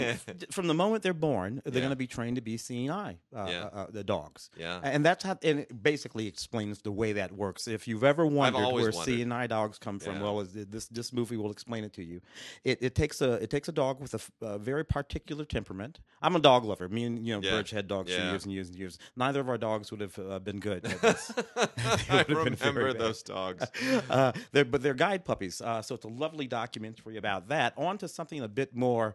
from 0.50 0.68
the 0.68 0.74
moment 0.74 1.02
they're 1.02 1.12
born, 1.12 1.60
they're 1.64 1.74
Yeah. 1.74 1.80
going 1.80 1.90
to 1.90 1.96
be 1.96 2.06
trained 2.06 2.36
to 2.36 2.40
be 2.42 2.56
seeing 2.56 2.90
eye. 2.90 3.18
Uh, 3.34 3.46
Yeah. 3.48 3.64
uh, 3.64 3.68
uh, 3.80 3.86
the 3.90 4.04
dogs. 4.04 4.50
Yeah. 4.56 4.80
And 4.82 5.04
that's 5.04 5.24
how, 5.24 5.38
and 5.42 5.60
it 5.60 5.82
basically 5.82 6.26
explains 6.26 6.82
the 6.82 6.92
way 6.92 7.12
that 7.14 7.32
works. 7.32 7.66
If 7.66 7.88
you've 7.88 8.04
ever 8.04 8.26
wondered 8.26 8.72
where 8.72 8.92
seeing 8.92 9.32
eye 9.32 9.46
dogs 9.48 9.78
come 9.78 9.98
from, 9.98 10.16
Yeah. 10.16 10.22
well, 10.22 10.40
is 10.40 10.52
this 10.52 10.86
this 10.86 11.12
movie 11.12 11.36
will 11.36 11.50
explain 11.50 11.82
it 11.84 11.92
to 11.94 12.04
you. 12.04 12.20
It, 12.64 12.78
it 12.82 12.94
takes 12.94 13.20
a 13.20 13.34
it 13.34 13.50
takes 13.50 13.68
a 13.68 13.72
dog 13.72 14.00
with 14.00 14.14
a, 14.40 14.58
very 14.58 14.84
particular 14.84 15.44
temperament. 15.44 16.00
I'm 16.22 16.36
a 16.36 16.40
dog 16.40 16.64
lover. 16.64 16.88
Me 16.88 17.04
and 17.04 17.26
you 17.26 17.34
know, 17.34 17.42
Yeah. 17.42 17.50
Birch 17.56 17.70
had 17.70 17.88
dogs 17.88 18.14
for 18.14 18.22
years 18.22 18.44
and 18.44 18.52
years 18.52 18.68
and 18.68 18.78
years. 18.78 18.98
Neither 19.16 19.40
of 19.40 19.48
our 19.48 19.58
dogs 19.58 19.90
would 19.90 20.00
have 20.00 20.18
uh, 20.18 20.38
been 20.38 20.60
good. 20.60 20.84
at 20.84 21.00
this. 21.02 21.32
I 22.08 22.24
would've 22.28 22.44
been 22.44 22.54
very 22.54 22.74
remember 22.74 22.92
those 22.98 23.22
dogs. 23.22 23.64
uh, 24.10 24.32
they're, 24.52 24.64
but 24.64 24.82
they're 24.82 24.94
guide 24.94 25.24
puppies. 25.24 25.60
Uh, 25.60 25.82
so 25.82 25.94
it's 25.94 26.04
a 26.04 26.08
lovely 26.08 26.46
documentary 26.46 27.16
about 27.16 27.48
that. 27.48 27.74
On 27.76 27.98
to 27.98 28.08
something 28.08 28.40
a 28.40 28.48
bit 28.48 28.74
more 28.74 29.14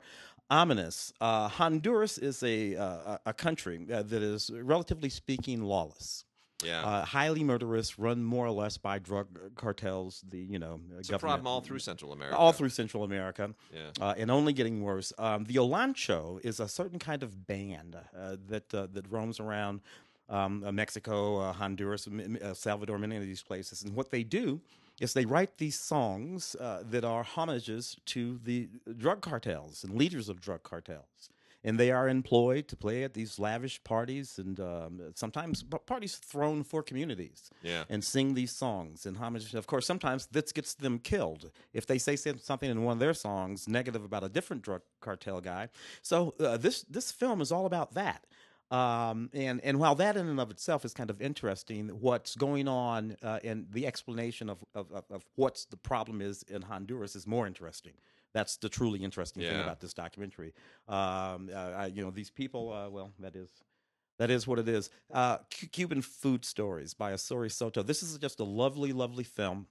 ominous. 0.49 1.13
Uh, 1.19 1.47
Honduras 1.47 2.17
is 2.17 2.43
a, 2.43 2.75
uh, 2.75 3.17
a 3.25 3.33
country 3.33 3.85
uh, 3.91 4.03
that 4.03 4.21
is, 4.21 4.51
relatively 4.53 5.09
speaking, 5.09 5.63
lawless. 5.63 6.25
Yeah. 6.63 6.85
Uh, 6.85 7.05
highly 7.05 7.43
murderous, 7.43 7.99
run 7.99 8.23
more 8.23 8.45
or 8.45 8.51
less 8.51 8.77
by 8.77 8.99
drug 8.99 9.27
cartels. 9.55 10.23
The 10.29 10.39
you 10.39 10.57
know 10.57 10.79
it's 10.97 11.09
a 11.09 11.19
problem 11.19 11.47
all 11.47 11.59
through 11.59 11.79
Central 11.79 12.13
America. 12.13 12.37
All 12.37 12.53
through 12.53 12.69
Central 12.69 13.03
America, 13.03 13.53
yeah, 13.73 13.89
uh, 13.99 14.13
and 14.17 14.31
only 14.31 14.53
getting 14.53 14.81
worse. 14.81 15.11
Um, 15.17 15.43
the 15.43 15.55
Olancho 15.55 16.39
is 16.45 16.61
a 16.61 16.67
certain 16.67 16.97
kind 16.97 17.23
of 17.23 17.45
band 17.45 17.95
uh, 17.95 18.37
that 18.47 18.73
uh, 18.73 18.87
that 18.93 19.11
roams 19.11 19.39
around 19.39 19.81
um, 20.29 20.63
uh, 20.65 20.71
Mexico, 20.71 21.37
uh, 21.37 21.53
Honduras, 21.53 22.07
Salvador, 22.53 22.97
many 22.97 23.15
of 23.15 23.23
these 23.23 23.43
places, 23.43 23.83
and 23.83 23.95
what 23.95 24.11
they 24.11 24.23
do 24.23 24.61
is 24.99 25.13
they 25.13 25.25
write 25.25 25.57
these 25.57 25.77
songs 25.77 26.55
that 26.59 27.03
are 27.03 27.23
homages 27.23 27.97
to 28.05 28.39
the 28.43 28.69
drug 28.97 29.21
cartels 29.21 29.83
and 29.83 29.95
leaders 29.97 30.29
of 30.29 30.39
drug 30.39 30.63
cartels 30.63 31.29
and 31.65 31.79
they 31.79 31.91
are 31.91 32.07
employed 32.07 32.67
to 32.67 32.77
play 32.77 33.03
at 33.03 33.15
these 33.15 33.39
lavish 33.39 33.83
parties 33.83 34.37
and 34.37 34.59
um, 34.59 35.01
sometimes 35.15 35.63
parties 35.87 36.15
thrown 36.15 36.63
for 36.63 36.83
communities 36.83 37.49
yeah. 37.63 37.83
and 37.89 38.03
sing 38.03 38.35
these 38.35 38.51
songs 38.51 39.07
and 39.07 39.17
homage. 39.17 39.53
Of 39.55 39.65
course, 39.65 39.85
sometimes 39.85 40.27
this 40.27 40.51
gets 40.51 40.75
them 40.75 40.99
killed 40.99 41.51
if 41.73 41.87
they 41.87 41.97
say 41.97 42.15
something 42.15 42.69
in 42.69 42.83
one 42.83 42.93
of 42.93 42.99
their 42.99 43.15
songs 43.15 43.67
negative 43.67 44.05
about 44.05 44.23
a 44.23 44.29
different 44.29 44.61
drug 44.61 44.83
cartel 45.01 45.41
guy. 45.41 45.69
So 46.03 46.35
uh, 46.39 46.57
this 46.57 46.83
this 46.83 47.11
film 47.11 47.41
is 47.41 47.51
all 47.51 47.65
about 47.65 47.95
that. 47.95 48.25
Um, 48.71 49.29
and 49.33 49.61
and 49.63 49.79
while 49.79 49.95
that 49.95 50.17
in 50.17 50.27
and 50.27 50.39
of 50.39 50.49
itself 50.49 50.85
is 50.85 50.93
kind 50.93 51.09
of 51.09 51.21
interesting, 51.21 51.89
what's 51.89 52.35
going 52.35 52.67
on 52.67 53.15
uh, 53.21 53.39
and 53.43 53.67
the 53.71 53.85
explanation 53.85 54.49
of, 54.49 54.63
of, 54.73 54.91
of, 54.91 55.23
what's 55.35 55.65
the 55.65 55.77
problem 55.77 56.19
is 56.19 56.43
in 56.43 56.63
Honduras 56.63 57.15
is 57.15 57.27
more 57.27 57.45
interesting. 57.45 57.93
That's 58.33 58.57
the 58.57 58.67
truly 58.67 59.03
interesting 59.03 59.43
yeah. 59.43 59.51
thing 59.51 59.61
about 59.61 59.81
this 59.81 59.93
documentary. 59.93 60.53
Um, 60.87 61.49
uh, 61.53 61.73
I, 61.77 61.85
you 61.93 62.03
know, 62.03 62.09
these 62.09 62.31
people. 62.31 62.73
Uh, 62.73 62.89
well, 62.89 63.11
that 63.19 63.35
is 63.35 63.49
that 64.17 64.31
is 64.31 64.47
what 64.47 64.57
it 64.57 64.67
is. 64.67 64.89
Uh, 65.13 65.37
C- 65.53 65.67
Cuban 65.67 66.01
Food 66.01 66.43
Stories 66.43 66.93
by 66.93 67.11
Asori 67.11 67.51
Soto. 67.51 67.83
This 67.83 68.01
is 68.01 68.17
just 68.17 68.39
a 68.39 68.43
lovely, 68.43 68.93
lovely 68.93 69.23
film. 69.23 69.67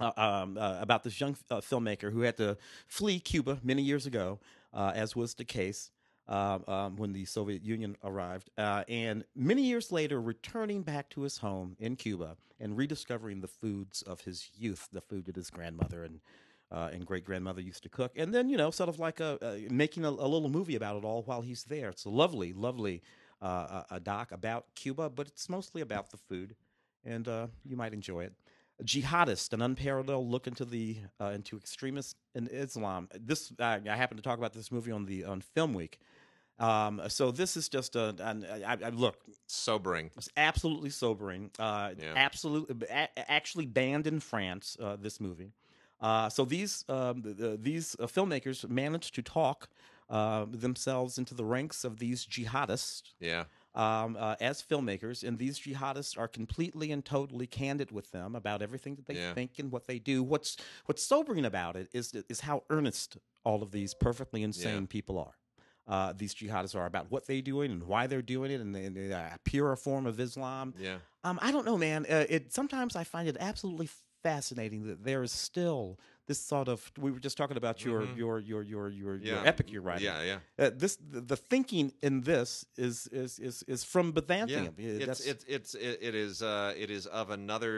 Uh, 0.00 0.10
um, 0.16 0.56
uh, 0.58 0.78
about 0.80 1.04
this 1.04 1.20
young 1.20 1.36
uh, 1.50 1.60
filmmaker 1.60 2.10
who 2.10 2.22
had 2.22 2.36
to 2.36 2.56
flee 2.88 3.20
Cuba 3.20 3.60
many 3.62 3.82
years 3.82 4.06
ago, 4.06 4.40
uh, 4.72 4.90
as 4.94 5.14
was 5.14 5.34
the 5.34 5.44
case 5.44 5.90
um, 6.28 6.64
um, 6.68 6.96
when 6.96 7.12
the 7.12 7.24
Soviet 7.24 7.62
Union 7.62 7.96
arrived, 8.04 8.50
uh, 8.56 8.84
and 8.88 9.24
many 9.34 9.62
years 9.62 9.90
later, 9.90 10.20
returning 10.20 10.82
back 10.82 11.08
to 11.10 11.22
his 11.22 11.38
home 11.38 11.76
in 11.78 11.96
Cuba 11.96 12.36
and 12.60 12.76
rediscovering 12.76 13.40
the 13.40 13.48
foods 13.48 14.02
of 14.02 14.22
his 14.22 14.50
youth, 14.54 14.88
the 14.92 15.00
food 15.00 15.24
that 15.26 15.36
his 15.36 15.50
grandmother 15.50 16.04
and 16.04 16.20
uh, 16.70 16.88
and 16.90 17.04
great 17.04 17.24
grandmother 17.24 17.60
used 17.60 17.82
to 17.82 17.90
cook, 17.90 18.12
and 18.16 18.32
then 18.32 18.48
you 18.48 18.56
know, 18.56 18.70
sort 18.70 18.88
of 18.88 18.98
like 18.98 19.20
a, 19.20 19.66
making 19.70 20.04
a, 20.06 20.08
a, 20.08 20.10
little 20.10 20.48
movie 20.48 20.74
about 20.74 20.96
it 20.96 21.04
all 21.04 21.22
while 21.22 21.42
he's 21.42 21.64
there. 21.64 21.90
It's 21.90 22.06
a 22.06 22.10
lovely, 22.10 22.54
lovely 22.54 23.02
uh, 23.42 23.82
a 23.90 24.00
doc 24.00 24.32
about 24.32 24.66
Cuba, 24.74 25.10
but 25.10 25.26
it's 25.26 25.50
mostly 25.50 25.82
about 25.82 26.10
the 26.10 26.16
food, 26.16 26.54
and 27.04 27.28
uh, 27.28 27.48
you 27.64 27.76
might 27.76 27.92
enjoy 27.92 28.24
it. 28.24 28.32
Jihadist, 28.84 29.52
an 29.52 29.62
unparalleled 29.62 30.28
look 30.28 30.46
into 30.46 30.64
the 30.64 30.98
uh, 31.20 31.26
into 31.34 31.56
extremists 31.56 32.14
in 32.34 32.48
Islam. 32.48 33.08
This 33.18 33.52
I 33.58 33.80
happened 33.84 34.18
to 34.18 34.22
talk 34.22 34.38
about 34.38 34.52
this 34.52 34.72
movie 34.72 34.92
on 34.92 35.06
the 35.06 35.24
on 35.24 35.40
Film 35.40 35.74
Week. 35.74 35.98
Um, 36.58 37.02
so 37.08 37.30
this 37.30 37.56
is 37.56 37.68
just 37.68 37.96
a, 37.96 38.14
an, 38.20 38.46
I, 38.64 38.76
I, 38.84 38.88
look 38.90 39.16
sobering. 39.46 40.10
It's 40.16 40.28
absolutely 40.36 40.90
sobering. 40.90 41.50
Uh, 41.58 41.92
yeah. 41.98 42.12
Absolutely, 42.14 42.86
a- 42.88 43.30
actually 43.30 43.66
banned 43.66 44.06
in 44.06 44.20
France. 44.20 44.76
Uh, 44.80 44.96
this 44.96 45.20
movie. 45.20 45.54
Uh, 46.00 46.28
so 46.28 46.44
these 46.44 46.84
um, 46.88 47.22
the, 47.22 47.58
these 47.60 47.96
uh, 47.98 48.06
filmmakers 48.06 48.68
managed 48.68 49.14
to 49.14 49.22
talk 49.22 49.68
uh, 50.10 50.44
themselves 50.50 51.16
into 51.16 51.34
the 51.34 51.44
ranks 51.44 51.84
of 51.84 51.98
these 51.98 52.26
jihadists. 52.26 53.14
Yeah. 53.18 53.44
Um, 53.74 54.18
uh, 54.20 54.36
as 54.38 54.62
filmmakers, 54.62 55.26
and 55.26 55.38
these 55.38 55.58
jihadists 55.58 56.18
are 56.18 56.28
completely 56.28 56.92
and 56.92 57.02
totally 57.02 57.46
candid 57.46 57.90
with 57.90 58.10
them 58.10 58.36
about 58.36 58.60
everything 58.60 58.96
that 58.96 59.06
they 59.06 59.14
yeah. 59.14 59.32
think 59.32 59.52
and 59.58 59.72
what 59.72 59.86
they 59.86 59.98
do. 59.98 60.22
What's 60.22 60.58
what's 60.84 61.02
sobering 61.02 61.46
about 61.46 61.76
it 61.76 61.88
is 61.94 62.12
is 62.28 62.40
how 62.40 62.64
earnest 62.68 63.16
all 63.44 63.62
of 63.62 63.70
these 63.70 63.94
perfectly 63.94 64.42
insane 64.42 64.82
Yeah. 64.82 64.86
people 64.90 65.18
are. 65.18 65.38
Uh, 65.88 66.12
these 66.16 66.34
jihadists 66.34 66.76
are 66.76 66.86
about 66.86 67.10
what 67.10 67.26
they're 67.26 67.42
doing 67.42 67.72
and 67.72 67.82
why 67.84 68.06
they're 68.06 68.22
doing 68.22 68.50
it, 68.50 68.60
and 68.60 68.74
the, 68.74 68.88
the 68.88 69.16
uh, 69.16 69.30
purer 69.44 69.74
form 69.74 70.06
of 70.06 70.20
Islam. 70.20 70.74
Yeah. 70.78 70.98
Um, 71.24 71.38
I 71.42 71.50
don't 71.50 71.64
know, 71.64 71.78
man. 71.78 72.06
Uh, 72.08 72.24
it 72.28 72.52
sometimes 72.52 72.94
I 72.94 73.04
find 73.04 73.26
it 73.26 73.36
absolutely 73.40 73.88
fascinating 74.22 74.86
that 74.86 75.02
there 75.04 75.22
is 75.22 75.32
still 75.32 75.98
this 76.32 76.40
sort 76.52 76.68
of. 76.68 76.78
We 77.04 77.10
were 77.14 77.20
just 77.28 77.36
talking 77.36 77.56
about 77.62 77.76
your 77.86 78.00
Mhm. 78.02 78.16
your 78.20 78.34
your 78.50 78.62
your 78.72 78.84
your, 79.00 79.14
Yeah. 79.16 79.32
your 79.34 79.46
epic 79.52 79.66
you're 79.72 79.86
writing. 79.88 80.06
Yeah. 80.10 80.22
Yeah. 80.30 80.66
Uh, 80.66 80.70
this 80.82 80.94
the, 81.12 81.20
the 81.32 81.36
thinking 81.52 81.86
in 82.02 82.22
this 82.22 82.50
is 82.76 82.94
is 83.22 83.38
is 83.48 83.56
is 83.74 83.80
from 83.92 84.12
Byzantium. 84.12 84.74
Yeah, 84.78 84.92
Uh, 84.92 85.10
it's 85.10 85.20
it's 85.32 85.44
it's 85.56 85.74
it, 85.74 85.98
it 86.08 86.14
is 86.26 86.42
uh 86.42 86.82
it 86.84 86.90
is 86.90 87.04
of 87.20 87.26
another 87.30 87.76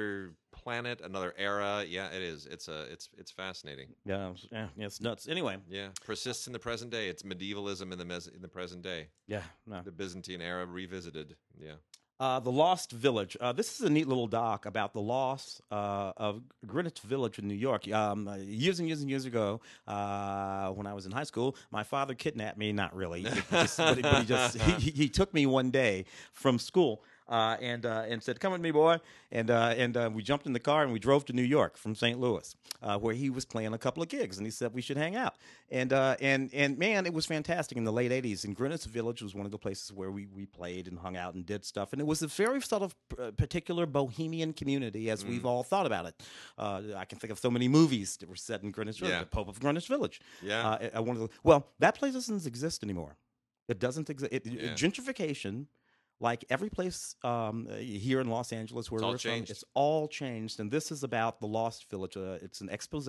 planet, 0.62 1.00
another 1.10 1.32
era. 1.36 1.84
Yeah, 1.96 2.16
it 2.16 2.22
is. 2.32 2.46
It's 2.54 2.68
a 2.68 2.78
it's 2.94 3.06
it's 3.20 3.32
fascinating. 3.42 3.88
yeah, 4.12 4.30
it's- 4.30 4.46
yeah, 4.52 4.68
yeah, 4.78 4.86
it's 4.90 5.00
nuts. 5.00 5.28
Anyway, 5.28 5.56
Yeah, 5.78 5.88
persists 6.10 6.46
in 6.48 6.52
the 6.52 6.58
present 6.68 6.90
day. 6.98 7.04
It's 7.12 7.24
medievalism 7.24 7.92
in 7.92 7.98
the 7.98 8.08
mes- 8.12 8.32
in 8.36 8.40
the 8.46 8.52
present 8.58 8.82
day. 8.82 9.08
yeah, 9.34 9.44
no. 9.66 9.82
The 9.82 9.92
Byzantine 10.00 10.42
era 10.50 10.64
revisited. 10.80 11.28
Yeah. 11.66 11.76
Uh, 12.20 12.38
the 12.38 12.50
Lost 12.50 12.92
Village. 12.92 13.36
Uh, 13.40 13.50
this 13.52 13.74
is 13.74 13.80
a 13.84 13.90
neat 13.90 14.06
little 14.06 14.28
doc 14.28 14.66
about 14.66 14.92
the 14.92 15.00
loss 15.00 15.60
uh, 15.72 16.12
of 16.16 16.42
Greenwich 16.64 17.00
Village 17.00 17.40
in 17.40 17.48
New 17.48 17.54
York. 17.56 17.90
Um, 17.92 18.28
uh, 18.28 18.36
years 18.36 18.78
and 18.78 18.86
years 18.86 19.00
and 19.00 19.10
years 19.10 19.24
ago, 19.24 19.60
uh, 19.88 20.68
when 20.68 20.86
I 20.86 20.94
was 20.94 21.06
in 21.06 21.12
high 21.12 21.24
school, 21.24 21.56
my 21.72 21.82
father 21.82 22.14
kidnapped 22.14 22.56
me. 22.56 22.70
Not 22.72 22.94
really, 22.94 23.22
just- 23.50 23.76
but, 23.78 23.96
he, 23.96 24.02
but 24.02 24.18
he 24.20 24.24
just 24.26 24.56
he- 24.62 24.90
he 24.92 25.08
took 25.08 25.34
me 25.34 25.44
one 25.46 25.70
day 25.72 26.04
from 26.32 26.60
school. 26.60 27.02
Uh, 27.26 27.56
and 27.60 27.86
uh, 27.86 28.04
and 28.06 28.22
said, 28.22 28.38
"Come 28.38 28.52
with 28.52 28.60
me, 28.60 28.70
boy." 28.70 28.98
And 29.32 29.50
uh, 29.50 29.74
and 29.78 29.96
uh, 29.96 30.10
we 30.12 30.22
jumped 30.22 30.44
in 30.46 30.52
the 30.52 30.60
car 30.60 30.82
and 30.82 30.92
we 30.92 30.98
drove 30.98 31.24
to 31.26 31.32
New 31.32 31.42
York 31.42 31.78
from 31.78 31.94
St. 31.94 32.20
Louis, 32.20 32.54
uh, 32.82 32.98
where 32.98 33.14
he 33.14 33.30
was 33.30 33.46
playing 33.46 33.72
a 33.72 33.78
couple 33.78 34.02
of 34.02 34.10
gigs. 34.10 34.36
And 34.36 34.46
he 34.46 34.50
said 34.50 34.74
we 34.74 34.82
should 34.82 34.98
hang 34.98 35.16
out. 35.16 35.36
And 35.70 35.94
uh, 35.94 36.16
and 36.20 36.50
and 36.52 36.76
man, 36.76 37.06
it 37.06 37.14
was 37.14 37.24
fantastic 37.24 37.78
in 37.78 37.84
the 37.84 37.92
late 37.92 38.10
'80s. 38.10 38.44
And 38.44 38.54
Greenwich 38.54 38.84
Village 38.84 39.22
was 39.22 39.34
one 39.34 39.46
of 39.46 39.52
the 39.52 39.58
places 39.58 39.90
where 39.90 40.10
we 40.10 40.26
we 40.26 40.44
played 40.44 40.86
and 40.86 40.98
hung 40.98 41.16
out 41.16 41.32
and 41.32 41.46
did 41.46 41.64
stuff. 41.64 41.94
And 41.94 42.00
it 42.00 42.06
was 42.06 42.20
a 42.20 42.26
very 42.26 42.60
sort 42.60 42.82
of 42.82 42.94
particular 43.38 43.86
bohemian 43.86 44.52
community, 44.52 45.08
as 45.08 45.24
we've 45.24 45.46
all 45.46 45.62
thought 45.62 45.86
about 45.86 46.04
it. 46.04 46.22
Uh, 46.58 46.82
I 46.94 47.06
can 47.06 47.18
think 47.18 47.32
of 47.32 47.38
so 47.38 47.50
many 47.50 47.68
movies 47.68 48.18
that 48.18 48.28
were 48.28 48.36
set 48.36 48.62
in 48.62 48.70
Greenwich 48.70 48.98
Village. 48.98 49.14
Yeah. 49.14 49.20
The 49.20 49.26
Pope 49.26 49.48
of 49.48 49.60
Greenwich 49.60 49.88
Village. 49.88 50.20
Yeah. 50.42 50.98
One 51.00 51.16
of 51.16 51.22
the, 51.22 51.28
well, 51.42 51.68
that 51.78 51.94
place 51.98 52.12
doesn't 52.12 52.46
exist 52.46 52.82
anymore. 52.82 53.16
It 53.66 53.78
doesn't 53.78 54.10
exist. 54.10 54.30
Yeah. 54.44 54.74
Gentrification, 54.74 55.66
like 56.24 56.44
every 56.50 56.70
place 56.70 57.14
um, 57.22 57.68
uh, 57.70 57.76
here 57.76 58.20
in 58.20 58.28
Los 58.28 58.52
Angeles 58.52 58.90
where 58.90 58.98
It's 58.98 59.04
all 59.04 59.12
we're 59.12 59.18
from, 59.18 59.30
changed. 59.30 59.50
it's 59.50 59.64
all 59.74 60.08
changed. 60.08 60.58
And 60.58 60.70
this 60.70 60.90
is 60.90 61.04
about 61.04 61.38
the 61.38 61.46
Lost 61.46 61.88
Village. 61.90 62.16
Uh, 62.16 62.38
it's 62.40 62.60
an 62.60 62.70
expose 62.70 63.08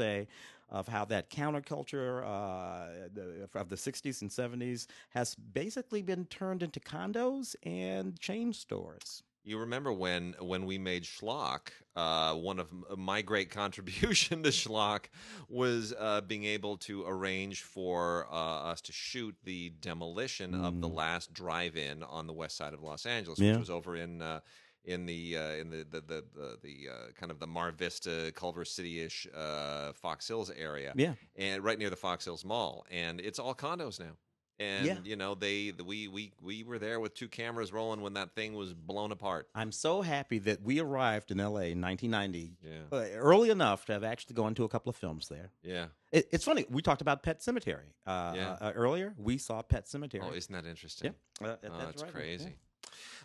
of 0.69 0.87
how 0.87 1.05
that 1.05 1.29
counterculture 1.29 2.23
uh, 2.23 3.07
the, 3.13 3.47
of 3.55 3.69
the 3.69 3.75
60s 3.75 4.21
and 4.21 4.29
70s 4.29 4.87
has 5.11 5.33
basically 5.35 6.01
been 6.01 6.25
turned 6.25 6.61
into 6.61 6.79
condos 6.79 7.55
and 7.63 8.19
chain 8.19 8.51
stores. 8.51 9.23
You 9.47 9.59
remember 9.59 9.93
when 9.93 10.35
when 10.39 10.65
we 10.65 10.79
made 10.79 11.03
Schlock? 11.03 11.69
Uh, 11.95 12.33
one 12.33 12.59
of 12.59 12.73
my 12.97 13.21
great 13.21 13.49
contribution 13.61 14.41
to 14.43 14.49
Schlock 14.49 15.05
was 15.47 15.93
uh, 15.97 16.21
being 16.21 16.43
able 16.45 16.77
to 16.77 17.05
arrange 17.05 17.61
for 17.61 18.27
uh, 18.31 18.35
us 18.71 18.81
to 18.81 18.91
shoot 18.91 19.35
the 19.43 19.69
demolition 19.81 20.55
of 20.55 20.81
the 20.81 20.89
last 20.89 21.31
drive-in 21.31 22.01
on 22.03 22.25
the 22.27 22.33
west 22.33 22.57
side 22.57 22.73
of 22.73 22.81
Los 22.81 23.05
Angeles, 23.05 23.39
Yeah. 23.39 23.51
which 23.51 23.59
was 23.59 23.69
over 23.69 23.95
in. 23.95 24.21
Uh, 24.21 24.39
in 24.87 25.07
the 25.07 25.35
uh, 25.35 25.49
in 25.53 25.71
the 25.71 25.77
the 25.89 25.99
the, 26.01 26.23
the, 26.35 26.57
the 26.61 26.75
uh, 26.91 27.11
kind 27.19 27.31
of 27.31 27.39
the 27.39 27.47
Mar 27.47 27.71
Vista, 27.71 28.31
Culver 28.35 28.63
City 28.63 29.01
ish 29.01 29.25
uh, 29.35 29.93
Fox 29.93 30.27
Hills 30.27 30.51
area, 30.55 30.93
Yeah. 30.95 31.13
and 31.35 31.63
right 31.63 31.79
near 31.79 31.89
the 31.89 31.95
Fox 31.95 32.23
Hills 32.25 32.45
Mall, 32.45 32.85
and 32.91 33.19
it's 33.19 33.39
all 33.39 33.55
condos 33.55 33.99
now. 33.99 34.11
And 34.59 34.85
Yeah. 34.85 34.97
you 35.03 35.15
know 35.17 35.35
they 35.35 35.71
the, 35.71 35.83
we 35.83 36.07
we 36.07 36.31
we 36.41 36.63
were 36.63 36.79
there 36.79 36.99
with 37.01 37.13
two 37.13 37.27
cameras 37.27 37.73
rolling 37.73 37.99
when 38.01 38.13
that 38.13 38.35
thing 38.35 38.53
was 38.53 38.73
blown 38.73 39.11
apart. 39.11 39.49
I'm 39.53 39.71
so 39.73 40.01
happy 40.01 40.39
that 40.39 40.61
we 40.61 40.79
arrived 40.79 41.29
in 41.31 41.39
LA 41.39 41.71
in 41.73 41.81
1990 41.81 42.57
Yeah, 42.63 42.71
uh, 42.91 43.05
early 43.15 43.49
enough 43.49 43.85
to 43.87 43.93
have 43.93 44.03
actually 44.05 44.35
gone 44.35 44.55
to 44.55 44.63
a 44.63 44.69
couple 44.69 44.89
of 44.89 44.95
films 44.95 45.27
there. 45.27 45.51
yeah. 45.61 45.87
It, 46.11 46.29
it's 46.31 46.45
funny. 46.45 46.65
We 46.69 46.81
talked 46.81 47.01
about 47.01 47.23
Pet 47.23 47.39
Sematary 47.41 47.91
uh, 48.07 48.31
Yeah. 48.35 48.57
uh, 48.61 48.71
earlier. 48.73 49.13
We 49.17 49.37
saw 49.37 49.61
Pet 49.61 49.85
Sematary. 49.87 50.21
Oh, 50.23 50.31
isn't 50.33 50.53
that 50.53 50.65
interesting? 50.65 51.13
yeah, 51.41 51.47
uh, 51.47 51.55
Oh, 51.61 51.67
that's 51.77 51.85
that's 51.85 52.03
right. 52.03 52.11
crazy. 52.13 52.55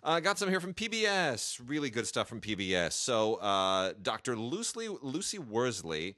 I 0.02 0.16
uh, 0.16 0.20
got 0.20 0.38
some 0.38 0.48
here 0.48 0.58
from 0.60 0.74
PBS. 0.74 1.60
Really 1.64 1.90
good 1.90 2.06
stuff 2.08 2.26
from 2.28 2.40
PBS. 2.40 2.92
So, 2.94 3.34
uh, 3.36 3.92
Dr. 4.02 4.34
Lucy 4.34 4.88
Lucy 5.02 5.38
Worsley 5.38 6.16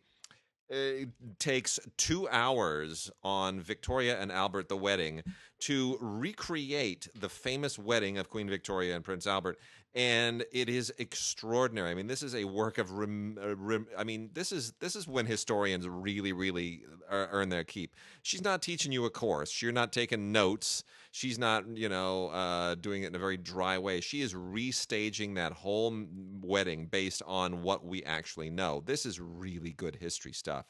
uh, 0.72 1.06
takes 1.38 1.78
two 1.96 2.28
hours 2.30 3.10
on 3.22 3.60
Victoria 3.60 4.20
and 4.20 4.32
Albert 4.32 4.68
the 4.68 4.76
wedding 4.76 5.22
to 5.60 5.98
recreate 6.00 7.08
the 7.14 7.28
famous 7.28 7.78
wedding 7.78 8.18
of 8.18 8.28
Queen 8.28 8.48
Victoria 8.48 8.96
and 8.96 9.04
Prince 9.04 9.26
Albert. 9.26 9.58
And 9.94 10.44
it 10.50 10.68
is 10.70 10.92
extraordinary. 10.98 11.90
I 11.90 11.94
mean, 11.94 12.06
this 12.06 12.22
is 12.22 12.34
a 12.34 12.44
work 12.44 12.78
of. 12.78 12.92
Rem, 12.92 13.38
uh, 13.40 13.54
rem, 13.56 13.86
I 13.96 14.04
mean, 14.04 14.30
this 14.32 14.50
is 14.50 14.72
this 14.80 14.96
is 14.96 15.06
when 15.06 15.26
historians 15.26 15.86
really, 15.86 16.32
really 16.32 16.84
uh, 17.10 17.26
earn 17.30 17.50
their 17.50 17.64
keep. 17.64 17.94
She's 18.22 18.42
not 18.42 18.62
teaching 18.62 18.90
you 18.90 19.04
a 19.04 19.10
course. 19.10 19.60
You're 19.60 19.72
not 19.72 19.92
taking 19.92 20.32
notes. 20.32 20.84
She's 21.12 21.38
not, 21.38 21.76
you 21.76 21.90
know, 21.90 22.28
uh, 22.28 22.74
doing 22.74 23.02
it 23.02 23.08
in 23.08 23.14
a 23.14 23.18
very 23.18 23.36
dry 23.36 23.78
way. 23.78 24.00
She 24.00 24.22
is 24.22 24.32
restaging 24.32 25.34
that 25.34 25.52
whole 25.52 26.06
wedding 26.40 26.86
based 26.86 27.22
on 27.26 27.62
what 27.62 27.84
we 27.84 28.02
actually 28.02 28.48
know. 28.48 28.82
This 28.84 29.04
is 29.04 29.20
really 29.20 29.72
good 29.72 29.96
history 29.96 30.32
stuff. 30.32 30.64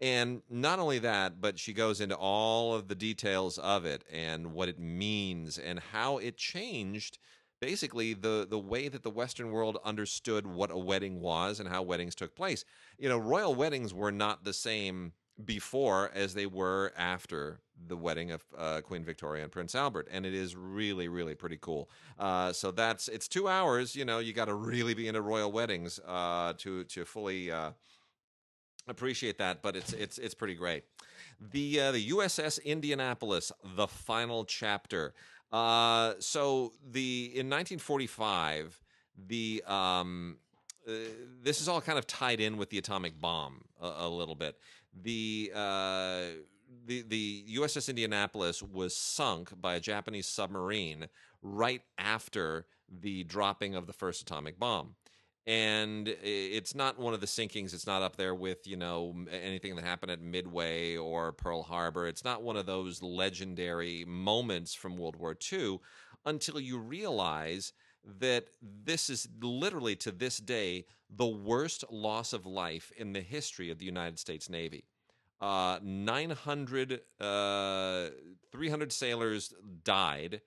And 0.00 0.42
not 0.48 0.78
only 0.78 1.00
that, 1.00 1.40
but 1.40 1.58
she 1.58 1.72
goes 1.72 2.00
into 2.00 2.14
all 2.14 2.72
of 2.72 2.86
the 2.86 2.94
details 2.94 3.58
of 3.58 3.84
it 3.84 4.04
and 4.10 4.52
what 4.52 4.68
it 4.68 4.78
means 4.78 5.58
and 5.58 5.80
how 5.80 6.18
it 6.18 6.36
changed 6.36 7.18
basically 7.60 8.14
the 8.14 8.46
the 8.48 8.58
way 8.58 8.88
that 8.88 9.02
the 9.02 9.10
western 9.10 9.50
world 9.50 9.76
understood 9.84 10.46
what 10.46 10.70
a 10.70 10.78
wedding 10.78 11.20
was 11.20 11.60
and 11.60 11.68
how 11.68 11.82
weddings 11.82 12.14
took 12.14 12.34
place. 12.34 12.64
You 12.96 13.08
know, 13.08 13.18
royal 13.18 13.54
weddings 13.54 13.92
were 13.92 14.12
not 14.12 14.44
the 14.44 14.54
same 14.54 15.12
before 15.44 16.10
as 16.14 16.34
they 16.34 16.46
were 16.46 16.92
after 16.96 17.60
the 17.86 17.96
wedding 17.96 18.30
of 18.30 18.44
uh, 18.56 18.80
Queen 18.82 19.04
Victoria 19.04 19.42
and 19.42 19.52
Prince 19.52 19.74
Albert, 19.74 20.08
and 20.10 20.26
it 20.26 20.34
is 20.34 20.54
really, 20.54 21.08
really 21.08 21.34
pretty 21.34 21.58
cool. 21.60 21.88
Uh, 22.18 22.52
so 22.52 22.70
that's 22.70 23.08
it's 23.08 23.28
two 23.28 23.48
hours. 23.48 23.96
You 23.96 24.04
know, 24.04 24.18
you 24.18 24.32
got 24.32 24.46
to 24.46 24.54
really 24.54 24.94
be 24.94 25.08
into 25.08 25.20
royal 25.22 25.50
weddings 25.50 25.98
uh, 26.06 26.54
to 26.58 26.84
to 26.84 27.04
fully 27.04 27.50
uh, 27.50 27.70
appreciate 28.88 29.38
that, 29.38 29.62
but 29.62 29.76
it's 29.76 29.92
it's 29.92 30.18
it's 30.18 30.34
pretty 30.34 30.54
great. 30.54 30.84
The 31.40 31.80
uh, 31.80 31.92
the 31.92 32.10
USS 32.10 32.62
Indianapolis, 32.64 33.52
the 33.76 33.88
final 33.88 34.44
chapter. 34.44 35.14
Uh, 35.52 36.14
so 36.20 36.72
the 36.88 37.24
in 37.34 37.50
1945, 37.50 38.80
the 39.26 39.62
um, 39.66 40.36
this 41.42 41.60
is 41.60 41.68
all 41.68 41.80
kind 41.80 41.98
of 41.98 42.06
tied 42.06 42.40
in 42.40 42.56
with 42.56 42.70
the 42.70 42.78
atomic 42.78 43.20
bomb 43.20 43.64
a, 43.80 43.92
a 44.00 44.08
little 44.08 44.34
bit. 44.34 44.56
The 44.92 45.52
uh, 45.54 46.22
the 46.86 47.02
the 47.02 47.44
USS 47.56 47.88
Indianapolis 47.88 48.62
was 48.62 48.96
sunk 48.96 49.60
by 49.60 49.74
a 49.74 49.80
Japanese 49.80 50.26
submarine 50.26 51.08
right 51.42 51.82
after 51.98 52.66
the 52.88 53.24
dropping 53.24 53.74
of 53.74 53.86
the 53.86 53.92
first 53.92 54.22
atomic 54.22 54.58
bomb. 54.58 54.96
And 55.46 56.06
it's 56.22 56.74
not 56.74 56.98
one 56.98 57.14
of 57.14 57.20
the 57.20 57.26
sinkings. 57.26 57.72
It's 57.72 57.86
not 57.86 58.02
up 58.02 58.16
there 58.16 58.34
with 58.34 58.66
you 58.66 58.76
know 58.76 59.14
anything 59.30 59.74
that 59.76 59.84
happened 59.84 60.12
at 60.12 60.20
midway 60.20 60.96
or 60.96 61.32
pearl 61.32 61.62
harbor. 61.62 62.06
It's 62.06 62.24
not 62.24 62.42
one 62.42 62.56
of 62.56 62.66
those 62.66 63.02
legendary 63.02 64.04
moments 64.06 64.74
from 64.74 64.96
world 64.96 65.16
war 65.16 65.36
ii 65.52 65.78
until 66.26 66.60
you 66.60 66.78
realize 66.78 67.72
that 68.04 68.46
this 68.62 69.10
is 69.10 69.28
literally 69.40 69.96
to 69.96 70.10
this 70.10 70.38
day 70.38 70.84
the 71.14 71.26
worst 71.26 71.84
loss 71.90 72.32
of 72.32 72.46
life 72.46 72.92
in 72.96 73.12
the 73.12 73.20
history 73.20 73.70
of 73.70 73.78
the 73.78 73.84
united 73.84 74.18
states 74.18 74.48
navy. 74.48 74.84
Uh, 75.40 75.78
900 75.82 77.00
uh, 77.18 78.08
300 78.52 78.92
sailors 78.92 79.54
died 79.84 80.42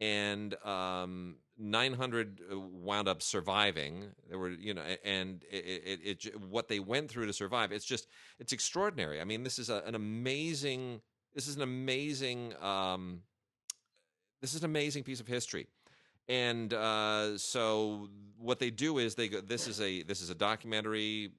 and 0.00 0.54
um, 0.64 1.36
900 1.58 2.40
uh, 2.52 2.58
wound 2.58 3.08
up 3.08 3.22
surviving. 3.22 4.04
There 4.28 4.38
were 4.38 4.50
you 4.50 4.74
know 4.74 4.82
and 5.04 5.42
it, 5.50 6.00
it, 6.04 6.26
it, 6.26 6.40
what 6.40 6.68
they 6.68 6.78
went 6.78 7.10
through 7.10 7.26
to 7.26 7.32
survive 7.32 7.72
it's 7.72 7.84
just 7.84 8.06
it's 8.38 8.52
extraordinary. 8.52 9.20
I 9.20 9.24
mean 9.24 9.42
this 9.42 9.58
is 9.58 9.68
a, 9.68 9.82
an 9.86 9.94
amazing 9.94 11.00
this 11.34 11.48
is 11.48 11.56
an 11.56 11.62
amazing 11.62 12.54
um, 12.62 13.22
this 14.40 14.54
is 14.54 14.62
an 14.62 14.66
amazing 14.66 15.02
piece 15.02 15.20
of 15.20 15.26
history 15.26 15.66
and 16.28 16.72
uh, 16.74 17.38
so 17.38 18.08
what 18.38 18.58
they 18.58 18.70
do 18.70 18.98
is 18.98 19.14
they 19.14 19.28
go 19.28 19.40
this 19.40 19.66
is 19.66 19.80
a 19.80 20.02
this 20.02 20.20
is 20.20 20.30
a 20.30 20.34
documentary 20.34 21.30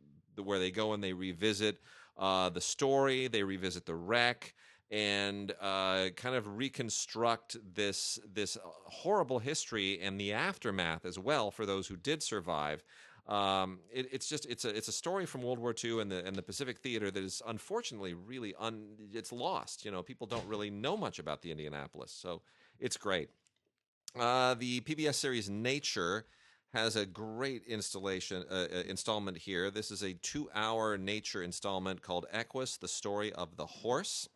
where 0.41 0.59
they 0.59 0.71
go 0.71 0.93
and 0.93 1.03
they 1.03 1.13
revisit 1.13 1.79
uh, 2.17 2.49
the 2.49 2.61
story 2.61 3.27
they 3.27 3.43
revisit 3.43 3.85
the 3.85 3.95
wreck 3.95 4.53
and 4.89 5.53
uh, 5.61 6.09
kind 6.15 6.35
of 6.35 6.57
reconstruct 6.57 7.57
this 7.75 8.19
this 8.33 8.57
horrible 8.63 9.39
history 9.39 9.99
and 10.01 10.19
the 10.19 10.33
aftermath 10.33 11.05
as 11.05 11.19
well 11.19 11.51
for 11.51 11.65
those 11.65 11.87
who 11.87 11.97
did 11.97 12.23
survive. 12.23 12.83
Um, 13.27 13.79
it, 13.91 14.07
it's 14.13 14.29
just 14.29 14.45
it's 14.45 14.63
a 14.63 14.69
it's 14.69 14.87
a 14.87 14.93
story 14.93 15.25
from 15.25 15.41
World 15.41 15.59
War 15.59 15.75
II 15.83 16.01
and 16.01 16.09
the 16.09 16.25
and 16.25 16.35
the 16.35 16.41
Pacific 16.41 16.79
Theater 16.79 17.11
that 17.11 17.21
is 17.21 17.41
unfortunately 17.45 18.13
really 18.13 18.55
un 18.57 18.87
it's 19.11 19.33
lost. 19.33 19.83
You 19.83 19.91
know, 19.91 20.01
people 20.01 20.27
don't 20.27 20.47
really 20.47 20.69
know 20.69 20.95
much 20.95 21.19
about 21.19 21.41
the 21.41 21.51
Indianapolis, 21.51 22.11
so 22.11 22.41
it's 22.79 22.95
great. 22.95 23.29
Uh, 24.19 24.53
the 24.53 24.81
PBS 24.81 25.15
series 25.15 25.49
Nature 25.49 26.25
has 26.73 26.95
a 26.95 27.05
great 27.05 27.63
installation 27.67 28.43
uh, 28.49 28.67
uh, 28.71 28.83
installment 28.87 29.37
here. 29.37 29.71
This 29.71 29.91
is 29.91 30.03
a 30.03 30.13
two-hour 30.13 30.97
nature 30.97 31.43
installment 31.43 32.01
called 32.01 32.25
Equus: 32.31 32.77
The 32.77 32.87
Story 32.87 33.31
of 33.33 33.57
the 33.57 33.65
Horse 33.65 34.27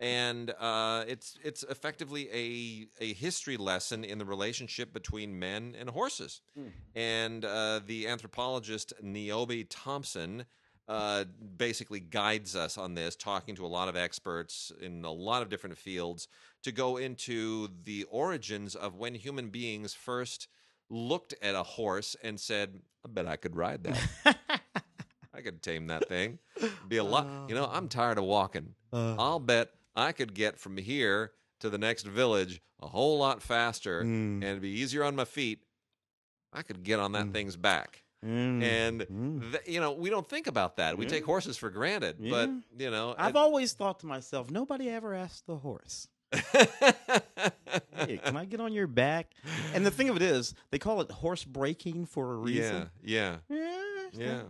and 0.00 0.50
uh, 0.58 1.04
it's 1.06 1.36
it's 1.44 1.62
effectively 1.64 2.28
a 2.32 3.04
a 3.04 3.12
history 3.12 3.58
lesson 3.58 4.02
in 4.02 4.18
the 4.18 4.24
relationship 4.24 4.92
between 4.92 5.38
men 5.38 5.76
and 5.78 5.90
horses. 5.90 6.40
Mm. 6.58 6.70
And 6.94 7.44
uh, 7.44 7.80
the 7.86 8.08
anthropologist 8.08 8.94
Niobe 9.02 9.68
Thompson 9.68 10.46
uh, 10.88 11.24
basically 11.56 12.00
guides 12.00 12.56
us 12.56 12.78
on 12.78 12.94
this, 12.94 13.14
talking 13.14 13.54
to 13.56 13.66
a 13.66 13.68
lot 13.68 13.88
of 13.88 13.96
experts 13.96 14.72
in 14.80 15.04
a 15.04 15.12
lot 15.12 15.42
of 15.42 15.50
different 15.50 15.76
fields 15.76 16.26
to 16.62 16.72
go 16.72 16.96
into 16.96 17.68
the 17.84 18.04
origins 18.04 18.74
of 18.74 18.94
when 18.94 19.14
human 19.14 19.48
beings 19.48 19.94
first 19.94 20.48
looked 20.88 21.34
at 21.42 21.54
a 21.54 21.62
horse 21.62 22.16
and 22.22 22.38
said, 22.38 22.80
"I 23.04 23.08
bet 23.08 23.26
I 23.26 23.36
could 23.36 23.56
ride 23.56 23.84
that." 23.84 24.08
I 25.32 25.42
could 25.42 25.62
tame 25.62 25.86
that 25.86 26.06
thing. 26.08 26.38
Be 26.86 26.98
a 26.98 27.04
lot. 27.04 27.26
You 27.48 27.54
know, 27.54 27.68
I'm 27.72 27.88
tired 27.88 28.18
of 28.18 28.24
walking. 28.24 28.74
Uh. 28.92 29.16
I'll 29.16 29.38
bet 29.38 29.70
I 29.96 30.12
could 30.12 30.34
get 30.34 30.58
from 30.58 30.76
here 30.76 31.32
to 31.60 31.70
the 31.70 31.78
next 31.78 32.06
village 32.06 32.60
a 32.80 32.86
whole 32.86 33.18
lot 33.18 33.42
faster 33.42 34.02
mm. 34.02 34.06
and 34.06 34.44
it'd 34.44 34.62
be 34.62 34.68
easier 34.68 35.04
on 35.04 35.14
my 35.14 35.24
feet. 35.24 35.62
I 36.52 36.62
could 36.62 36.82
get 36.82 36.98
on 36.98 37.12
that 37.12 37.26
mm. 37.26 37.32
thing's 37.32 37.56
back. 37.56 38.02
Mm. 38.24 38.62
And 38.62 39.00
mm. 39.00 39.52
th- 39.52 39.62
you 39.66 39.80
know, 39.80 39.92
we 39.92 40.10
don't 40.10 40.28
think 40.28 40.46
about 40.46 40.76
that. 40.76 40.98
We 40.98 41.06
take 41.06 41.24
horses 41.24 41.56
for 41.56 41.70
granted, 41.70 42.16
yeah. 42.20 42.30
but 42.30 42.50
you 42.78 42.90
know, 42.90 43.14
I've 43.16 43.30
it, 43.30 43.38
always 43.38 43.72
thought 43.72 44.00
to 44.00 44.06
myself, 44.06 44.50
nobody 44.50 44.90
ever 44.90 45.14
asked 45.14 45.46
the 45.46 45.56
horse. 45.56 46.08
hey, 47.96 48.18
can 48.18 48.36
I 48.36 48.44
get 48.44 48.60
on 48.60 48.72
your 48.72 48.86
back? 48.86 49.32
And 49.74 49.84
the 49.84 49.90
thing 49.90 50.08
of 50.08 50.16
it 50.16 50.22
is, 50.22 50.54
they 50.70 50.78
call 50.78 51.00
it 51.00 51.10
horse 51.10 51.44
breaking 51.44 52.06
for 52.06 52.32
a 52.32 52.36
reason. 52.36 52.90
Yeah, 53.02 53.36
yeah, 53.48 53.82
yeah. 54.12 54.24
yeah 54.26 54.42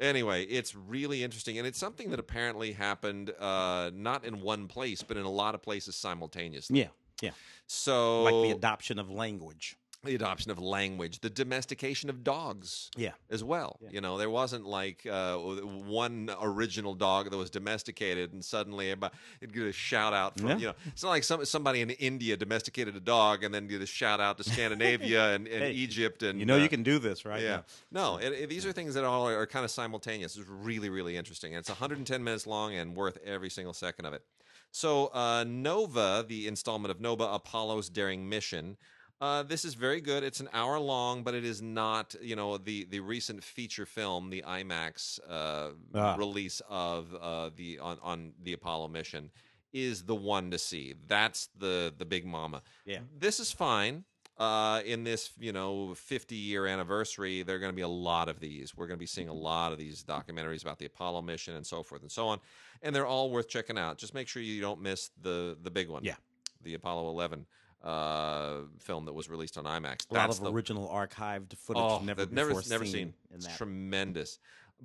anyway, 0.00 0.44
it's 0.44 0.74
really 0.74 1.22
interesting, 1.22 1.58
and 1.58 1.66
it's 1.66 1.78
something 1.78 2.10
that 2.10 2.18
apparently 2.18 2.72
happened 2.72 3.32
uh, 3.38 3.90
not 3.94 4.24
in 4.24 4.40
one 4.40 4.66
place, 4.66 5.02
but 5.02 5.16
in 5.16 5.24
a 5.24 5.30
lot 5.30 5.54
of 5.54 5.62
places 5.62 5.94
simultaneously. 5.96 6.80
Yeah, 6.80 6.88
yeah. 7.20 7.30
So, 7.66 8.24
like 8.24 8.50
the 8.50 8.56
adoption 8.56 8.98
of 8.98 9.10
language 9.10 9.76
the 10.02 10.14
adoption 10.14 10.50
of 10.50 10.58
language, 10.58 11.20
the 11.20 11.28
domestication 11.28 12.08
of 12.08 12.24
dogs, 12.24 12.90
yeah, 12.96 13.12
as 13.28 13.44
well. 13.44 13.78
Yeah. 13.82 13.90
You 13.92 14.00
know, 14.00 14.16
there 14.16 14.30
wasn't 14.30 14.64
like 14.64 15.06
uh, 15.06 15.36
one 15.36 16.30
original 16.40 16.94
dog 16.94 17.30
that 17.30 17.36
was 17.36 17.50
domesticated, 17.50 18.32
and 18.32 18.42
suddenly 18.42 18.90
it'd 18.90 19.52
get 19.52 19.64
a 19.64 19.72
shout 19.72 20.14
out 20.14 20.38
from 20.38 20.48
yeah. 20.48 20.56
you 20.56 20.66
know. 20.68 20.74
It's 20.86 21.02
not 21.02 21.10
like 21.10 21.24
some 21.24 21.44
somebody 21.44 21.82
in 21.82 21.90
India 21.90 22.36
domesticated 22.36 22.96
a 22.96 23.00
dog 23.00 23.44
and 23.44 23.54
then 23.54 23.66
get 23.66 23.82
a 23.82 23.86
shout 23.86 24.20
out 24.20 24.38
to 24.38 24.44
Scandinavia 24.44 25.30
and, 25.34 25.46
and 25.46 25.64
hey, 25.64 25.72
Egypt, 25.72 26.22
and 26.22 26.40
you 26.40 26.46
know 26.46 26.56
uh, 26.56 26.62
you 26.62 26.68
can 26.68 26.82
do 26.82 26.98
this, 26.98 27.24
right? 27.24 27.42
Yeah, 27.42 27.62
no, 27.90 28.16
it, 28.16 28.32
it, 28.32 28.48
these 28.48 28.64
are 28.64 28.72
things 28.72 28.94
that 28.94 29.04
all 29.04 29.28
are, 29.28 29.40
are 29.40 29.46
kind 29.46 29.64
of 29.64 29.70
simultaneous. 29.70 30.36
It's 30.36 30.48
really 30.48 30.88
really 30.88 31.16
interesting, 31.16 31.52
and 31.52 31.60
it's 31.60 31.68
110 31.68 32.24
minutes 32.24 32.46
long 32.46 32.74
and 32.74 32.96
worth 32.96 33.18
every 33.24 33.50
single 33.50 33.74
second 33.74 34.06
of 34.06 34.14
it. 34.14 34.24
So 34.72 35.06
uh, 35.08 35.44
Nova, 35.46 36.24
the 36.26 36.46
installment 36.46 36.90
of 36.90 37.00
Nova 37.00 37.24
Apollo's 37.24 37.88
Daring 37.88 38.28
Mission. 38.28 38.76
Uh, 39.20 39.42
this 39.42 39.66
is 39.66 39.74
very 39.74 40.00
good. 40.00 40.22
It's 40.22 40.40
an 40.40 40.48
hour 40.52 40.78
long, 40.78 41.22
but 41.22 41.34
it 41.34 41.44
is 41.44 41.60
not, 41.60 42.14
you 42.22 42.36
know, 42.36 42.56
the 42.56 42.84
the 42.86 43.00
recent 43.00 43.44
feature 43.44 43.84
film, 43.84 44.30
the 44.30 44.42
IMAX 44.46 45.20
uh, 45.28 45.70
ah. 45.94 46.16
release 46.16 46.62
of 46.70 47.14
uh, 47.20 47.50
the 47.54 47.78
on, 47.80 47.98
on 48.02 48.32
the 48.42 48.54
Apollo 48.54 48.88
mission, 48.88 49.30
is 49.74 50.04
the 50.04 50.14
one 50.14 50.50
to 50.50 50.58
see. 50.58 50.94
That's 51.06 51.50
the 51.58 51.92
the 51.96 52.06
big 52.06 52.24
mama. 52.24 52.62
Yeah, 52.86 53.00
this 53.18 53.40
is 53.40 53.52
fine. 53.52 54.04
Uh, 54.38 54.80
in 54.86 55.04
this, 55.04 55.32
you 55.38 55.52
know, 55.52 55.92
50 55.92 56.34
year 56.34 56.66
anniversary, 56.66 57.42
there 57.42 57.56
are 57.56 57.58
going 57.58 57.72
to 57.72 57.76
be 57.76 57.82
a 57.82 57.88
lot 57.88 58.30
of 58.30 58.40
these. 58.40 58.74
We're 58.74 58.86
going 58.86 58.96
to 58.96 59.00
be 59.00 59.04
seeing 59.04 59.28
a 59.28 59.34
lot 59.34 59.70
of 59.70 59.76
these 59.76 60.02
documentaries 60.02 60.62
about 60.62 60.78
the 60.78 60.86
Apollo 60.86 61.20
mission 61.20 61.56
and 61.56 61.66
so 61.66 61.82
forth 61.82 62.00
and 62.00 62.10
so 62.10 62.26
on, 62.26 62.38
and 62.82 62.96
they're 62.96 63.04
all 63.04 63.30
worth 63.30 63.48
checking 63.48 63.76
out. 63.76 63.98
Just 63.98 64.14
make 64.14 64.28
sure 64.28 64.40
you 64.40 64.62
don't 64.62 64.80
miss 64.80 65.10
the 65.20 65.58
the 65.62 65.70
big 65.70 65.90
one. 65.90 66.04
Yeah, 66.04 66.14
the 66.62 66.72
Apollo 66.72 67.10
11 67.10 67.44
uh, 67.82 68.58
film 68.78 69.06
that 69.06 69.12
was 69.12 69.28
released 69.28 69.56
on 69.56 69.64
IMAX. 69.64 70.10
A 70.10 70.14
lot 70.14 70.28
of 70.30 70.40
the, 70.40 70.52
original 70.52 70.88
archived 70.88 71.56
footage 71.56 71.82
oh, 71.82 72.00
never 72.04 72.26
never 72.30 72.54
never 72.68 72.84
seen. 72.84 72.92
seen. 72.92 73.14
It's 73.34 73.56
tremendous. 73.56 74.38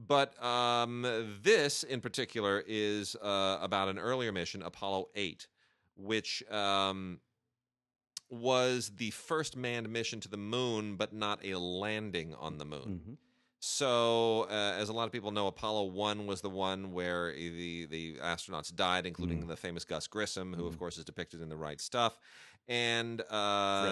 But 0.08 0.42
um, 0.44 1.38
this 1.42 1.84
in 1.84 2.02
particular 2.02 2.64
is 2.68 3.16
uh, 3.16 3.60
about 3.62 3.88
an 3.88 3.98
earlier 3.98 4.32
mission, 4.32 4.62
Apollo 4.62 5.08
8, 5.16 5.48
which 5.96 6.44
um, 6.52 7.20
was 8.30 8.92
the 8.98 9.12
first 9.12 9.56
manned 9.56 9.88
mission 9.90 10.20
to 10.22 10.28
the 10.28 10.38
moon, 10.38 10.96
but 10.96 11.14
not 11.14 11.46
a 11.46 11.58
landing 11.58 12.34
on 12.36 12.58
the 12.58 12.66
moon. 12.66 13.02
Mhm. 13.04 13.18
So, 13.68 14.44
uh, 14.44 14.76
as 14.78 14.90
a 14.90 14.94
lot 14.94 15.06
of 15.06 15.12
people 15.12 15.32
know, 15.32 15.48
Apollo 15.48 15.86
One 15.86 16.28
was 16.28 16.42
the 16.42 16.52
one 16.52 16.92
where 16.92 17.34
the 17.34 17.88
the 17.88 18.18
astronauts 18.18 18.74
died, 18.74 19.08
including 19.08 19.48
the 19.48 19.56
famous 19.56 19.84
Gus 19.84 20.06
Grissom, 20.06 20.54
who 20.54 20.68
of 20.68 20.78
course 20.78 21.00
is 21.00 21.06
depicted 21.06 21.42
in 21.42 21.50
the 21.50 21.56
right 21.56 21.82
stuff, 21.82 22.20
and 22.68 23.22
Fred 23.30 23.38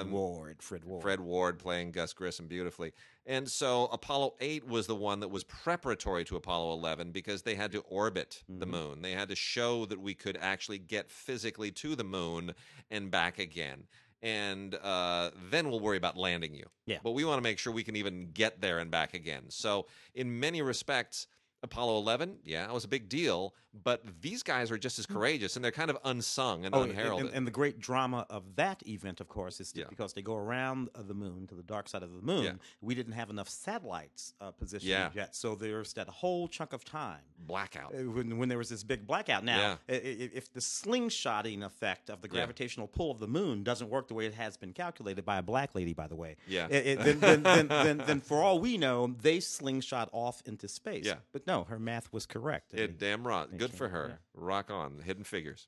um, 0.02 0.12
Ward. 0.12 0.62
Fred 0.62 0.84
Ward. 0.84 1.02
Fred 1.02 1.20
Ward 1.20 1.60
playing 1.60 1.92
Gus 1.92 2.14
Grissom 2.14 2.48
beautifully. 2.48 2.94
And 3.26 3.50
so 3.50 3.86
Apollo 3.88 4.36
8 4.42 4.68
was 4.68 4.88
the 4.88 4.96
one 4.96 5.20
that 5.22 5.30
was 5.30 5.44
preparatory 5.44 6.26
to 6.26 6.36
Apollo 6.36 6.74
11 6.74 7.12
because 7.12 7.44
they 7.44 7.56
had 7.56 7.72
to 7.72 7.80
orbit 7.82 8.44
the 8.50 8.66
Mhm. 8.66 8.70
moon. 8.72 9.02
They 9.02 9.12
had 9.14 9.30
to 9.30 9.36
show 9.36 9.86
that 9.86 10.00
we 10.02 10.14
could 10.14 10.38
actually 10.38 10.80
get 10.80 11.10
physically 11.12 11.72
to 11.72 11.96
the 11.96 12.04
moon 12.04 12.54
and 12.90 13.10
back 13.12 13.40
again. 13.40 13.88
And 14.22 14.76
uh, 14.76 15.32
then 15.50 15.70
we'll 15.70 15.82
worry 15.82 15.98
about 15.98 16.18
landing 16.18 16.54
you. 16.56 16.66
Yeah. 16.86 17.00
But 17.04 17.12
we 17.12 17.26
want 17.26 17.38
to 17.38 17.42
make 17.44 17.60
sure 17.60 17.74
we 17.74 17.84
can 17.84 17.96
even 17.98 18.32
get 18.32 18.62
there 18.62 18.80
and 18.80 18.90
back 18.90 19.14
again. 19.14 19.50
So, 19.50 19.86
in 20.16 20.40
many 20.40 20.62
respects, 20.62 21.28
Apollo 21.64 21.98
11, 22.00 22.38
yeah, 22.44 22.68
it 22.68 22.74
was 22.74 22.84
a 22.84 22.88
big 22.90 23.08
deal, 23.08 23.54
but 23.86 24.04
these 24.22 24.44
guys 24.44 24.70
are 24.70 24.78
just 24.78 25.00
as 25.00 25.06
courageous 25.06 25.56
and 25.56 25.64
they're 25.64 25.72
kind 25.72 25.90
of 25.90 25.98
unsung 26.04 26.66
and 26.66 26.76
Oh, 26.76 26.82
unheralded. 26.84 27.28
and, 27.28 27.36
and 27.36 27.48
the 27.48 27.52
great 27.52 27.80
drama 27.80 28.26
of 28.30 28.44
that 28.58 28.86
event, 28.88 29.22
of 29.22 29.30
course, 29.30 29.62
is 29.62 29.72
Yeah. 29.76 29.86
because 29.90 30.14
they 30.14 30.22
go 30.22 30.36
around 30.36 30.90
the 30.94 31.14
moon 31.14 31.48
to 31.48 31.56
the 31.56 31.64
dark 31.64 31.88
side 31.88 32.04
of 32.04 32.12
the 32.14 32.22
moon. 32.22 32.44
Yeah. 32.44 32.52
We 32.82 32.96
didn't 32.96 33.14
have 33.14 33.30
enough 33.30 33.48
satellites 33.50 34.34
uh, 34.42 34.52
positioned 34.52 34.90
Yeah. 34.92 35.10
yet, 35.16 35.36
so 35.36 35.56
there's 35.56 35.94
that 35.94 36.08
whole 36.10 36.48
chunk 36.50 36.74
of 36.74 36.84
time 36.84 37.22
Blackout. 37.40 37.96
uh, 37.96 38.00
when, 38.12 38.38
when 38.38 38.50
there 38.50 38.58
was 38.58 38.70
this 38.70 38.84
big 38.84 39.08
blackout. 39.08 39.44
Now, 39.46 39.58
Yeah. 39.58 39.76
i- 39.90 39.94
i- 39.94 40.30
if 40.34 40.52
the 40.54 40.60
slingshotting 40.60 41.64
effect 41.64 42.10
of 42.10 42.22
the 42.22 42.28
gravitational 42.28 42.88
pull 42.88 43.10
of 43.10 43.20
the 43.20 43.28
moon 43.28 43.64
doesn't 43.64 43.90
work 43.90 44.08
the 44.10 44.14
way 44.14 44.26
it 44.26 44.34
has 44.36 44.58
been 44.58 44.74
calculated 44.74 45.24
by 45.26 45.38
a 45.38 45.42
black 45.42 45.74
lady, 45.76 45.94
by 45.94 46.08
the 46.08 46.16
way, 46.16 46.36
Yeah. 46.48 46.68
i- 46.70 46.76
i- 46.92 46.96
then, 46.96 47.20
then, 47.22 47.44
then, 47.44 47.68
then, 47.70 47.98
then 48.00 48.22
for 48.22 48.44
all 48.44 48.60
we 48.60 48.78
know, 48.78 49.16
they 49.22 49.40
slingshot 49.40 50.10
off 50.12 50.44
into 50.46 50.68
space. 50.68 51.06
Yeah. 51.06 51.16
But 51.32 51.48
no, 51.48 51.53
her 51.62 51.78
math 51.78 52.12
was 52.12 52.26
correct. 52.26 52.74
It 52.74 52.98
damn 52.98 53.28
right. 53.28 53.48
Good 53.58 53.72
for 53.74 53.90
her. 53.90 54.08
yeah. 54.10 54.16
Rock 54.34 54.72
on. 54.72 55.00
Hidden 55.06 55.24
figures. 55.24 55.68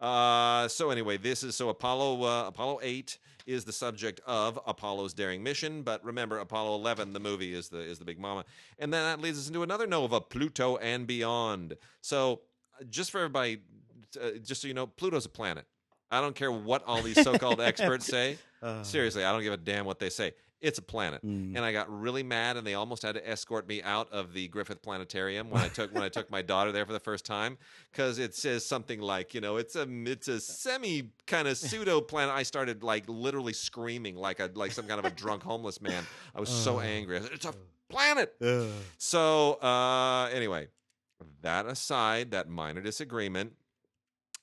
Uh, 0.00 0.66
so 0.68 0.90
anyway, 0.90 1.16
this 1.16 1.42
is 1.42 1.54
so 1.54 1.68
Apollo 1.68 2.24
uh, 2.24 2.48
Apollo 2.48 2.80
8 2.82 3.18
is 3.46 3.64
the 3.64 3.72
subject 3.72 4.20
of 4.26 4.58
Apollo's 4.66 5.14
daring 5.14 5.42
mission, 5.42 5.82
but 5.82 6.04
remember 6.04 6.38
Apollo 6.38 6.74
11 6.76 7.12
the 7.12 7.20
movie 7.20 7.54
is 7.54 7.68
the 7.68 7.78
is 7.78 7.98
the 7.98 8.04
big 8.04 8.18
mama. 8.18 8.44
And 8.78 8.92
then 8.92 9.04
that 9.04 9.22
leads 9.22 9.38
us 9.38 9.46
into 9.46 9.62
another 9.62 9.86
nova, 9.86 10.20
Pluto 10.20 10.76
and 10.78 11.06
beyond. 11.06 11.76
So 12.00 12.40
uh, 12.80 12.84
just 12.90 13.10
for 13.10 13.18
everybody 13.18 13.60
uh, 14.20 14.38
just 14.44 14.62
so 14.62 14.68
you 14.68 14.74
know, 14.74 14.86
Pluto's 14.86 15.26
a 15.26 15.28
planet. 15.30 15.66
I 16.10 16.20
don't 16.20 16.34
care 16.34 16.52
what 16.52 16.84
all 16.86 17.00
these 17.00 17.22
so-called 17.22 17.60
experts 17.62 18.06
say. 18.06 18.36
Uh, 18.62 18.82
Seriously, 18.82 19.24
I 19.24 19.32
don't 19.32 19.42
give 19.42 19.52
a 19.54 19.56
damn 19.56 19.86
what 19.86 19.98
they 19.98 20.10
say. 20.10 20.32
It's 20.62 20.78
a 20.78 20.82
planet 20.82 21.26
mm. 21.26 21.56
and 21.56 21.58
I 21.58 21.72
got 21.72 21.90
really 21.90 22.22
mad, 22.22 22.56
and 22.56 22.64
they 22.64 22.74
almost 22.74 23.02
had 23.02 23.16
to 23.16 23.28
escort 23.28 23.66
me 23.66 23.82
out 23.82 24.10
of 24.12 24.32
the 24.32 24.46
Griffith 24.46 24.80
Planetarium 24.80 25.50
when 25.50 25.60
I 25.60 25.68
took 25.68 25.92
when 25.92 26.04
I 26.04 26.08
took 26.08 26.30
my 26.30 26.40
daughter 26.40 26.70
there 26.70 26.86
for 26.86 26.92
the 26.92 27.00
first 27.00 27.26
time 27.26 27.58
because 27.90 28.18
it 28.18 28.34
says 28.34 28.64
something 28.64 29.00
like, 29.00 29.34
you 29.34 29.40
know, 29.40 29.56
it's 29.56 29.74
a 29.74 29.86
it's 30.06 30.28
a 30.28 30.40
semi 30.40 31.10
kind 31.26 31.48
of 31.48 31.58
pseudo 31.58 32.00
planet. 32.00 32.34
I 32.34 32.44
started 32.44 32.82
like 32.84 33.04
literally 33.08 33.52
screaming 33.52 34.16
like 34.16 34.38
a 34.38 34.50
like 34.54 34.70
some 34.70 34.86
kind 34.86 35.00
of 35.00 35.04
a 35.04 35.10
drunk 35.10 35.42
homeless 35.42 35.80
man. 35.80 36.04
I 36.34 36.40
was 36.40 36.48
so 36.48 36.80
angry. 36.80 37.16
I 37.18 37.20
said, 37.20 37.32
it's 37.32 37.44
a 37.44 37.54
planet. 37.88 38.34
Ugh. 38.40 38.68
So 38.98 39.54
uh, 39.54 40.30
anyway, 40.32 40.68
that 41.42 41.66
aside, 41.66 42.30
that 42.30 42.48
minor 42.48 42.80
disagreement. 42.80 43.54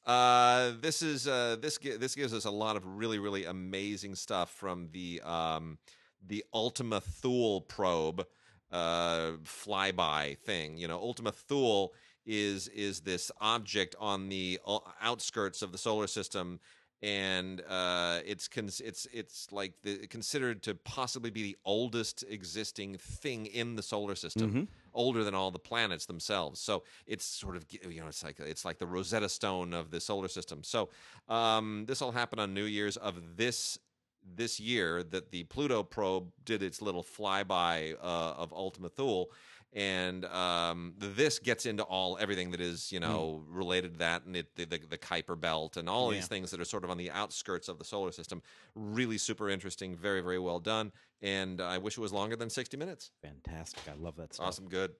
Uh, 0.05 0.73
this 0.81 1.01
is 1.01 1.27
uh, 1.27 1.55
this 1.61 1.77
this 1.77 2.15
gives 2.15 2.33
us 2.33 2.45
a 2.45 2.51
lot 2.51 2.75
of 2.75 2.85
really 2.85 3.19
really 3.19 3.45
amazing 3.45 4.15
stuff 4.15 4.49
from 4.49 4.89
the 4.91 5.21
um, 5.21 5.77
the 6.25 6.43
Ultima 6.53 7.01
Thule 7.01 7.61
probe 7.61 8.25
uh, 8.71 9.31
flyby 9.43 10.37
thing. 10.39 10.77
You 10.77 10.87
know, 10.87 10.99
Ultima 10.99 11.31
Thule 11.31 11.93
is 12.25 12.67
is 12.69 13.01
this 13.01 13.31
object 13.41 13.95
on 13.99 14.29
the 14.29 14.59
outskirts 15.01 15.61
of 15.61 15.71
the 15.71 15.77
solar 15.77 16.07
system 16.07 16.59
and 17.01 17.61
uh, 17.69 18.19
it's 18.25 18.47
cons- 18.49 18.81
it's 18.81 19.07
it's 19.13 19.47
like 19.53 19.71
the, 19.83 20.05
considered 20.07 20.61
to 20.63 20.75
possibly 20.75 21.29
be 21.29 21.41
the 21.41 21.57
oldest 21.63 22.25
existing 22.29 22.97
thing 22.97 23.45
in 23.45 23.75
the 23.75 23.81
solar 23.81 24.15
system, 24.15 24.51
Mhm. 24.51 24.67
older 24.93 25.23
than 25.23 25.33
all 25.33 25.49
the 25.49 25.59
planets 25.59 26.05
themselves. 26.07 26.59
So 26.59 26.83
it's 27.07 27.23
sort 27.23 27.55
of 27.55 27.65
you 27.71 28.01
know 28.01 28.07
it's 28.07 28.21
like 28.23 28.39
it's 28.41 28.65
like 28.65 28.79
the 28.79 28.85
Rosetta 28.87 29.29
Stone 29.29 29.73
of 29.73 29.91
the 29.91 30.01
solar 30.01 30.27
system. 30.27 30.61
So 30.61 30.89
um, 31.29 31.85
this 31.87 32.01
all 32.01 32.11
happened 32.11 32.41
on 32.41 32.53
New 32.53 32.65
Year's 32.65 32.97
of 32.97 33.37
this 33.37 33.79
this 34.23 34.59
year 34.59 35.03
that 35.03 35.31
the 35.31 35.43
Pluto 35.45 35.83
probe 35.83 36.31
did 36.45 36.61
its 36.63 36.81
little 36.81 37.03
flyby 37.03 37.93
uh, 37.93 37.97
of 38.37 38.51
Ultima 38.53 38.89
Thule. 38.89 39.31
And 39.71 40.25
um, 40.25 40.95
this 40.97 41.37
gets 41.37 41.67
into 41.67 41.83
all 41.83 42.17
everything 42.19 42.49
that 42.51 42.59
is, 42.59 42.91
you 42.91 42.99
know, 42.99 43.43
related 43.47 43.93
to 43.93 43.99
that, 43.99 44.25
and 44.25 44.35
it, 44.35 44.55
the, 44.55 44.65
the 44.65 44.79
the 44.89 44.97
Kuiper 44.97 45.39
Belt, 45.39 45.77
and 45.77 45.87
all 45.87 46.11
Yeah. 46.11 46.17
these 46.17 46.27
things 46.27 46.49
that 46.49 46.59
are 46.59 46.65
sort 46.65 46.83
of 46.83 46.89
on 46.89 46.97
the 46.97 47.11
outskirts 47.11 47.67
of 47.69 47.77
the 47.77 47.85
solar 47.85 48.11
system. 48.11 48.41
Really 48.73 49.19
super 49.19 49.47
interesting, 49.47 49.95
very 49.95 50.21
very 50.21 50.39
well 50.39 50.59
done, 50.59 50.91
and 51.21 51.61
I 51.61 51.77
wish 51.77 51.99
it 51.99 52.01
was 52.01 52.11
longer 52.11 52.35
than 52.35 52.49
sixty 52.49 52.77
minutes. 52.77 53.11
Fantastic. 53.21 53.83
I 53.87 53.93
love 53.93 54.15
that 54.15 54.33
stuff. 54.33 54.47
Awesome, 54.47 54.67
good, 54.69 54.93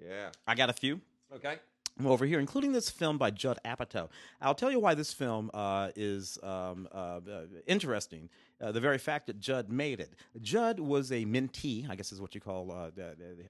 yeah. 0.00 0.28
I 0.46 0.54
got 0.54 0.70
a 0.70 0.72
few 0.72 1.00
Okay, 1.34 1.56
over 2.04 2.24
here, 2.24 2.38
including 2.38 2.70
this 2.70 2.88
film 2.90 3.18
by 3.18 3.32
Judd 3.32 3.58
Apatow. 3.64 4.08
I'll 4.40 4.54
tell 4.54 4.70
you 4.70 4.78
why 4.78 4.94
this 4.94 5.12
film 5.12 5.50
uh, 5.52 5.90
is 5.96 6.38
um, 6.44 6.86
uh, 6.92 6.96
uh, 7.28 7.40
interesting. 7.66 8.30
Uh, 8.62 8.70
the 8.70 8.80
very 8.80 8.98
fact 8.98 9.26
that 9.26 9.40
Judd 9.40 9.70
made 9.70 9.98
it. 9.98 10.12
Judd 10.40 10.78
was 10.78 11.10
a 11.10 11.24
mentee, 11.24 11.90
I 11.90 11.96
guess 11.96 12.12
is 12.12 12.20
what 12.20 12.34
you 12.34 12.40
call, 12.40 12.70
uh, 12.70 12.90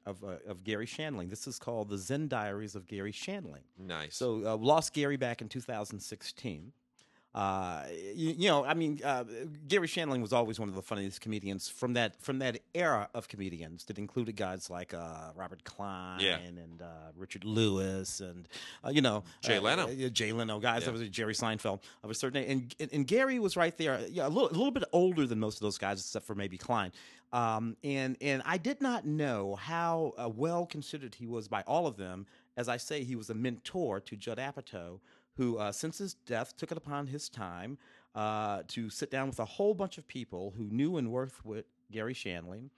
of, 0.06 0.24
uh, 0.24 0.36
of 0.48 0.64
Garry 0.64 0.86
Shandling. 0.86 1.28
This 1.28 1.46
is 1.46 1.58
called 1.58 1.90
The 1.90 1.98
Zen 1.98 2.28
Diaries 2.28 2.74
of 2.74 2.86
Garry 2.86 3.12
Shandling. 3.12 3.64
nice. 3.78 4.16
So 4.16 4.42
uh, 4.46 4.56
lost 4.56 4.94
Garry 4.94 5.16
back 5.16 5.42
in 5.42 5.48
2016. 5.48 6.72
Uh, 7.34 7.84
you, 8.14 8.34
you 8.36 8.48
know, 8.48 8.62
I 8.62 8.74
mean, 8.74 9.00
uh, 9.02 9.24
Garry 9.66 9.86
Shandling 9.88 10.20
was 10.20 10.34
always 10.34 10.60
one 10.60 10.68
of 10.68 10.74
the 10.74 10.82
funniest 10.82 11.22
comedians 11.22 11.66
from 11.66 11.94
that 11.94 12.20
from 12.22 12.40
that 12.40 12.58
era 12.74 13.08
of 13.14 13.26
comedians 13.26 13.84
that 13.86 13.98
included 13.98 14.36
guys 14.36 14.68
like 14.68 14.92
uh, 14.92 15.30
Robert 15.34 15.64
Klein 15.64 16.20
Yeah. 16.20 16.36
and 16.38 16.82
uh, 16.82 16.86
Richard 17.16 17.44
Lewis 17.44 18.20
and 18.20 18.46
uh, 18.84 18.90
you 18.90 19.00
know 19.00 19.24
Jay 19.40 19.56
uh, 19.56 19.62
Leno. 19.62 19.88
uh, 19.88 20.08
Jay 20.10 20.32
Leno 20.32 20.58
guys. 20.60 20.80
Yeah. 20.82 20.90
There 20.90 20.98
was 21.00 21.08
Jerry 21.08 21.32
Seinfeld 21.32 21.80
of 22.02 22.10
a 22.10 22.14
certain 22.14 22.44
age, 22.44 22.76
and, 22.78 22.92
and 22.92 23.06
Garry 23.06 23.38
was 23.38 23.56
right 23.56 23.76
there. 23.78 23.98
Yeah, 24.10 24.26
a 24.26 24.28
little 24.28 24.50
a 24.50 24.52
little 24.52 24.70
bit 24.70 24.84
older 24.92 25.26
than 25.26 25.38
most 25.40 25.54
of 25.54 25.60
those 25.60 25.78
guys, 25.78 26.00
except 26.00 26.26
for 26.26 26.34
maybe 26.34 26.58
Klein. 26.58 26.92
Um, 27.32 27.78
and 27.82 28.18
and 28.20 28.42
I 28.44 28.58
did 28.58 28.82
not 28.82 29.06
know 29.06 29.56
how 29.56 30.12
uh, 30.18 30.28
well 30.28 30.66
considered 30.66 31.14
he 31.14 31.26
was 31.26 31.48
by 31.48 31.62
all 31.66 31.86
of 31.86 31.96
them. 31.96 32.26
As 32.58 32.68
I 32.68 32.76
say, 32.76 33.04
he 33.04 33.16
was 33.16 33.30
a 33.30 33.34
mentor 33.34 34.00
to 34.00 34.16
Judd 34.16 34.36
Apatow, 34.36 35.00
who 35.36 35.58
uh, 35.58 35.72
since 35.72 35.98
his 35.98 36.14
death 36.14 36.56
took 36.56 36.70
it 36.70 36.76
upon 36.76 37.06
his 37.06 37.28
time 37.28 37.78
uh, 38.14 38.62
to 38.68 38.90
sit 38.90 39.10
down 39.10 39.28
with 39.28 39.38
a 39.38 39.44
whole 39.44 39.74
bunch 39.74 39.98
of 39.98 40.06
people 40.06 40.52
who 40.56 40.64
knew 40.70 40.96
and 40.96 41.10
worked 41.10 41.44
with 41.44 41.64
Garry 41.90 42.14
Shandling 42.14 42.70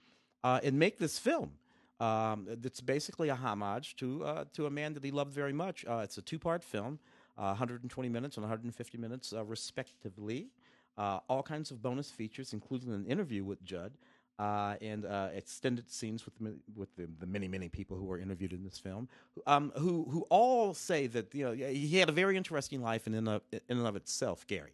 uh, 0.42 0.60
and 0.62 0.78
make 0.78 0.98
this 0.98 1.18
film. 1.18 1.52
Um, 2.00 2.46
it's 2.48 2.80
basically 2.80 3.28
a 3.28 3.34
homage 3.34 3.96
to 3.96 4.24
uh, 4.24 4.44
to 4.52 4.66
a 4.66 4.70
man 4.70 4.94
that 4.94 5.04
he 5.04 5.10
loved 5.10 5.32
very 5.32 5.52
much. 5.52 5.84
Uh, 5.88 6.00
it's 6.04 6.18
a 6.18 6.22
two 6.22 6.38
part 6.38 6.62
film, 6.62 6.98
uh, 7.38 7.54
120 7.54 8.08
minutes 8.08 8.36
and 8.36 8.44
150 8.44 8.98
minutes, 8.98 9.32
respectively. 9.46 10.48
All 10.96 11.42
kinds 11.42 11.70
of 11.70 11.82
bonus 11.82 12.10
features, 12.10 12.52
including 12.52 12.92
an 12.92 13.06
interview 13.06 13.44
with 13.44 13.62
Judd 13.64 13.92
uh, 14.38 14.74
and 14.80 15.04
uh, 15.04 15.28
extended 15.34 15.90
scenes 15.90 16.24
with 16.24 16.34
the, 16.38 16.54
with 16.74 16.94
the, 16.96 17.08
the 17.20 17.26
many 17.26 17.48
many 17.48 17.68
people 17.68 17.96
who 17.96 18.04
were 18.04 18.18
interviewed 18.18 18.52
in 18.52 18.64
this 18.64 18.78
film, 18.78 19.08
um, 19.46 19.72
who 19.76 20.06
who 20.10 20.26
all 20.28 20.74
say 20.74 21.06
that 21.06 21.34
you 21.34 21.44
know 21.44 21.52
he 21.52 21.98
had 21.98 22.08
a 22.08 22.12
very 22.12 22.36
interesting 22.36 22.82
life 22.82 23.06
in 23.06 23.14
and 23.14 23.28
of, 23.28 23.42
in 23.52 23.78
and 23.78 23.86
of 23.86 23.96
itself, 23.96 24.46
Garry. 24.46 24.72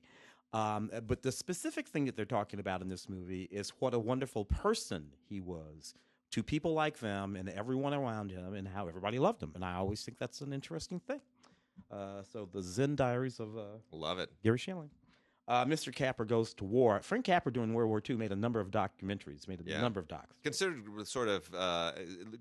Um, 0.53 0.91
but 1.07 1.23
the 1.23 1.31
specific 1.31 1.87
thing 1.87 2.07
that 2.07 2.17
they're 2.17 2.25
talking 2.25 2.59
about 2.59 2.83
in 2.83 2.89
this 2.89 3.09
movie 3.09 3.49
is 3.53 3.71
what 3.79 3.95
a 3.95 3.99
wonderful 3.99 4.45
person 4.45 5.07
he 5.29 5.41
was 5.41 5.95
to 6.33 6.43
people 6.43 6.73
like 6.75 6.99
them 6.99 7.37
and 7.37 7.49
everyone 7.49 7.95
around 7.95 8.31
him, 8.31 8.55
and 8.55 8.67
how 8.67 8.89
everybody 8.89 9.19
loved 9.19 9.43
him. 9.43 9.53
And 9.55 9.65
I 9.65 9.75
always 9.75 10.03
think 10.03 10.19
that's 10.19 10.41
an 10.41 10.53
interesting 10.53 11.01
thing. 11.01 11.21
Uh, 11.91 12.23
so 12.33 12.49
the 12.53 12.63
Zen 12.63 12.95
Diaries 12.95 13.41
of 13.41 13.57
uh, 13.57 13.63
Love 13.93 14.19
it. 14.19 14.31
Garry 14.45 14.59
Shandling. 14.59 14.91
Uh, 15.51 15.65
Mr. 15.65 15.93
Capra 15.93 16.25
Goes 16.25 16.55
to 16.55 16.65
War. 16.65 17.01
Frank 17.03 17.25
Capra 17.25 17.53
during 17.53 17.75
World 17.75 17.89
War 17.89 18.01
II 18.09 18.15
made 18.15 18.31
a 18.31 18.37
number 18.37 18.61
of 18.61 18.71
documentaries, 18.71 19.49
made 19.49 19.61
a 19.61 19.65
Yeah. 19.69 19.81
number 19.81 19.99
of 19.99 20.07
docs. 20.07 20.37
Considered 20.45 20.85
sort 21.09 21.27
of 21.27 21.53
uh, 21.53 21.91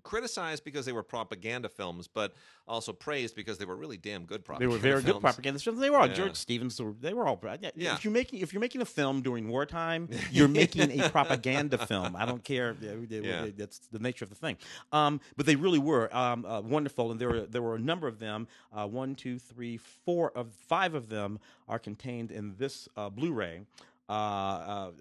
criticized 0.04 0.64
because 0.64 0.86
they 0.86 0.92
were 0.92 1.02
propaganda 1.02 1.70
films, 1.70 2.08
but 2.08 2.36
also 2.68 2.94
praised 2.94 3.36
because 3.36 3.58
they 3.58 3.66
were 3.66 3.76
really 3.76 3.98
damn 3.98 4.26
good 4.26 4.42
They 4.42 4.46
propaganda. 4.46 4.72
were 4.76 4.78
very 4.80 5.02
good 5.02 5.06
films. 5.14 5.22
propaganda 5.22 5.60
films. 5.60 5.80
They 5.80 5.90
were 5.90 5.98
all 5.98 6.08
Yeah. 6.08 6.14
George 6.14 6.36
Stevens. 6.36 6.80
They 7.02 7.16
were 7.16 7.26
all. 7.28 7.40
Yeah. 7.76 7.96
If 7.96 8.04
you're 8.06 8.14
making 8.14 8.42
if 8.42 8.54
you're 8.54 8.60
making 8.62 8.82
a 8.82 8.86
film 8.86 9.24
during 9.24 9.50
wartime, 9.50 10.08
you're 10.32 10.48
making 10.48 11.02
a 11.02 11.10
propaganda 11.10 11.80
film. 11.80 12.16
I 12.16 12.28
don't 12.28 12.44
care. 12.44 12.76
Yeah. 13.10 13.48
That's 13.58 13.80
the 13.92 13.98
nature 13.98 14.24
of 14.26 14.30
the 14.30 14.36
thing. 14.36 14.58
Um, 14.92 15.20
but 15.36 15.48
they 15.48 15.56
really 15.56 15.80
were 15.80 16.16
um, 16.16 16.46
uh, 16.46 16.62
wonderful, 16.62 17.10
and 17.10 17.20
there 17.20 17.30
were 17.30 17.42
there 17.48 17.64
were 17.64 17.74
a 17.76 17.80
number 17.80 18.08
of 18.08 18.20
them. 18.20 18.48
Uh, 18.72 18.86
one, 18.88 19.16
two, 19.16 19.40
three, 19.40 19.78
four 19.78 20.30
of 20.38 20.54
five 20.54 20.94
of 20.94 21.10
them 21.10 21.40
are 21.68 21.80
contained 21.80 22.32
in 22.32 22.56
this 22.58 22.88
uh, 23.00 23.10
Blu-ray. 23.10 23.62
Uh, 24.08 24.12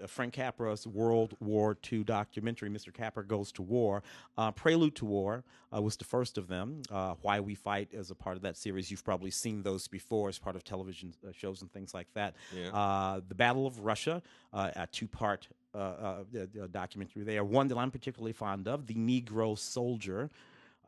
uh, 0.02 0.06
Frank 0.06 0.34
Capra's 0.34 0.86
World 0.86 1.34
War 1.40 1.78
II 1.90 2.04
documentary, 2.04 2.68
Mr. 2.68 2.92
Capra 2.92 3.24
Goes 3.24 3.50
to 3.52 3.62
War. 3.62 4.02
Uh, 4.36 4.50
Prelude 4.50 4.94
to 4.96 5.06
War 5.06 5.44
uh, 5.74 5.80
was 5.80 5.96
the 5.96 6.04
first 6.04 6.36
of 6.36 6.46
them. 6.46 6.82
Uh, 6.90 7.14
Why 7.22 7.40
We 7.40 7.54
Fight 7.54 7.88
is 7.90 8.10
a 8.10 8.14
part 8.14 8.36
of 8.36 8.42
that 8.42 8.58
series. 8.58 8.90
You've 8.90 9.04
probably 9.04 9.30
seen 9.30 9.62
those 9.62 9.88
before 9.88 10.28
as 10.28 10.38
part 10.38 10.56
of 10.56 10.62
television 10.62 11.14
uh, 11.26 11.32
shows 11.32 11.62
and 11.62 11.72
things 11.72 11.94
like 11.94 12.08
that. 12.12 12.34
Yeah. 12.54 12.68
Uh, 12.68 13.20
the 13.26 13.34
Battle 13.34 13.66
of 13.66 13.80
Russia, 13.80 14.20
uh, 14.52 14.72
a 14.76 14.86
two 14.86 15.08
part 15.08 15.48
uh, 15.74 15.78
uh, 15.78 16.24
uh, 16.34 16.66
documentary 16.70 17.22
there. 17.22 17.44
One 17.44 17.68
that 17.68 17.78
I'm 17.78 17.90
particularly 17.90 18.32
fond 18.34 18.68
of, 18.68 18.86
The 18.86 18.94
Negro 18.94 19.56
Soldier. 19.56 20.28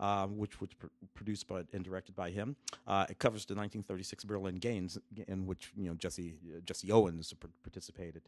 Uh, 0.00 0.26
which 0.28 0.60
was 0.62 0.70
pr- 0.72 0.86
produced 1.12 1.46
by 1.46 1.62
and 1.74 1.84
directed 1.84 2.16
by 2.16 2.30
him. 2.30 2.56
Uh, 2.86 3.04
it 3.10 3.18
covers 3.18 3.44
the 3.44 3.52
1936 3.54 4.24
Berlin 4.24 4.54
Games, 4.56 4.96
in 5.28 5.44
which 5.46 5.72
you 5.76 5.88
know 5.90 5.94
Jesse 5.94 6.36
uh, 6.56 6.60
Jesse 6.64 6.90
Owens 6.90 7.34
par- 7.34 7.50
participated 7.62 8.22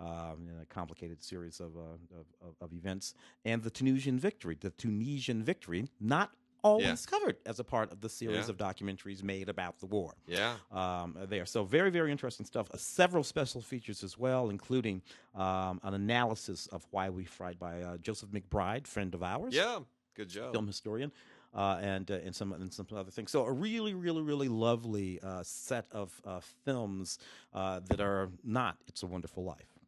um, 0.00 0.48
in 0.50 0.56
a 0.62 0.64
complicated 0.64 1.22
series 1.22 1.60
of, 1.60 1.76
uh, 1.76 1.80
of, 2.18 2.26
of 2.40 2.54
of 2.62 2.72
events, 2.72 3.12
and 3.44 3.62
the 3.62 3.68
Tunisian 3.68 4.18
victory. 4.18 4.56
The 4.58 4.70
Tunisian 4.70 5.42
victory, 5.44 5.88
not 6.00 6.30
always 6.64 7.04
covered 7.06 7.36
as 7.46 7.60
a 7.60 7.64
part 7.64 7.92
of 7.92 8.00
the 8.00 8.08
series 8.08 8.46
Yeah. 8.46 8.50
of 8.52 8.56
documentaries 8.56 9.22
made 9.22 9.48
about 9.50 9.78
the 9.80 9.86
war 9.86 10.14
Yeah. 10.26 10.54
um, 10.72 11.14
there. 11.28 11.44
So 11.46 11.62
very, 11.62 11.90
very 11.90 12.10
interesting 12.10 12.46
stuff. 12.46 12.66
Uh, 12.72 12.78
several 12.78 13.22
special 13.22 13.60
features 13.60 14.02
as 14.02 14.16
well, 14.18 14.48
including 14.50 15.02
um, 15.36 15.78
an 15.84 15.92
analysis 15.94 16.66
of 16.68 16.84
Why 16.90 17.10
We 17.10 17.24
Fight 17.26 17.58
by 17.60 17.82
uh, 17.82 17.98
Joseph 17.98 18.30
McBride, 18.30 18.86
friend 18.88 19.14
of 19.14 19.22
ours, 19.22 19.54
Yeah. 19.54 19.80
Good 20.18 20.30
job. 20.30 20.52
film 20.52 20.66
historian, 20.66 21.12
uh, 21.54 21.78
and 21.80 22.10
uh, 22.10 22.14
and 22.24 22.34
some 22.34 22.52
and 22.52 22.72
some 22.72 22.88
other 22.94 23.12
things. 23.12 23.30
So 23.30 23.44
a 23.44 23.52
really, 23.52 23.94
really, 23.94 24.20
really 24.20 24.48
lovely 24.48 25.20
uh, 25.22 25.44
set 25.44 25.86
of 25.92 26.20
uh, 26.26 26.40
films 26.64 27.20
uh, 27.54 27.80
that 27.86 28.00
are 28.00 28.28
not 28.42 28.78
"It's 28.88 29.04
a 29.04 29.06
Wonderful 29.06 29.44
Life." 29.44 29.78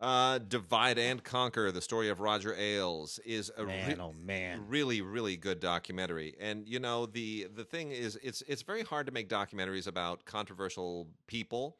Uh, 0.00 0.38
Divide 0.38 0.98
and 0.98 1.22
Conquer: 1.22 1.70
The 1.70 1.80
Story 1.80 2.08
of 2.08 2.18
Roger 2.18 2.52
Ailes 2.52 3.20
is 3.24 3.52
a 3.56 3.62
Man, 3.62 3.88
re- 3.90 3.96
oh 4.00 4.12
man, 4.12 4.64
really 4.66 5.02
really 5.02 5.36
good 5.36 5.60
documentary 5.60 6.34
and 6.40 6.68
you 6.68 6.80
know 6.80 7.06
the 7.06 7.46
the 7.54 7.64
thing 7.64 7.92
is 7.92 8.18
it's 8.20 8.42
it's 8.48 8.62
very 8.62 8.82
hard 8.82 9.06
to 9.06 9.12
make 9.12 9.28
documentaries 9.28 9.86
about 9.86 10.24
controversial 10.24 11.06
people 11.28 11.76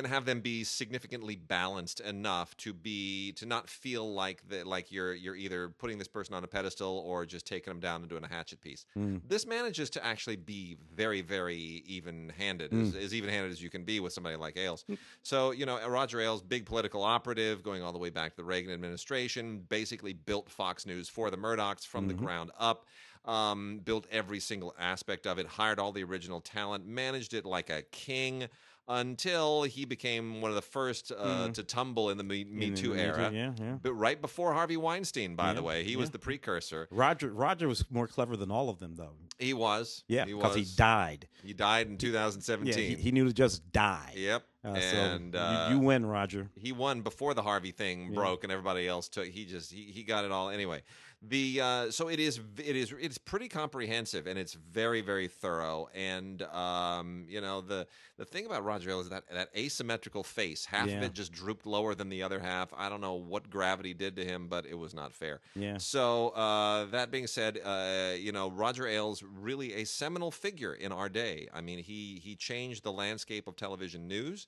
and 0.00 0.12
have 0.12 0.24
them 0.24 0.40
be 0.40 0.64
significantly 0.64 1.36
balanced 1.36 2.00
enough 2.00 2.56
to 2.56 2.72
be 2.72 3.32
to 3.32 3.44
not 3.44 3.68
feel 3.68 4.12
like 4.12 4.42
that 4.48 4.66
like 4.66 4.90
you're 4.90 5.14
you're 5.14 5.36
either 5.36 5.68
putting 5.68 5.98
this 5.98 6.08
person 6.08 6.34
on 6.34 6.42
a 6.42 6.46
pedestal 6.46 7.04
or 7.06 7.26
just 7.26 7.46
taking 7.46 7.70
them 7.70 7.80
down 7.80 8.00
and 8.00 8.08
doing 8.08 8.24
a 8.24 8.28
hatchet 8.28 8.60
piece. 8.60 8.86
Mm. 8.96 9.20
this 9.28 9.46
manages 9.46 9.90
to 9.90 10.04
actually 10.04 10.36
be 10.36 10.78
very 10.94 11.20
very 11.20 11.82
even 11.86 12.32
handed 12.36 12.72
as, 12.72 12.94
as 12.94 13.14
even 13.14 13.28
handed 13.28 13.52
as 13.52 13.62
you 13.62 13.68
can 13.68 13.84
be 13.84 14.00
with 14.00 14.12
somebody 14.12 14.36
like 14.36 14.56
ailes. 14.56 14.84
So 15.22 15.50
you 15.50 15.66
know 15.66 15.86
roger 15.86 16.20
ailes 16.20 16.42
big 16.42 16.64
political 16.64 17.02
operative 17.02 17.62
going 17.62 17.82
all 17.82 17.92
the 17.92 17.98
way 17.98 18.10
back 18.10 18.32
to 18.32 18.36
the 18.38 18.44
reagan 18.44 18.72
administration 18.72 19.64
basically 19.68 20.14
built 20.14 20.48
fox 20.50 20.86
news 20.86 21.08
for 21.08 21.30
the 21.30 21.36
murdochs 21.36 21.86
from 21.86 22.08
the 22.08 22.14
ground 22.14 22.50
up 22.58 22.86
um, 23.26 23.80
built 23.84 24.06
every 24.10 24.40
single 24.40 24.74
aspect 24.78 25.26
of 25.26 25.38
it 25.38 25.46
hired 25.46 25.78
all 25.78 25.92
the 25.92 26.02
original 26.02 26.40
talent 26.40 26.86
managed 26.86 27.34
it 27.34 27.44
like 27.44 27.68
a 27.68 27.82
king 27.82 28.48
until 28.88 29.62
he 29.62 29.84
became 29.84 30.40
one 30.40 30.50
of 30.50 30.54
the 30.56 30.62
first 30.62 31.12
uh, 31.16 31.48
to 31.50 31.62
tumble 31.62 32.10
in 32.10 32.18
the 32.18 32.24
Me, 32.24 32.44
Me 32.44 32.70
Too 32.70 32.94
era. 32.94 33.30
yeah, 33.32 33.52
yeah. 33.60 33.76
But 33.82 33.92
right 33.94 34.20
before 34.20 34.52
Harvey 34.52 34.76
Weinstein, 34.76 35.36
by 35.36 35.52
the 35.52 35.62
way, 35.62 35.84
he 35.84 35.96
was 35.96 36.10
the 36.10 36.18
precursor. 36.18 36.88
Roger 36.90 37.30
Roger 37.32 37.68
was 37.68 37.84
more 37.90 38.06
clever 38.06 38.36
than 38.36 38.50
all 38.50 38.68
of 38.68 38.78
them, 38.78 38.94
though. 38.96 39.12
He 39.38 39.54
was. 39.54 40.04
Yeah, 40.08 40.24
because 40.26 40.54
he, 40.54 40.60
was. 40.62 40.74
died. 40.76 41.28
He 41.42 41.52
died 41.54 41.86
in 41.86 41.92
Yeah, 41.92 41.98
2017. 41.98 42.74
he, 42.74 42.94
he 43.02 43.10
knew 43.12 43.24
to 43.26 43.32
just 43.32 43.70
die. 43.72 44.12
yep. 44.16 44.44
Uh, 44.62 44.68
and 44.76 45.32
so 45.34 45.40
uh, 45.40 45.68
you, 45.70 45.76
you 45.76 45.80
win, 45.80 46.04
Roger. 46.04 46.50
he 46.54 46.70
won 46.72 47.00
before 47.00 47.32
the 47.32 47.40
Harvey 47.42 47.70
thing 47.70 48.08
Yeah. 48.08 48.14
broke 48.14 48.44
and 48.44 48.52
everybody 48.52 48.86
else 48.86 49.08
took. 49.08 49.24
He 49.26 49.46
just 49.46 49.72
he, 49.72 49.84
he 49.84 50.02
got 50.02 50.26
it 50.26 50.32
all 50.32 50.50
anyway. 50.50 50.82
The 51.22 51.60
uh, 51.60 51.90
so 51.90 52.08
it 52.08 52.18
is 52.18 52.40
it 52.56 52.76
is 52.76 52.94
it's 52.98 53.18
pretty 53.18 53.48
comprehensive 53.48 54.26
and 54.26 54.38
it's 54.38 54.54
very 54.54 55.02
very 55.02 55.28
thorough 55.28 55.90
and 55.94 56.40
um, 56.44 57.26
you 57.28 57.42
know 57.42 57.60
the 57.60 57.86
the 58.16 58.24
thing 58.24 58.46
about 58.46 58.64
Roger 58.64 58.88
Ailes 58.88 59.04
is 59.04 59.10
that 59.10 59.24
that 59.30 59.50
asymmetrical 59.54 60.22
face 60.24 60.64
half 60.64 60.88
of 60.88 61.02
it 61.02 61.12
just 61.12 61.30
drooped 61.30 61.66
lower 61.66 61.94
than 61.94 62.08
the 62.08 62.22
other 62.22 62.40
half. 62.40 62.72
I 62.74 62.88
don't 62.88 63.02
know 63.02 63.14
what 63.14 63.50
gravity 63.50 63.92
did 63.92 64.16
to 64.16 64.24
him, 64.24 64.48
but 64.48 64.64
it 64.64 64.78
was 64.78 64.94
not 64.94 65.12
fair. 65.12 65.40
Yeah. 65.54 65.76
So 65.76 66.30
uh, 66.30 66.86
that 66.86 67.10
being 67.10 67.26
said, 67.26 67.60
uh, 67.62 68.12
you 68.16 68.32
know 68.32 68.50
Roger 68.50 68.86
Ailes 68.86 69.22
really 69.22 69.74
a 69.74 69.84
seminal 69.84 70.30
figure 70.30 70.72
in 70.72 70.90
our 70.90 71.10
day. 71.10 71.48
I 71.52 71.60
mean, 71.60 71.80
he 71.80 72.18
he 72.24 72.34
changed 72.34 72.82
the 72.82 72.92
landscape 72.92 73.46
of 73.46 73.56
television 73.56 74.08
news. 74.08 74.46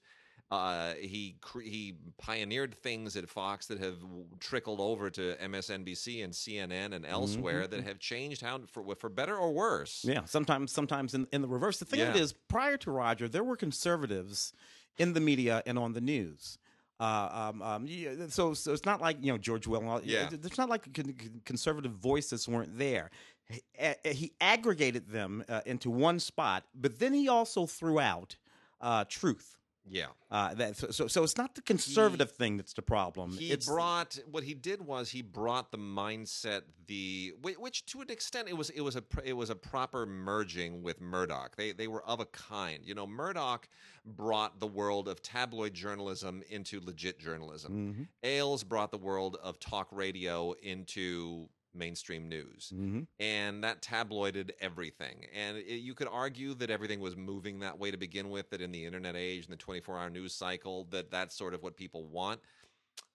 Uh, 0.53 0.93
he 1.01 1.35
he 1.65 1.95
pioneered 2.19 2.75
things 2.75 3.17
at 3.17 3.27
Fox 3.27 3.67
that 3.69 3.79
have 3.79 3.97
trickled 4.39 4.81
over 4.81 5.09
to 5.09 5.35
MSNBC 5.43 6.23
and 6.23 6.31
CNN 6.35 6.93
and 6.95 7.07
elsewhere 7.07 7.67
that 7.67 7.83
have 7.85 7.99
changed 7.99 8.43
how 8.43 8.61
for 8.71 8.95
for 8.97 9.09
better 9.09 9.35
or 9.35 9.51
worse. 9.51 10.01
Mm-hmm. 10.03 10.11
Yeah, 10.11 10.25
sometimes 10.27 10.71
sometimes 10.71 11.15
in, 11.15 11.27
in 11.33 11.41
the 11.41 11.49
reverse. 11.49 11.79
The 11.79 11.87
thing 11.87 12.01
Yeah. 12.01 12.15
is, 12.17 12.35
prior 12.35 12.77
to 12.79 12.91
Roger, 12.91 13.29
there 13.31 13.43
were 13.43 13.57
conservatives 13.57 14.53
in 14.99 15.15
the 15.15 15.21
media 15.21 15.63
and 15.65 15.79
on 15.79 15.95
the 15.95 16.03
news. 16.03 16.59
Uh, 17.01 17.51
um, 17.51 17.63
um, 17.63 17.87
yeah, 17.89 18.11
so, 18.29 18.53
so 18.53 18.73
it's 18.75 18.85
not 18.85 19.01
like 19.01 19.17
you 19.25 19.33
know 19.33 19.39
George 19.39 19.67
Will. 19.67 19.89
all- 19.89 20.03
Yeah. 20.05 20.29
it's 20.31 20.59
not 20.59 20.69
like 20.69 20.83
con- 20.93 21.15
con- 21.19 21.41
conservative 21.47 21.93
voices 21.93 22.47
weren't 22.47 22.77
there. 22.77 23.11
He, 23.49 23.63
a- 23.81 24.13
he 24.13 24.33
aggregated 24.39 25.09
them 25.09 25.45
uh, 25.49 25.63
into 25.65 25.91
one 25.91 26.21
spot, 26.21 26.65
but 26.75 26.99
then 26.99 27.15
he 27.15 27.27
also 27.27 27.65
threw 27.67 27.99
out 27.99 28.37
uh, 28.83 29.05
truth. 29.09 29.59
Yeah. 29.89 30.07
Uh, 30.31 30.55
that, 30.55 30.77
so, 30.77 30.91
so, 30.91 31.07
so 31.07 31.23
it's 31.25 31.37
not 31.37 31.55
the 31.55 31.63
conservative 31.63 32.31
thing 32.31 32.57
that's 32.57 32.73
the 32.73 32.83
problem. 32.83 33.37
He 33.37 33.51
it's 33.51 33.67
brought 33.67 34.19
what 34.31 34.45
he 34.45 34.55
did 34.55 34.81
was 34.81 35.11
he 35.11 35.23
brought 35.23 35.73
the 35.73 35.79
mindset 35.79 36.63
the 36.87 37.33
which 37.43 37.85
to 37.87 38.01
an 38.01 38.11
extent 38.11 38.49
it 38.49 38.57
was 38.57 38.71
it 38.71 38.81
was 38.81 38.97
a 38.97 39.03
it 39.25 39.33
was 39.35 39.51
a 39.51 39.55
proper 39.55 40.07
merging 40.07 40.83
with 40.83 41.01
Murdoch. 41.01 41.57
They 41.57 41.73
they 41.73 41.89
were 41.89 42.05
of 42.05 42.21
a 42.21 42.27
kind. 42.27 42.81
You 42.85 42.95
know, 42.95 43.07
Murdoch 43.07 43.69
brought 44.05 44.61
the 44.61 44.67
world 44.67 45.09
of 45.09 45.23
tabloid 45.23 45.75
journalism 45.75 46.43
into 46.49 46.81
legit 46.81 47.19
journalism. 47.19 47.73
Mhm, 47.95 48.09
Ailes 48.23 48.65
brought 48.65 48.91
the 48.93 48.99
world 48.99 49.37
of 49.43 49.59
talk 49.59 49.89
radio 49.91 50.53
into 50.63 51.49
mainstream 51.75 52.29
news 52.29 52.73
mhm. 52.75 53.07
and 53.19 53.65
that 53.65 53.83
tabloided 53.83 54.53
everything. 54.61 55.27
And 55.35 55.57
it, 55.59 55.81
you 55.81 55.95
could 55.95 56.09
argue 56.11 56.55
that 56.55 56.71
everything 56.71 57.01
was 57.01 57.17
moving 57.17 57.61
that 57.61 57.79
way 57.79 57.91
to 57.91 57.97
begin 57.97 58.31
with. 58.31 58.51
That 58.51 58.61
in 58.61 58.73
the 58.73 58.85
internet 58.85 59.17
age 59.17 59.47
and 59.47 59.53
the 59.53 59.63
24-hour 59.63 60.11
news 60.11 60.35
cycle, 60.35 60.87
that 60.91 61.11
that's 61.11 61.37
sort 61.37 61.55
of 61.55 61.63
what 61.63 61.77
people 61.77 62.05
want. 62.05 62.41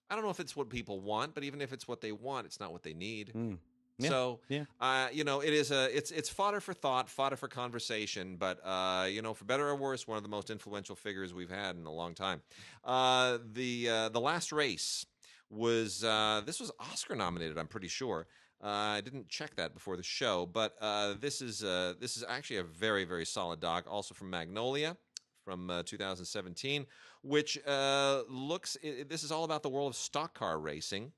I 0.10 0.16
don't 0.16 0.24
know 0.24 0.30
if 0.30 0.40
it's 0.40 0.56
what 0.56 0.70
people 0.70 1.02
want, 1.02 1.34
but 1.34 1.44
even 1.44 1.62
if 1.62 1.74
it's 1.74 1.88
what 1.88 2.02
they 2.02 2.12
want, 2.12 2.46
it's 2.46 2.60
not 2.60 2.72
what 2.72 2.84
they 2.84 2.94
need. 2.94 3.34
Mm. 3.36 3.58
Yeah, 4.00 4.10
So, 4.10 4.40
yeah. 4.48 4.66
uh, 4.80 5.08
you 5.12 5.24
know, 5.24 5.40
it 5.42 5.54
is 5.54 5.72
a 5.72 5.96
it's 5.96 6.12
it's 6.12 6.30
fodder 6.30 6.60
for 6.60 6.74
thought, 6.74 7.10
fodder 7.10 7.36
for 7.36 7.48
conversation. 7.48 8.36
But 8.38 8.60
uh, 8.64 9.08
you 9.10 9.22
know, 9.22 9.34
for 9.34 9.46
better 9.46 9.68
or 9.68 9.76
worse, 9.76 10.08
one 10.08 10.18
of 10.18 10.24
the 10.24 10.30
most 10.30 10.50
influential 10.50 10.96
figures 10.96 11.34
we've 11.34 11.50
had 11.50 11.76
in 11.76 11.86
a 11.86 11.92
long 11.92 12.14
time. 12.14 12.42
Uh, 12.84 13.40
the 13.54 13.90
uh, 13.90 14.10
the 14.10 14.22
last 14.22 14.52
race 14.52 15.06
was 15.50 16.04
uh, 16.04 16.42
this 16.46 16.60
was 16.60 16.72
Oscar 16.80 17.16
nominated. 17.16 17.58
I'm 17.58 17.68
pretty 17.68 17.88
sure. 17.88 18.28
Uh, 18.64 18.68
I 18.68 19.02
didn't 19.02 19.30
check 19.30 19.56
that 19.56 19.74
before 19.74 19.98
the 19.98 20.04
show, 20.04 20.46
but 20.46 20.76
uh, 20.82 21.14
this 21.20 21.42
is 21.42 21.64
uh, 21.64 21.94
this 22.00 22.18
is 22.18 22.24
actually 22.28 22.58
a 22.58 22.64
very 22.64 23.06
very 23.06 23.26
solid 23.26 23.60
doc, 23.60 23.86
also 23.88 24.16
from 24.16 24.30
Magnolia 24.30 24.98
from 25.48 25.70
uh, 25.70 25.82
2017, 25.84 26.86
which 27.24 27.58
uh, 27.66 28.24
looks. 28.28 28.76
i 28.84 29.06
this 29.08 29.24
is 29.24 29.32
all 29.32 29.46
about 29.46 29.64
the 29.64 29.70
world 29.70 29.92
of 29.92 29.96
stock 29.96 30.34
car 30.34 30.60
racing, 30.60 31.12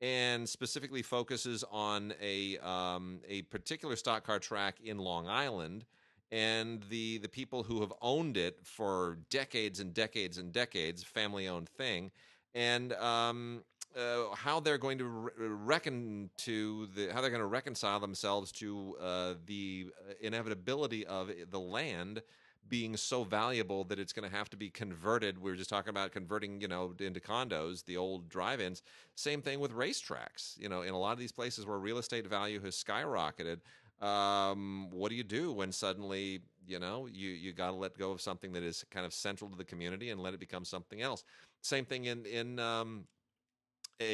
and 0.00 0.48
specifically 0.48 1.02
focuses 1.02 1.64
on 1.70 2.14
a 2.22 2.58
um, 2.58 3.20
a 3.28 3.42
particular 3.42 3.96
stock 3.96 4.24
car 4.24 4.38
track 4.38 4.76
in 4.84 4.98
Long 4.98 5.26
Island, 5.26 5.84
and 6.30 6.84
the 6.90 7.18
the 7.18 7.28
people 7.28 7.64
who 7.64 7.80
have 7.80 7.92
owned 8.02 8.36
it 8.36 8.60
for 8.62 9.18
decades 9.30 9.80
and 9.80 9.92
decades 9.92 10.38
and 10.38 10.52
decades, 10.52 11.02
family 11.02 11.48
owned 11.48 11.68
thing, 11.68 12.12
and 12.54 12.92
um, 12.92 13.64
uh, 13.96 14.34
how 14.34 14.60
they're 14.60 14.78
going 14.78 14.98
to 14.98 15.04
re- 15.04 15.32
reckon 15.38 16.30
to 16.38 16.86
the 16.94 17.08
how 17.12 17.20
they're 17.20 17.30
going 17.30 17.40
to 17.40 17.46
reconcile 17.46 18.00
themselves 18.00 18.52
to 18.52 18.96
uh, 19.00 19.34
the 19.46 19.86
inevitability 20.20 21.06
of 21.06 21.30
the 21.50 21.60
land 21.60 22.22
being 22.68 22.96
so 22.96 23.24
valuable 23.24 23.84
that 23.84 23.98
it's 23.98 24.12
going 24.12 24.28
to 24.28 24.34
have 24.34 24.48
to 24.48 24.56
be 24.56 24.70
converted. 24.70 25.38
We 25.38 25.50
were 25.50 25.56
just 25.56 25.68
talking 25.68 25.90
about 25.90 26.12
converting, 26.12 26.60
you 26.60 26.68
know, 26.68 26.94
into 27.00 27.20
condos, 27.20 27.84
the 27.84 27.96
old 27.96 28.28
drive-ins. 28.28 28.82
Same 29.14 29.42
thing 29.42 29.60
with 29.60 29.72
racetracks. 29.72 30.58
You 30.58 30.68
know, 30.68 30.82
in 30.82 30.94
a 30.94 30.98
lot 30.98 31.12
of 31.12 31.18
these 31.18 31.32
places 31.32 31.66
where 31.66 31.78
real 31.78 31.98
estate 31.98 32.26
value 32.26 32.60
has 32.62 32.82
skyrocketed, 32.82 33.58
um, 34.00 34.88
what 34.90 35.10
do 35.10 35.16
you 35.16 35.24
do 35.24 35.52
when 35.52 35.70
suddenly 35.70 36.40
you 36.66 36.78
know 36.78 37.08
you 37.12 37.30
you 37.30 37.52
got 37.52 37.70
to 37.70 37.76
let 37.76 37.98
go 37.98 38.10
of 38.10 38.20
something 38.20 38.52
that 38.52 38.62
is 38.62 38.84
kind 38.90 39.04
of 39.06 39.12
central 39.12 39.50
to 39.50 39.56
the 39.56 39.64
community 39.64 40.10
and 40.10 40.20
let 40.20 40.34
it 40.34 40.40
become 40.40 40.64
something 40.64 41.02
else? 41.02 41.24
Same 41.60 41.84
thing 41.84 42.06
in 42.06 42.24
in 42.26 42.58
um, 42.58 43.04
uh, 43.04 43.21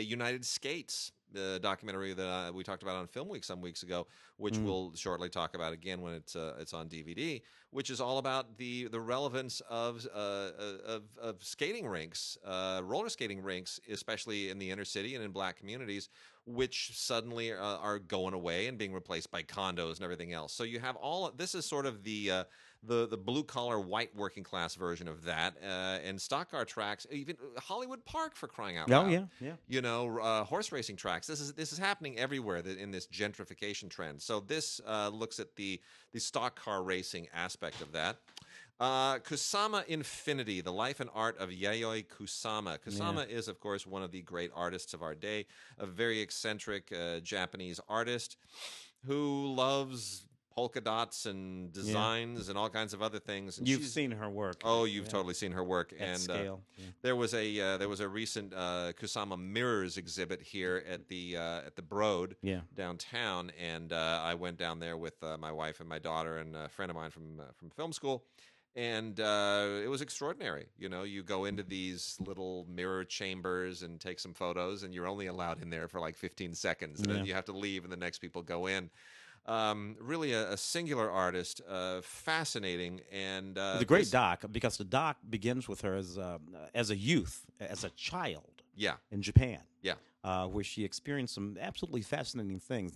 United 0.00 0.44
Skates, 0.44 1.12
the 1.32 1.58
documentary 1.62 2.14
that 2.14 2.26
uh, 2.26 2.52
we 2.52 2.64
talked 2.64 2.82
about 2.82 2.96
on 2.96 3.06
Film 3.06 3.28
Week 3.28 3.44
some 3.44 3.60
weeks 3.60 3.82
ago, 3.82 4.06
which 4.38 4.54
Mm. 4.54 4.64
we'll 4.64 4.92
shortly 4.94 5.28
talk 5.28 5.54
about 5.54 5.72
again 5.74 6.00
when 6.00 6.14
it's 6.14 6.34
uh, 6.34 6.54
it's 6.58 6.72
on 6.72 6.88
DVD, 6.88 7.42
which 7.70 7.90
is 7.90 8.00
all 8.00 8.16
about 8.18 8.56
the 8.56 8.88
the 8.88 9.00
relevance 9.00 9.60
of 9.68 10.06
uh, 10.14 10.18
uh, 10.18 10.50
of, 10.86 11.02
of 11.20 11.42
skating 11.44 11.86
rinks, 11.86 12.38
uh, 12.46 12.80
roller 12.82 13.10
skating 13.10 13.42
rinks, 13.42 13.78
especially 13.90 14.48
in 14.48 14.58
the 14.58 14.70
inner 14.70 14.86
city 14.86 15.14
and 15.16 15.24
in 15.24 15.30
black 15.30 15.58
communities, 15.58 16.08
which 16.46 16.96
suddenly 16.96 17.52
uh, 17.52 17.56
are 17.58 17.98
going 17.98 18.32
away 18.32 18.66
and 18.68 18.78
being 18.78 18.94
replaced 18.94 19.30
by 19.30 19.42
condos 19.42 19.96
and 19.96 20.04
everything 20.04 20.32
else. 20.32 20.52
So 20.54 20.64
you 20.64 20.80
have 20.80 20.96
all 20.96 21.30
this 21.36 21.54
is 21.54 21.66
sort 21.66 21.84
of 21.84 22.04
the 22.04 22.30
uh, 22.30 22.44
the 22.82 23.06
the 23.08 23.16
blue 23.16 23.42
collar 23.42 23.80
white 23.80 24.14
working 24.14 24.44
class 24.44 24.74
version 24.74 25.08
of 25.08 25.24
that, 25.24 25.56
uh, 25.62 25.98
and 26.04 26.20
stock 26.20 26.50
car 26.50 26.64
tracks, 26.64 27.06
even 27.10 27.36
Hollywood 27.58 28.04
Park 28.04 28.36
for 28.36 28.46
crying 28.46 28.76
out 28.76 28.90
Oh 28.90 29.02
loud 29.02 29.10
yeah, 29.10 29.24
yeah. 29.40 29.52
you 29.66 29.80
know, 29.80 30.18
uh, 30.18 30.44
horse 30.44 30.70
racing 30.72 30.96
tracks. 30.96 31.26
This 31.26 31.40
is 31.40 31.52
this 31.54 31.72
is 31.72 31.78
happening 31.78 32.18
everywhere 32.18 32.58
in 32.58 32.90
this 32.90 33.06
gentrification 33.06 33.90
trend. 33.90 34.22
So 34.22 34.40
this 34.40 34.80
uh, 34.86 35.08
looks 35.08 35.40
at 35.40 35.56
the 35.56 35.80
the 36.12 36.20
stock 36.20 36.60
car 36.60 36.82
racing 36.82 37.28
aspect 37.34 37.80
of 37.80 37.92
that. 37.92 38.18
Uh, 38.80 39.18
Kusama 39.18 39.84
Infinity, 39.86 40.60
the 40.60 40.72
life 40.72 41.00
and 41.00 41.10
art 41.12 41.36
of 41.38 41.50
Yayoi 41.50 42.06
Kusama. 42.06 42.78
Kusama 42.78 43.28
is, 43.28 43.48
of 43.48 43.58
course, 43.58 43.84
one 43.88 44.04
of 44.04 44.12
the 44.12 44.22
great 44.22 44.52
artists 44.54 44.94
of 44.94 45.02
our 45.02 45.16
day, 45.16 45.46
a 45.78 45.86
very 45.86 46.20
eccentric 46.20 46.92
uh, 46.92 47.18
Japanese 47.18 47.80
artist 47.88 48.36
who 49.04 49.52
loves 49.52 50.27
polka 50.58 50.80
dots 50.80 51.24
and 51.26 51.72
designs 51.72 52.48
and 52.48 52.58
all 52.58 52.68
kinds 52.68 52.92
of 52.92 53.00
other 53.00 53.20
things. 53.20 53.58
And 53.58 53.68
You've 53.68 53.84
seen 53.84 54.10
her 54.10 54.28
work. 54.28 54.56
Oh, 54.64 54.84
you've 54.84 55.04
yeah, 55.04 55.10
totally 55.10 55.34
seen 55.34 55.52
her 55.52 55.62
work, 55.62 55.92
at 55.92 56.08
and 56.08 56.30
uh, 56.30 56.56
yeah. 56.76 56.84
there 57.02 57.14
was 57.14 57.32
a 57.32 57.60
uh, 57.60 57.78
there 57.78 57.88
was 57.88 58.00
a 58.00 58.08
recent 58.08 58.52
uh, 58.52 58.92
Kusama 59.00 59.38
Mirrors 59.38 59.96
exhibit 59.96 60.42
here 60.42 60.82
at 60.88 61.06
the 61.08 61.36
uh, 61.36 61.66
at 61.68 61.76
the 61.76 61.82
Broad 61.82 62.34
Yeah. 62.42 62.62
downtown, 62.74 63.52
and 63.56 63.92
uh, 63.92 64.20
I 64.24 64.34
went 64.34 64.56
down 64.58 64.80
there 64.80 64.96
with 64.96 65.22
uh, 65.22 65.36
my 65.38 65.52
wife 65.52 65.78
and 65.78 65.88
my 65.88 66.00
daughter 66.00 66.38
and 66.38 66.56
a 66.56 66.68
friend 66.68 66.90
of 66.90 66.96
mine 66.96 67.10
from 67.10 67.38
uh, 67.38 67.44
from 67.54 67.70
film 67.70 67.92
school, 67.92 68.24
and 68.74 69.20
uh, 69.20 69.84
it 69.84 69.88
was 69.88 70.02
extraordinary. 70.02 70.66
You 70.76 70.88
know, 70.88 71.04
you 71.04 71.22
go 71.22 71.44
into 71.44 71.62
these 71.62 72.16
little 72.26 72.66
mirror 72.68 73.04
chambers 73.04 73.82
and 73.82 74.00
take 74.00 74.18
some 74.18 74.34
photos, 74.34 74.82
and 74.82 74.92
you're 74.92 75.06
only 75.06 75.28
allowed 75.28 75.62
in 75.62 75.70
there 75.70 75.86
for 75.86 76.00
like 76.00 76.16
15 76.16 76.54
seconds, 76.54 76.98
and 77.00 77.08
Yeah. 77.08 77.16
then 77.18 77.26
you 77.26 77.34
have 77.34 77.44
to 77.44 77.52
leave, 77.52 77.84
and 77.84 77.92
the 77.92 77.96
next 78.06 78.18
people 78.18 78.42
go 78.42 78.66
in. 78.66 78.90
Um, 79.46 79.96
really, 80.00 80.32
a, 80.32 80.52
a 80.52 80.56
singular 80.56 81.10
artist, 81.10 81.60
uh, 81.68 82.00
fascinating, 82.02 83.00
and 83.10 83.56
uh, 83.56 83.78
a 83.80 83.84
great 83.84 84.00
this- 84.00 84.10
doc 84.10 84.44
because 84.52 84.76
the 84.76 84.84
doc 84.84 85.16
begins 85.28 85.68
with 85.68 85.80
her 85.82 85.94
as 85.94 86.16
a, 86.18 86.38
as 86.74 86.90
a 86.90 86.96
youth, 86.96 87.46
as 87.60 87.84
a 87.84 87.90
child 87.90 88.62
Yeah, 88.76 88.94
in 89.10 89.22
Japan. 89.22 89.60
Yeah. 89.82 89.94
Uh, 90.24 90.46
where 90.48 90.64
she 90.64 90.84
experienced 90.84 91.32
some 91.32 91.56
absolutely 91.60 92.02
fascinating 92.02 92.58
things, 92.58 92.92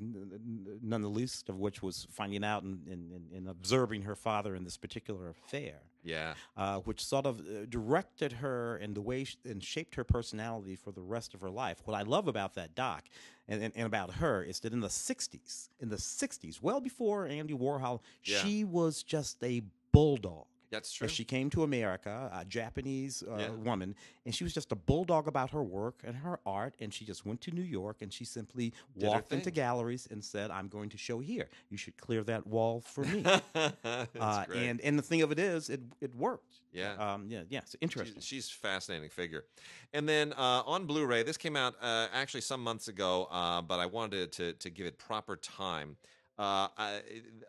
none 0.83 1.03
the 1.03 1.09
least 1.09 1.49
of 1.49 1.59
which 1.61 1.81
was 1.81 2.07
finding 2.11 2.45
out 2.45 2.65
and, 2.65 2.87
and, 2.89 3.13
and- 3.13 3.33
and 3.33 3.49
observing 3.49 4.03
her 4.03 4.17
father 4.17 4.55
in 4.57 4.65
this 4.65 4.77
particular 4.77 5.31
affair, 5.31 5.77
yeah. 6.03 6.35
uh, 6.57 6.79
which 6.81 7.03
sort 7.03 7.25
of 7.25 7.41
uh, 7.41 7.65
directed 7.69 8.33
her 8.33 8.77
and 8.77 8.95
the 8.97 9.01
way 9.01 9.23
sh- 9.25 9.37
and 9.49 9.63
shaped 9.63 9.95
her 9.95 10.05
personality 10.05 10.75
for 10.77 10.91
the 10.93 11.01
rest 11.01 11.33
of 11.33 11.41
her 11.41 11.49
life. 11.51 11.79
What 11.85 11.97
I 11.97 12.03
love 12.03 12.27
about 12.29 12.55
that 12.55 12.75
doc 12.75 13.05
and, 13.53 13.63
and, 13.63 13.73
and 13.77 13.87
about 13.87 14.15
her 14.15 14.43
is 14.43 14.61
that 14.61 14.73
in 14.73 14.81
the 14.81 14.89
60s, 14.89 15.69
in 15.81 15.89
the 15.91 15.97
60s, 15.97 16.61
well 16.63 16.81
before 16.81 17.27
Andy 17.27 17.55
Warhol, 17.55 18.01
Yeah. 18.25 18.39
she 18.39 18.65
was 18.65 19.03
just 19.03 19.43
a 19.45 19.63
bulldog. 19.93 20.47
That's 20.73 20.91
true. 20.93 21.05
As 21.05 21.11
she 21.13 21.25
came 21.25 21.49
to 21.51 21.63
America, 21.63 22.31
a 22.35 22.45
Japanese 22.45 23.23
uh, 23.23 23.37
Yeah. 23.37 23.51
woman, 23.51 23.95
and 24.27 24.35
she 24.35 24.43
was 24.43 24.53
just 24.55 24.73
a 24.73 24.75
bulldog 24.75 25.29
about 25.29 25.51
her 25.51 25.63
work 25.63 26.01
and 26.03 26.17
her 26.17 26.41
art. 26.45 26.75
And 26.81 26.93
she 26.93 27.05
just 27.05 27.25
went 27.27 27.41
to 27.43 27.51
New 27.53 27.63
York 27.81 28.03
and 28.03 28.11
she 28.13 28.25
simply 28.25 28.73
Did 28.99 29.07
walked 29.09 29.33
into 29.33 29.51
galleries 29.51 30.09
and 30.11 30.25
said, 30.25 30.51
"I'm 30.51 30.69
going 30.69 30.89
to 30.91 30.97
show 30.99 31.21
here. 31.21 31.49
You 31.71 31.77
should 31.77 31.97
clear 31.99 32.25
that 32.25 32.47
wall 32.47 32.81
for 32.81 33.05
me." 33.05 33.21
That's 33.53 34.17
uh, 34.19 34.45
great. 34.49 34.69
and 34.69 34.81
and 34.81 34.99
the 34.99 35.03
thing 35.03 35.23
of 35.23 35.31
it 35.31 35.39
is, 35.39 35.69
it 35.71 35.83
it 36.01 36.15
worked. 36.15 36.55
Yeah. 36.73 36.95
Um, 36.95 37.27
yeah. 37.29 37.43
Yeah. 37.51 37.59
It's 37.61 37.73
She's- 37.73 37.79
interesting. 37.83 38.23
She's, 38.23 38.49
a 38.49 38.53
fascinating 38.69 39.11
figure. 39.11 39.45
And 39.93 40.09
then 40.09 40.33
uh, 40.33 40.63
on 40.75 40.87
Blu-ray, 40.87 41.23
this 41.23 41.37
came 41.37 41.55
out 41.55 41.75
uh, 41.83 42.09
actually 42.15 42.41
some 42.41 42.63
months 42.65 42.89
ago, 42.89 43.29
uh, 43.31 43.61
but 43.61 43.79
I 43.79 43.87
wanted 43.87 44.33
to 44.33 44.55
to 44.55 44.71
give 44.71 44.87
it 44.87 44.97
proper 44.99 45.37
time. 45.37 45.97
Uh, 46.39 46.69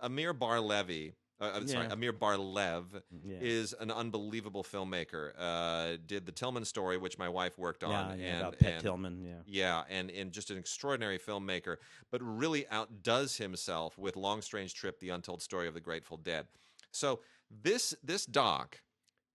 Amir 0.02 0.34
Bar-Levi, 0.34 1.12
uh, 1.42 1.52
I'm 1.56 1.68
sorry, 1.68 1.88
Yeah. 1.88 1.94
Amir 1.94 2.14
Bar-Lev 2.14 3.02
Yeah. 3.24 3.38
is 3.42 3.74
an 3.80 3.92
unbelievable 3.92 4.64
filmmaker. 4.64 5.34
Uh, 5.38 5.98
did 6.06 6.26
the 6.26 6.32
Tillman 6.32 6.66
story, 6.66 6.98
which 6.98 7.18
my 7.18 7.28
wife 7.30 7.58
worked 7.58 7.84
on, 7.84 7.92
yeah, 8.20 8.26
yeah, 8.26 8.32
and, 8.32 8.42
about 8.42 8.60
Pat 8.60 8.74
and 8.74 8.82
Tillman. 8.82 9.22
Yeah. 9.24 9.34
yeah, 9.46 9.84
and, 9.90 10.10
and 10.12 10.32
just 10.32 10.52
an 10.52 10.58
extraordinary 10.58 11.20
filmmaker, 11.20 11.78
but 12.12 12.22
really 12.22 12.68
outdoes 12.70 13.38
himself 13.38 13.98
with 13.98 14.16
Long 14.16 14.42
Strange 14.42 14.74
Trip: 14.74 15.00
The 15.00 15.10
Untold 15.10 15.42
Story 15.42 15.68
of 15.68 15.74
the 15.74 15.82
Grateful 15.82 16.18
Dead. 16.18 16.48
So 16.92 17.22
this 17.50 17.94
this 18.04 18.26
doc 18.26 18.82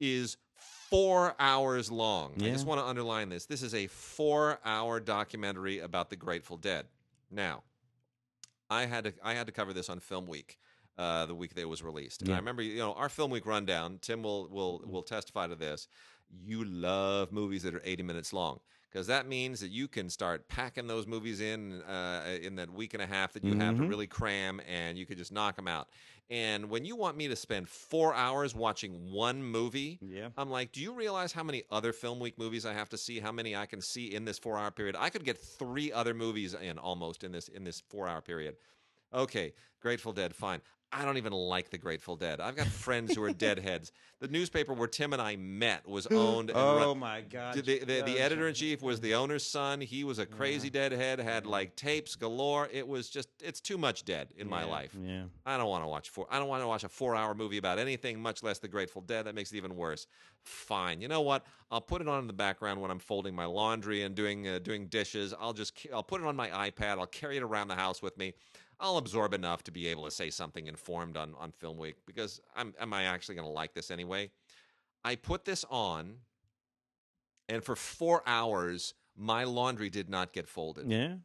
is 0.01 0.37
four 0.55 1.35
hours 1.39 1.91
long. 1.91 2.33
I 2.37 2.51
just 2.51 2.65
Yeah. 2.65 2.69
want 2.69 2.81
to 2.81 2.87
underline 2.87 3.29
this. 3.29 3.47
This 3.47 3.63
is 3.63 3.75
a 3.75 3.87
four 3.89 4.59
hour 4.65 5.01
documentary 5.01 5.81
about 5.81 6.11
the 6.11 6.17
Grateful 6.17 6.57
Dead. 6.57 6.87
Now, 7.31 7.63
I 8.71 8.87
had 8.87 9.05
to 9.05 9.13
I 9.23 9.35
had 9.35 9.47
to 9.47 9.53
cover 9.53 9.73
this 9.73 9.89
on 9.89 10.01
Film 10.01 10.27
Week. 10.27 10.59
Uh, 10.99 11.27
the 11.27 11.35
week 11.35 11.55
that 11.55 11.61
it 11.61 11.69
was 11.69 11.81
released, 11.81 12.23
and 12.23 12.33
I 12.33 12.37
remember, 12.39 12.61
you 12.61 12.79
know, 12.79 12.93
our 12.95 13.09
film 13.09 13.31
week 13.31 13.47
rundown. 13.47 13.99
Tim 14.03 14.21
will 14.25 14.49
will 14.49 14.83
will 14.85 15.03
testify 15.05 15.47
to 15.47 15.55
this. 15.55 15.87
You 16.45 16.65
love 16.65 17.31
movies 17.31 17.63
that 17.63 17.73
are 17.73 17.81
80 17.85 18.03
minutes 18.03 18.33
long 18.33 18.59
because 18.91 19.07
that 19.07 19.29
means 19.29 19.61
that 19.61 19.71
you 19.71 19.87
can 19.87 20.11
start 20.11 20.49
packing 20.49 20.89
those 20.89 21.07
movies 21.07 21.41
in 21.41 21.83
uh, 21.83 22.37
in 22.43 22.57
that 22.57 22.69
week 22.73 22.95
and 22.95 23.03
a 23.03 23.07
half 23.07 23.33
that 23.35 23.45
you 23.45 23.55
have 23.55 23.77
to 23.77 23.83
Mhm. 23.83 23.89
really 23.89 24.09
cram 24.09 24.61
and 24.67 24.99
you 24.99 25.07
could 25.07 25.19
just 25.19 25.31
knock 25.31 25.55
them 25.55 25.69
out. 25.69 25.89
And 26.31 26.69
when 26.69 26.85
you 26.85 26.97
want 26.97 27.17
me 27.17 27.29
to 27.29 27.37
spend 27.37 27.69
four 27.69 28.13
hours 28.13 28.55
watching 28.57 29.13
one 29.13 29.41
movie 29.43 30.01
Yeah. 30.03 30.31
i'm 30.37 30.51
like 30.51 30.73
do 30.73 30.81
you 30.83 30.93
realize 30.93 31.33
how 31.33 31.45
many 31.45 31.63
other 31.71 31.93
film 31.93 32.19
week 32.19 32.37
movies 32.39 32.67
i 32.67 32.73
have 32.75 32.89
to 32.89 32.99
see? 32.99 33.21
How 33.21 33.31
many 33.33 33.55
i 33.55 33.67
can 33.67 33.81
see 33.81 34.13
in 34.13 34.25
this 34.25 34.39
four 34.39 34.59
hour 34.59 34.73
period? 34.73 34.97
I 34.99 35.11
could 35.11 35.25
get 35.25 35.39
three 35.39 35.93
other 35.93 36.13
movies 36.13 36.55
in 36.55 36.77
almost 36.77 37.23
in 37.23 37.31
this 37.31 37.47
in 37.47 37.63
this 37.63 37.81
four 37.89 38.09
hour 38.09 38.21
period. 38.21 38.57
Okay 39.15 39.53
grateful 39.81 40.13
dead 40.13 40.35
fine 40.35 40.61
I 40.91 41.05
don't 41.05 41.19
even 41.19 41.33
like 41.33 41.69
the 41.69 41.77
Grateful 41.77 42.17
Dead. 42.17 42.41
I've 42.41 42.57
got 42.57 42.67
friends 42.67 43.15
who 43.15 43.23
are 43.23 43.33
deadheads. 43.35 43.93
The 44.21 44.29
newspaper 44.29 44.73
where 44.73 44.89
Tim 44.89 45.13
and 45.13 45.21
I 45.21 45.37
met 45.37 45.87
was 45.87 46.07
owned 46.11 46.49
and 46.51 46.59
run, 46.59 46.83
Oh 46.83 46.95
my 46.95 47.21
God. 47.21 47.55
the, 47.55 47.81
the, 47.81 48.03
the, 48.03 48.19
editor 48.19 48.49
in 48.49 48.55
chief 48.55 48.83
was 48.83 49.01
the 49.01 49.15
owner's 49.15 49.45
son. 49.45 49.81
He 49.81 50.03
was 50.03 50.19
a 50.19 50.25
crazy 50.25 50.71
deadhead, 50.71 51.19
had 51.19 51.47
like 51.47 51.77
tapes 51.77 52.17
galore. 52.17 52.69
It 52.73 52.89
was 52.89 53.11
just, 53.11 53.29
it's 53.43 53.61
too 53.61 53.77
much 53.77 54.05
dead 54.05 54.29
in 54.37 54.49
my 54.49 54.65
life. 54.65 54.97
Yeah. 54.99 55.25
I 55.45 55.59
don't 55.59 55.69
want 55.69 55.85
to 55.85 55.89
watch 55.89 56.09
four. 56.09 56.27
I 56.31 56.39
don't 56.39 56.49
want 56.49 56.63
to 56.63 56.67
watch 56.69 56.85
a 56.85 56.89
four-hour 56.89 57.35
movie 57.35 57.59
about 57.59 57.79
anything, 57.79 58.21
much 58.21 58.43
less 58.43 58.59
the 58.59 58.69
Grateful 58.69 59.03
Dead. 59.03 59.27
That 59.27 59.35
makes 59.35 59.53
it 59.53 59.57
even 59.57 59.77
worse. 59.77 60.07
Fine. 60.43 61.03
You 61.03 61.09
know 61.09 61.21
what? 61.21 61.45
I'll 61.71 61.83
put 61.83 62.01
it 62.01 62.09
on 62.09 62.21
in 62.21 62.27
the 62.27 62.33
background 62.33 62.81
when 62.81 62.91
I'm 62.91 62.99
folding 62.99 63.35
my 63.35 63.45
laundry 63.45 64.03
and 64.03 64.15
doing 64.15 64.49
uh, 64.49 64.59
doing 64.61 64.87
dishes. 64.87 65.35
I'll 65.39 65.53
just 65.53 65.87
I'll 65.93 66.03
put 66.03 66.23
it 66.23 66.27
on 66.27 66.35
my 66.35 66.49
iPad. 66.49 66.99
I'll 66.99 67.07
carry 67.07 67.37
it 67.37 67.43
around 67.43 67.69
the 67.69 67.75
house 67.75 68.01
with 68.01 68.17
me. 68.17 68.33
I'll 68.81 68.99
absorb 68.99 69.35
enough 69.35 69.65
to 69.65 69.73
be 69.73 69.89
able 69.89 70.05
to 70.05 70.11
say 70.11 70.31
something 70.31 70.67
informed 70.67 71.17
on 71.17 71.35
on 71.39 71.53
Film 71.53 71.79
Week 71.79 71.97
because 72.07 72.41
I'm 72.55 72.75
am 72.81 72.93
I 72.93 73.05
actually 73.05 73.35
going 73.35 73.47
to 73.47 73.53
like 73.53 73.75
this 73.75 73.91
anyway? 73.91 74.31
I 75.05 75.17
put 75.17 75.45
this 75.45 75.65
on, 75.71 76.17
and 77.49 77.63
for 77.63 77.77
four 77.77 78.23
hours, 78.27 78.95
my 79.17 79.45
laundry 79.45 79.91
did 79.91 80.09
not 80.09 80.33
get 80.33 80.49
folded. 80.49 80.91
Yeah. 80.91 81.17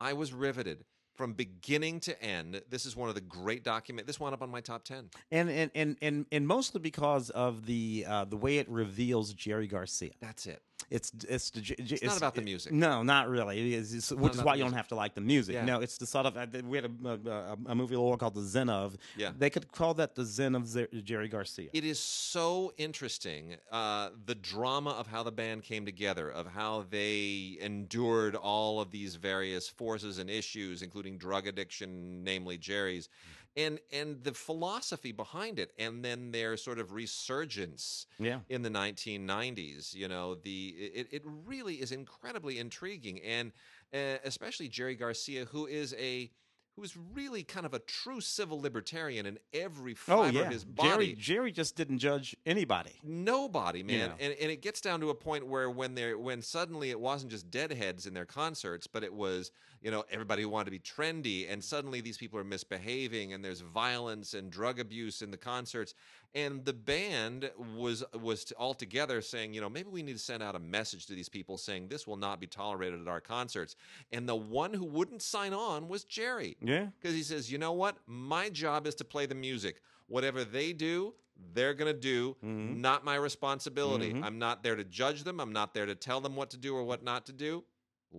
I 0.00 0.12
was 0.12 0.32
riveted 0.32 0.84
from 1.16 1.32
beginning 1.32 2.00
to 2.00 2.22
end. 2.22 2.62
This 2.68 2.86
is 2.86 2.96
one 2.96 3.08
of 3.08 3.14
the 3.14 3.20
great 3.20 3.64
document. 3.64 4.06
This 4.06 4.20
wound 4.20 4.34
up 4.34 4.42
on 4.42 4.50
my 4.50 4.60
top 4.60 4.84
ten. 4.84 5.10
And 5.30 5.48
and 5.48 5.70
and 5.74 5.96
and, 6.02 6.26
and 6.30 6.46
mostly 6.46 6.80
because 6.80 7.30
of 7.30 7.66
the 7.66 8.04
uh, 8.08 8.24
the 8.24 8.36
way 8.36 8.58
it 8.58 8.68
reveals 8.68 9.32
Jerry 9.32 9.66
Garcia. 9.66 10.12
That's 10.20 10.46
it. 10.46 10.62
It's 10.90 11.10
it's 11.28 11.50
the, 11.50 11.74
it's, 11.78 12.02
not 12.02 12.16
about 12.16 12.34
the 12.34 12.42
music. 12.42 12.72
No, 12.72 13.02
not 13.02 13.28
really. 13.28 13.58
It 13.58 13.78
is, 13.78 13.92
it's- 13.92 14.12
which 14.12 14.34
is 14.34 14.42
why 14.42 14.54
you 14.54 14.62
don't 14.62 14.74
have 14.74 14.88
to 14.88 14.94
like 14.94 15.14
the 15.14 15.20
music. 15.20 15.54
Yeah. 15.54 15.64
No, 15.64 15.80
it's 15.80 15.98
the 15.98 16.06
sort 16.06 16.26
of 16.26 16.36
uh, 16.36 16.46
we 16.64 16.76
had 16.78 16.84
a, 17.04 17.08
a, 17.08 17.56
a 17.66 17.74
movie 17.74 17.94
a 17.94 18.00
little 18.00 18.16
called 18.16 18.34
The 18.34 18.42
Zen 18.42 18.68
of. 18.68 18.96
Yeah. 19.16 19.32
They 19.36 19.50
could 19.50 19.72
call 19.72 19.94
that 19.94 20.14
the 20.14 20.24
Zen 20.24 20.54
of 20.54 20.66
Zer- 20.66 20.88
Jerry 21.02 21.28
Garcia. 21.28 21.70
It 21.72 21.84
is 21.84 21.98
so 21.98 22.72
interesting 22.76 23.56
uh, 23.72 24.10
the 24.26 24.34
drama 24.36 24.90
of 24.90 25.06
how 25.06 25.22
the 25.22 25.32
band 25.32 25.64
came 25.64 25.84
together, 25.84 26.30
of 26.30 26.46
how 26.46 26.84
they 26.88 27.56
endured 27.60 28.36
all 28.36 28.80
of 28.80 28.90
these 28.90 29.16
various 29.16 29.68
forces 29.68 30.18
and 30.18 30.30
issues, 30.30 30.82
including 30.82 31.05
including 31.06 31.18
drug 31.18 31.46
addiction, 31.46 32.24
namely 32.24 32.58
Jerry's, 32.58 33.08
and 33.56 33.78
and 33.92 34.22
the 34.22 34.32
philosophy 34.34 35.12
behind 35.12 35.58
it, 35.58 35.72
and 35.78 36.04
then 36.04 36.32
their 36.32 36.56
sort 36.56 36.78
of 36.78 36.92
resurgence 36.92 38.06
Yeah. 38.18 38.40
in 38.48 38.62
the 38.62 38.70
1990s. 38.70 39.94
You 39.94 40.08
know, 40.08 40.34
the 40.34 40.68
it, 40.78 41.08
it 41.12 41.22
really 41.24 41.76
is 41.76 41.92
incredibly 41.92 42.58
intriguing, 42.58 43.20
and 43.22 43.52
uh, 43.94 44.18
especially 44.24 44.68
Jerry 44.68 44.94
Garcia, 44.96 45.44
who 45.46 45.66
is 45.66 45.94
a 45.98 46.30
who's 46.76 46.96
really 47.14 47.42
kind 47.42 47.64
of 47.64 47.72
a 47.72 47.78
true 47.78 48.20
civil 48.20 48.60
libertarian 48.60 49.24
in 49.24 49.38
every 49.54 49.92
oh, 49.92 49.96
fiber 49.96 50.22
Oh 50.22 50.26
yeah. 50.26 50.40
of 50.42 50.52
his 50.52 50.64
body. 50.64 50.88
Jerry 50.88 51.12
Jerry 51.14 51.52
just 51.52 51.74
didn't 51.74 51.98
judge 51.98 52.36
anybody. 52.44 52.92
Nobody, 53.02 53.82
man, 53.82 54.10
know. 54.10 54.14
and 54.20 54.34
and 54.34 54.50
it 54.50 54.62
gets 54.62 54.80
down 54.80 55.00
to 55.00 55.10
a 55.10 55.14
point 55.14 55.46
where 55.46 55.70
when 55.70 55.94
they're 55.94 56.18
when 56.18 56.42
suddenly 56.42 56.90
it 56.90 57.00
wasn't 57.00 57.30
just 57.32 57.50
deadheads 57.50 58.06
in 58.06 58.14
their 58.14 58.26
concerts, 58.26 58.86
but 58.86 59.02
it 59.02 59.12
was 59.12 59.50
you 59.80 59.90
know 59.90 60.04
everybody 60.10 60.42
who 60.42 60.48
wanted 60.48 60.66
to 60.66 60.70
be 60.70 60.78
trendy, 60.78 61.50
and 61.50 61.62
suddenly 61.64 62.00
these 62.00 62.18
people 62.18 62.38
are 62.38 62.44
misbehaving, 62.44 63.32
and 63.32 63.44
there's 63.44 63.60
violence 63.60 64.34
and 64.34 64.50
drug 64.50 64.78
abuse 64.78 65.22
in 65.22 65.30
the 65.30 65.36
concerts, 65.36 65.94
and 66.36 66.64
the 66.64 66.72
band 66.72 67.50
was 67.76 68.04
was 68.20 68.52
all 68.58 68.74
together 68.74 69.20
saying, 69.22 69.54
you 69.54 69.60
know, 69.60 69.68
maybe 69.68 69.88
we 69.90 70.02
need 70.02 70.12
to 70.12 70.18
send 70.20 70.42
out 70.42 70.54
a 70.54 70.58
message 70.60 71.06
to 71.06 71.14
these 71.14 71.28
people 71.28 71.56
saying 71.58 71.88
this 71.88 72.06
will 72.06 72.16
not 72.18 72.38
be 72.38 72.46
tolerated 72.46 73.00
at 73.00 73.08
our 73.08 73.20
concerts, 73.20 73.74
and 74.12 74.28
the 74.28 74.36
one 74.36 74.72
who 74.74 74.84
wouldn't 74.84 75.22
sign 75.22 75.52
on 75.54 75.88
was 75.88 76.04
Jerry 76.04 76.56
Yeah. 76.60 76.90
because 77.00 77.14
he 77.16 77.22
says, 77.24 77.50
you 77.50 77.58
know 77.58 77.72
what? 77.72 77.96
My 78.06 78.50
job 78.50 78.86
is 78.86 78.94
to 78.96 79.04
play 79.04 79.26
the 79.26 79.34
music. 79.34 79.80
Whatever 80.06 80.44
they 80.44 80.72
do, 80.72 81.14
they're 81.52 81.74
going 81.74 81.92
to 81.92 81.98
do, 81.98 82.36
Mhm. 82.44 82.76
not 82.78 83.04
my 83.04 83.16
responsibility. 83.16 84.12
Mhm. 84.12 84.22
I'm 84.24 84.38
not 84.38 84.62
there 84.62 84.76
to 84.76 84.84
judge 84.84 85.24
them. 85.24 85.40
I'm 85.40 85.52
not 85.52 85.74
there 85.74 85.86
to 85.86 85.94
tell 85.94 86.20
them 86.20 86.36
what 86.36 86.50
to 86.50 86.56
do 86.56 86.74
or 86.76 86.84
what 86.84 87.02
not 87.02 87.26
to 87.26 87.32
do. 87.32 87.64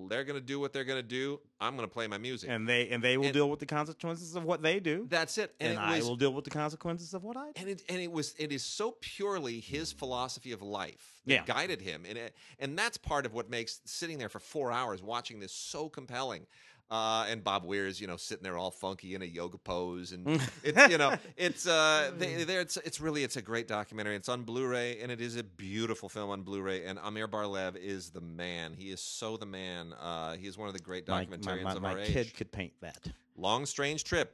They're 0.10 0.24
going 0.24 0.40
to 0.40 0.46
do 0.46 0.60
what 0.60 0.74
they're 0.74 0.84
going 0.84 1.00
to 1.02 1.08
do. 1.08 1.40
I'm 1.60 1.76
going 1.76 1.88
to 1.88 1.92
play 1.94 2.08
my 2.08 2.18
music. 2.18 2.50
And 2.50 2.68
they 2.70 2.90
and 2.90 3.04
they 3.04 3.18
will 3.18 3.26
And- 3.26 3.34
deal 3.34 3.50
with 3.50 3.60
the 3.60 3.66
consequences 3.66 4.36
of 4.36 4.44
what 4.44 4.62
they 4.62 4.80
do. 4.80 5.08
That's 5.10 5.38
it. 5.38 5.56
And, 5.60 5.78
And, 5.78 5.80
it 5.80 6.04
I 6.06 6.08
will 6.08 6.16
deal 6.16 6.34
with 6.34 6.44
the 6.46 6.52
consequences 6.52 7.14
of 7.14 7.24
what 7.24 7.36
I 7.38 7.48
do. 7.48 7.54
and 7.56 7.70
it 7.70 7.84
and 7.90 8.00
it 8.00 8.12
was 8.12 8.36
it 8.38 8.52
is 8.52 8.64
so 8.64 8.96
purely 9.02 9.60
his 9.60 9.92
philosophy 9.92 10.52
of 10.52 10.62
life 10.62 11.22
that 11.26 11.34
Yeah. 11.34 11.44
guided 11.46 11.82
him, 11.82 12.06
and 12.08 12.18
it, 12.18 12.36
and 12.60 12.78
that's 12.78 12.98
part 12.98 13.26
of 13.26 13.34
what 13.34 13.50
makes 13.50 13.82
sitting 13.86 14.18
there 14.18 14.30
for 14.30 14.40
four 14.40 14.72
hours 14.72 15.02
watching 15.02 15.40
this 15.40 15.52
so 15.54 15.90
compelling. 15.90 16.46
Uh, 16.90 17.26
and 17.28 17.44
Bob 17.44 17.66
Weir's, 17.66 18.00
you 18.00 18.08
know, 18.08 18.16
sitting 18.16 18.44
there 18.44 18.58
all 18.58 18.72
funky 18.72 19.14
in 19.14 19.22
a 19.22 19.26
yoga 19.26 19.58
pose, 19.58 20.14
and 20.14 20.26
it's 20.64 20.90
you 20.90 20.98
know, 20.98 21.18
it's 21.36 21.68
uh, 21.68 22.12
they, 22.18 22.46
there. 22.46 22.62
It's 22.62 22.78
it's 22.78 23.02
really 23.02 23.26
it's 23.26 23.36
a 23.36 23.42
great 23.42 23.68
documentary. 23.68 24.16
It's 24.16 24.30
on 24.30 24.44
Blu-ray, 24.44 25.02
and 25.02 25.12
it 25.12 25.20
is 25.20 25.36
a 25.36 25.44
beautiful 25.44 26.08
film 26.08 26.30
on 26.30 26.44
Blu-ray. 26.44 26.86
And 26.86 26.98
Amir 27.00 27.28
Bar-Lev 27.28 27.76
is 27.76 28.12
the 28.12 28.22
man. 28.22 28.74
He 28.74 28.90
is 28.90 29.02
so 29.02 29.36
the 29.36 29.46
man. 29.46 29.94
Uh, 30.00 30.38
he 30.38 30.48
is 30.48 30.58
one 30.58 30.70
of 30.70 30.74
the 30.74 30.80
great 30.80 31.06
documentarians 31.06 31.64
my, 31.64 31.74
my, 31.74 31.74
of 31.74 31.82
my 31.82 31.92
our 31.92 32.06
kid 32.06 32.34
could 32.34 32.54
paint 32.54 32.74
that. 32.80 33.06
Long 33.36 33.66
strange 33.66 34.06
trip. 34.06 34.34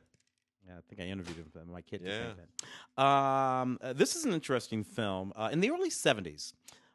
Yeah, 0.68 0.76
I 0.78 0.82
think 0.88 1.02
I 1.02 1.12
interviewed 1.12 1.38
him. 1.38 1.72
My 1.72 1.82
kid 1.82 2.02
Yeah. 2.04 2.34
Um, 2.98 3.80
uh, 3.82 3.94
this 3.94 4.16
is 4.16 4.26
an 4.26 4.34
interesting 4.34 4.84
film. 4.84 5.34
Uh, 5.36 5.50
in 5.52 5.60
the 5.60 5.72
early 5.72 5.90
70s, 5.90 6.54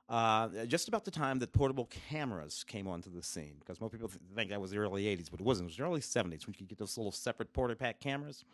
uh, 0.09 0.49
just 0.67 0.89
about 0.89 1.05
the 1.05 1.11
time 1.11 1.39
that 1.39 1.53
portable 1.53 1.89
cameras 2.09 2.65
came 2.67 2.89
onto 2.89 3.11
the 3.11 3.23
scene, 3.23 3.57
because 3.59 3.81
most 3.81 3.93
people 3.93 4.11
think 4.35 4.51
that 4.51 4.61
was 4.61 4.71
the 4.71 4.79
early 4.79 5.05
80s, 5.05 5.31
but 5.31 5.41
it 5.41 5.45
wasn't. 5.45 5.67
It 5.67 5.71
was 5.71 5.77
the 5.77 5.83
early 5.85 6.01
70s 6.01 6.47
when 6.47 6.55
you 6.55 6.59
could 6.59 6.69
get 6.69 6.79
those 6.79 6.97
little 6.97 7.13
separate 7.13 7.53
porta 7.53 7.77
pack 7.77 8.01
cameras. 8.01 8.45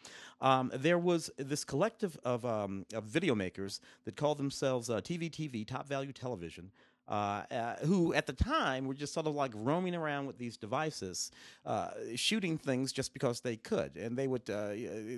Um, 0.40 0.72
there 0.74 0.98
was 0.98 1.30
this 1.38 1.64
collective 1.64 2.18
of, 2.24 2.44
um, 2.44 2.86
of 2.92 3.04
video 3.04 3.34
makers 3.34 3.80
that 4.04 4.16
called 4.16 4.38
themselves 4.38 4.90
uh, 4.90 5.00
TVTV, 5.00 5.66
Top 5.66 5.86
Value 5.86 6.12
Television. 6.12 6.72
Uh, 7.06 7.42
uh, 7.50 7.76
who 7.84 8.14
at 8.14 8.26
the 8.26 8.32
time 8.32 8.86
were 8.86 8.94
just 8.94 9.12
sort 9.12 9.26
of 9.26 9.34
like 9.34 9.50
roaming 9.54 9.94
around 9.94 10.26
with 10.26 10.38
these 10.38 10.56
devices, 10.56 11.30
uh, 11.66 11.90
shooting 12.14 12.56
things 12.56 12.92
just 12.92 13.12
because 13.12 13.40
they 13.40 13.56
could, 13.56 13.94
and 13.96 14.16
they 14.16 14.26
would 14.26 14.48
uh, 14.48 14.70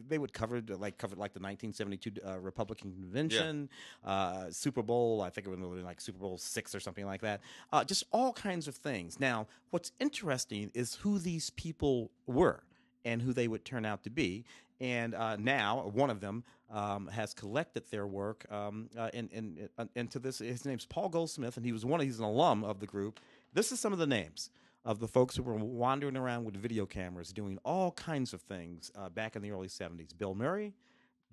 they 0.08 0.18
would 0.18 0.32
cover 0.32 0.60
like 0.68 0.98
cover 0.98 1.14
like 1.14 1.32
the 1.32 1.40
1972 1.40 2.20
uh, 2.26 2.38
Republican 2.40 2.92
Convention, 2.92 3.68
uh, 4.04 4.50
Super 4.50 4.82
Bowl. 4.82 5.22
I 5.22 5.30
think 5.30 5.46
it 5.46 5.50
was 5.50 5.84
like 5.84 6.00
Super 6.00 6.18
Bowl 6.18 6.38
six 6.38 6.74
or 6.74 6.80
something 6.80 7.06
like 7.06 7.20
that. 7.20 7.40
Uh, 7.72 7.84
just 7.84 8.02
all 8.10 8.32
kinds 8.32 8.66
of 8.66 8.74
things. 8.74 9.20
Now, 9.20 9.46
what's 9.70 9.92
interesting 10.00 10.72
is 10.74 10.96
who 10.96 11.20
these 11.20 11.50
people 11.50 12.10
were 12.26 12.64
and 13.04 13.22
who 13.22 13.32
they 13.32 13.46
would 13.46 13.64
turn 13.64 13.86
out 13.86 14.02
to 14.02 14.10
be. 14.10 14.44
And 14.80 15.14
uh, 15.14 15.36
now 15.36 15.90
one 15.92 16.10
of 16.10 16.20
them 16.20 16.44
um, 16.70 17.06
has 17.08 17.32
collected 17.32 17.84
their 17.90 18.06
work 18.06 18.44
um, 18.50 18.90
uh, 18.96 19.10
in, 19.14 19.28
in, 19.28 19.68
into 19.94 20.18
this. 20.18 20.38
His 20.38 20.64
name's 20.64 20.84
Paul 20.84 21.08
Goldsmith, 21.08 21.56
and 21.56 21.64
he 21.64 21.72
was 21.72 21.84
one. 21.84 22.00
He's 22.00 22.18
an 22.18 22.24
alum 22.24 22.64
of 22.64 22.80
the 22.80 22.86
group. 22.86 23.20
This 23.54 23.72
is 23.72 23.80
some 23.80 23.92
of 23.92 23.98
the 23.98 24.06
names 24.06 24.50
of 24.84 25.00
the 25.00 25.08
folks 25.08 25.36
who 25.36 25.42
were 25.42 25.54
wandering 25.54 26.16
around 26.16 26.44
with 26.44 26.56
video 26.56 26.86
cameras, 26.86 27.32
doing 27.32 27.58
all 27.64 27.92
kinds 27.92 28.32
of 28.34 28.42
things 28.42 28.90
uh, 28.96 29.08
back 29.08 29.34
in 29.34 29.42
the 29.42 29.50
early 29.50 29.68
'70s. 29.68 30.16
Bill 30.16 30.34
Murray, 30.34 30.74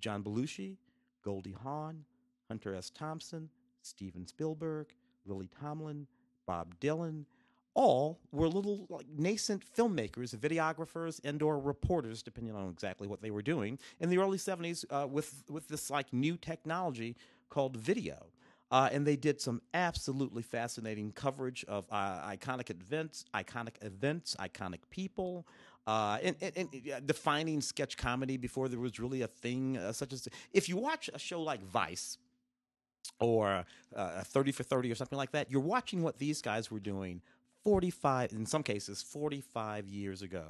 John 0.00 0.22
Belushi, 0.22 0.76
Goldie 1.22 1.56
Hawn, 1.62 2.04
Hunter 2.48 2.74
S. 2.74 2.90
Thompson, 2.90 3.50
Steven 3.82 4.26
Spielberg, 4.26 4.88
Lily 5.26 5.48
Tomlin, 5.60 6.06
Bob 6.46 6.74
Dylan, 6.80 7.24
all 7.74 8.20
were 8.32 8.48
little 8.48 8.86
like 8.88 9.06
nascent 9.16 9.62
filmmakers, 9.76 10.34
videographers, 10.36 11.20
and/or 11.24 11.58
reporters, 11.58 12.22
depending 12.22 12.54
on 12.54 12.70
exactly 12.70 13.08
what 13.08 13.20
they 13.20 13.30
were 13.30 13.42
doing 13.42 13.78
in 14.00 14.10
the 14.10 14.18
early 14.18 14.38
'70s 14.38 14.84
uh, 14.90 15.06
with 15.06 15.42
with 15.48 15.68
this 15.68 15.90
like 15.90 16.12
new 16.12 16.36
technology 16.36 17.16
called 17.48 17.76
video. 17.76 18.26
Uh, 18.70 18.88
and 18.90 19.06
they 19.06 19.14
did 19.14 19.40
some 19.40 19.60
absolutely 19.72 20.42
fascinating 20.42 21.12
coverage 21.12 21.64
of 21.68 21.86
uh, 21.92 22.26
iconic 22.26 22.70
events, 22.70 23.24
iconic 23.32 23.74
events, 23.82 24.34
iconic 24.40 24.80
people, 24.90 25.46
uh, 25.86 26.18
and, 26.22 26.34
and, 26.40 26.68
and 26.72 27.06
defining 27.06 27.60
sketch 27.60 27.96
comedy 27.96 28.36
before 28.36 28.68
there 28.68 28.80
was 28.80 28.98
really 28.98 29.22
a 29.22 29.28
thing 29.28 29.76
uh, 29.76 29.92
such 29.92 30.12
as. 30.12 30.26
If 30.52 30.68
you 30.68 30.76
watch 30.76 31.08
a 31.12 31.18
show 31.18 31.40
like 31.42 31.62
Vice, 31.62 32.18
or 33.20 33.64
uh, 33.94 34.22
30 34.22 34.52
for 34.52 34.62
30 34.62 34.90
or 34.90 34.94
something 34.94 35.16
like 35.16 35.32
that, 35.32 35.50
you're 35.50 35.60
watching 35.60 36.02
what 36.02 36.18
these 36.18 36.42
guys 36.42 36.70
were 36.70 36.80
doing 36.80 37.20
45, 37.64 38.32
in 38.32 38.46
some 38.46 38.62
cases, 38.62 39.02
45 39.02 39.88
years 39.88 40.22
ago. 40.22 40.44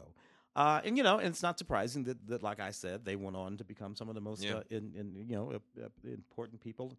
Uh, 0.57 0.81
and 0.85 0.97
you 0.97 1.03
know, 1.03 1.19
and 1.19 1.29
it's 1.29 1.43
not 1.43 1.59
surprising 1.59 2.05
that, 2.05 2.27
that, 2.29 2.43
like 2.43 2.61
I 2.61 2.71
said, 2.71 3.05
they 3.05 3.17
went 3.17 3.37
on 3.37 3.57
to 3.57 3.65
become 3.65 3.97
some 3.97 4.09
of 4.09 4.15
the 4.15 4.21
most 4.21 4.43
Yeah. 4.45 4.57
uh, 4.57 4.63
in, 4.71 4.93
in, 4.97 5.25
you 5.29 5.37
know 5.37 5.53
uh, 5.53 5.85
uh, 5.85 5.89
important 6.13 6.61
people 6.61 6.97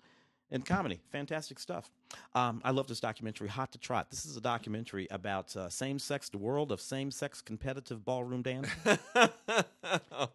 in 0.51 0.61
comedy. 0.61 0.99
Fantastic 1.11 1.59
stuff. 1.59 1.89
Um, 2.34 2.62
I 2.64 2.72
love 2.72 2.88
this 2.88 2.99
documentary, 2.99 3.47
Hot 3.47 3.72
to 3.72 3.78
Trot. 3.78 4.10
This 4.10 4.26
is 4.26 4.36
a 4.36 4.41
documentary 4.41 5.08
about 5.10 5.56
uh, 5.56 5.70
same-sex, 5.70 6.30
the 6.30 6.38
world 6.38 6.72
of 6.72 6.82
same-sex 6.82 7.41
competitive 7.41 8.03
ballroom 8.03 8.41
dancing. 8.41 8.74
okay. 9.16 9.30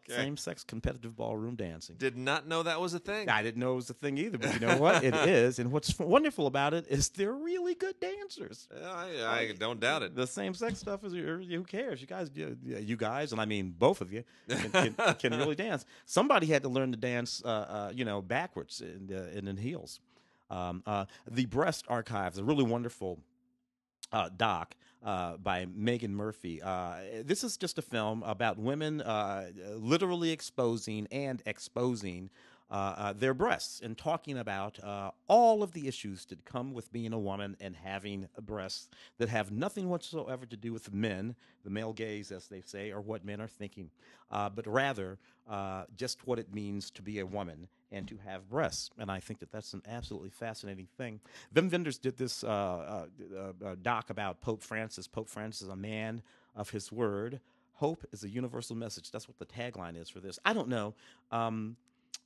Same-sex 0.08 0.64
competitive 0.64 1.14
ballroom 1.14 1.56
dancing. 1.56 1.96
Did 1.96 2.16
not 2.16 2.48
know 2.48 2.62
that 2.62 2.80
was 2.80 2.94
a 2.94 2.98
thing. 2.98 3.28
I 3.28 3.42
didn't 3.42 3.60
know 3.60 3.72
it 3.72 3.76
was 3.76 3.90
a 3.90 3.94
thing 3.94 4.16
either, 4.16 4.38
but 4.38 4.54
you 4.54 4.60
know 4.60 4.78
what? 4.78 5.04
It 5.04 5.14
is. 5.14 5.58
And 5.58 5.70
what's 5.72 5.98
wonderful 5.98 6.46
about 6.46 6.72
it 6.74 6.86
is 6.88 7.10
they're 7.10 7.32
really 7.32 7.74
good 7.74 8.00
dancers. 8.00 8.68
I, 8.82 9.24
I 9.26 9.54
don't 9.58 9.80
doubt 9.80 10.02
it. 10.02 10.14
The 10.14 10.26
same 10.26 10.54
sex 10.54 10.78
stuff 10.78 11.04
is 11.04 11.12
who 11.12 11.64
cares? 11.64 12.00
You 12.00 12.06
guys, 12.06 12.30
you, 12.34 12.56
you 12.64 12.96
guys, 12.96 13.32
and 13.32 13.40
I 13.40 13.44
mean 13.44 13.74
both 13.78 14.00
of 14.00 14.12
you 14.12 14.24
can, 14.48 14.70
can, 14.70 15.14
can 15.14 15.36
really 15.36 15.54
dance. 15.56 15.84
Somebody 16.06 16.46
had 16.46 16.62
to 16.62 16.68
learn 16.68 16.92
to 16.92 16.96
dance, 16.98 17.42
uh, 17.44 17.48
uh, 17.48 17.92
you 17.94 18.04
know, 18.04 18.22
backwards 18.22 18.80
and, 18.80 19.12
uh, 19.12 19.36
and 19.36 19.48
in 19.48 19.56
heels. 19.56 20.00
Um, 20.51 20.82
uh, 20.86 21.07
the 21.30 21.46
Breast 21.46 21.84
Archives, 21.88 22.38
a 22.38 22.44
really 22.44 22.64
wonderful 22.64 23.20
uh, 24.12 24.28
doc 24.36 24.74
uh, 25.05 25.36
by 25.36 25.66
Megan 25.72 26.14
Murphy. 26.14 26.61
Uh, 26.61 26.96
this 27.24 27.44
is 27.44 27.57
just 27.57 27.78
a 27.78 27.82
film 27.82 28.22
about 28.24 28.59
women 28.59 29.01
uh, 29.01 29.51
literally 29.76 30.30
exposing 30.30 31.07
and 31.11 31.42
exposing 31.46 32.30
uh, 32.70 33.12
their 33.12 33.34
breasts 33.34 33.80
and 33.80 33.98
talking 33.98 34.38
about 34.38 34.78
all 35.26 35.62
of 35.62 35.72
the 35.72 35.88
issues 35.88 36.24
that 36.26 36.44
come 36.44 36.72
with 36.72 36.92
being 36.92 37.12
a 37.12 37.18
woman 37.18 37.57
and 37.61 37.74
having 37.74 38.28
breasts 38.42 38.88
that 39.18 39.28
have 39.28 39.51
nothing 39.51 39.88
whatsoever 39.88 40.46
to 40.46 40.57
do 40.57 40.72
with 40.72 40.92
men, 40.92 41.34
the 41.64 41.70
male 41.70 41.92
gaze, 41.92 42.30
as 42.30 42.46
they 42.46 42.61
say, 42.61 42.92
or 42.92 43.01
what 43.01 43.24
men 43.24 43.40
are 43.40 43.48
thinking, 43.48 43.90
but 44.30 44.66
rather 44.68 45.18
just 45.96 46.26
what 46.29 46.38
it 46.38 46.54
means 46.54 46.92
to 46.92 47.03
be 47.03 47.18
a 47.18 47.26
woman 47.26 47.68
and 47.92 48.07
to 48.08 48.18
have 48.25 48.49
breasts. 48.49 48.91
And 48.99 49.11
I 49.11 49.21
think 49.21 49.41
that 49.41 49.50
that's 49.50 49.75
an 49.75 49.83
absolutely 49.88 50.30
fascinating 50.30 50.88
thing. 50.96 51.21
Wim 51.54 51.71
Wenders 51.71 51.99
did 51.99 52.17
this 52.17 52.45
uh, 52.45 52.46
uh, 52.49 53.07
uh, 53.37 53.67
uh, 53.67 53.76
doc 53.83 54.11
about 54.11 54.41
Pope 54.41 54.62
Francis. 54.62 55.08
Pope 55.08 55.29
Francis 55.29 55.62
is 55.62 55.68
a 55.68 55.76
man 55.76 56.22
of 56.54 56.71
his 56.71 56.92
word. 56.92 57.41
Hope 57.75 58.04
is 58.12 58.25
a 58.25 58.29
universal 58.29 58.76
message. 58.76 59.11
That's 59.11 59.26
what 59.26 59.38
the 59.38 59.46
tagline 59.46 60.00
is 60.00 60.08
for 60.08 60.21
this. 60.21 60.38
I 60.45 60.53
don't 60.53 60.68
know. 60.68 60.95
Um, 61.30 61.76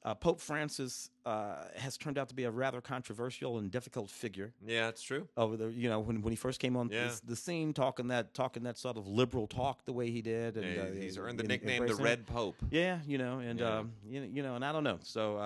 uh, 0.05 0.14
Pope 0.14 0.40
Francis 0.40 1.09
uh, 1.24 1.64
has 1.76 1.97
turned 1.97 2.18
out 2.18 2.28
to 2.28 2.35
be 2.35 2.44
a 2.44 2.51
rather 2.51 2.81
controversial 2.81 3.56
and 3.59 3.70
difficult 3.70 4.10
figure 4.10 4.52
Yeah, 4.66 4.89
it's 4.89 5.01
true. 5.02 5.28
over 5.36 5.56
the 5.56 5.68
you 5.72 5.89
know 5.89 6.01
when, 6.01 6.20
when 6.22 6.31
he 6.32 6.36
first 6.36 6.60
came 6.60 6.76
on 6.76 6.90
Yeah. 6.90 7.05
this, 7.09 7.20
the 7.20 7.36
scene 7.36 7.72
talking 7.72 8.09
that 8.09 8.35
talking 8.35 8.64
that 8.64 8.76
sort 8.76 8.97
of 8.98 9.06
liberal 9.06 9.47
talk 9.47 9.85
the 9.86 9.93
way 9.93 10.10
he 10.10 10.20
did 10.20 10.56
and 10.56 10.74
Yeah, 10.76 10.82
uh, 10.82 10.93
he's 10.93 11.16
and- 11.16 11.26
earned 11.26 11.39
the 11.39 11.43
and 11.44 11.48
nickname 11.48 11.86
the. 11.86 11.94
Red 11.94 12.26
Pope. 12.26 12.56
Yeah, 12.70 12.98
you 13.06 13.16
know, 13.18 13.39
and 13.39 13.60
Yeah. 13.60 13.78
um, 13.78 13.93
you 14.06 14.20
you 14.22 14.43
know, 14.43 14.56
and 14.56 14.64
I 14.64 14.72
don't 14.72 14.85
know. 14.85 14.98
So 15.02 15.36
uh, 15.36 15.40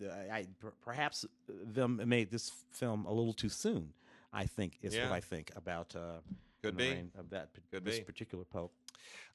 uh, 0.00 0.14
I, 0.32 0.36
I 0.38 0.46
perhaps 0.82 1.24
them 1.48 2.00
made 2.06 2.30
this 2.30 2.52
film 2.70 3.06
a 3.06 3.12
little 3.12 3.32
too 3.34 3.48
soon. 3.48 3.92
I 4.32 4.46
think 4.46 4.78
is 4.82 4.96
what 4.96 5.12
I 5.12 5.20
think 5.20 5.52
about 5.56 5.94
uh, 5.96 6.18
Could 6.64 6.76
be. 6.76 6.90
reign 6.90 7.10
of 7.18 7.30
that 7.30 7.50
Could 7.70 7.84
this 7.84 7.98
be. 7.98 8.04
particular 8.04 8.44
pope. 8.44 8.72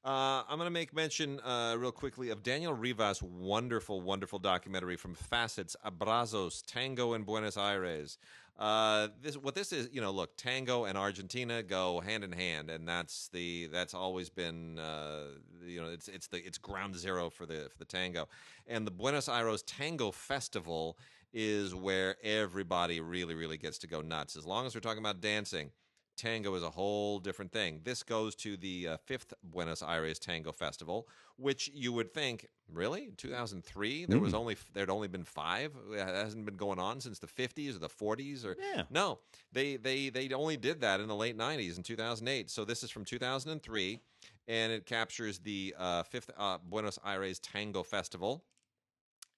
Uh, 0.03 0.43
I'm 0.47 0.57
going 0.57 0.67
to 0.67 0.71
make 0.71 0.93
mention 0.93 1.41
uh, 1.41 1.75
real 1.77 1.91
quickly 1.91 2.29
of 2.29 2.41
Daniel 2.41 2.73
Rivas' 2.73 3.21
wonderful, 3.21 3.99
wonderful 3.99 4.39
documentary 4.39 4.95
from 4.95 5.13
Facets, 5.13 5.75
Abrazos, 5.85 6.63
Tango 6.65 7.13
in 7.13 7.23
Buenos 7.23 7.57
Aires. 7.57 8.17
Uh, 8.57 9.07
this 9.21 9.37
what 9.37 9.55
this 9.55 9.71
is, 9.71 9.89
you 9.93 10.01
know, 10.01 10.11
look, 10.11 10.35
tango 10.35 10.83
and 10.83 10.97
Argentina 10.97 11.63
go 11.63 12.01
hand 12.01 12.25
in 12.25 12.31
hand, 12.33 12.69
and 12.69 12.87
that's 12.87 13.29
the 13.29 13.67
that's 13.67 13.93
always 13.93 14.29
been, 14.29 14.77
uh, 14.77 15.27
you 15.65 15.81
know, 15.81 15.87
it's 15.89 16.09
it's 16.09 16.27
the 16.27 16.45
it's 16.45 16.57
ground 16.57 16.93
zero 16.95 17.29
for 17.29 17.45
the 17.45 17.69
for 17.71 17.77
the 17.77 17.85
tango, 17.85 18.27
and 18.67 18.85
the 18.85 18.91
Buenos 18.91 19.29
Aires 19.29 19.61
Tango 19.63 20.11
Festival 20.11 20.97
is 21.31 21.73
where 21.73 22.17
everybody 22.21 22.99
really 22.99 23.33
really 23.33 23.57
gets 23.57 23.77
to 23.77 23.87
go 23.87 24.01
nuts. 24.01 24.35
As 24.35 24.45
long 24.45 24.65
as 24.65 24.75
we're 24.75 24.81
talking 24.81 24.99
about 24.99 25.21
dancing, 25.21 25.71
tango 26.19 26.53
is 26.55 26.63
a 26.63 26.69
whole 26.69 27.19
different 27.19 27.51
thing. 27.51 27.81
This 27.83 28.03
goes 28.03 28.35
to 28.35 28.57
the 28.57 28.87
uh, 28.89 28.97
fifth 28.97 29.33
Buenos 29.43 29.81
Aires 29.81 30.19
Tango 30.19 30.51
Festival, 30.51 31.07
which 31.37 31.69
you 31.73 31.93
would 31.93 32.13
think, 32.13 32.45
really, 32.71 33.11
2003, 33.17 34.05
there 34.05 34.19
was 34.19 34.33
only 34.33 34.57
there'd 34.73 34.89
only 34.89 35.07
been 35.07 35.23
five. 35.23 35.71
It 35.91 35.99
hasn't 35.99 36.45
been 36.45 36.57
going 36.57 36.79
on 36.79 36.99
since 37.01 37.19
the 37.19 37.27
50s 37.27 37.75
or 37.75 37.79
the 37.79 37.89
40s 37.89 38.45
or 38.45 38.55
Yeah. 38.75 38.83
no. 38.89 39.19
They 39.51 39.77
they 39.77 40.09
they 40.09 40.29
only 40.33 40.57
did 40.57 40.81
that 40.81 40.99
in 40.99 41.07
the 41.07 41.15
late 41.15 41.37
90s 41.37 41.77
in 41.77 41.83
2008. 41.83 42.49
So 42.49 42.65
this 42.65 42.83
is 42.83 42.91
from 42.91 43.05
2003, 43.05 43.99
and 44.47 44.71
it 44.71 44.85
captures 44.85 45.39
the 45.39 45.73
uh, 45.77 46.03
fifth 46.03 46.29
uh, 46.37 46.57
Buenos 46.69 46.99
Aires 47.05 47.39
Tango 47.39 47.83
Festival 47.83 48.43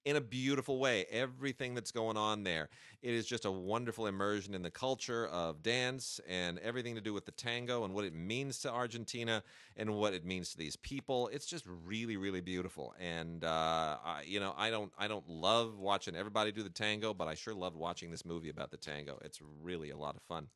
in 0.04 0.16
a 0.16 0.20
beautiful 0.20 0.78
way. 0.78 1.06
Everything 1.10 1.74
that's 1.74 1.92
going 1.92 2.16
on 2.16 2.42
there. 2.42 2.68
It 3.02 3.14
is 3.14 3.26
just 3.26 3.44
a 3.44 3.50
wonderful 3.50 4.06
immersion 4.06 4.54
in 4.54 4.62
the 4.62 4.70
culture 4.70 5.26
of 5.26 5.62
dance 5.62 6.20
and 6.28 6.58
everything 6.58 6.94
to 6.94 7.00
do 7.00 7.12
with 7.12 7.24
the 7.24 7.32
tango 7.32 7.84
and 7.84 7.94
what 7.94 8.04
it 8.04 8.14
means 8.14 8.58
to 8.60 8.70
Argentina 8.70 9.42
and 9.76 9.94
what 9.94 10.14
it 10.14 10.24
means 10.24 10.50
to 10.52 10.58
these 10.58 10.76
people. 10.76 11.28
It's 11.28 11.46
just 11.46 11.64
really, 11.84 12.16
really 12.16 12.40
beautiful. 12.40 12.94
And 13.00 13.44
uh, 13.44 13.96
I, 14.04 14.22
you 14.26 14.40
know, 14.40 14.54
I 14.56 14.70
don't, 14.70 14.92
I 14.98 15.08
don't 15.08 15.28
love 15.28 15.78
watching 15.78 16.16
everybody 16.16 16.52
do 16.52 16.62
the 16.62 16.70
tango, 16.70 17.14
but 17.14 17.28
I 17.28 17.34
sure 17.34 17.54
loved 17.54 17.76
watching 17.76 18.10
this 18.10 18.24
movie 18.24 18.50
about 18.50 18.70
the 18.70 18.76
tango. 18.76 19.18
It's 19.24 19.40
really 19.62 19.90
a 19.90 19.96
lot 19.96 20.16
of 20.16 20.22
fun. 20.22 20.48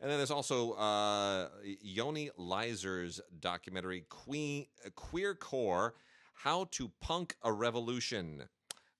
And 0.00 0.10
then 0.10 0.18
there's 0.18 0.30
also 0.30 0.72
uh, 0.72 1.48
Yony 1.84 2.30
Leyser's 2.36 3.20
documentary 3.40 4.04
Queen 4.08 4.66
Queer 4.94 5.34
Core: 5.34 5.94
How 6.32 6.64
to 6.72 6.90
Punk 7.00 7.36
a 7.42 7.52
Revolution. 7.52 8.44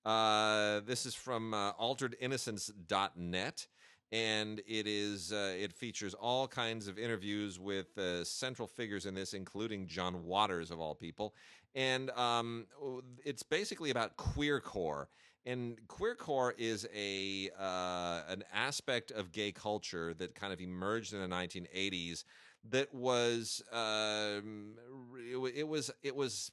Uh, 0.05 0.81
this 0.87 1.07
is 1.07 1.15
from 1.15 1.53
uh, 1.55 1.73
alteredinnocence.net 1.75 3.67
and 4.13 4.61
it 4.67 4.87
is 4.87 5.33
uh, 5.33 5.55
it 5.57 5.73
features 5.73 6.15
all 6.15 6.49
kinds 6.49 6.89
of 6.89 6.99
interviews 6.99 7.61
with 7.61 7.97
uh, 7.97 8.25
central 8.25 8.67
figures 8.67 9.07
in 9.07 9.15
this 9.15 9.35
including 9.35 9.87
John 9.87 10.25
Waters 10.25 10.71
of 10.71 10.81
all 10.81 10.95
people. 10.95 11.35
And 11.75 12.11
um, 12.11 12.67
it's 13.25 13.45
basically 13.45 13.91
about 13.91 14.17
queercore 14.17 15.07
and 15.47 15.79
queercore 15.87 16.53
is 16.59 16.87
a 16.95 17.51
uh, 17.59 18.23
an 18.29 18.45
aspect 18.53 19.11
of 19.11 19.33
gay 19.33 19.53
culture 19.53 20.13
that 20.15 20.35
kind 20.35 20.53
of 20.53 20.61
emerged 20.61 21.13
in 21.13 21.21
the 21.21 21.35
1980s 21.35 22.25
that 22.71 22.93
was 22.95 23.63
um, 23.73 24.75
it, 25.17 25.37
it 25.57 25.69
was 25.69 25.91
it 26.03 26.15
was 26.15 26.53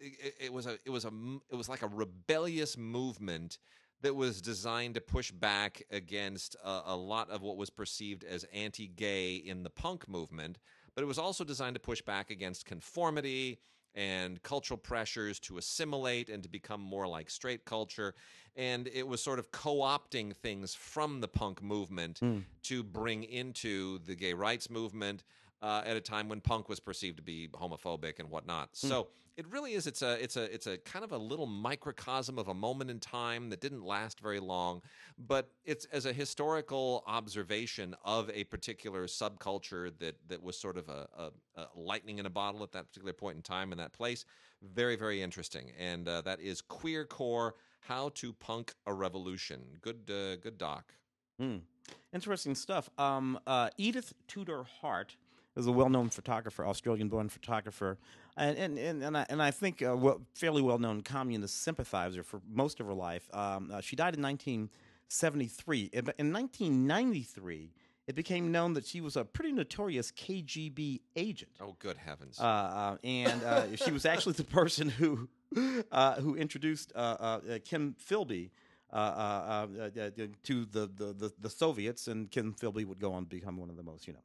it, 0.00 0.34
it 0.40 0.52
was 0.52 0.66
a 0.66 0.78
it 0.84 0.90
was 0.90 1.04
a 1.04 1.12
it 1.50 1.56
was 1.56 1.68
like 1.68 1.82
a 1.82 1.88
rebellious 1.88 2.76
movement 2.76 3.58
that 4.02 4.14
was 4.14 4.42
designed 4.42 4.94
to 4.94 5.00
push 5.00 5.30
back 5.30 5.82
against 5.90 6.54
a, 6.64 6.82
a 6.86 6.96
lot 6.96 7.30
of 7.30 7.42
what 7.42 7.56
was 7.56 7.70
perceived 7.70 8.24
as 8.24 8.44
anti-gay 8.52 9.36
in 9.36 9.62
the 9.62 9.70
punk 9.70 10.08
movement 10.08 10.58
but 10.94 11.02
it 11.02 11.06
was 11.06 11.18
also 11.18 11.44
designed 11.44 11.74
to 11.74 11.80
push 11.80 12.00
back 12.02 12.30
against 12.30 12.64
conformity 12.64 13.60
and 13.94 14.42
cultural 14.42 14.78
pressures 14.78 15.40
to 15.40 15.58
assimilate 15.58 16.28
and 16.28 16.42
to 16.42 16.48
become 16.48 16.80
more 16.80 17.06
like 17.08 17.30
straight 17.30 17.64
culture. 17.64 18.14
And 18.54 18.88
it 18.88 19.06
was 19.06 19.22
sort 19.22 19.38
of 19.38 19.50
co-opting 19.52 20.34
things 20.34 20.74
from 20.74 21.20
the 21.20 21.28
punk 21.28 21.62
movement 21.62 22.18
hmm. 22.18 22.38
to 22.64 22.82
bring 22.82 23.24
into 23.24 23.98
the 24.00 24.14
gay 24.14 24.34
rights 24.34 24.68
movement 24.70 25.24
uh, 25.62 25.82
at 25.84 25.96
a 25.96 26.00
time 26.00 26.28
when 26.28 26.40
punk 26.40 26.68
was 26.68 26.80
perceived 26.80 27.16
to 27.16 27.22
be 27.22 27.48
homophobic 27.48 28.18
and 28.18 28.30
whatnot. 28.30 28.70
So 28.74 29.08
it 29.36 29.46
really 29.50 29.74
is. 29.74 29.86
It's 29.86 30.00
a 30.00 30.22
it's 30.22 30.36
a 30.36 30.44
it's 30.52 30.66
a 30.66 30.78
kind 30.78 31.04
of 31.04 31.12
a 31.12 31.18
little 31.18 31.46
microcosm 31.46 32.38
of 32.38 32.48
a 32.48 32.54
moment 32.54 32.90
in 32.90 33.00
time 33.00 33.50
that 33.50 33.60
didn't 33.60 33.84
last 33.84 34.20
very 34.20 34.40
long, 34.40 34.80
but 35.18 35.50
it's 35.64 35.84
as 35.86 36.06
a 36.06 36.12
historical 36.12 37.04
observation 37.06 37.94
of 38.04 38.30
a 38.30 38.44
particular 38.44 39.06
subculture 39.06 39.92
that 39.98 40.16
that 40.28 40.42
was 40.42 40.58
sort 40.58 40.78
of 40.78 40.88
a, 40.88 41.06
a, 41.18 41.60
a 41.60 41.68
lightning 41.74 42.18
in 42.18 42.24
a 42.24 42.30
bottle 42.30 42.62
at 42.62 42.72
that 42.72 42.88
particular 42.88 43.12
point 43.12 43.36
in 43.36 43.42
time 43.42 43.72
in 43.72 43.78
that 43.78 43.92
place. 43.92 44.24
Very 44.62 44.96
very 44.96 45.20
interesting, 45.20 45.70
and 45.78 46.08
uh, 46.08 46.22
that 46.22 46.40
is 46.40 46.62
Queer 46.62 47.04
Core: 47.04 47.56
How 47.80 48.10
to 48.14 48.32
Punk 48.32 48.74
a 48.86 48.94
Revolution. 48.94 49.60
Good 49.82 50.10
uh, 50.10 50.36
good 50.36 50.56
doc. 50.56 50.94
Hmm. 51.38 51.56
Interesting 52.14 52.54
stuff. 52.54 52.88
Um, 52.96 53.38
uh, 53.46 53.68
Edith 53.76 54.14
Tudor 54.26 54.64
Hart 54.80 55.16
is 55.56 55.66
a 55.66 55.72
well-known 55.72 56.10
photographer, 56.10 56.66
Australian-born 56.66 57.28
photographer, 57.28 57.98
and 58.36 58.56
and 58.58 58.78
and, 58.78 59.02
and 59.02 59.16
I 59.16 59.26
and 59.28 59.42
I 59.42 59.50
think 59.50 59.82
uh, 59.82 59.96
well, 59.96 60.20
fairly 60.34 60.62
well-known 60.62 61.02
communist 61.02 61.62
sympathizer 61.62 62.22
for 62.22 62.40
most 62.50 62.80
of 62.80 62.86
her 62.86 62.94
life. 62.94 63.28
Um, 63.34 63.70
uh, 63.72 63.80
she 63.80 63.96
died 63.96 64.14
in 64.16 64.22
1973. 64.22 65.90
In, 65.92 65.98
in 66.18 66.32
1993, 66.32 67.72
it 68.06 68.14
became 68.14 68.52
known 68.52 68.74
that 68.74 68.86
she 68.86 69.00
was 69.00 69.16
a 69.16 69.24
pretty 69.24 69.52
notorious 69.52 70.12
KGB 70.12 71.00
agent. 71.16 71.52
Oh 71.60 71.74
good 71.78 71.96
heavens! 71.96 72.38
Uh, 72.40 72.44
uh, 72.44 72.96
and 73.02 73.42
uh, 73.42 73.76
she 73.84 73.90
was 73.90 74.04
actually 74.04 74.34
the 74.34 74.44
person 74.44 74.88
who 74.88 75.28
uh, 75.90 76.14
who 76.20 76.36
introduced 76.36 76.92
uh, 76.94 76.98
uh, 76.98 77.40
uh, 77.54 77.58
Kim 77.64 77.94
Philby 77.98 78.50
uh, 78.92 78.96
uh, 78.96 79.66
uh, 79.78 80.00
uh, 80.00 80.10
to 80.44 80.64
the, 80.66 80.86
the, 80.94 81.12
the, 81.12 81.32
the 81.40 81.50
Soviets, 81.50 82.06
and 82.06 82.30
Kim 82.30 82.54
Philby 82.54 82.84
would 82.84 83.00
go 83.00 83.12
on 83.12 83.24
to 83.24 83.28
become 83.28 83.56
one 83.56 83.68
of 83.68 83.76
the 83.76 83.82
most, 83.82 84.06
you 84.06 84.12
know, 84.12 84.20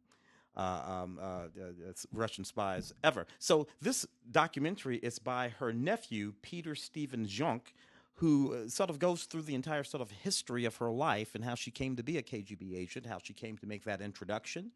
um, 0.55 1.19
uh, 1.21 1.23
uh, 1.23 1.43
uh, 1.89 1.93
Russian 2.13 2.43
spies 2.43 2.93
ever. 3.03 3.25
So 3.39 3.67
this 3.81 4.05
documentary 4.31 4.97
is 4.97 5.19
by 5.19 5.49
her 5.59 5.71
nephew 5.71 6.33
Peter 6.41 6.75
Stephan 6.75 7.25
Jungk, 7.25 7.73
who 8.15 8.53
uh, 8.53 8.67
sort 8.67 8.89
of 8.89 8.99
goes 8.99 9.23
through 9.23 9.43
the 9.43 9.55
entire 9.55 9.83
sort 9.83 10.01
of 10.01 10.11
history 10.11 10.65
of 10.65 10.75
her 10.77 10.91
life 10.91 11.35
and 11.35 11.43
how 11.43 11.55
she 11.55 11.71
came 11.71 11.95
to 11.95 12.03
be 12.03 12.17
a 12.17 12.21
KGB 12.21 12.75
agent, 12.77 13.05
how 13.05 13.19
she 13.21 13.33
came 13.33 13.57
to 13.57 13.65
make 13.65 13.83
that 13.85 14.01
introduction. 14.01 14.71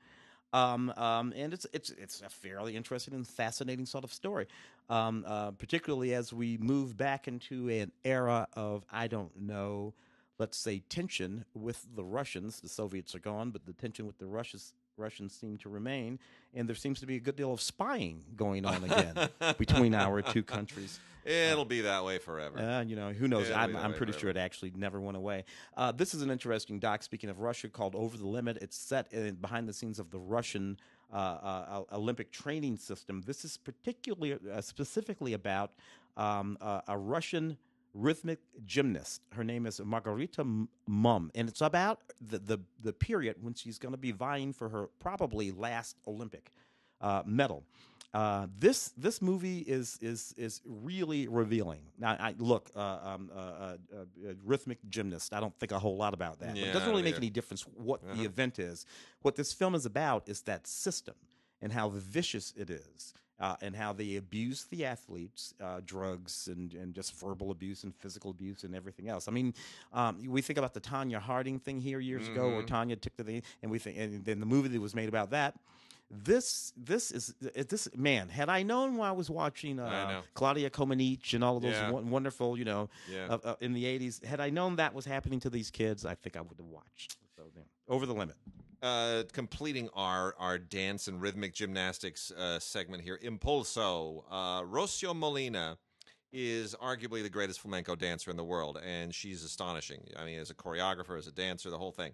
Um, 0.54 0.94
um, 0.96 1.34
and 1.36 1.54
it's 1.54 1.68
it's 1.74 1.90
it's 1.92 2.22
a 2.22 2.30
fairly 2.30 2.78
interesting 2.78 3.14
and 3.14 3.28
fascinating 3.28 3.86
sort 3.86 4.06
of 4.06 4.14
story, 4.14 4.48
um, 4.90 5.26
uh, 5.28 5.52
particularly 5.52 6.14
as 6.14 6.32
we 6.32 6.58
move 6.58 6.96
back 6.96 7.28
into 7.28 7.68
an 7.68 7.92
era 8.06 8.48
of 8.54 8.86
I 8.90 9.08
don't 9.08 9.38
know, 9.38 9.94
let's 10.40 10.58
say 10.58 10.82
tension 10.88 11.44
with 11.54 11.86
the 11.94 12.06
Russians. 12.06 12.62
The 12.62 12.70
Soviets 12.70 13.14
are 13.16 13.20
gone, 13.20 13.52
but 13.52 13.66
the 13.66 13.74
tension 13.74 14.06
with 14.06 14.18
the 14.18 14.28
Russians 14.28 14.74
Russians 14.98 15.34
seem 15.34 15.58
to 15.58 15.70
remain, 15.70 16.20
and 16.54 16.68
there 16.68 16.76
seems 16.76 17.00
to 17.02 17.06
be 17.06 17.16
a 17.18 17.20
good 17.20 17.36
deal 17.36 17.52
of 17.52 17.62
spying 17.62 18.24
going 18.36 18.66
on 18.66 18.84
again 18.84 19.30
between 19.58 19.94
our 19.94 20.22
two 20.22 20.44
countries. 20.56 21.00
It'll 21.26 21.66
be 21.66 21.82
that 21.82 22.06
way 22.06 22.20
forever. 22.20 22.60
Uh, 22.60 22.84
you 22.84 22.96
know, 22.96 23.12
who 23.12 23.28
knows? 23.28 23.50
I'm, 23.50 23.72
it'll 23.72 23.82
I'm 23.82 23.92
way 23.92 23.98
pretty 23.98 24.14
sure 24.14 24.30
it 24.30 24.38
actually 24.38 24.72
never 24.76 25.02
went 25.02 25.18
away. 25.18 25.46
Uh, 25.76 25.92
this 25.92 26.14
is 26.14 26.22
an 26.22 26.30
interesting 26.30 26.80
doc. 26.80 27.02
Speaking 27.02 27.30
of 27.30 27.40
Russia, 27.40 27.68
called 27.68 27.96
Over 27.96 28.16
the 28.16 28.28
Limit. 28.28 28.60
It's 28.62 28.78
set 28.78 29.12
in, 29.12 29.36
behind 29.36 29.68
the 29.68 29.74
scenes 29.74 29.98
of 29.98 30.12
the 30.12 30.20
Russian 30.20 30.78
uh, 31.12 31.16
uh, 31.16 31.84
Olympic 31.94 32.32
training 32.32 32.78
system. 32.78 33.24
This 33.26 33.44
is 33.44 33.58
particularly 33.58 34.38
uh, 34.52 34.62
specifically 34.62 35.34
about 35.34 35.72
um, 36.16 36.58
uh, 36.62 36.82
a 36.88 36.98
Russian 36.98 37.58
rhythmic 37.96 38.40
gymnast. 38.66 39.22
Her 39.32 39.44
name 39.44 39.66
is 39.66 39.80
Margarita 39.84 40.44
Mamun, 40.90 41.30
and 41.34 41.48
it's 41.50 41.62
about 41.62 42.00
the 42.22 42.38
the, 42.40 42.60
the 42.84 42.94
period 42.94 43.38
when 43.42 43.54
she's 43.56 43.80
going 43.80 43.94
to 43.94 43.98
be 43.98 44.12
vying 44.12 44.54
for 44.54 44.70
her 44.70 44.90
probably 45.00 45.52
last 45.52 45.96
Olympic 46.06 46.52
uh, 47.02 47.24
medal. 47.26 47.64
Uh, 48.14 48.48
this 48.60 48.94
this 48.98 49.22
movie 49.22 49.60
is 49.60 49.98
is 50.02 50.34
is 50.38 50.62
really 50.66 51.28
revealing. 51.28 51.82
Now, 51.98 52.16
I 52.20 52.34
look, 52.38 52.70
uh, 52.76 52.80
um, 53.04 53.30
uh, 53.36 53.40
uh, 53.40 53.76
uh, 53.98 54.34
rhythmic 54.46 54.78
gymnast. 54.90 55.34
I 55.34 55.40
don't 55.42 55.58
think 55.60 55.72
a 55.74 55.80
whole 55.80 55.98
lot 55.98 56.14
about 56.14 56.40
that. 56.40 56.50
but 56.54 56.58
Yeah, 56.58 56.68
it 56.68 56.74
doesn't 56.74 56.90
really 56.90 57.02
make 57.04 57.16
either. 57.16 57.24
any 57.24 57.30
difference 57.30 57.64
what 57.76 58.02
Uh-huh. 58.04 58.16
the 58.16 58.24
event 58.26 58.60
is. 58.60 58.86
What 59.22 59.36
this 59.36 59.52
film 59.54 59.76
is 59.76 59.86
about 59.86 60.30
is 60.30 60.42
that 60.44 60.66
system 60.68 61.16
and 61.62 61.74
how 61.74 61.90
vicious 61.90 62.54
it 62.56 62.70
is. 62.70 63.14
Uh, 63.38 63.54
and 63.62 63.76
how 63.76 63.92
they 63.92 64.16
abuse 64.16 64.64
the 64.72 64.86
athletes, 64.86 65.54
uh, 65.62 65.82
drugs 65.86 66.48
and, 66.48 66.74
and 66.74 66.94
just 66.94 67.14
verbal 67.20 67.52
abuse 67.52 67.84
and 67.84 67.94
physical 67.94 68.32
abuse 68.32 68.64
and 68.64 68.74
everything 68.74 69.10
else. 69.10 69.28
I 69.28 69.32
mean, 69.32 69.54
um, 69.92 70.24
we 70.26 70.42
think 70.42 70.58
about 70.58 70.74
the 70.74 70.80
Tonya 70.80 71.20
Harding 71.20 71.60
thing 71.60 71.82
here 71.82 72.00
years 72.00 72.30
ago, 72.30 72.48
where 72.48 72.64
Mhm. 72.64 72.68
Tanya 72.68 72.96
took 72.96 73.18
the 73.18 73.42
and 73.62 73.70
we 73.70 73.78
think, 73.78 73.98
and 73.98 74.24
then 74.24 74.40
the 74.40 74.46
movie 74.46 74.70
that 74.70 74.80
was 74.80 74.96
made 74.96 75.10
about 75.10 75.32
that. 75.32 75.60
This 76.10 76.72
this 76.78 77.12
is 77.12 77.34
uh, 77.44 77.64
this 77.68 77.90
man. 77.94 78.30
Had 78.30 78.48
I 78.48 78.64
known 78.64 78.96
while 78.96 79.10
I 79.10 79.12
was 79.18 79.30
watching 79.30 79.80
uh, 79.82 80.12
know. 80.12 80.22
Claudia 80.34 80.70
Comaneci 80.70 81.34
and 81.34 81.44
all 81.44 81.58
of 81.58 81.64
those 81.64 81.74
Yeah. 81.74 81.90
won- 81.92 82.10
wonderful, 82.10 82.58
you 82.58 82.64
know, 82.64 82.90
Yeah. 83.12 83.38
in 83.60 83.74
the 83.74 83.84
'80s, 83.86 84.24
had 84.24 84.40
I 84.40 84.50
known 84.50 84.78
that 84.78 84.94
was 84.94 85.04
happening 85.04 85.42
to 85.42 85.50
these 85.50 85.70
kids, 85.72 86.06
I 86.06 86.16
think 86.16 86.38
I 86.38 86.42
would 86.42 86.58
have 86.58 86.68
watched. 86.68 87.18
So, 87.36 87.44
yeah. 87.54 87.64
Over 87.90 88.06
the 88.06 88.14
limit. 88.14 88.38
Uh, 88.86 89.24
completing 89.34 89.90
our 89.96 90.36
our 90.38 90.58
dance 90.60 91.08
and 91.08 91.20
rhythmic 91.22 91.54
gymnastics 91.54 92.32
uh, 92.32 92.60
segment 92.60 93.04
here, 93.04 93.20
Impulso. 93.24 94.24
Uh, 94.30 94.62
Rocio 94.62 95.16
Molina 95.16 95.78
is 96.32 96.76
arguably 96.76 97.24
the 97.24 97.30
greatest 97.30 97.62
flamenco 97.62 97.96
dancer 97.96 98.30
in 98.30 98.38
the 98.38 98.44
world, 98.44 98.80
and 98.86 99.14
she's 99.14 99.44
astonishing. 99.44 100.04
I 100.18 100.26
mean, 100.26 100.38
as 100.38 100.52
a 100.52 100.54
choreographer, 100.54 101.18
as 101.18 101.26
a 101.28 101.32
dancer, 101.32 101.70
the 101.70 101.78
whole 101.78 101.92
thing. 101.92 102.12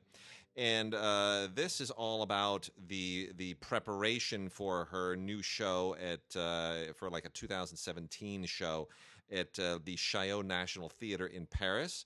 And 0.56 0.94
uh, 0.94 1.50
this 1.54 1.82
is 1.82 1.92
all 1.92 2.24
about 2.24 2.70
the 2.88 3.32
the 3.36 3.56
preparation 3.56 4.48
for 4.48 4.86
her 4.86 5.16
new 5.16 5.42
show 5.42 5.98
at 6.02 6.40
uh, 6.40 6.94
for 6.96 7.10
like 7.10 7.26
a 7.26 7.30
2017 7.30 8.46
show 8.46 8.88
at 9.30 9.60
uh, 9.60 9.80
the 9.84 9.96
Chaillot 9.96 10.46
National 10.46 10.88
Theater 10.88 11.28
in 11.28 11.46
Paris 11.48 12.06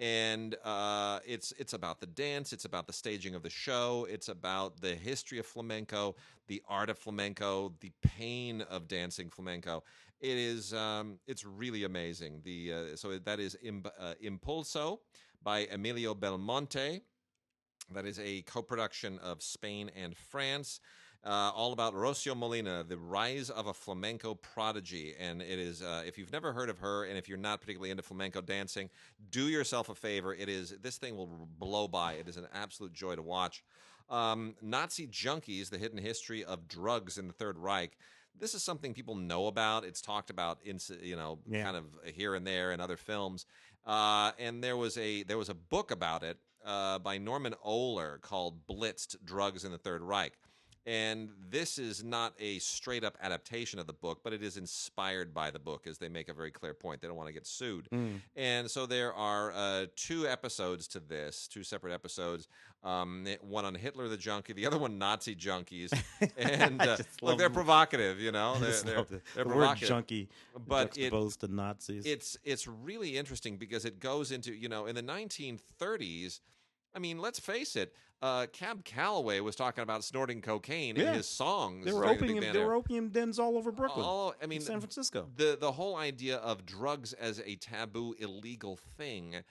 and 0.00 0.56
uh, 0.64 1.20
it's 1.26 1.52
it's 1.58 1.72
about 1.72 2.00
the 2.00 2.06
dance, 2.06 2.52
it's 2.52 2.64
about 2.64 2.86
the 2.86 2.92
staging 2.92 3.34
of 3.34 3.42
the 3.42 3.50
show, 3.50 4.06
it's 4.10 4.28
about 4.28 4.80
the 4.80 4.94
history 4.94 5.38
of 5.38 5.46
flamenco, 5.46 6.16
the 6.48 6.62
art 6.68 6.90
of 6.90 6.98
flamenco, 6.98 7.72
the 7.80 7.92
pain 8.02 8.62
of 8.62 8.88
dancing 8.88 9.30
flamenco. 9.30 9.82
It 10.20 10.36
is 10.36 10.74
um, 10.74 11.18
it's 11.26 11.44
really 11.44 11.84
amazing. 11.84 12.40
The 12.44 12.72
uh, 12.72 12.96
so 12.96 13.18
that 13.18 13.40
is 13.40 13.56
Im- 13.62 13.84
uh, 13.98 14.14
Impulso 14.22 14.98
by 15.42 15.66
Emilio 15.72 16.14
Belmonte. 16.14 17.02
That 17.92 18.06
is 18.06 18.18
a 18.18 18.42
co-production 18.42 19.18
of 19.18 19.42
Spain 19.42 19.90
and 19.96 20.16
France 20.16 20.80
uh, 21.24 21.52
all 21.54 21.72
about 21.72 21.94
Rocio 21.94 22.36
Molina, 22.36 22.84
the 22.86 22.96
rise 22.98 23.48
of 23.50 23.66
a 23.66 23.74
flamenco 23.74 24.34
prodigy. 24.34 25.14
And 25.18 25.40
it 25.40 25.58
is, 25.58 25.82
uh, 25.82 26.02
if 26.06 26.18
you've 26.18 26.32
never 26.32 26.52
heard 26.52 26.68
of 26.68 26.78
her, 26.78 27.04
and 27.04 27.16
if 27.16 27.28
you're 27.28 27.38
not 27.38 27.60
particularly 27.60 27.90
into 27.90 28.02
flamenco 28.02 28.40
dancing, 28.40 28.90
do 29.30 29.48
yourself 29.48 29.88
a 29.88 29.94
favor. 29.94 30.34
It 30.34 30.48
is 30.48 30.74
this 30.82 30.98
thing 30.98 31.16
will 31.16 31.48
blow 31.58 31.86
by. 31.88 32.14
It 32.14 32.28
is 32.28 32.36
an 32.36 32.48
absolute 32.52 32.92
joy 32.92 33.14
to 33.16 33.22
watch. 33.22 33.62
Um, 34.10 34.56
Nazi 34.60 35.06
junkies: 35.06 35.70
the 35.70 35.78
hidden 35.78 35.98
history 35.98 36.44
of 36.44 36.66
drugs 36.68 37.18
in 37.18 37.28
the 37.28 37.32
Third 37.32 37.56
Reich. 37.58 37.96
This 38.38 38.54
is 38.54 38.62
something 38.62 38.94
people 38.94 39.14
know 39.14 39.46
about. 39.46 39.84
It's 39.84 40.00
talked 40.00 40.30
about, 40.30 40.58
in, 40.64 40.78
you 41.02 41.16
know, 41.16 41.38
Yeah. 41.46 41.64
kind 41.64 41.76
of 41.76 41.84
here 42.14 42.34
and 42.34 42.46
there 42.46 42.72
in 42.72 42.80
other 42.80 42.96
films. 42.96 43.46
Uh, 43.86 44.32
and 44.38 44.62
there 44.64 44.76
was 44.76 44.96
a 44.98 45.22
there 45.22 45.38
was 45.38 45.48
a 45.48 45.54
book 45.54 45.90
about 45.90 46.22
it 46.24 46.38
uh, 46.64 46.98
by 46.98 47.18
Norman 47.18 47.54
Ohler 47.64 48.20
called 48.20 48.66
"Blitzed: 48.66 49.16
Drugs 49.24 49.64
in 49.64 49.70
the 49.70 49.78
Third 49.78 50.02
Reich." 50.02 50.32
And 50.84 51.30
this 51.48 51.78
is 51.78 52.02
not 52.02 52.34
a 52.40 52.58
straight 52.58 53.04
up 53.04 53.16
adaptation 53.22 53.78
of 53.78 53.86
the 53.86 53.92
book, 53.92 54.20
but 54.24 54.32
it 54.32 54.42
is 54.42 54.56
inspired 54.56 55.32
by 55.32 55.50
the 55.50 55.60
book, 55.60 55.86
as 55.86 55.98
they 55.98 56.08
make 56.08 56.28
a 56.28 56.34
very 56.34 56.50
clear 56.50 56.74
point. 56.74 57.00
They 57.00 57.06
don't 57.06 57.16
want 57.16 57.28
to 57.28 57.32
get 57.32 57.46
sued. 57.46 57.88
Mm. 57.92 58.20
And 58.34 58.68
so 58.68 58.86
there 58.86 59.14
are 59.14 59.52
uh, 59.52 59.86
two 59.94 60.26
episodes 60.26 60.88
to 60.88 61.00
this, 61.00 61.46
two 61.46 61.62
separate 61.62 61.92
episodes. 61.92 62.48
Um, 62.82 63.26
one 63.42 63.64
on 63.64 63.76
Hitler 63.76 64.08
the 64.08 64.16
junkie, 64.16 64.54
the 64.54 64.66
other 64.66 64.78
one 64.78 64.98
Nazi 64.98 65.36
junkies. 65.36 65.92
And 66.36 66.80
uh, 66.80 66.96
look, 67.20 67.38
they're 67.38 67.50
provocative, 67.50 68.18
you 68.20 68.32
know. 68.32 68.56
They're, 68.60 68.70
they're, 68.82 69.04
the, 69.04 69.20
they're 69.34 69.44
the 69.44 69.54
word 69.54 69.76
junkie 69.76 70.28
But 70.66 70.96
it- 70.98 71.10
to 71.10 71.48
Nazis. 71.48 72.04
It's 72.06 72.36
it's 72.44 72.66
really 72.66 73.16
interesting 73.16 73.56
because 73.56 73.84
it 73.84 74.00
goes 74.00 74.32
into 74.32 74.52
you 74.52 74.68
know 74.68 74.86
in 74.86 74.94
the 74.94 75.02
1930s. 75.02 76.40
I 76.94 76.98
mean, 76.98 77.18
let's 77.18 77.38
face 77.38 77.76
it. 77.76 77.94
Uh, 78.20 78.46
Cab 78.52 78.84
Calloway 78.84 79.40
was 79.40 79.56
talking 79.56 79.82
about 79.82 80.04
snorting 80.04 80.40
cocaine 80.40 80.94
Yeah. 80.96 81.08
in 81.08 81.14
his 81.14 81.26
songs. 81.26 81.84
there 81.84 81.94
were 81.94 82.02
the 82.02 82.10
opium. 82.10 82.40
There 82.52 82.66
were 82.66 82.74
opium 82.74 83.08
dens 83.08 83.38
all 83.38 83.56
over 83.56 83.72
Brooklyn, 83.72 84.06
All, 84.06 84.34
I 84.40 84.46
mean, 84.46 84.60
San 84.60 84.78
Francisco. 84.80 85.28
the 85.34 85.56
the 85.60 85.72
whole 85.72 85.96
idea 85.96 86.36
of 86.36 86.64
drugs 86.64 87.12
as 87.14 87.40
a 87.44 87.56
taboo, 87.56 88.14
illegal 88.18 88.76
thing 88.96 89.42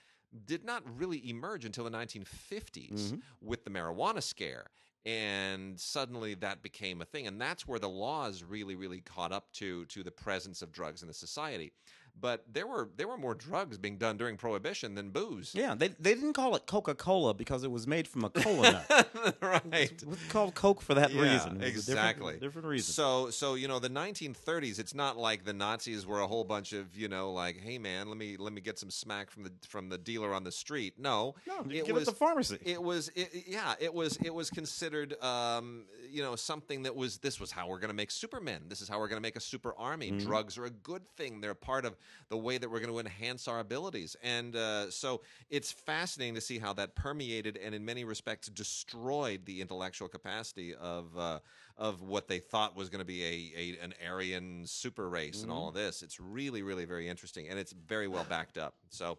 did 0.45 0.63
not 0.63 0.83
really 0.97 1.27
emerge 1.29 1.65
until 1.65 1.83
the 1.83 1.89
1950s 1.89 3.11
Mhm. 3.11 3.21
with 3.41 3.65
the 3.65 3.69
marijuana 3.69 4.23
scare. 4.23 4.67
And 5.03 5.77
suddenly 5.79 6.35
that 6.35 6.61
became 6.61 7.01
a 7.01 7.05
thing, 7.05 7.25
and 7.27 7.41
that's 7.41 7.67
where 7.67 7.79
the 7.79 7.89
laws 7.89 8.43
really, 8.43 8.75
really 8.75 9.01
caught 9.01 9.31
up 9.33 9.51
to 9.53 9.85
to 9.87 10.03
the 10.03 10.11
presence 10.11 10.61
of 10.61 10.71
drugs 10.71 11.01
in 11.01 11.07
the 11.09 11.13
society. 11.13 11.73
But 12.19 12.43
there 12.53 12.67
were 12.67 12.89
there 12.97 13.07
were 13.07 13.17
more 13.17 13.33
drugs 13.33 13.77
being 13.79 13.97
done 13.97 14.15
during 14.17 14.37
Prohibition 14.37 14.93
than 14.93 15.09
booze. 15.09 15.53
Yeah, 15.55 15.73
they 15.73 15.87
they 15.99 16.13
didn't 16.13 16.33
call 16.33 16.55
it 16.55 16.67
Coca 16.67 16.93
Cola 16.93 17.33
because 17.33 17.63
it 17.63 17.71
was 17.71 17.87
made 17.87 18.07
from 18.07 18.23
a 18.23 18.29
cola 18.29 18.71
nut. 18.89 19.37
right. 19.41 19.91
It 19.91 20.05
was 20.07 20.19
called 20.29 20.53
Coke 20.53 20.81
for 20.81 20.93
that 20.93 21.11
Yeah, 21.11 21.21
reason. 21.21 21.49
A 21.49 21.53
different- 21.53 21.63
exactly. 21.75 22.37
different, 22.37 22.67
reason. 22.67 22.93
So, 22.93 23.31
so 23.31 23.55
you 23.55 23.67
know, 23.67 23.79
the 23.79 23.89
1930s. 23.89 24.77
It's 24.77 24.93
not 24.93 25.17
like 25.17 25.45
the 25.45 25.53
Nazis 25.53 26.05
were 26.05 26.19
a 26.19 26.27
whole 26.27 26.43
bunch 26.43 26.73
of 26.73 26.95
you 26.95 27.07
know, 27.07 27.31
like, 27.31 27.57
hey 27.59 27.79
man, 27.79 28.07
let 28.07 28.17
me 28.17 28.37
let 28.37 28.53
me 28.53 28.61
get 28.61 28.77
some 28.77 28.91
smack 28.91 29.31
from 29.31 29.43
the 29.43 29.51
from 29.67 29.89
the 29.89 29.97
dealer 29.97 30.31
on 30.33 30.43
the 30.43 30.51
street. 30.51 30.95
No, 30.99 31.33
no, 31.47 31.61
it 31.71 31.85
give 31.87 31.95
was 31.95 32.03
it 32.03 32.11
the 32.11 32.15
pharmacy. 32.15 32.57
it 32.63 32.81
was 32.81 33.09
it, 33.15 33.31
yeah, 33.47 33.73
it 33.79 33.93
was 33.93 34.17
it 34.17 34.33
was 34.33 34.51
considered 34.51 35.19
um, 35.23 35.85
you 36.09 36.21
know 36.21 36.35
something 36.35 36.83
that 36.83 36.95
was 36.95 37.17
this 37.17 37.39
was 37.39 37.51
how 37.51 37.67
we're 37.67 37.79
going 37.79 37.89
to 37.89 37.95
make 37.95 38.11
supermen. 38.11 38.61
This 38.67 38.81
is 38.81 38.87
how 38.87 38.99
we're 38.99 39.07
going 39.07 39.17
to 39.21 39.27
make 39.27 39.35
a 39.37 39.41
super 39.41 39.73
army. 39.77 40.11
Mhm. 40.11 40.21
Drugs 40.21 40.57
are 40.59 40.65
a 40.65 40.69
good 40.69 41.01
thing. 41.17 41.41
They're 41.41 41.55
part 41.55 41.85
of 41.85 41.95
the 42.29 42.37
way 42.37 42.57
that 42.57 42.69
we're 42.69 42.79
going 42.79 42.91
to 42.91 42.99
enhance 42.99 43.47
our 43.47 43.59
abilities. 43.59 44.15
And 44.23 44.55
uh, 44.55 44.89
so 44.91 45.21
it's 45.49 45.71
fascinating 45.71 46.35
to 46.35 46.41
see 46.41 46.59
how 46.59 46.73
that 46.73 46.95
permeated 46.95 47.57
and 47.57 47.75
in 47.75 47.83
many 47.83 48.03
respects 48.03 48.47
destroyed 48.49 49.45
the 49.45 49.61
intellectual 49.61 50.07
capacity 50.07 50.73
of 50.75 51.17
uh, 51.17 51.39
of 51.77 52.01
what 52.01 52.27
they 52.27 52.39
thought 52.39 52.75
was 52.75 52.89
going 52.89 52.99
to 52.99 53.05
be 53.05 53.23
a, 53.23 53.53
a 53.57 53.83
an 53.83 53.93
Aryan 54.07 54.65
super 54.65 55.09
race 55.09 55.43
and 55.43 55.51
all 55.51 55.69
of 55.69 55.73
this. 55.73 56.03
It's 56.03 56.19
really 56.19 56.61
really 56.63 56.85
very 56.85 57.07
interesting 57.07 57.49
and 57.49 57.57
it's 57.57 57.73
very 57.73 58.07
well 58.07 58.25
backed 58.27 58.57
up. 58.57 58.75
So. 58.89 59.17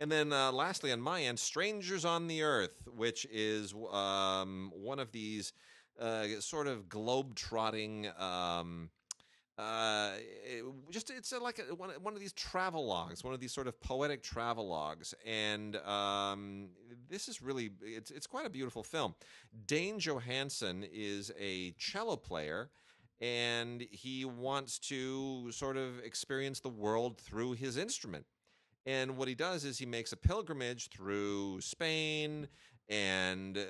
And 0.00 0.10
then, 0.10 0.32
uh, 0.32 0.50
lastly, 0.50 0.90
on 0.90 1.00
my 1.00 1.22
end, 1.22 1.38
Strangers 1.38 2.04
on 2.04 2.26
the 2.26 2.42
Earth, 2.42 2.88
which 2.92 3.24
is 3.30 3.72
um, 3.92 4.72
one 4.74 4.98
of 4.98 5.12
these 5.12 5.52
uh, 6.00 6.26
sort 6.40 6.66
of 6.66 6.88
globe-trotting. 6.88 8.08
Um, 8.18 8.90
uh, 9.62 10.12
it- 10.44 10.64
just 10.90 11.10
it's 11.10 11.32
a, 11.32 11.38
like 11.38 11.58
a, 11.58 11.74
one, 11.74 11.90
one 12.02 12.14
of 12.14 12.20
these 12.20 12.32
travel 12.32 12.84
logs, 12.86 13.22
one 13.24 13.34
of 13.34 13.40
these 13.40 13.52
sort 13.52 13.66
of 13.66 13.80
poetic 13.80 14.22
travel 14.22 14.66
logs, 14.68 15.14
and 15.26 15.76
um, 15.76 16.68
this 17.08 17.28
is 17.28 17.40
really 17.42 17.70
it's 17.82 18.10
it's 18.10 18.26
quite 18.26 18.46
a 18.46 18.50
beautiful 18.50 18.82
film. 18.82 19.14
Dane 19.66 19.98
Johansson 19.98 20.84
is 20.92 21.32
a 21.38 21.72
cello 21.78 22.16
player, 22.16 22.70
and 23.20 23.82
he 23.90 24.24
wants 24.24 24.78
to 24.80 25.50
sort 25.52 25.76
of 25.76 25.98
experience 26.00 26.60
the 26.60 26.68
world 26.68 27.18
through 27.18 27.52
his 27.52 27.76
instrument. 27.76 28.26
And 28.84 29.16
what 29.16 29.28
he 29.28 29.34
does 29.36 29.64
is 29.64 29.78
he 29.78 29.86
makes 29.86 30.12
a 30.12 30.16
pilgrimage 30.16 30.88
through 30.90 31.60
Spain 31.60 32.48
and 32.88 33.56
uh, 33.56 33.62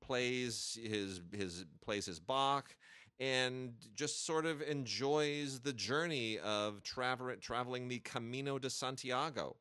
plays 0.00 0.78
his 0.82 1.20
his 1.32 1.64
plays 1.84 2.06
his 2.06 2.20
Bach 2.20 2.76
and 3.22 3.72
just 3.94 4.26
sort 4.26 4.46
of 4.46 4.60
enjoys 4.62 5.60
the 5.60 5.72
journey 5.72 6.38
of 6.40 6.82
traver- 6.82 7.40
traveling 7.40 7.86
the 7.86 8.00
Camino 8.00 8.58
de 8.58 8.68
Santiago, 8.68 9.54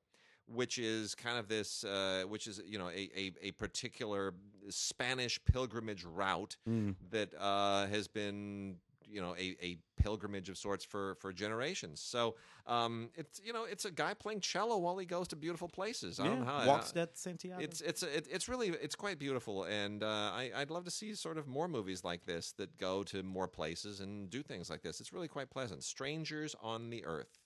which 0.47 0.79
is 0.79 1.13
kind 1.13 1.37
of 1.37 1.47
this, 1.47 1.83
uh, 1.83 2.23
which 2.27 2.47
is 2.47 2.59
you 2.65 2.79
know 2.79 2.89
a, 2.89 3.09
a, 3.15 3.31
a 3.43 3.51
particular 3.51 4.33
Spanish 4.69 5.39
pilgrimage 5.45 6.03
route 6.03 6.57
Mm. 6.67 6.95
that 7.11 7.33
uh, 7.39 7.85
has 7.87 8.07
been 8.07 8.77
you 9.11 9.21
know 9.21 9.35
a, 9.35 9.55
a 9.61 9.77
pilgrimage 10.01 10.49
of 10.49 10.57
sorts 10.57 10.85
for 10.85 11.15
for 11.15 11.33
generations. 11.33 11.99
So 12.01 12.35
um, 12.67 13.09
it's 13.15 13.41
you 13.43 13.53
know 13.53 13.65
it's 13.65 13.85
a 13.85 13.91
guy 13.91 14.13
playing 14.13 14.41
cello 14.41 14.77
while 14.77 14.97
he 14.97 15.05
goes 15.05 15.27
to 15.29 15.35
beautiful 15.35 15.67
places. 15.67 16.19
I 16.19 16.27
don't 16.27 16.39
know 16.39 16.45
how 16.45 16.67
Walks 16.67 16.91
that 16.93 17.17
Santiago. 17.17 17.63
it's 17.63 17.81
it's 17.81 18.03
it, 18.03 18.27
it's 18.29 18.47
really 18.47 18.69
it's 18.69 18.95
quite 18.95 19.19
beautiful, 19.19 19.65
and 19.65 20.03
uh, 20.03 20.07
I 20.07 20.51
I'd 20.55 20.71
love 20.71 20.85
to 20.85 20.91
see 20.91 21.13
sort 21.15 21.37
of 21.37 21.47
more 21.47 21.67
movies 21.67 22.03
like 22.03 22.25
this 22.25 22.53
that 22.53 22.77
go 22.77 23.03
to 23.03 23.23
more 23.23 23.47
places 23.47 23.99
and 23.99 24.29
do 24.29 24.41
things 24.41 24.69
like 24.69 24.81
this. 24.81 24.99
It's 24.99 25.13
really 25.13 25.27
quite 25.27 25.49
pleasant. 25.49 25.83
Strangers 25.83 26.55
on 26.61 26.89
the 26.89 27.05
Earth. 27.05 27.39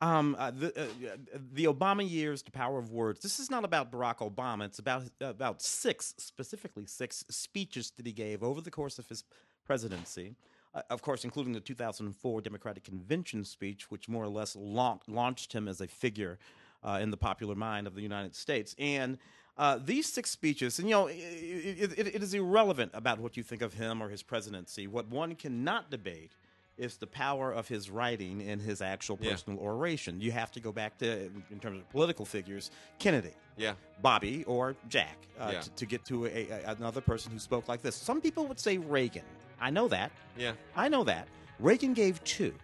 Um, 0.00 0.36
uh, 0.38 0.50
the 0.50 0.72
uh, 0.76 0.84
uh, 0.84 1.38
the 1.52 1.64
Obama 1.64 2.08
years, 2.08 2.42
the 2.42 2.50
power 2.50 2.78
of 2.78 2.90
words. 2.90 3.20
This 3.20 3.38
is 3.38 3.50
not 3.50 3.64
about 3.64 3.90
Barack 3.90 4.18
Obama. 4.18 4.64
It's 4.66 4.78
about 4.78 5.04
about 5.20 5.62
six, 5.62 6.14
specifically 6.18 6.84
six 6.86 7.24
speeches 7.30 7.92
that 7.96 8.06
he 8.06 8.12
gave 8.12 8.42
over 8.42 8.60
the 8.60 8.70
course 8.70 8.98
of 8.98 9.08
his 9.08 9.24
presidency. 9.64 10.34
Uh, 10.74 10.82
of 10.90 11.02
course, 11.02 11.24
including 11.24 11.52
the 11.52 11.60
2004 11.60 12.40
Democratic 12.40 12.82
Convention 12.84 13.44
speech, 13.44 13.90
which 13.90 14.08
more 14.08 14.24
or 14.24 14.28
less 14.28 14.56
laun- 14.56 15.00
launched 15.06 15.52
him 15.52 15.68
as 15.68 15.80
a 15.80 15.86
figure 15.86 16.38
uh, 16.82 16.98
in 17.00 17.10
the 17.10 17.16
popular 17.16 17.54
mind 17.54 17.86
of 17.86 17.94
the 17.94 18.02
United 18.02 18.34
States. 18.34 18.74
And 18.78 19.18
uh, 19.56 19.78
these 19.82 20.06
six 20.12 20.30
speeches, 20.30 20.80
and 20.80 20.88
you 20.88 20.94
know, 20.96 21.06
it, 21.06 21.14
it, 21.16 22.14
it 22.16 22.22
is 22.22 22.34
irrelevant 22.34 22.90
about 22.92 23.20
what 23.20 23.36
you 23.36 23.42
think 23.44 23.62
of 23.62 23.74
him 23.74 24.02
or 24.02 24.08
his 24.08 24.22
presidency. 24.22 24.86
What 24.88 25.08
one 25.08 25.36
cannot 25.36 25.90
debate 25.90 26.32
is 26.76 26.96
the 26.96 27.06
power 27.06 27.52
of 27.52 27.68
his 27.68 27.88
writing 27.88 28.42
and 28.42 28.60
his 28.60 28.82
actual 28.82 29.16
Yeah. 29.20 29.30
personal 29.30 29.60
oration. 29.60 30.20
You 30.20 30.32
have 30.32 30.50
to 30.52 30.60
go 30.60 30.72
back 30.72 30.98
to, 30.98 31.30
in 31.52 31.60
terms 31.60 31.78
of 31.78 31.88
political 31.90 32.24
figures, 32.24 32.72
Kennedy, 32.98 33.30
Yeah, 33.56 33.74
Bobby, 34.02 34.42
or 34.48 34.74
Jack 34.88 35.18
uh, 35.38 35.50
Yeah. 35.52 35.60
to, 35.60 35.70
to 35.70 35.86
get 35.86 36.04
to 36.06 36.26
a, 36.26 36.48
a, 36.50 36.74
another 36.76 37.00
person 37.00 37.30
who 37.30 37.38
spoke 37.38 37.68
like 37.68 37.80
this. 37.80 37.94
Some 37.94 38.20
people 38.20 38.48
would 38.48 38.58
say 38.58 38.78
Reagan. 38.78 39.22
I 39.60 39.70
know 39.70 39.88
that. 39.88 40.12
yeah, 40.36 40.52
I 40.76 40.88
know 40.88 41.04
that. 41.04 41.28
Reagan 41.60 41.94
gave 41.94 42.22
two. 42.24 42.54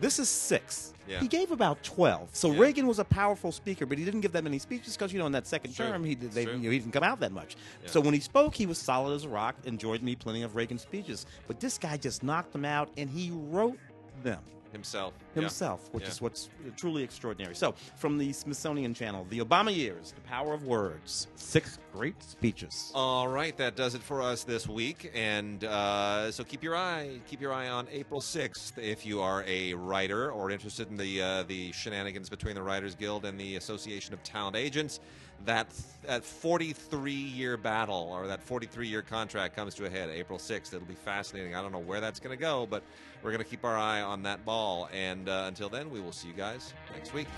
This 0.00 0.18
is 0.18 0.28
six. 0.28 0.94
Yeah. 1.06 1.20
He 1.20 1.28
gave 1.28 1.50
about 1.50 1.82
twelve. 1.82 2.30
So 2.32 2.50
Yeah. 2.52 2.60
Reagan 2.60 2.86
was 2.86 2.98
a 2.98 3.04
powerful 3.04 3.52
speaker, 3.52 3.84
but 3.84 3.98
he 3.98 4.04
didn't 4.04 4.20
give 4.22 4.32
that 4.32 4.42
many 4.44 4.58
speeches 4.58 4.96
because 4.96 5.12
you 5.12 5.18
know 5.18 5.26
in 5.26 5.32
that 5.32 5.46
second 5.46 5.74
term 5.76 6.02
he 6.04 6.14
did, 6.14 6.32
they, 6.32 6.42
you 6.44 6.56
know, 6.58 6.70
he 6.70 6.78
didn't 6.78 6.92
come 6.92 7.02
out 7.02 7.20
that 7.20 7.32
much. 7.32 7.56
Yeah. 7.82 7.90
So 7.90 8.00
when 8.00 8.14
he 8.14 8.20
spoke, 8.20 8.54
he 8.54 8.64
was 8.64 8.78
solid 8.78 9.14
as 9.14 9.24
a 9.24 9.28
rock. 9.28 9.56
Enjoyed 9.64 10.02
me 10.02 10.14
plenty 10.16 10.42
of 10.42 10.56
Reagan 10.56 10.78
speeches, 10.78 11.26
but 11.46 11.60
this 11.60 11.76
guy 11.76 11.96
just 11.98 12.22
knocked 12.22 12.52
them 12.52 12.64
out, 12.64 12.88
and 12.96 13.10
he 13.10 13.30
wrote 13.32 13.78
them 14.22 14.40
Himself. 14.72 15.12
Yeah. 15.34 15.42
himself, 15.42 15.88
which 15.92 16.04
Yeah. 16.04 16.10
is 16.10 16.20
what's 16.22 16.48
truly 16.76 17.02
extraordinary. 17.02 17.54
So, 17.54 17.74
from 17.96 18.16
the 18.18 18.32
Smithsonian 18.32 18.94
Channel, 18.94 19.26
The 19.28 19.40
Obama 19.40 19.74
Years, 19.74 20.12
The 20.12 20.20
Power 20.22 20.54
of 20.54 20.64
Words, 20.64 21.28
six 21.36 21.78
great 21.92 22.20
speeches. 22.22 22.90
All 22.94 23.28
right, 23.28 23.54
that 23.58 23.76
does 23.76 23.94
it 23.94 24.02
for 24.02 24.22
us 24.22 24.44
this 24.44 24.66
week, 24.66 25.10
and 25.14 25.62
uh, 25.64 26.32
so 26.32 26.42
keep 26.42 26.62
your 26.62 26.74
eye 26.74 27.20
keep 27.26 27.40
your 27.40 27.52
eye 27.52 27.68
on 27.68 27.86
April 27.92 28.20
sixth 28.20 28.78
if 28.78 29.04
you 29.04 29.20
are 29.20 29.44
a 29.46 29.74
writer 29.74 30.32
or 30.32 30.50
interested 30.50 30.88
in 30.90 30.96
the 30.96 31.20
uh, 31.22 31.42
the 31.44 31.70
shenanigans 31.72 32.28
between 32.30 32.54
the 32.54 32.62
Writers 32.62 32.94
Guild 32.94 33.24
and 33.26 33.38
the 33.38 33.56
Association 33.56 34.14
of 34.14 34.22
Talent 34.22 34.56
Agents. 34.56 35.00
That 35.44 35.66
that 36.04 36.24
43 36.24 37.12
year 37.12 37.56
battle 37.56 38.08
or 38.12 38.26
that 38.26 38.42
43 38.42 38.88
year 38.88 39.02
contract 39.02 39.54
comes 39.54 39.74
to 39.76 39.86
a 39.86 39.90
head 39.90 40.10
April 40.10 40.38
6th. 40.38 40.74
It'll 40.74 40.86
be 40.86 40.94
fascinating. 40.94 41.54
I 41.54 41.62
don't 41.62 41.72
know 41.72 41.78
where 41.78 42.00
that's 42.00 42.20
going 42.20 42.36
to 42.36 42.40
go, 42.40 42.66
but 42.68 42.82
we're 43.22 43.30
going 43.30 43.42
to 43.42 43.48
keep 43.48 43.64
our 43.64 43.76
eye 43.76 44.00
on 44.00 44.22
that 44.24 44.44
ball. 44.44 44.88
And 44.92 45.28
uh, 45.28 45.44
until 45.46 45.68
then, 45.68 45.90
we 45.90 46.00
will 46.00 46.12
see 46.12 46.28
you 46.28 46.34
guys 46.34 46.74
next 46.92 47.14
week. 47.14 47.28